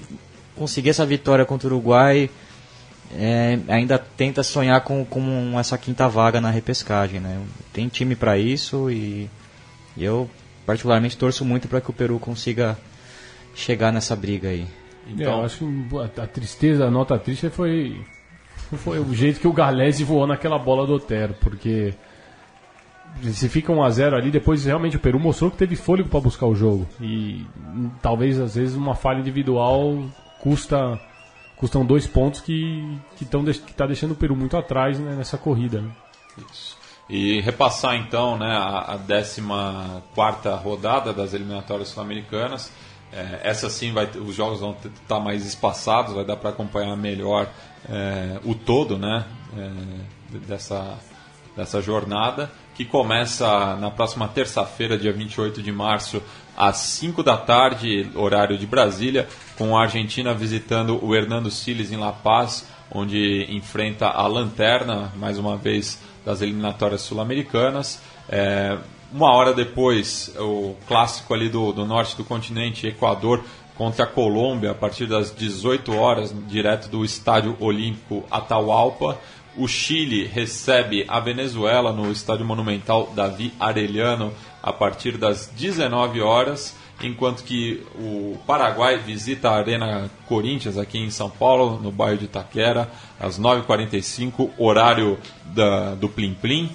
conseguir 0.56 0.92
essa 0.92 1.06
vitória 1.06 1.46
contra 1.46 1.68
o 1.68 1.72
Uruguai, 1.72 2.30
é, 3.16 3.58
ainda 3.68 3.98
tenta 3.98 4.44
sonhar 4.44 4.82
com, 4.82 5.04
com 5.04 5.60
essa 5.60 5.78
quinta 5.80 6.08
vaga 6.08 6.40
na 6.40 6.52
repescagem, 6.52 7.20
né? 7.20 7.42
Tem 7.74 7.88
time 7.88 8.16
para 8.16 8.38
isso 8.38 8.92
e, 8.92 9.30
e 9.96 10.04
eu 10.04 10.30
particularmente 10.66 11.18
torço 11.18 11.44
muito 11.44 11.68
para 11.68 11.82
que 11.82 11.90
o 11.90 11.94
Peru 11.94 12.20
consiga 12.20 12.78
chegar 13.56 13.92
nessa 13.92 14.16
briga 14.16 14.50
aí. 14.50 14.68
É, 15.08 15.12
Então, 15.14 15.40
eu 15.40 15.46
acho 15.46 15.58
que 16.14 16.20
a, 16.22 16.28
tristeza, 16.28 16.86
a 16.86 16.92
nota 16.92 17.18
triste 17.18 17.50
foi, 17.50 18.02
foi 18.78 19.00
o 19.00 19.14
jeito 19.14 19.40
que 19.40 19.48
o 19.48 19.54
Galese 19.54 20.04
voou 20.04 20.26
naquela 20.28 20.58
bola 20.60 20.86
do 20.86 20.94
Otero, 20.96 21.34
porque 21.42 21.94
se 23.24 23.50
fica 23.50 23.72
1 23.72 23.84
a 23.84 23.90
0 23.90 24.16
ali, 24.16 24.30
depois 24.32 24.64
realmente 24.66 24.96
o 24.98 25.00
Peru 25.00 25.20
mostrou 25.20 25.50
que 25.50 25.58
teve 25.58 25.76
fôlego 25.76 26.10
para 26.10 26.20
buscar 26.20 26.46
o 26.46 26.56
jogo. 26.56 26.88
E 27.02 27.46
hum, 27.58 27.90
talvez 28.02 28.40
às 28.40 28.56
vezes 28.56 28.76
uma 28.76 28.94
falha 28.96 29.20
individual 29.20 29.98
custa 30.40 31.00
custam 31.56 31.84
dois 31.84 32.06
pontos 32.06 32.40
que 32.42 32.96
que, 33.18 33.26
tão, 33.26 33.44
deix- 33.44 33.58
que 33.60 33.74
tá 33.74 33.88
deixando 33.88 34.12
o 34.12 34.16
Peru 34.16 34.36
muito 34.36 34.56
atrás 34.56 35.00
né, 35.00 35.16
nessa 35.16 35.38
corrida. 35.38 35.82
né? 35.82 35.90
E 37.10 37.40
repassar 37.42 37.96
então 37.96 38.38
né, 38.38 38.52
a, 38.56 38.94
a 38.94 38.98
14 38.98 39.42
rodada 40.64 41.12
das 41.14 41.34
eliminatórias 41.34 41.88
sul-americanas. 41.88 42.72
É, 43.12 43.42
essa 43.44 43.70
sim, 43.70 43.94
vai, 43.94 44.06
os 44.06 44.36
jogos 44.36 44.60
vão 44.60 44.76
estar 44.84 45.20
mais 45.20 45.46
espaçados, 45.46 46.14
vai 46.14 46.26
dar 46.26 46.36
para 46.36 46.50
acompanhar 46.50 46.96
melhor 46.96 47.50
é, 47.90 48.40
o 48.44 48.54
todo 48.54 48.98
né, 48.98 49.26
é, 49.58 50.38
dessa, 50.40 50.98
dessa 51.56 51.82
jornada, 51.82 52.52
que 52.76 52.86
começa 52.86 53.76
na 53.78 53.90
próxima 53.90 54.28
terça-feira, 54.28 54.98
dia 54.98 55.14
28 55.14 55.64
de 55.64 55.72
março, 55.72 56.22
às 56.56 56.78
5 56.78 57.24
da 57.24 57.38
tarde, 57.38 58.10
horário 58.14 58.58
de 58.58 58.68
Brasília, 58.68 59.28
com 59.58 59.78
a 59.78 59.84
Argentina 59.84 60.34
visitando 60.34 61.04
o 61.04 61.16
Hernando 61.16 61.50
Siles 61.50 61.92
em 61.92 61.98
La 61.98 62.12
Paz, 62.12 62.68
onde 62.92 63.46
enfrenta 63.50 64.08
a 64.08 64.28
Lanterna, 64.28 65.12
mais 65.16 65.38
uma 65.38 65.58
vez, 65.58 66.02
das 66.26 66.42
eliminatórias 66.42 67.02
sul-americanas. 67.02 68.02
É, 68.30 68.78
uma 69.12 69.32
hora 69.32 69.54
depois, 69.54 70.34
o 70.38 70.76
clássico 70.88 71.34
ali 71.34 71.50
do, 71.50 71.72
do 71.72 71.86
norte 71.86 72.16
do 72.18 72.24
continente, 72.24 72.88
Equador 72.88 73.44
contra 73.76 74.06
a 74.06 74.08
Colômbia, 74.08 74.72
a 74.72 74.76
partir 74.76 75.06
das 75.06 75.34
18 75.34 75.96
horas, 75.96 76.36
direto 76.48 76.90
do 76.90 77.06
Estádio 77.06 77.56
Olímpico 77.60 78.26
Atahualpa. 78.30 79.20
O 79.56 79.68
Chile 79.68 80.26
recebe 80.26 81.06
a 81.08 81.20
Venezuela 81.20 81.94
no 81.94 82.12
Estádio 82.12 82.46
Monumental 82.46 83.12
Davi 83.16 83.54
Arellano 83.60 84.34
a 84.62 84.74
partir 84.74 85.18
das 85.18 85.48
19 85.56 86.22
horas, 86.22 86.76
enquanto 87.02 87.44
que 87.44 87.84
o 87.96 88.38
Paraguai 88.46 88.98
visita 88.98 89.50
a 89.50 89.58
Arena 89.58 90.10
Corinthians 90.28 90.78
aqui 90.78 90.98
em 90.98 91.10
São 91.12 91.30
Paulo, 91.30 91.80
no 91.80 91.92
bairro 91.92 92.18
de 92.18 92.26
Itaquera, 92.26 92.92
às 93.20 93.40
9h45, 93.40 94.50
horário 94.58 95.18
da, 95.46 95.96
do 95.96 96.10
Plim 96.10 96.34
Plim. 96.34 96.70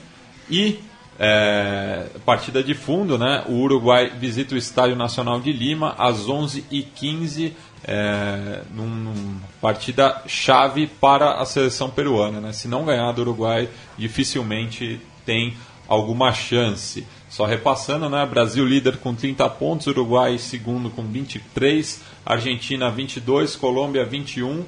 E 0.51 0.81
é, 1.25 2.07
partida 2.27 2.65
de 2.65 2.75
fundo, 2.75 3.17
né? 3.17 3.45
O 3.47 3.53
Uruguai 3.53 4.11
visita 4.19 4.57
o 4.57 4.59
Estádio 4.59 4.97
Nacional 4.97 5.41
de 5.41 5.53
Lima 5.53 5.95
às 5.97 6.27
11h15, 6.27 7.53
é, 7.85 8.63
numa 8.75 9.15
partida 9.61 10.21
chave 10.27 10.89
para 10.89 11.35
a 11.35 11.45
seleção 11.45 11.89
peruana. 11.89 12.41
Né? 12.41 12.53
Se 12.53 12.67
não 12.67 12.85
ganhar 12.85 13.13
do 13.13 13.23
Uruguai, 13.23 13.69
dificilmente 13.97 15.01
tem 15.25 15.57
alguma 15.87 16.33
chance. 16.33 17.07
Só 17.31 17.45
repassando, 17.45 18.11
né? 18.11 18.27
Brasil 18.27 18.67
líder 18.67 18.97
com 18.97 19.15
30 19.15 19.49
pontos, 19.51 19.87
Uruguai 19.87 20.39
segundo 20.39 20.91
com 20.91 21.05
23, 21.05 22.03
Argentina 22.27 22.91
22, 22.91 23.55
Colômbia 23.55 24.05
21, 24.05 24.65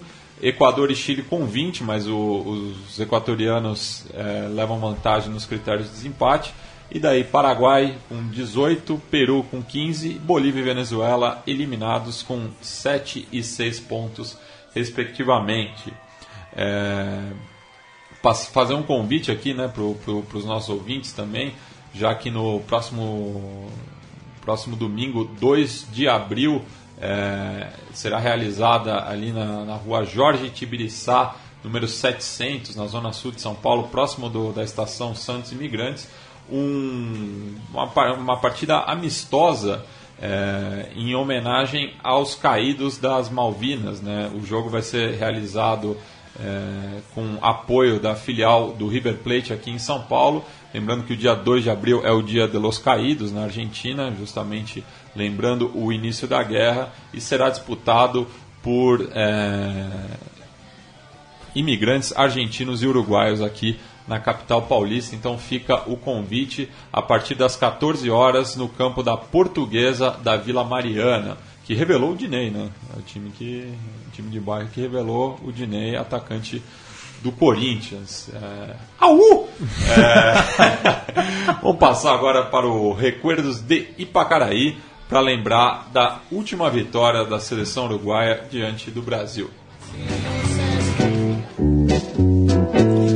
Equador 0.46 0.90
e 0.90 0.94
Chile 0.94 1.22
com 1.22 1.46
20, 1.46 1.82
mas 1.82 2.06
o, 2.06 2.16
os 2.16 3.00
equatorianos 3.00 4.06
é, 4.12 4.48
levam 4.48 4.78
vantagem 4.78 5.30
nos 5.30 5.46
critérios 5.46 5.88
de 5.88 5.94
desempate. 5.94 6.54
E 6.90 6.98
daí 6.98 7.24
Paraguai 7.24 7.96
com 8.08 8.28
18, 8.28 9.00
Peru 9.10 9.44
com 9.50 9.62
15, 9.62 10.10
Bolívia 10.18 10.60
e 10.60 10.64
Venezuela 10.64 11.42
eliminados 11.46 12.22
com 12.22 12.48
7 12.60 13.26
e 13.32 13.42
6 13.42 13.80
pontos, 13.80 14.38
respectivamente. 14.74 15.92
É, 16.54 17.32
fazer 18.52 18.74
um 18.74 18.82
convite 18.82 19.32
aqui 19.32 19.54
né, 19.54 19.66
para 19.68 19.82
os 19.82 20.44
nossos 20.44 20.68
ouvintes 20.68 21.12
também 21.12 21.52
já 21.94 22.14
que 22.14 22.30
no 22.30 22.60
próximo, 22.60 23.70
próximo 24.40 24.74
domingo, 24.74 25.24
2 25.24 25.86
de 25.92 26.08
abril, 26.08 26.62
é, 27.00 27.68
será 27.92 28.18
realizada 28.18 29.06
ali 29.08 29.32
na, 29.32 29.64
na 29.64 29.74
rua 29.74 30.04
Jorge 30.04 30.50
Tibiriçá, 30.50 31.34
número 31.62 31.88
700, 31.88 32.76
na 32.76 32.86
zona 32.86 33.12
sul 33.12 33.32
de 33.32 33.40
São 33.40 33.54
Paulo, 33.54 33.88
próximo 33.88 34.28
do, 34.28 34.52
da 34.52 34.62
estação 34.62 35.14
Santos 35.14 35.52
Imigrantes, 35.52 36.08
um, 36.50 37.56
uma, 37.72 38.12
uma 38.12 38.36
partida 38.40 38.78
amistosa 38.80 39.84
é, 40.20 40.90
em 40.94 41.14
homenagem 41.14 41.94
aos 42.02 42.34
caídos 42.34 42.98
das 42.98 43.30
Malvinas. 43.30 44.00
Né? 44.00 44.30
O 44.34 44.44
jogo 44.44 44.68
vai 44.68 44.82
ser 44.82 45.14
realizado 45.14 45.96
é, 46.40 47.00
com 47.14 47.38
apoio 47.40 48.00
da 48.00 48.14
filial 48.14 48.72
do 48.72 48.88
River 48.88 49.16
Plate 49.18 49.52
aqui 49.52 49.70
em 49.70 49.78
São 49.78 50.02
Paulo 50.02 50.44
Lembrando 50.74 51.04
que 51.04 51.12
o 51.12 51.16
dia 51.16 51.36
2 51.36 51.62
de 51.62 51.70
abril 51.70 52.04
é 52.04 52.10
o 52.10 52.20
dia 52.20 52.48
de 52.48 52.58
los 52.58 52.78
caídos 52.78 53.30
na 53.30 53.44
Argentina, 53.44 54.12
justamente 54.18 54.84
lembrando 55.14 55.70
o 55.72 55.92
início 55.92 56.26
da 56.26 56.42
guerra, 56.42 56.92
e 57.12 57.20
será 57.20 57.48
disputado 57.48 58.26
por 58.60 59.08
é, 59.14 59.86
imigrantes 61.54 62.12
argentinos 62.16 62.82
e 62.82 62.88
uruguaios 62.88 63.40
aqui 63.40 63.78
na 64.08 64.18
capital 64.18 64.62
paulista. 64.62 65.14
Então 65.14 65.38
fica 65.38 65.88
o 65.88 65.96
convite 65.96 66.68
a 66.92 67.00
partir 67.00 67.36
das 67.36 67.54
14 67.54 68.10
horas 68.10 68.56
no 68.56 68.68
campo 68.68 69.00
da 69.00 69.16
Portuguesa 69.16 70.10
da 70.24 70.36
Vila 70.36 70.64
Mariana, 70.64 71.38
que 71.64 71.74
revelou 71.74 72.12
o 72.12 72.16
Dinei, 72.16 72.50
né? 72.50 72.70
É 72.94 72.98
o 72.98 73.02
time 73.02 73.30
que 73.30 73.72
o 74.08 74.10
time 74.12 74.30
de 74.30 74.38
bairro 74.38 74.68
que 74.68 74.80
revelou 74.80 75.40
o 75.42 75.50
Dinei, 75.50 75.96
atacante 75.96 76.62
do 77.22 77.32
Corinthians. 77.32 78.28
É... 78.34 78.76
Aú! 79.00 79.48
É... 79.96 81.54
Vamos 81.62 81.78
passar 81.78 82.14
agora 82.14 82.44
para 82.44 82.66
o 82.66 82.92
Recuerdos 82.92 83.60
de 83.60 83.88
Ipacaraí 83.96 84.76
para 85.08 85.20
lembrar 85.20 85.88
da 85.92 86.20
última 86.30 86.68
vitória 86.70 87.24
da 87.24 87.40
seleção 87.40 87.86
uruguaia 87.86 88.44
diante 88.50 88.90
do 88.90 89.00
Brasil. 89.00 89.50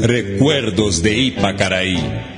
Recuerdos 0.07 1.01
de 1.01 1.13
Ipacaraí. 1.13 2.38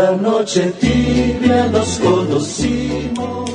Una 0.00 0.12
noche 0.12 0.72
tibia 0.80 1.66
nos 1.66 1.98
conocimos. 1.98 3.50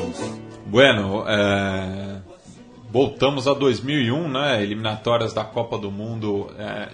Bueno, 0.68 1.26
é, 1.28 2.22
voltamos 2.92 3.48
a 3.48 3.56
2001, 3.56 4.30
né? 4.30 4.62
Eliminatórias 4.62 5.34
da 5.34 5.44
Copa 5.44 5.76
do 5.80 5.90
Mundo 5.90 6.52
é, 6.60 6.90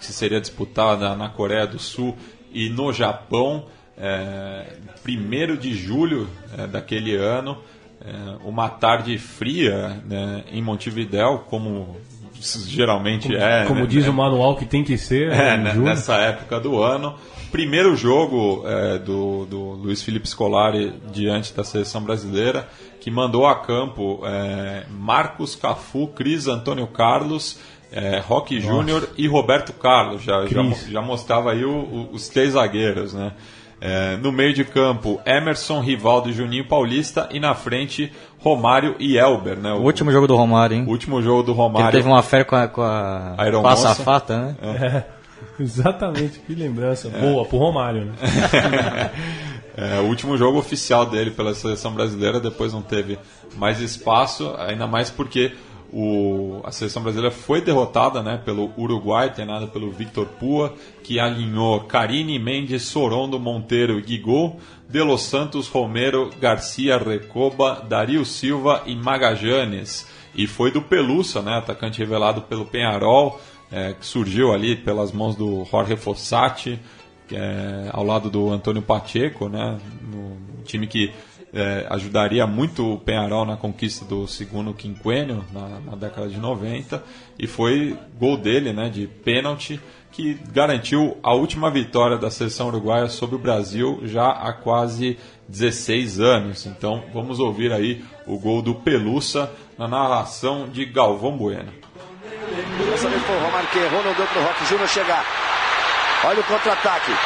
que 0.00 0.06
seria 0.06 0.40
disputada 0.40 1.14
na 1.14 1.28
Coreia 1.28 1.66
do 1.66 1.78
Sul 1.78 2.16
e 2.50 2.70
no 2.70 2.94
Japão. 2.94 3.66
É, 3.98 4.78
primeiro 5.02 5.58
de 5.58 5.74
julho 5.74 6.26
é, 6.56 6.66
daquele 6.66 7.14
ano, 7.14 7.58
é, 8.00 8.36
uma 8.42 8.70
tarde 8.70 9.18
fria 9.18 10.02
né, 10.06 10.44
em 10.50 10.62
Montevidéu, 10.62 11.44
como 11.50 11.98
geralmente 12.40 13.28
como, 13.28 13.38
é. 13.38 13.64
Como 13.66 13.80
né, 13.80 13.86
diz 13.86 14.06
o 14.08 14.14
manual 14.14 14.56
que 14.56 14.64
tem 14.64 14.82
que 14.82 14.96
ser. 14.96 15.30
É, 15.30 15.58
né, 15.58 15.74
nessa 15.74 16.16
época 16.16 16.58
do 16.58 16.82
ano 16.82 17.14
primeiro 17.54 17.94
jogo 17.94 18.64
é, 18.66 18.98
do, 18.98 19.46
do 19.46 19.58
Luiz 19.74 20.02
Felipe 20.02 20.28
Scolari 20.28 20.92
diante 21.12 21.54
da 21.54 21.62
seleção 21.62 22.02
brasileira, 22.02 22.66
que 23.00 23.12
mandou 23.12 23.46
a 23.46 23.54
campo 23.54 24.22
é, 24.24 24.82
Marcos 24.90 25.54
Cafu, 25.54 26.08
Cris 26.08 26.48
Antônio 26.48 26.88
Carlos, 26.88 27.60
é, 27.92 28.18
Roque 28.18 28.60
Júnior 28.60 29.08
e 29.16 29.28
Roberto 29.28 29.72
Carlos. 29.72 30.24
Já, 30.24 30.44
já, 30.46 30.64
já, 30.90 31.00
mostrava 31.00 31.52
aí 31.52 31.64
o, 31.64 31.70
o, 31.70 32.08
os 32.12 32.28
três 32.28 32.54
zagueiros, 32.54 33.14
né? 33.14 33.30
É, 33.80 34.16
no 34.16 34.32
meio 34.32 34.52
de 34.52 34.64
campo, 34.64 35.20
Emerson, 35.24 35.78
Rivaldo 35.78 36.30
e 36.30 36.32
Juninho 36.32 36.66
Paulista. 36.66 37.28
E 37.30 37.38
na 37.38 37.54
frente, 37.54 38.12
Romário 38.38 38.96
e 38.98 39.16
Elber. 39.16 39.58
Né? 39.58 39.72
O, 39.72 39.76
o 39.76 39.82
último 39.82 40.10
jogo 40.10 40.26
do 40.26 40.34
Romário, 40.34 40.76
hein? 40.76 40.84
O 40.88 40.90
último 40.90 41.22
jogo 41.22 41.44
do 41.44 41.52
Romário. 41.52 41.86
Ele 41.86 41.98
teve 41.98 42.08
uma 42.08 42.22
fé 42.22 42.42
com 42.42 42.56
a, 42.56 42.66
com 42.66 42.82
a, 42.82 43.36
a 43.38 44.36
né? 44.36 44.56
É. 44.60 45.04
Exatamente, 45.58 46.38
que 46.40 46.54
lembrança. 46.54 47.08
É. 47.08 47.20
Boa, 47.20 47.44
pro 47.44 47.58
Romário, 47.58 48.06
né? 48.06 48.14
é, 49.76 50.00
o 50.00 50.04
último 50.04 50.36
jogo 50.36 50.58
oficial 50.58 51.06
dele 51.06 51.30
pela 51.30 51.54
seleção 51.54 51.92
brasileira, 51.92 52.40
depois 52.40 52.72
não 52.72 52.82
teve 52.82 53.18
mais 53.56 53.80
espaço, 53.80 54.54
ainda 54.58 54.86
mais 54.86 55.10
porque 55.10 55.52
o, 55.96 56.60
a 56.64 56.72
seleção 56.72 57.04
brasileira 57.04 57.30
foi 57.30 57.60
derrotada 57.60 58.20
né, 58.20 58.36
pelo 58.44 58.72
Uruguai, 58.76 59.32
treinada 59.32 59.68
pelo 59.68 59.92
Victor 59.92 60.26
Pua, 60.26 60.74
que 61.04 61.20
alinhou 61.20 61.82
Karine, 61.84 62.36
Mendes, 62.36 62.82
Sorondo, 62.82 63.38
Monteiro 63.38 63.96
e 63.96 64.02
Guigol, 64.02 64.58
De 64.88 65.00
Los 65.00 65.22
Santos, 65.22 65.68
Romero, 65.68 66.30
Garcia, 66.40 66.98
Recoba, 66.98 67.80
Dario 67.88 68.24
Silva 68.24 68.82
e 68.86 68.96
Magajanes. 68.96 70.04
E 70.34 70.48
foi 70.48 70.72
do 70.72 70.82
Pelusa, 70.82 71.40
né, 71.40 71.58
atacante 71.58 72.00
revelado 72.00 72.42
pelo 72.42 72.64
Penharol, 72.64 73.40
é, 73.74 73.92
que 73.92 74.06
surgiu 74.06 74.52
ali 74.52 74.76
pelas 74.76 75.10
mãos 75.10 75.34
do 75.34 75.64
Jorge 75.64 75.96
Fossati, 75.96 76.78
é, 77.32 77.90
ao 77.92 78.04
lado 78.04 78.30
do 78.30 78.50
Antônio 78.50 78.80
Pacheco, 78.80 79.48
né, 79.48 79.80
no 80.00 80.62
time 80.64 80.86
que 80.86 81.12
é, 81.52 81.84
ajudaria 81.90 82.46
muito 82.46 82.94
o 82.94 82.98
Penharol 82.98 83.44
na 83.44 83.56
conquista 83.56 84.04
do 84.04 84.28
segundo 84.28 84.72
quinquênio 84.72 85.44
na, 85.52 85.80
na, 85.80 85.96
década 85.96 86.28
de 86.28 86.38
90 86.38 87.02
e 87.38 87.46
foi 87.46 87.96
gol 88.18 88.36
dele, 88.36 88.72
né, 88.72 88.88
de 88.88 89.08
pênalti 89.08 89.80
que 90.12 90.34
garantiu 90.52 91.16
a 91.22 91.34
última 91.34 91.68
vitória 91.70 92.16
da 92.16 92.30
seleção 92.30 92.68
uruguaia 92.68 93.08
sobre 93.08 93.34
o 93.34 93.38
Brasil 93.38 94.00
já 94.04 94.28
há 94.28 94.52
quase 94.52 95.18
16 95.48 96.20
anos. 96.20 96.66
Então 96.66 97.02
vamos 97.12 97.40
ouvir 97.40 97.72
aí 97.72 98.04
o 98.24 98.38
gol 98.38 98.62
do 98.62 98.76
Pelusa 98.76 99.50
na 99.76 99.88
narração 99.88 100.68
de 100.68 100.84
Galvão 100.84 101.36
Bueno. 101.36 101.72
Foi 103.26 103.36
o 103.36 103.40
Romário 103.40 103.68
que 103.68 103.78
errou, 103.78 104.02
não 104.02 104.12
deu 104.12 104.26
para 104.26 104.40
o 104.40 104.44
Roque 104.44 104.66
Júnior 104.66 104.88
chegar. 104.88 105.24
Olha 106.24 106.40
o 106.40 106.44
contra-ataque. 106.44 107.16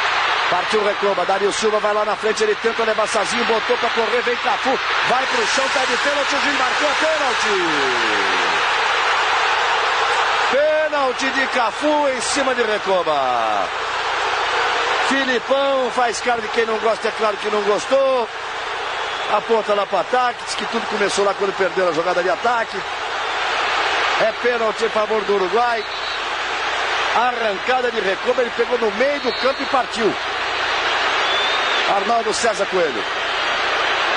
Partiu 0.49 0.81
o 0.81 0.85
reclama, 0.85 1.25
Dario 1.25 1.53
Silva 1.53 1.79
vai 1.79 1.93
lá 1.93 2.03
na 2.05 2.15
frente, 2.15 2.43
ele 2.43 2.55
tenta 2.55 2.83
levar 2.83 3.07
sozinho, 3.07 3.45
botou 3.45 3.77
para 3.77 3.89
correr, 3.89 4.21
vem 4.21 4.35
Cafu, 4.37 4.79
vai 5.07 5.23
pro 5.27 5.47
chão, 5.47 5.65
tá 5.73 5.81
de 5.81 5.95
pênalti, 5.97 6.35
o 6.35 6.41
juiz 6.41 6.57
marcou 6.57 6.89
pênalti. 6.99 7.69
Pênalti 10.51 11.29
de 11.29 11.47
Cafu 11.47 12.09
em 12.09 12.21
cima 12.21 12.55
de 12.55 12.63
Recoba. 12.63 13.69
Filipão 15.07 15.91
faz 15.91 16.19
cara 16.21 16.41
de 16.41 16.47
quem 16.47 16.65
não 16.65 16.77
gosta, 16.79 17.07
é 17.07 17.11
claro 17.11 17.37
que 17.37 17.49
não 17.49 17.61
gostou. 17.61 18.27
Aponta 19.31 19.75
lá 19.75 19.85
para 19.85 19.97
o 19.97 20.01
ataque. 20.01 20.43
Diz 20.45 20.55
que 20.55 20.65
tudo 20.65 20.85
começou 20.87 21.23
lá 21.23 21.35
quando 21.35 21.55
perderam 21.55 21.89
a 21.89 21.93
jogada 21.93 22.23
de 22.23 22.29
ataque. 22.29 22.77
É 24.21 24.31
pênalti 24.41 24.83
em 24.83 24.89
favor 24.89 25.23
do 25.23 25.35
Uruguai. 25.35 25.83
Arrancada 27.15 27.91
de 27.91 27.99
Recoba. 27.99 28.41
Ele 28.41 28.51
pegou 28.55 28.77
no 28.77 28.91
meio 28.91 29.19
do 29.21 29.31
campo 29.33 29.61
e 29.61 29.65
partiu. 29.65 30.13
Arnaldo 31.95 32.33
César 32.33 32.65
Coelho. 32.65 33.03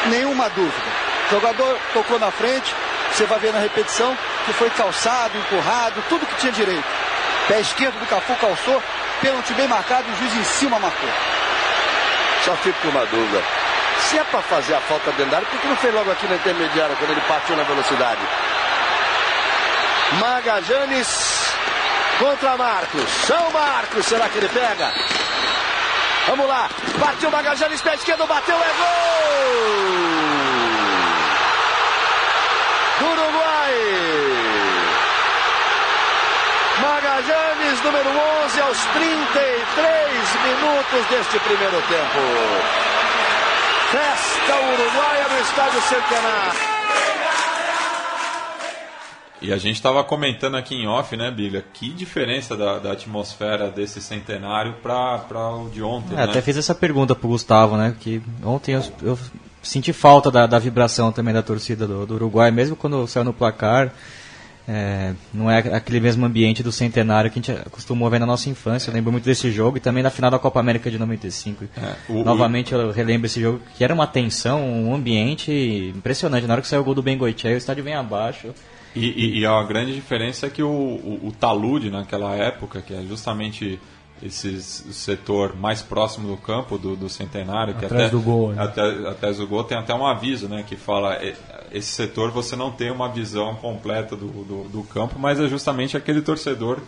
Nenhuma 0.07 0.49
dúvida. 0.51 0.87
O 1.29 1.31
jogador 1.35 1.79
tocou 1.93 2.19
na 2.19 2.31
frente. 2.31 2.75
Você 3.13 3.25
vai 3.27 3.39
ver 3.39 3.53
na 3.53 3.61
repetição 3.61 4.17
que 4.47 4.53
foi 4.55 4.71
calçado, 4.71 5.37
empurrado, 5.37 6.03
tudo 6.09 6.27
que 6.27 6.37
tinha 6.37 6.53
direito. 6.53 6.85
Pé 7.47 7.61
esquerdo 7.61 7.99
do 7.99 8.07
Cafu 8.07 8.35
calçou, 8.37 8.83
pênalti 9.21 9.53
bem 9.55 9.69
marcado 9.69 10.09
e 10.09 10.13
o 10.13 10.17
juiz 10.17 10.35
em 10.35 10.45
cima 10.45 10.79
marcou. 10.79 11.11
Só 12.45 12.55
fico 12.57 12.79
com 12.81 12.89
uma 12.89 13.05
dúvida. 13.07 13.43
Se 14.01 14.19
é 14.19 14.25
para 14.25 14.43
fazer 14.43 14.75
a 14.75 14.81
falta 14.81 15.13
da 15.13 15.37
área, 15.37 15.47
por 15.49 15.61
que 15.61 15.69
não 15.69 15.77
fez 15.77 15.95
logo 15.95 16.11
aqui 16.11 16.27
na 16.27 16.37
intermediária 16.37 16.97
quando 16.97 17.11
ele 17.11 17.21
partiu 17.23 17.57
na 17.57 17.63
velocidade? 17.63 18.21
Magajanes 20.21 21.53
contra 22.19 22.57
Marcos. 22.57 23.11
São 23.27 23.51
Marcos, 23.51 24.07
será 24.07 24.29
que 24.29 24.39
ele 24.39 24.49
pega? 24.49 24.93
Vamos 26.29 26.47
lá. 26.47 26.69
Partiu 27.01 27.31
Magajanes, 27.31 27.81
pé 27.81 27.95
esquerdo, 27.95 28.27
bateu, 28.27 28.57
é 28.57 28.73
gol! 28.79 29.93
Uruguai. 33.11 33.75
Magajanes, 36.81 37.83
número 37.83 38.11
11, 38.45 38.61
aos 38.61 38.79
33 38.79 40.37
minutos 40.45 41.07
deste 41.11 41.39
primeiro 41.41 41.83
tempo. 41.83 42.21
Festa 43.91 44.55
uruguaia 44.57 45.29
no 45.29 45.41
Estádio 45.41 45.81
Centenário. 45.83 46.72
E 49.43 49.53
a 49.53 49.59
gente 49.59 49.75
estava 49.77 50.03
comentando 50.05 50.57
aqui 50.57 50.75
em 50.75 50.87
off, 50.87 51.17
né, 51.17 51.31
Biga? 51.31 51.65
Que 51.75 51.91
diferença 51.91 52.57
da, 52.57 52.79
da 52.79 52.93
atmosfera 52.93 53.71
desse 53.71 54.01
centenário 54.01 54.75
para 54.83 55.21
o 55.57 55.69
de 55.69 55.83
ontem, 55.83 56.15
É, 56.15 56.19
né? 56.19 56.23
Até 56.25 56.41
fiz 56.41 56.57
essa 56.57 56.75
pergunta 56.75 57.15
pro 57.15 57.29
Gustavo, 57.29 57.77
né? 57.77 57.95
Que 57.99 58.23
ontem 58.45 58.73
eu, 58.75 58.83
eu 59.03 59.19
senti 59.63 59.93
falta 59.93 60.31
da, 60.31 60.47
da 60.47 60.59
vibração 60.59 61.11
também 61.11 61.35
da 61.35 61.43
torcida 61.43 61.87
do, 61.87 62.07
do 62.07 62.15
Uruguai, 62.15 62.51
mesmo 62.51 62.77
quando 62.77 63.07
saiu 63.09 63.25
no 63.25 63.33
placar. 63.33 63.93
é, 64.69 65.13
não 65.35 65.51
é 65.51 65.59
aquele 65.59 65.99
mesmo 65.99 66.25
ambiente 66.25 66.63
do 66.63 66.71
centenário 66.71 67.29
que 67.29 67.41
a 67.41 67.43
gente 67.43 67.51
acostumou 67.67 68.09
ver 68.09 68.21
na 68.21 68.27
nossa 68.27 68.49
infância. 68.49 68.91
Eu 68.91 68.95
lembro 68.95 69.11
muito 69.11 69.25
desse 69.25 69.51
jogo 69.51 69.77
e 69.77 69.81
também 69.81 70.05
da 70.05 70.11
final 70.11 70.31
da 70.31 70.39
Copa 70.39 70.61
América 70.61 70.89
de 70.89 70.99
95. 71.01 71.65
É, 71.77 71.95
o- 72.09 72.23
Novamente 72.23 72.73
eu 72.73 72.93
relembro 72.93 73.27
esse 73.27 73.41
jogo 73.41 73.61
que 73.77 73.83
era 73.83 73.93
uma 73.93 74.07
tensão, 74.07 74.63
um 74.63 74.95
ambiente 74.95 75.93
impressionante. 75.97 76.47
Na 76.47 76.55
hora 76.55 76.63
que 76.63 76.69
saiu 76.69 76.83
o 76.83 76.85
gol 76.85 76.95
do 76.95 77.03
Ben 77.03 77.19
Goitia, 77.19 77.51
o 77.51 77.57
estádio 77.57 77.83
vem 77.83 77.95
abaixo. 77.95 78.55
E, 78.95 79.07
e- 79.07 79.39
e 79.41 79.47
a 79.47 79.63
grande 79.63 79.95
diferença 79.95 80.47
é 80.47 80.51
que 80.51 80.63
o, 80.63 80.69
o, 80.69 81.21
o 81.29 81.33
talude 81.33 81.91
naquela 81.91 82.35
época, 82.35 82.81
que 82.83 82.93
é 82.95 83.03
justamente 83.03 83.81
esse 84.23 84.63
setor 84.63 85.57
mais 85.57 85.83
próximo 85.83 86.29
do 86.29 86.37
campo 86.37 86.79
do, 86.79 86.95
do 86.95 87.09
centenário, 87.09 87.75
que 87.75 87.85
Atrás 87.85 88.05
até, 88.05 88.11
do 88.13 88.21
gol, 88.21 88.53
né? 88.53 88.63
até, 88.63 88.83
atrás 89.09 89.39
do 89.39 89.47
gol 89.49 89.65
tem 89.65 89.77
até 89.77 89.93
um 89.93 90.07
aviso, 90.07 90.47
né, 90.47 90.63
que 90.65 90.77
fala 90.77 91.17
"E- 91.25 91.35
esse 91.73 91.89
setor 91.89 92.31
você 92.31 92.55
não 92.55 92.71
tem 92.71 92.91
uma 92.93 93.09
visão 93.09 93.55
completa 93.57 94.15
do, 94.15 94.27
do, 94.29 94.69
do 94.69 94.83
campo, 94.85 95.19
mas 95.19 95.41
é 95.41 95.49
justamente 95.49 95.97
aquele 95.97 96.23
torcedor 96.23 96.79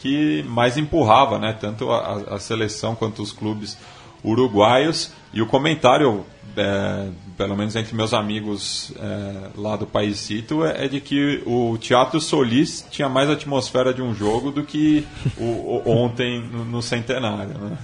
que 0.00 0.42
mais 0.48 0.76
empurrava, 0.76 1.38
né, 1.38 1.56
tanto 1.58 1.90
a, 1.90 2.34
a 2.34 2.38
seleção 2.38 2.94
quanto 2.94 3.22
os 3.22 3.32
clubes 3.32 3.78
uruguaios 4.22 5.12
e 5.32 5.40
o 5.40 5.46
comentário 5.46 6.24
é, 6.56 7.08
pelo 7.36 7.56
menos 7.56 7.74
entre 7.76 7.94
meus 7.94 8.12
amigos 8.14 8.92
é, 8.98 9.48
lá 9.56 9.76
do 9.76 9.86
Paísito, 9.86 10.64
é, 10.64 10.84
é 10.84 10.88
de 10.88 11.00
que 11.00 11.42
o 11.46 11.76
Teatro 11.78 12.20
Solis 12.20 12.86
tinha 12.90 13.08
mais 13.08 13.28
atmosfera 13.30 13.92
de 13.94 14.02
um 14.02 14.14
jogo 14.14 14.50
do 14.50 14.62
que 14.62 15.06
o, 15.38 15.44
o- 15.44 15.82
ontem 15.86 16.40
no, 16.40 16.64
no 16.64 16.82
Centenário. 16.82 17.54
Né? 17.58 17.78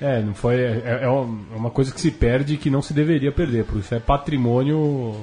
É, 0.00 0.20
não 0.22 0.34
foi. 0.34 0.56
É, 0.60 1.00
é 1.02 1.08
uma 1.08 1.38
é 1.54 1.56
uma 1.56 1.70
coisa 1.70 1.92
que 1.92 2.00
se 2.00 2.10
perde 2.10 2.54
e 2.54 2.56
que 2.56 2.68
não 2.70 2.82
se 2.82 2.92
deveria 2.92 3.32
perder, 3.32 3.64
porque 3.64 3.80
isso 3.80 3.94
é 3.94 3.98
patrimônio 4.00 5.14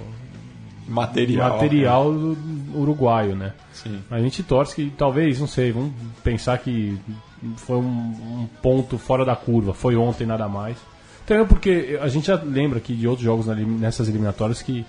Material. 0.87 1.51
material 1.53 2.11
do 2.13 2.37
uruguaio, 2.75 3.35
né? 3.35 3.53
Sim. 3.71 4.01
A 4.11 4.19
gente 4.19 4.43
torce 4.43 4.75
que 4.75 4.91
talvez, 4.97 5.39
não 5.39 5.47
sei, 5.47 5.71
vamos 5.71 5.93
pensar 6.23 6.57
que 6.57 6.97
foi 7.57 7.77
um, 7.77 7.81
um 7.81 8.49
ponto 8.61 8.97
fora 8.97 9.23
da 9.23 9.35
curva, 9.35 9.73
foi 9.73 9.95
ontem 9.95 10.25
nada 10.27 10.47
mais. 10.49 10.77
Então, 11.25 11.45
porque 11.47 11.97
a 12.01 12.07
gente 12.07 12.27
já 12.27 12.35
lembra 12.43 12.77
aqui 12.79 12.93
de 12.93 13.07
outros 13.07 13.23
jogos 13.25 13.45
nessas 13.47 14.07
eliminatórias 14.09 14.61
que 14.61 14.85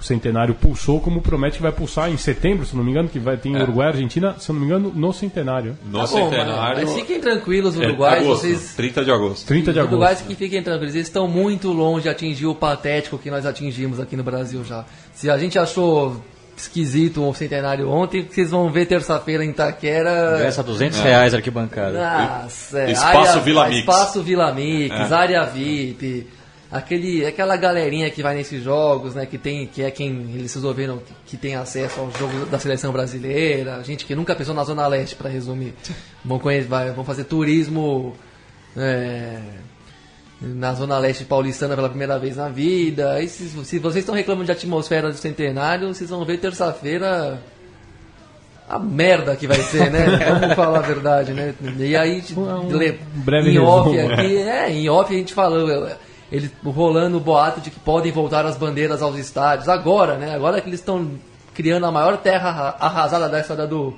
o 0.00 0.02
Centenário 0.02 0.54
pulsou 0.54 1.00
como 1.00 1.20
promete 1.22 1.56
que 1.58 1.62
vai 1.62 1.70
pulsar 1.72 2.10
em 2.10 2.16
setembro, 2.16 2.66
se 2.66 2.74
não 2.76 2.82
me 2.82 2.90
engano, 2.90 3.08
que 3.08 3.18
vai 3.18 3.36
ter 3.36 3.48
em 3.50 3.56
É. 3.56 3.62
Uruguai 3.62 3.86
e 3.86 3.90
Argentina, 3.90 4.34
se 4.38 4.50
não 4.52 4.58
me 4.60 4.66
engano, 4.66 4.92
no 4.94 5.12
Centenário. 5.12 5.78
No 5.84 5.92
Tá 6.00 6.06
bom, 6.06 6.06
Centenário. 6.06 6.80
mas 6.86 6.92
fiquem 6.94 7.20
tranquilos, 7.20 7.78
é, 7.78 7.86
uruguaios, 7.86 8.24
agosto, 8.26 8.40
vocês 8.42 8.74
30 8.74 9.04
de 9.04 9.10
agosto. 9.12 9.46
30 9.46 9.64
de 9.64 9.70
Os 9.70 9.76
agosto. 9.78 9.92
uruguaios 9.92 10.20
que 10.22 10.34
fiquem 10.34 10.62
tranquilos, 10.62 10.94
eles 10.94 11.06
estão 11.06 11.28
muito 11.28 11.70
longe 11.72 12.02
de 12.04 12.08
atingir 12.08 12.46
o 12.46 12.54
patético 12.54 13.18
que 13.18 13.30
nós 13.30 13.46
atingimos 13.46 14.00
aqui 14.00 14.16
no 14.16 14.24
Brasil 14.24 14.64
já. 14.64 14.84
Se 15.12 15.30
a 15.30 15.38
gente 15.38 15.58
achou 15.58 16.16
esquisito 16.56 17.22
o 17.28 17.34
centenário 17.34 17.88
ontem, 17.90 18.26
vocês 18.28 18.50
vão 18.50 18.70
ver 18.70 18.86
terça-feira 18.86 19.44
em 19.44 19.50
Itaquera. 19.50 20.34
Ingresso 20.36 20.60
a 20.60 20.62
200 20.62 20.98
reais 21.00 21.34
a 21.34 21.38
arquibancada. 21.38 21.98
Nossa, 22.42 22.80
é, 22.80 22.92
Espaço 22.92 23.16
área- 23.30 23.40
Vila 23.40 23.66
Mix. 23.68 23.78
Espaço 23.80 24.22
Vila 24.22 24.52
Mix, 24.52 24.94
É. 24.94 25.14
área 25.14 25.44
VIP. 25.44 26.26
Aquele, 26.72 27.24
aquela 27.24 27.56
galerinha 27.56 28.10
que 28.10 28.20
vai 28.20 28.34
nesses 28.34 28.62
jogos, 28.64 29.14
né, 29.14 29.24
que 29.26 29.38
tem, 29.38 29.64
que 29.66 29.80
é 29.82 29.90
quem 29.92 30.08
eles 30.34 30.52
resolveram 30.54 30.98
que, 30.98 31.12
que 31.26 31.36
tem 31.36 31.54
acesso 31.54 32.00
aos 32.00 32.18
jogos 32.18 32.48
da 32.50 32.58
seleção 32.58 32.90
brasileira, 32.92 33.80
gente 33.84 34.04
que 34.04 34.14
nunca 34.14 34.34
pensou 34.34 34.54
na 34.54 34.64
Zona 34.64 34.84
Leste, 34.88 35.14
para 35.14 35.30
resumir. 35.30 35.72
Vão, 36.24 36.40
conhecer, 36.40 36.66
vai, 36.68 36.90
vão 36.90 37.04
fazer 37.04 37.24
turismo 37.24 38.16
é, 38.76 39.38
na 40.40 40.74
Zona 40.74 40.98
Leste 40.98 41.24
paulistana 41.24 41.74
pela 41.74 41.88
primeira 41.88 42.18
vez 42.18 42.36
na 42.36 42.48
vida. 42.48 43.12
Aí, 43.12 43.28
se, 43.28 43.48
se 43.64 43.78
vocês 43.78 44.02
estão 44.02 44.14
reclamando 44.14 44.46
de 44.46 44.52
atmosfera 44.52 45.10
do 45.10 45.16
centenário, 45.16 45.92
vocês 45.94 46.10
vão 46.10 46.24
ver 46.24 46.38
terça-feira 46.38 47.40
a 48.68 48.78
merda 48.78 49.36
que 49.36 49.46
vai 49.46 49.58
ser, 49.58 49.90
né? 49.90 50.04
Vamos 50.40 50.54
falar 50.54 50.78
a 50.78 50.82
verdade, 50.82 51.32
né? 51.32 51.54
E 51.78 51.96
aí, 51.96 52.22
Um- 52.36 52.68
le- 52.76 52.98
breve 53.14 53.50
em 53.52 53.58
off 53.58 53.90
resumo. 53.90 54.14
aqui, 54.14 54.36
é, 54.38 54.70
em 54.70 54.88
off 54.88 55.14
a 55.14 55.18
gente 55.18 55.34
falou, 55.34 55.88
ele 56.32 56.50
rolando 56.64 57.18
o 57.18 57.20
boato 57.20 57.60
de 57.60 57.70
que 57.70 57.78
podem 57.78 58.10
voltar 58.10 58.44
as 58.46 58.56
bandeiras 58.56 59.02
aos 59.02 59.16
estádios 59.18 59.68
agora, 59.68 60.16
né? 60.16 60.34
Agora 60.34 60.60
que 60.60 60.68
eles 60.68 60.80
estão 60.80 61.10
criando 61.54 61.84
a 61.86 61.92
maior 61.92 62.16
terra 62.16 62.48
arra- 62.48 62.76
arrasada 62.80 63.28
da 63.28 63.40
história 63.40 63.66
do 63.66 63.94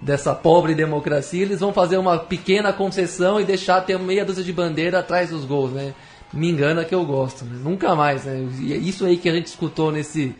dessa 0.00 0.34
pobre 0.34 0.74
democracia, 0.74 1.42
eles 1.42 1.60
vão 1.60 1.72
fazer 1.72 1.98
uma 1.98 2.18
pequena 2.18 2.72
concessão 2.72 3.40
e 3.40 3.44
deixar 3.44 3.80
ter 3.82 3.98
meia 3.98 4.24
dúzia 4.24 4.42
de 4.42 4.52
bandeira 4.52 5.00
atrás 5.00 5.30
dos 5.30 5.44
gols, 5.44 5.72
né? 5.72 5.94
Me 6.32 6.48
engana 6.48 6.84
que 6.84 6.94
eu 6.94 7.04
gosto, 7.04 7.44
né? 7.44 7.60
Nunca 7.62 7.94
mais, 7.94 8.24
né? 8.24 8.48
E 8.60 8.72
é 8.72 8.76
isso 8.76 9.04
aí 9.04 9.16
que 9.16 9.28
a 9.28 9.34
gente 9.34 9.46
escutou 9.46 9.90
nesse 9.92 10.34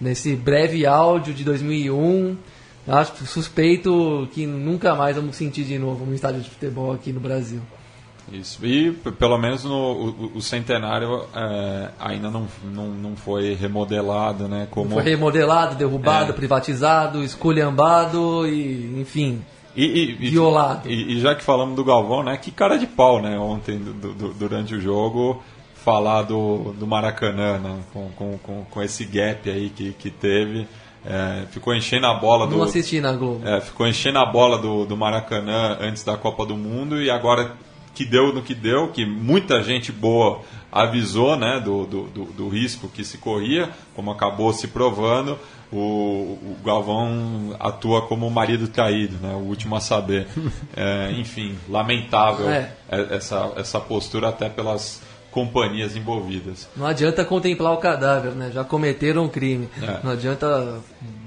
nesse 0.00 0.34
breve 0.34 0.84
áudio 0.84 1.32
de 1.32 1.44
2001. 1.44 2.36
Acho 2.86 3.24
suspeito 3.26 4.28
que 4.32 4.46
nunca 4.46 4.94
mais 4.94 5.16
vamos 5.16 5.36
sentir 5.36 5.64
de 5.64 5.78
novo 5.78 6.04
no 6.04 6.14
estádio 6.14 6.42
de 6.42 6.50
futebol 6.50 6.92
aqui 6.92 7.12
no 7.12 7.20
Brasil. 7.20 7.60
Isso. 8.32 8.64
E 8.64 8.90
pelo 8.92 9.36
menos 9.38 9.64
no 9.64 9.74
o, 9.74 10.32
o 10.36 10.40
centenário 10.42 11.24
é, 11.34 11.90
ainda 12.00 12.30
não, 12.30 12.46
não, 12.64 12.88
não 12.88 13.16
foi 13.16 13.54
remodelado, 13.54 14.48
né? 14.48 14.66
Como 14.70 14.90
Foi 14.90 15.02
remodelado, 15.02 15.74
derrubado, 15.74 16.30
É. 16.30 16.34
privatizado, 16.34 17.22
esculhambado 17.22 18.46
e, 18.48 19.00
enfim, 19.00 19.42
e- 19.76 20.16
e- 20.20 20.30
Violado. 20.30 20.88
E, 20.88 21.14
e 21.16 21.20
já 21.20 21.34
que 21.34 21.42
falamos 21.44 21.74
do 21.76 21.84
Galvão, 21.84 22.22
né? 22.22 22.36
Que 22.36 22.50
cara 22.50 22.76
de 22.78 22.86
pau, 22.86 23.20
né? 23.20 23.38
Ontem, 23.38 23.78
do- 23.78 24.14
do- 24.14 24.32
durante 24.34 24.74
o 24.74 24.80
jogo, 24.80 25.42
falar 25.74 26.22
do, 26.22 26.72
do 26.78 26.86
Maracanã, 26.86 27.58
né? 27.58 27.76
Com, 27.92 28.08
com, 28.16 28.38
com, 28.38 28.64
com 28.64 28.82
esse 28.82 29.04
gap 29.04 29.50
aí 29.50 29.68
que, 29.70 29.92
que 29.92 30.10
teve. 30.10 30.66
É, 31.06 31.44
ficou 31.50 31.74
enchendo 31.74 32.06
a 32.06 32.14
bola 32.14 32.46
do. 32.46 32.56
não 32.56 32.64
assisti 32.64 32.98
na 32.98 33.12
Globo. 33.12 33.46
É, 33.46 33.60
ficou 33.60 33.86
enchendo 33.86 34.18
a 34.18 34.24
bola 34.24 34.56
do, 34.56 34.86
do 34.86 34.96
Maracanã 34.96 35.76
antes 35.78 36.02
da 36.02 36.16
Copa 36.16 36.46
do 36.46 36.56
Mundo 36.56 37.02
e 37.02 37.10
agora 37.10 37.52
que 37.94 38.04
deu 38.04 38.32
no 38.32 38.42
que 38.42 38.54
deu, 38.54 38.88
que 38.88 39.06
muita 39.06 39.62
gente 39.62 39.92
boa 39.92 40.40
avisou 40.70 41.36
né, 41.36 41.60
do, 41.64 41.86
do, 41.86 42.02
do, 42.08 42.24
do 42.24 42.48
risco 42.48 42.88
que 42.88 43.04
se 43.04 43.18
corria, 43.18 43.70
como 43.94 44.10
acabou 44.10 44.52
se 44.52 44.66
provando, 44.66 45.38
o, 45.72 45.76
o 46.42 46.56
Galvão 46.64 47.54
atua 47.60 48.02
como 48.02 48.26
o 48.26 48.30
marido 48.30 48.66
traído, 48.68 49.16
né, 49.24 49.34
o 49.34 49.38
último 49.38 49.76
a 49.76 49.80
saber. 49.80 50.26
É, 50.76 51.12
enfim, 51.12 51.56
lamentável 51.68 52.50
É. 52.50 52.72
essa, 52.90 53.52
essa 53.56 53.78
postura 53.78 54.28
até 54.28 54.48
pelas 54.48 55.00
companhias 55.30 55.94
envolvidas. 55.96 56.68
Não 56.76 56.86
adianta 56.86 57.24
contemplar 57.24 57.72
o 57.72 57.76
cadáver, 57.76 58.32
né? 58.32 58.50
Já 58.52 58.64
cometeram 58.64 59.24
um 59.24 59.28
crime. 59.28 59.68
É. 59.82 59.98
Não 60.02 60.12
adianta 60.12 60.80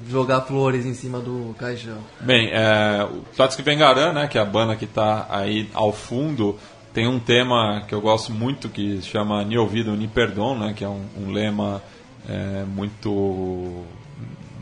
jogar 0.10 0.42
flores 0.42 0.86
em 0.86 0.94
cima 0.94 1.20
do 1.20 1.56
caixão. 1.58 1.98
Bem, 2.20 2.50
é, 2.52 3.04
o 3.04 3.22
Tlatsky 3.36 3.62
Vengaran, 3.62 4.14
né, 4.14 4.28
que 4.28 4.38
é 4.38 4.42
a 4.42 4.46
banda 4.46 4.76
que 4.76 4.86
está 4.86 5.28
aí 5.30 5.70
ao 5.74 5.92
fundo, 5.92 6.58
tem 6.98 7.08
um 7.08 7.20
tema 7.20 7.84
que 7.88 7.94
eu 7.94 8.02
gosto 8.02 8.32
muito 8.32 8.70
que 8.70 9.02
chama 9.04 9.44
Ni 9.44 9.56
ouvido, 9.56 9.96
ni 9.96 10.08
perdão, 10.08 10.58
né? 10.58 10.74
Que 10.76 10.84
é 10.84 10.90
um, 10.90 11.06
um 11.16 11.32
lema 11.32 11.80
é, 12.28 12.64
muito 12.66 13.86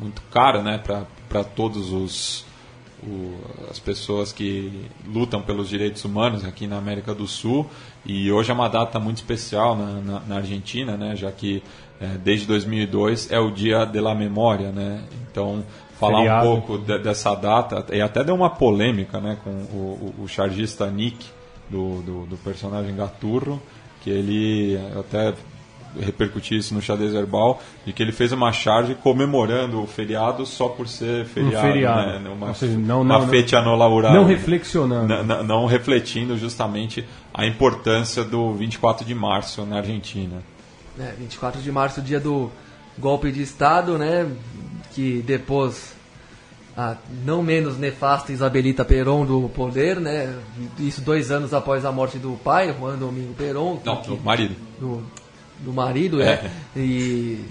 muito 0.02 0.22
caro, 0.30 0.62
né? 0.62 0.78
Para 1.30 1.44
todos 1.46 1.94
os 1.94 2.46
o, 3.06 3.36
as 3.70 3.80
pessoas 3.80 4.32
que 4.34 4.86
lutam 5.06 5.42
pelos 5.42 5.70
direitos 5.70 6.04
humanos 6.06 6.44
aqui 6.46 6.68
na 6.68 6.78
América 6.78 7.14
do 7.14 7.28
Sul. 7.28 7.70
E 8.06 8.32
hoje 8.32 8.52
é 8.52 8.54
uma 8.54 8.68
data 8.68 9.00
muito 9.00 9.18
especial 9.18 9.76
na, 9.76 9.86
na, 10.02 10.20
na 10.22 10.36
Argentina, 10.38 10.98
né? 10.98 11.16
Já 11.16 11.32
que 11.32 11.62
é, 12.00 12.08
desde 12.18 12.46
2002 12.48 13.32
é 13.32 13.40
o 13.40 13.50
Dia 13.52 13.86
de 13.86 14.00
la 14.00 14.14
Memória, 14.16 14.72
né? 14.72 15.04
Então 15.32 15.64
falar 16.00 16.18
Feriado. 16.18 16.48
um 16.48 16.52
pouco 16.62 16.78
de- 16.78 17.00
dessa 17.00 17.34
data 17.36 17.86
e 17.96 18.02
até 18.02 18.24
deu 18.24 18.36
uma 18.36 18.50
polêmica, 18.50 19.20
né? 19.22 19.38
Com 19.44 19.50
o, 19.52 20.14
o, 20.20 20.24
o 20.24 20.28
chargista 20.28 20.90
Nick 20.90 21.26
do, 21.70 22.02
do, 22.02 22.26
do 22.26 22.38
personagem 22.38 22.96
Gaturro, 22.96 23.62
que 24.02 24.10
ele 24.10 24.78
até 25.00 25.34
repercutiu 26.00 26.58
isso 26.58 26.74
no 26.74 26.82
xadrez 26.82 27.14
verbal, 27.14 27.62
de 27.86 27.94
que 27.94 28.02
ele 28.04 28.12
fez 28.12 28.32
uma 28.32 28.52
charge 28.52 28.96
comemorando 28.96 29.82
o 29.82 29.88
feriado 29.88 30.46
só 30.46 30.68
por 30.68 30.88
ser 30.88 31.26
feriado, 31.26 31.68
feriado. 31.68 32.20
né? 32.20 32.30
Uma, 32.30 32.48
Ou 32.50 32.54
seja, 32.54 32.78
não- 32.78 33.02
uma 33.02 33.20
não- 33.20 33.76
laurado. 33.76 34.16
Não 34.16 34.26
reflexionando. 34.26 35.14
N- 35.14 35.22
n- 35.34 35.44
não 35.44 35.66
refletindo 35.66 36.38
justamente 36.38 37.06
a 37.34 37.46
importância 37.46 38.24
do 38.24 38.54
24 38.54 39.06
de 39.06 39.14
março 39.16 39.66
na 39.66 39.78
Argentina. 39.78 40.44
É, 41.00 41.14
24 41.18 41.62
de 41.62 41.72
março, 41.72 42.02
dia 42.02 42.20
do 42.20 42.50
golpe 42.98 43.32
de 43.32 43.42
Estado, 43.42 43.98
né? 43.98 44.30
Que 44.94 45.22
depois 45.26 45.94
a 46.78 46.96
não 47.26 47.42
menos 47.42 47.78
nefasta 47.78 48.32
Isabelita 48.34 48.84
Perón 48.84 49.26
do 49.26 49.50
poder, 49.50 50.00
né? 50.00 50.34
Isso 50.78 51.00
dois 51.02 51.32
anos 51.32 51.54
após 51.54 51.86
a 51.86 51.92
morte 51.92 52.18
do 52.18 52.34
pai, 52.44 52.74
Juan 52.78 52.98
Domingo 52.98 53.34
Perón. 53.34 53.78
Não, 53.86 53.98
que- 54.02 54.10
do 54.10 54.18
marido. 54.22 54.56
do, 54.80 55.02
do 55.60 55.72
marido, 55.74 56.22
É. 56.22 56.34
é. 56.34 56.52
E, 56.80 57.46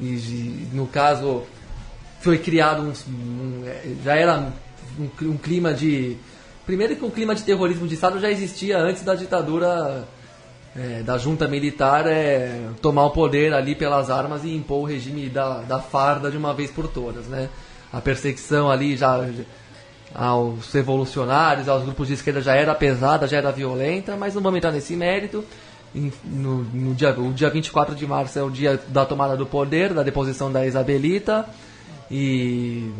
e, 0.00 0.68
no 0.72 0.86
caso 0.86 1.42
foi 2.20 2.38
criado 2.38 2.82
um, 2.82 2.92
um- 3.12 3.64
já 4.04 4.14
era 4.16 4.38
um, 4.98 5.08
um 5.28 5.36
clima 5.36 5.72
de 5.74 6.16
primeiro 6.66 6.96
que 6.96 7.04
um 7.04 7.10
clima 7.10 7.34
de 7.34 7.42
terrorismo 7.42 7.86
de 7.86 7.94
Estado 7.94 8.20
já 8.20 8.30
existia 8.30 8.78
antes 8.78 9.02
da 9.02 9.14
ditadura 9.14 10.06
é, 10.76 11.02
da 11.02 11.18
junta 11.18 11.48
militar 11.48 12.06
é, 12.06 12.68
tomar 12.80 13.06
o 13.06 13.10
poder 13.10 13.52
ali 13.52 13.74
pelas 13.74 14.08
armas 14.08 14.44
e 14.44 14.54
impor 14.54 14.82
o 14.82 14.84
regime 14.84 15.28
da, 15.28 15.60
da 15.62 15.80
farda 15.80 16.30
de 16.30 16.36
uma 16.36 16.54
vez 16.54 16.70
por 16.70 16.86
todas, 16.86 17.26
né? 17.26 17.48
A 17.92 18.00
perseguição 18.00 18.70
ali 18.70 18.96
já 18.96 19.26
aos 20.14 20.72
revolucionários, 20.72 21.68
aos 21.68 21.82
grupos 21.82 22.06
de 22.06 22.14
esquerda 22.14 22.40
já 22.40 22.54
era 22.54 22.72
pesada, 22.74 23.26
já 23.26 23.38
era 23.38 23.50
violenta, 23.50 24.16
mas 24.16 24.34
não 24.34 24.42
vamos 24.42 24.58
entrar 24.58 24.70
nesse 24.70 24.94
mérito. 24.94 25.44
No, 25.92 26.62
no 26.72 26.94
dia, 26.94 27.10
o 27.18 27.32
dia 27.32 27.50
24 27.50 27.94
de 27.96 28.06
março 28.06 28.38
é 28.38 28.42
o 28.42 28.50
dia 28.50 28.80
da 28.88 29.04
tomada 29.04 29.36
do 29.36 29.44
poder, 29.44 29.92
da 29.92 30.02
deposição 30.02 30.50
da 30.50 30.64
Isabelita. 30.66 31.44
E, 32.10 32.90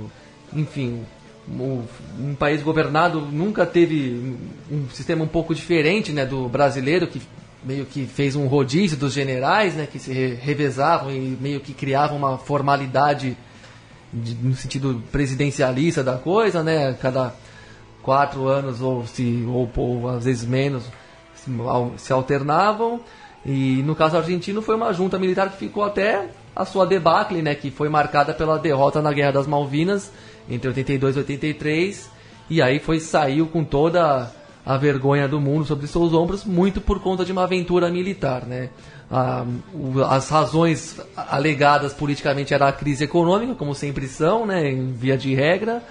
enfim, 0.52 1.02
o- 1.48 1.82
um 2.18 2.34
país 2.34 2.62
governado 2.62 3.20
nunca 3.20 3.64
teve 3.64 4.36
um 4.70 4.88
sistema 4.90 5.22
um 5.24 5.28
pouco 5.28 5.54
diferente 5.54 6.12
né, 6.12 6.26
do 6.26 6.48
brasileiro, 6.48 7.06
que 7.06 7.20
meio 7.62 7.84
que 7.84 8.06
fez 8.06 8.34
um 8.34 8.46
rodízio 8.46 8.96
dos 8.96 9.12
generais, 9.12 9.74
né, 9.74 9.86
que 9.90 9.98
se 9.98 10.12
re- 10.12 10.34
revezavam 10.34 11.10
e 11.12 11.36
meio 11.40 11.60
que 11.60 11.72
criavam 11.74 12.16
uma 12.16 12.38
formalidade 12.38 13.36
de- 14.12 14.34
no 14.34 14.54
sentido 14.56 15.00
presidencialista 15.12 16.02
da 16.02 16.16
coisa, 16.16 16.62
né? 16.64 16.96
Cada 17.00 17.34
quatro 18.02 18.48
anos 18.48 18.80
ou 18.80 19.06
se 19.06 19.44
ou, 19.46 19.70
ou 19.76 20.08
às 20.08 20.24
vezes 20.24 20.44
menos 20.44 20.82
se, 21.44 21.50
al- 21.60 21.92
se 21.96 22.12
alternavam. 22.12 23.00
E 23.44 23.82
no 23.84 23.94
caso 23.94 24.16
argentino 24.16 24.60
foi 24.60 24.76
uma 24.76 24.92
junta 24.92 25.18
militar 25.18 25.50
que 25.50 25.56
ficou 25.56 25.82
até 25.82 26.28
a 26.54 26.64
sua 26.64 26.86
debacle, 26.86 27.40
né? 27.42 27.54
Que 27.54 27.70
foi 27.70 27.88
marcada 27.88 28.34
pela 28.34 28.58
derrota 28.58 29.00
na 29.00 29.12
Guerra 29.12 29.32
das 29.32 29.46
Malvinas 29.46 30.10
entre 30.48 30.68
82 30.68 31.16
e 31.16 31.18
83. 31.20 32.10
E 32.50 32.60
aí 32.60 32.78
foi 32.78 33.00
saiu 33.00 33.46
com 33.46 33.64
toda 33.64 34.30
a 34.66 34.76
vergonha 34.76 35.26
do 35.26 35.40
mundo 35.40 35.64
sobre 35.64 35.86
seus 35.86 36.12
ombros, 36.12 36.44
muito 36.44 36.80
por 36.80 37.00
conta 37.00 37.24
de 37.24 37.32
uma 37.32 37.44
aventura 37.44 37.88
militar, 37.90 38.44
né? 38.44 38.68
Ah, 39.10 39.44
as 40.10 40.28
razões 40.28 41.00
alegadas 41.16 41.92
politicamente 41.94 42.52
era 42.54 42.68
a 42.68 42.72
crise 42.72 43.04
econômica, 43.04 43.54
como 43.54 43.74
sempre 43.74 44.06
são, 44.06 44.44
né? 44.46 44.70
Em 44.70 44.92
via 44.92 45.16
de 45.16 45.34
regra. 45.34 45.82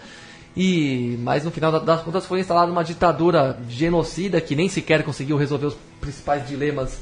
E, 0.57 1.17
mas 1.21 1.43
no 1.43 1.51
final 1.51 1.71
da- 1.71 1.79
das 1.79 2.01
contas 2.01 2.25
foi 2.25 2.39
instalada 2.39 2.71
uma 2.71 2.83
ditadura 2.83 3.57
genocida 3.69 4.41
que 4.41 4.55
nem 4.55 4.67
sequer 4.67 5.03
conseguiu 5.03 5.37
resolver 5.37 5.67
os 5.67 5.77
principais 6.01 6.47
dilemas 6.47 6.99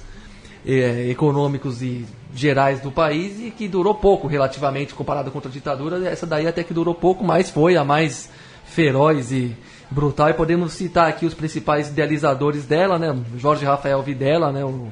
eh, 0.66 1.08
econômicos 1.10 1.82
e 1.82 2.06
gerais 2.36 2.82
do 2.82 2.92
país 2.92 3.40
e 3.40 3.50
que 3.52 3.68
durou 3.68 3.96
pouco 3.96 4.28
relativamente 4.28 4.94
comparado 4.94 5.32
com 5.32 5.38
outra 5.38 5.50
ditadura. 5.52 6.08
Essa 6.08 6.26
daí 6.28 6.46
até 6.46 6.62
que 6.64 6.74
durou 6.74 6.94
pouco, 6.94 7.24
mas 7.24 7.50
foi 7.50 7.78
a 7.78 7.84
mais 7.86 8.30
feroz 8.66 9.32
e 9.32 9.56
brutal. 9.90 10.30
E 10.30 10.34
podemos 10.34 10.74
citar 10.74 11.08
aqui 11.08 11.26
os 11.26 11.34
principais 11.34 11.88
idealizadores 11.88 12.66
dela, 12.66 13.00
né? 13.00 13.18
Jorge 13.38 13.64
Rafael 13.66 14.04
Videla, 14.04 14.52
né? 14.52 14.64
O, 14.66 14.90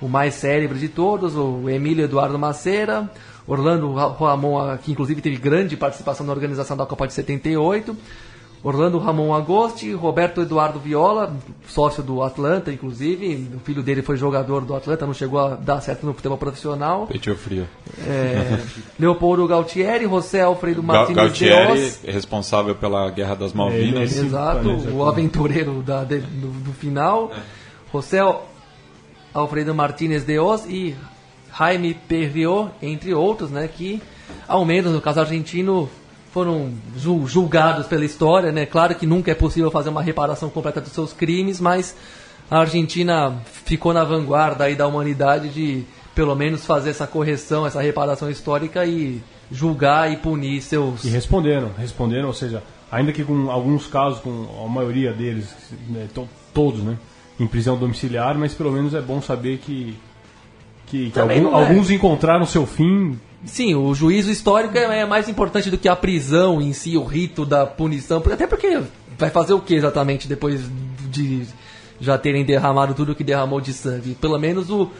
o 0.00 0.08
mais 0.08 0.34
célebre 0.34 0.78
de 0.78 0.88
todos, 0.88 1.36
o 1.36 1.68
Emílio 1.68 2.04
Eduardo 2.04 2.38
Maceira, 2.38 3.10
Orlando 3.48 3.92
Ra- 3.94 4.12
Ramon, 4.12 4.76
que 4.76 4.92
inclusive 4.92 5.20
teve 5.22 5.36
grande 5.36 5.76
participação 5.76 6.24
na 6.26 6.32
organização 6.32 6.76
da 6.76 6.84
Copa 6.86 7.06
de 7.06 7.14
78, 7.14 7.96
Orlando 8.62 8.98
Ramon 8.98 9.32
Agosti, 9.32 9.92
Roberto 9.92 10.42
Eduardo 10.42 10.80
Viola, 10.80 11.32
sócio 11.68 12.02
do 12.02 12.22
Atlanta, 12.24 12.72
inclusive, 12.72 13.48
o 13.54 13.60
filho 13.60 13.84
dele 13.84 14.02
foi 14.02 14.16
jogador 14.16 14.64
do 14.64 14.74
Atlanta, 14.74 15.06
não 15.06 15.14
chegou 15.14 15.38
a 15.38 15.54
dar 15.54 15.80
certo 15.80 16.04
no 16.04 16.12
futebol 16.12 16.36
profissional. 16.36 17.06
Peito 17.06 17.32
frio. 17.36 17.68
É, 18.04 18.58
Leopoldo 18.98 19.46
Galtieri, 19.46 20.06
José 20.06 20.42
Alfredo 20.42 20.82
Martins 20.82 21.14
Gautieri, 21.16 21.72
Deos, 21.74 22.00
é 22.04 22.10
responsável 22.10 22.74
pela 22.74 23.08
Guerra 23.10 23.36
das 23.36 23.52
Malvinas. 23.52 24.10
Ele- 24.10 24.18
ele- 24.18 24.26
Exato, 24.26 24.68
o 24.70 24.82
tudo. 24.82 25.04
aventureiro 25.04 25.80
da, 25.80 26.02
de- 26.02 26.18
do, 26.18 26.48
do 26.48 26.72
final. 26.72 27.30
José 27.92 28.18
Alfredo 29.32 29.72
Martínez 29.74 30.24
de 30.24 30.36
Oz 30.38 30.66
e 30.66 30.96
Jaime 31.56 31.94
Perriot, 31.94 32.70
entre 32.82 33.12
outros, 33.14 33.50
né, 33.50 33.68
que, 33.68 34.02
ao 34.46 34.64
menos 34.64 34.92
no 34.92 35.00
caso 35.00 35.20
argentino, 35.20 35.88
foram 36.32 36.70
ju- 36.96 37.26
julgados 37.26 37.86
pela 37.86 38.04
história. 38.04 38.52
Né? 38.52 38.66
Claro 38.66 38.94
que 38.94 39.06
nunca 39.06 39.30
é 39.30 39.34
possível 39.34 39.70
fazer 39.70 39.88
uma 39.88 40.02
reparação 40.02 40.50
completa 40.50 40.80
dos 40.80 40.92
seus 40.92 41.12
crimes, 41.12 41.60
mas 41.60 41.96
a 42.50 42.58
Argentina 42.60 43.36
ficou 43.64 43.92
na 43.92 44.04
vanguarda 44.04 44.64
aí 44.64 44.74
da 44.74 44.86
humanidade 44.86 45.48
de, 45.48 45.84
pelo 46.14 46.34
menos, 46.34 46.64
fazer 46.64 46.90
essa 46.90 47.06
correção, 47.06 47.66
essa 47.66 47.80
reparação 47.80 48.30
histórica 48.30 48.84
e 48.86 49.20
julgar 49.50 50.12
e 50.12 50.16
punir 50.16 50.60
seus... 50.62 51.04
E 51.04 51.08
responderam, 51.08 51.70
responderam, 51.78 52.28
ou 52.28 52.34
seja, 52.34 52.62
ainda 52.92 53.12
que 53.12 53.24
com 53.24 53.50
alguns 53.50 53.86
casos, 53.86 54.20
com 54.20 54.46
a 54.64 54.68
maioria 54.68 55.12
deles, 55.12 55.48
né, 55.88 56.06
to- 56.14 56.28
todos, 56.52 56.82
né, 56.82 56.96
em 57.40 57.46
prisão 57.46 57.76
domiciliar, 57.78 58.36
mas 58.36 58.52
pelo 58.54 58.70
menos 58.72 58.92
é 58.94 59.00
bom 59.00 59.22
saber 59.22 59.58
que, 59.58 59.96
que, 60.90 61.10
que 61.10 61.18
algum- 61.20 61.50
é. 61.50 61.54
alguns 61.54 61.90
encontraram 61.90 62.46
seu 62.46 62.66
fim. 62.66 63.18
Sim, 63.44 63.74
o 63.74 63.94
juízo 63.94 64.30
histórico 64.30 64.76
é 64.76 65.00
é 65.00 65.06
mais 65.06 65.28
importante 65.28 65.70
do 65.70 65.78
que 65.78 65.88
a 65.88 65.94
prisão 65.96 66.60
em 66.60 66.72
si, 66.72 66.96
o 66.96 67.04
rito 67.04 67.46
da 67.46 67.64
punição. 67.66 68.18
Até 68.32 68.46
porque 68.46 68.80
vai 69.16 69.30
fazer 69.30 69.52
o 69.52 69.60
que 69.60 69.74
exatamente 69.74 70.26
depois 70.26 70.60
de 71.10 71.46
já 72.00 72.16
terem 72.18 72.44
derramado 72.44 72.94
tudo 72.94 73.14
que 73.14 73.24
derramou 73.24 73.60
de 73.60 73.72
sangue? 73.72 74.16
Pelo 74.20 74.38
menos 74.38 74.70
o, 74.70 74.90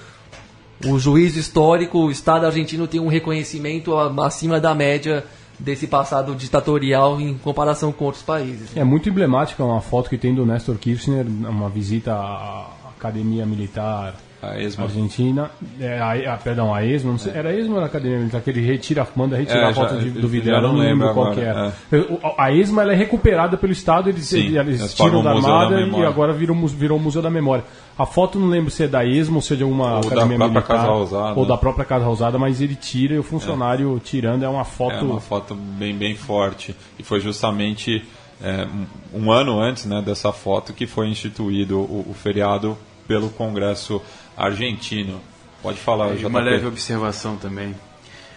o 0.87 0.99
juízo 0.99 1.39
histórico, 1.39 1.99
o 1.99 2.11
Estado 2.11 2.47
argentino 2.47 2.87
tem 2.87 3.01
um 3.01 3.09
reconhecimento 3.09 3.97
acima 4.21 4.61
da 4.61 4.75
média 4.75 5.25
desse 5.59 5.89
passado 5.89 6.35
ditatorial 6.37 7.21
em 7.21 7.35
comparação 7.39 7.91
com 7.91 8.05
outros 8.05 8.23
países. 8.23 8.71
É 8.77 8.85
muito 8.85 9.09
emblemática 9.09 9.65
uma 9.65 9.81
foto 9.81 10.09
que 10.09 10.17
tem 10.17 10.33
do 10.33 10.47
Nestor 10.47 10.77
Kirchner, 10.77 11.27
uma 11.27 11.69
visita 11.69 12.15
à 12.15 12.67
Academia 12.97 13.45
Militar 13.45 14.15
A 14.41 14.59
ESMA. 14.61 14.85
Argentina. 14.85 15.51
É, 15.81 15.99
a, 15.99 16.35
a- 16.35 16.37
perdão, 16.37 16.73
a 16.73 16.85
ESMA, 16.85 17.11
não 17.13 17.19
sei, 17.19 17.33
era 17.35 17.49
a 17.51 17.55
ESMA 17.57 17.73
ou 17.73 17.77
era 17.79 17.87
a 17.87 17.89
Academia 17.89 18.19
Militar, 18.19 18.41
que 18.41 18.51
ele 18.51 18.61
retira, 18.61 19.07
manda 19.17 19.37
retirar 19.37 19.67
É, 19.67 19.71
a 19.71 19.75
foto 19.75 19.95
já- 19.95 20.01
de- 20.01 20.11
do 20.11 20.29
Videla, 20.29 20.61
não 20.61 20.73
não 20.75 20.79
lembro 20.81 21.13
qual 21.13 21.33
que 21.33 21.41
agora, 21.45 21.75
era. 21.91 22.03
O- 22.13 22.21
A 22.39 22.53
ESMA 22.53 22.83
ela 22.83 22.93
é 22.93 22.97
recuperada 22.97 23.57
pelo 23.57 23.73
Estado, 23.73 24.09
eles, 24.09 24.27
Sim, 24.27 24.57
eles 24.57 24.81
eles 24.81 24.95
tiram 24.95 25.23
da 25.23 25.35
Museu 25.35 25.51
da 25.51 25.59
armada 25.59 25.81
e 25.81 26.05
agora 26.05 26.33
virou, 26.33 26.57
virou 26.69 26.99
o 26.99 27.01
Museu 27.01 27.21
da 27.21 27.31
Memória. 27.31 27.65
A 27.99 28.07
foto 28.07 28.39
não 28.39 28.47
lembro 28.49 28.71
se 28.71 28.85
é 28.85 28.87
da 28.89 29.05
ESMA 29.05 29.37
ou 29.37 29.43
se 29.43 29.55
é 29.55 29.57
de 29.57 29.65
alguma 29.65 29.97
Ou 29.97 30.01
da 30.03 30.07
Academia 30.09 30.37
própria 30.39 30.49
Militar. 30.61 30.77
Casa 30.77 30.89
Rosada. 30.93 31.41
Ou 31.41 31.45
da 31.47 31.57
própria 31.57 31.85
Casa 31.85 32.05
Rosada, 32.05 32.39
mas 32.39 32.61
ele 32.61 32.77
tira 32.77 33.15
e 33.15 33.19
o 33.19 33.25
funcionário 33.25 34.01
tirando 34.05 34.45
é 34.45 34.49
uma 34.49 34.65
foto... 34.65 34.95
É 34.95 35.03
uma 35.03 35.21
foto 35.21 35.55
bem, 35.57 35.97
bem 35.97 36.15
forte. 36.15 36.77
E 36.97 37.03
foi 37.03 37.19
justamente 37.19 38.05
é, 38.41 38.69
um, 39.13 39.25
um 39.25 39.33
ano 39.33 39.59
antes 39.61 39.85
né, 39.85 40.01
dessa 40.01 40.31
foto 40.33 40.73
que 40.73 40.87
foi 40.87 41.09
instituído 41.09 41.77
o, 41.81 42.07
o 42.09 42.15
feriado 42.15 42.79
pelo 43.09 43.31
Congresso 43.31 44.01
argentino. 44.39 45.21
Pode 45.61 45.79
falar, 45.79 46.15
JP. 46.15 46.27
uma 46.27 46.41
leve 46.41 46.67
observação 46.67 47.37
também, 47.37 47.75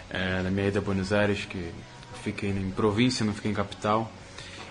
é, 0.09 0.41
na 0.41 0.49
minha 0.49 0.67
ida 0.67 0.79
a 0.79 0.81
Buenos 0.81 1.13
Aires, 1.13 1.45
que 1.45 1.71
fiquei 2.23 2.49
em 2.49 2.71
província, 2.71 3.23
não 3.23 3.33
fiquei 3.33 3.51
em 3.51 3.53
capital, 3.53 4.11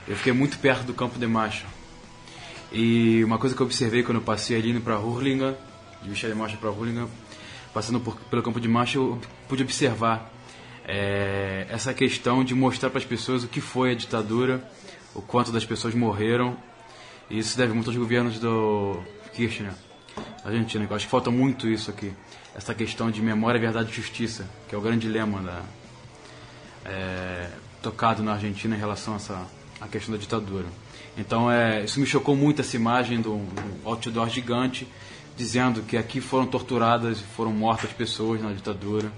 eu 0.08 0.16
fiquei 0.16 0.32
muito 0.32 0.58
perto 0.58 0.82
do 0.82 0.92
Campo 0.92 1.18
de 1.18 1.26
Macho. 1.26 1.66
E 2.72 3.22
uma 3.24 3.38
coisa 3.38 3.54
que 3.54 3.62
eu 3.62 3.66
observei 3.66 4.02
quando 4.02 4.18
eu 4.18 4.22
passei 4.22 4.56
ali 4.56 4.70
indo 4.70 4.80
para 4.80 4.98
Hurlingham, 4.98 5.56
de 6.02 6.08
Michel 6.10 6.34
Marcha 6.34 6.56
para 6.56 6.70
Hurlingham, 6.70 7.08
passando 7.72 8.00
por, 8.00 8.16
pelo 8.22 8.42
campo 8.42 8.60
de 8.60 8.68
marcha, 8.68 8.98
eu 8.98 9.20
pude 9.48 9.62
observar 9.62 10.32
é, 10.84 11.66
essa 11.68 11.92
questão 11.94 12.42
de 12.44 12.54
mostrar 12.54 12.90
para 12.90 12.98
as 12.98 13.04
pessoas 13.04 13.44
o 13.44 13.48
que 13.48 13.60
foi 13.60 13.92
a 13.92 13.94
ditadura, 13.94 14.62
o 15.14 15.22
quanto 15.22 15.52
das 15.52 15.64
pessoas 15.64 15.94
morreram. 15.94 16.56
E 17.28 17.38
isso 17.38 17.56
deve 17.56 17.72
muito 17.72 17.90
aos 17.90 17.96
governos 17.96 18.38
do 18.38 19.00
Kirchner, 19.34 19.72
Argentina, 20.44 20.86
eu 20.88 20.96
acho 20.96 21.04
que 21.04 21.10
falta 21.10 21.30
muito 21.30 21.68
isso 21.68 21.90
aqui. 21.90 22.12
Essa 22.54 22.74
questão 22.74 23.10
de 23.10 23.22
memória, 23.22 23.60
verdade 23.60 23.90
e 23.90 23.94
justiça, 23.94 24.48
que 24.68 24.74
é 24.74 24.78
o 24.78 24.80
grande 24.80 25.08
lema 25.08 25.40
da, 25.42 25.62
é, 26.84 27.50
tocado 27.82 28.22
na 28.22 28.32
Argentina 28.32 28.74
em 28.74 28.78
relação 28.78 29.14
a 29.14 29.16
essa 29.16 29.46
a 29.80 29.88
questão 29.88 30.14
da 30.14 30.20
ditadura. 30.20 30.66
Então, 31.16 31.50
é, 31.50 31.84
isso 31.84 31.98
me 31.98 32.06
chocou 32.06 32.36
muito, 32.36 32.60
essa 32.60 32.76
imagem 32.76 33.20
do, 33.20 33.38
do 33.38 33.88
outdoor 33.88 34.28
gigante, 34.28 34.86
dizendo 35.36 35.82
que 35.82 35.96
aqui 35.96 36.20
foram 36.20 36.46
torturadas 36.46 37.18
e 37.18 37.22
foram 37.22 37.50
mortas 37.50 37.90
pessoas 37.92 38.42
na 38.42 38.52
ditadura. 38.52 39.10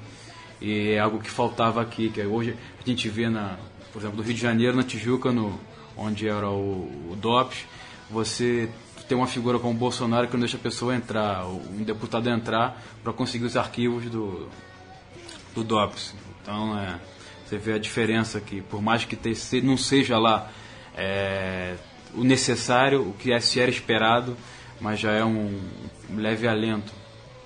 E 0.61 0.93
é 0.93 1.01
algo 1.01 1.19
que 1.19 1.29
faltava 1.29 1.83
aqui, 1.83 2.11
que 2.11 2.23
hoje 2.23 2.57
a 2.81 2.89
gente 2.89 3.09
vê, 3.09 3.29
na, 3.29 3.57
por 3.93 3.99
exemplo, 3.99 4.19
no 4.19 4.23
Rio 4.23 4.35
de 4.35 4.41
Janeiro, 4.41 4.77
na 4.77 4.85
Tijuca, 4.85 5.33
no, 5.33 5.59
onde 5.97 6.29
era 6.29 6.49
o, 6.49 7.11
o 7.11 7.17
DOPS, 7.17 7.67
você 8.09 8.69
tem 9.09 9.17
uma 9.17 9.27
figura 9.27 9.59
como 9.59 9.75
o 9.75 9.77
Bolsonaro 9.77 10.27
que 10.27 10.35
não 10.35 10.41
deixa 10.41 10.57
a 10.57 10.61
pessoa 10.61 10.95
entrar, 10.95 11.47
um 11.47 11.83
deputado 11.83 12.29
entrar 12.29 12.83
para 13.03 13.13
conseguir 13.13 13.45
os 13.45 13.57
arquivos 13.57 14.05
do, 14.05 14.49
do 15.55 15.65
DOPS. 15.65 16.15
Então, 16.43 16.79
é, 16.79 16.99
você 17.45 17.59
vê 17.59 17.75
a 17.75 17.79
diferença 17.79 18.39
aqui, 18.39 18.63
por 18.63 18.81
mais 18.81 19.05
que 19.05 19.17
não 19.63 19.77
seja 19.77 20.19
lá 20.19 20.51
é, 20.97 21.75
o 22.15 22.25
necessário, 22.25 23.09
o 23.09 23.13
que 23.13 23.33
é, 23.33 23.41
se 23.41 23.61
era 23.61 23.71
esperado, 23.71 24.37
mas 24.81 25.01
já 25.01 25.13
é 25.13 25.25
um 25.25 25.61
leve 26.17 26.49
alento 26.49 26.93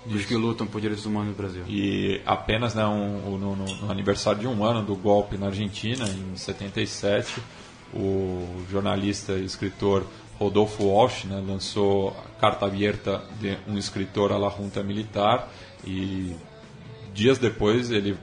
dos 0.04 0.24
que 0.24 0.34
lutam 0.36 0.66
por 0.66 0.80
direitos 0.80 1.04
humanos 1.04 1.30
no 1.30 1.34
Brasil. 1.34 1.64
E 1.68 2.20
apenas 2.24 2.74
né, 2.74 2.86
um, 2.86 3.36
no, 3.36 3.56
no, 3.56 3.90
aniversário 3.90 4.40
de 4.40 4.46
um 4.46 4.64
ano 4.64 4.82
do 4.82 4.94
golpe 4.94 5.36
na 5.36 5.46
Argentina, 5.46 6.08
em 6.08 6.36
77, 6.36 7.40
o 7.92 8.62
jornalista 8.70 9.32
e 9.32 9.44
escritor 9.44 10.06
Rodolfo 10.38 10.84
Walsh 10.84 11.24
né, 11.24 11.42
lançou 11.46 12.10
a 12.10 12.40
Carta 12.40 12.66
Aberta 12.66 13.22
de 13.40 13.56
um 13.66 13.78
escritor 13.78 14.32
à 14.32 14.38
la 14.38 14.50
junta 14.50 14.82
militar 14.82 15.48
e 15.84 16.34
dias 17.14 17.38
depois 17.38 17.90
ele 17.90 18.16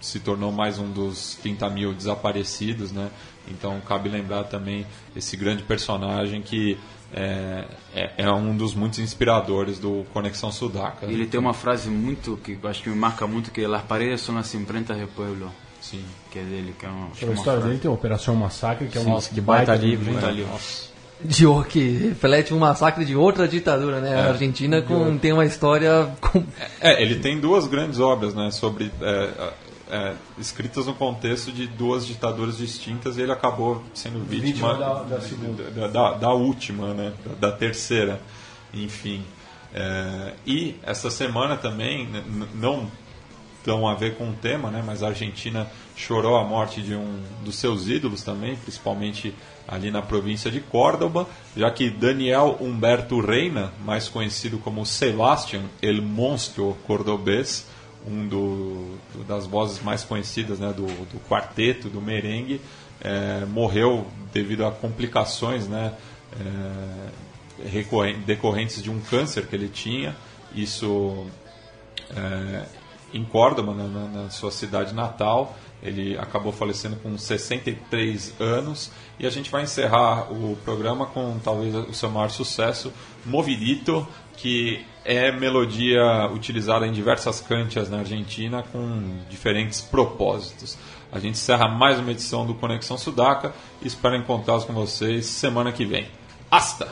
se 0.00 0.18
tornou 0.18 0.50
mais 0.50 0.78
um 0.78 0.90
dos 0.90 1.36
30 1.40 1.70
mil 1.70 1.94
desaparecidos, 1.94 2.90
né? 2.90 3.08
Então 3.48 3.80
cabe 3.80 4.08
lembrar 4.08 4.44
também 4.44 4.84
esse 5.14 5.36
grande 5.36 5.62
personagem 5.62 6.42
que 6.42 6.76
é, 7.14 7.64
é, 7.94 8.10
é, 8.16 8.32
um 8.32 8.56
dos 8.56 8.74
muitos 8.74 8.98
inspiradores 8.98 9.78
do 9.78 10.04
Conexão 10.12 10.50
Sudaca. 10.50 11.06
Ele 11.06 11.26
tem 11.26 11.38
uma 11.38 11.54
frase 11.54 11.88
muito 11.88 12.36
que 12.38 12.58
acho 12.64 12.82
que 12.82 12.88
me 12.90 12.96
marca 12.96 13.26
muito 13.26 13.52
que 13.52 13.66
las 13.66 13.82
paredes 13.82 14.22
son 14.22 14.34
las 14.34 14.52
imprentas 14.54 14.96
del 14.96 15.08
pueblo. 15.08 15.52
Sim. 15.80 16.04
Que 16.30 16.38
é 16.38 16.42
dele, 16.42 16.74
que 16.78 16.86
é 16.86 16.88
uma, 16.88 17.08
a 17.08 17.32
história 17.32 17.60
dele 17.60 17.78
tem 17.78 17.90
a 17.90 17.94
Operação 17.94 18.34
Massacre, 18.34 18.88
que 18.88 18.96
é 18.96 19.00
um 19.00 19.04
Nossa, 19.04 19.32
que 19.32 19.40
baita, 19.40 19.72
baita 19.72 19.84
livro. 19.84 20.12
Baita 20.12 20.30
livro. 20.30 20.58
De, 21.24 21.44
que 21.68 22.08
reflete 22.08 22.52
um 22.52 22.58
massacre 22.58 23.04
de 23.04 23.16
outra 23.16 23.46
ditadura, 23.46 24.00
né? 24.00 24.12
É, 24.12 24.20
a 24.20 24.28
Argentina 24.28 24.82
com, 24.82 25.16
tem 25.18 25.32
uma 25.32 25.44
história. 25.44 26.10
Com... 26.20 26.44
É, 26.80 27.02
ele 27.02 27.16
tem 27.16 27.40
duas 27.40 27.66
grandes 27.66 28.00
obras, 28.00 28.34
né? 28.34 28.50
Sobre 28.50 28.90
é, 29.00 29.52
é, 29.92 30.14
escritas 30.38 30.86
no 30.86 30.94
contexto 30.94 31.52
de 31.52 31.66
duas 31.66 32.06
ditaduras 32.06 32.56
distintas 32.56 33.18
e 33.18 33.20
ele 33.20 33.30
acabou 33.30 33.82
sendo 33.92 34.20
vítima, 34.20 34.72
vítima 34.72 34.74
da, 34.78 35.02
da, 35.02 35.18
da, 35.18 35.86
da, 35.88 36.12
da 36.14 36.32
última, 36.32 36.94
né? 36.94 37.12
da, 37.38 37.52
terceira, 37.52 38.18
enfim. 38.72 39.22
É, 39.74 40.32
e 40.46 40.76
essa 40.82 41.10
semana 41.10 41.58
também, 41.58 42.08
não 42.54 42.90
tão 43.62 43.86
a 43.86 43.94
ver 43.94 44.16
com 44.16 44.30
o 44.30 44.32
tema, 44.32 44.70
né? 44.70 44.82
mas 44.84 45.02
a 45.02 45.08
Argentina 45.08 45.70
chorou 45.94 46.36
a 46.36 46.44
morte 46.44 46.80
de 46.80 46.94
um 46.94 47.20
dos 47.44 47.56
seus 47.56 47.86
ídolos 47.86 48.22
também, 48.22 48.56
principalmente 48.56 49.34
ali 49.66 49.90
na 49.90 50.02
província 50.02 50.50
de 50.50 50.60
Córdoba, 50.60 51.26
já 51.56 51.70
que 51.70 51.88
Daniel 51.88 52.58
Humberto 52.60 53.20
Reina, 53.20 53.72
mais 53.84 54.08
conhecido 54.08 54.58
como 54.58 54.84
Sebastián, 54.84 55.62
el 55.80 56.02
monstro 56.02 56.76
cordobês, 56.86 57.66
um 58.06 58.26
do, 58.26 58.98
das 59.26 59.46
vozes 59.46 59.82
mais 59.82 60.02
conhecidas 60.02 60.58
né, 60.58 60.72
do, 60.72 60.86
do 60.86 61.20
quarteto, 61.28 61.88
do 61.88 62.00
merengue, 62.00 62.60
é, 63.00 63.44
morreu 63.46 64.06
devido 64.32 64.64
a 64.66 64.72
complicações 64.72 65.68
né, 65.68 65.92
é, 66.40 68.12
decorrentes 68.26 68.82
de 68.82 68.90
um 68.90 69.00
câncer 69.00 69.46
que 69.46 69.54
ele 69.54 69.68
tinha. 69.68 70.16
Isso 70.54 71.26
é, 72.10 72.66
em 73.12 73.24
Córdoba, 73.24 73.74
na, 73.74 73.86
na, 74.08 74.30
sua 74.30 74.50
cidade 74.50 74.94
natal. 74.94 75.56
Ele 75.82 76.16
acabou 76.16 76.52
falecendo 76.52 76.96
com 76.96 77.16
63 77.18 78.34
anos. 78.40 78.92
E 79.18 79.26
a 79.26 79.30
gente 79.30 79.50
vai 79.50 79.62
encerrar 79.62 80.32
o 80.32 80.56
programa 80.64 81.06
com 81.06 81.38
talvez 81.42 81.74
o 81.74 81.92
seu 81.92 82.10
maior 82.10 82.30
sucesso, 82.30 82.92
Movidito, 83.24 84.06
que 84.36 84.84
é 85.04 85.32
melodia 85.32 86.30
utilizada 86.32 86.86
em 86.86 86.92
diversas 86.92 87.40
cantias 87.40 87.90
na 87.90 87.98
Argentina 87.98 88.62
com 88.62 89.18
diferentes 89.28 89.80
propósitos. 89.80 90.78
A 91.10 91.18
gente 91.18 91.34
encerra 91.34 91.68
mais 91.68 91.98
uma 91.98 92.10
edição 92.10 92.46
do 92.46 92.54
Conexão 92.54 92.96
Sudaca 92.96 93.52
e 93.82 93.86
espero 93.86 94.16
encontrá-los 94.16 94.64
com 94.64 94.72
vocês 94.72 95.26
semana 95.26 95.72
que 95.72 95.84
vem. 95.84 96.08
Hasta! 96.50 96.88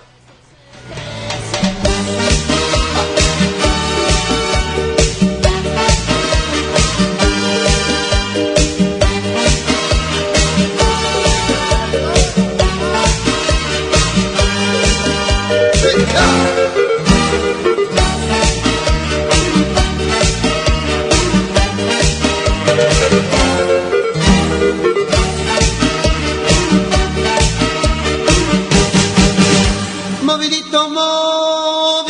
Oh. 31.13 32.10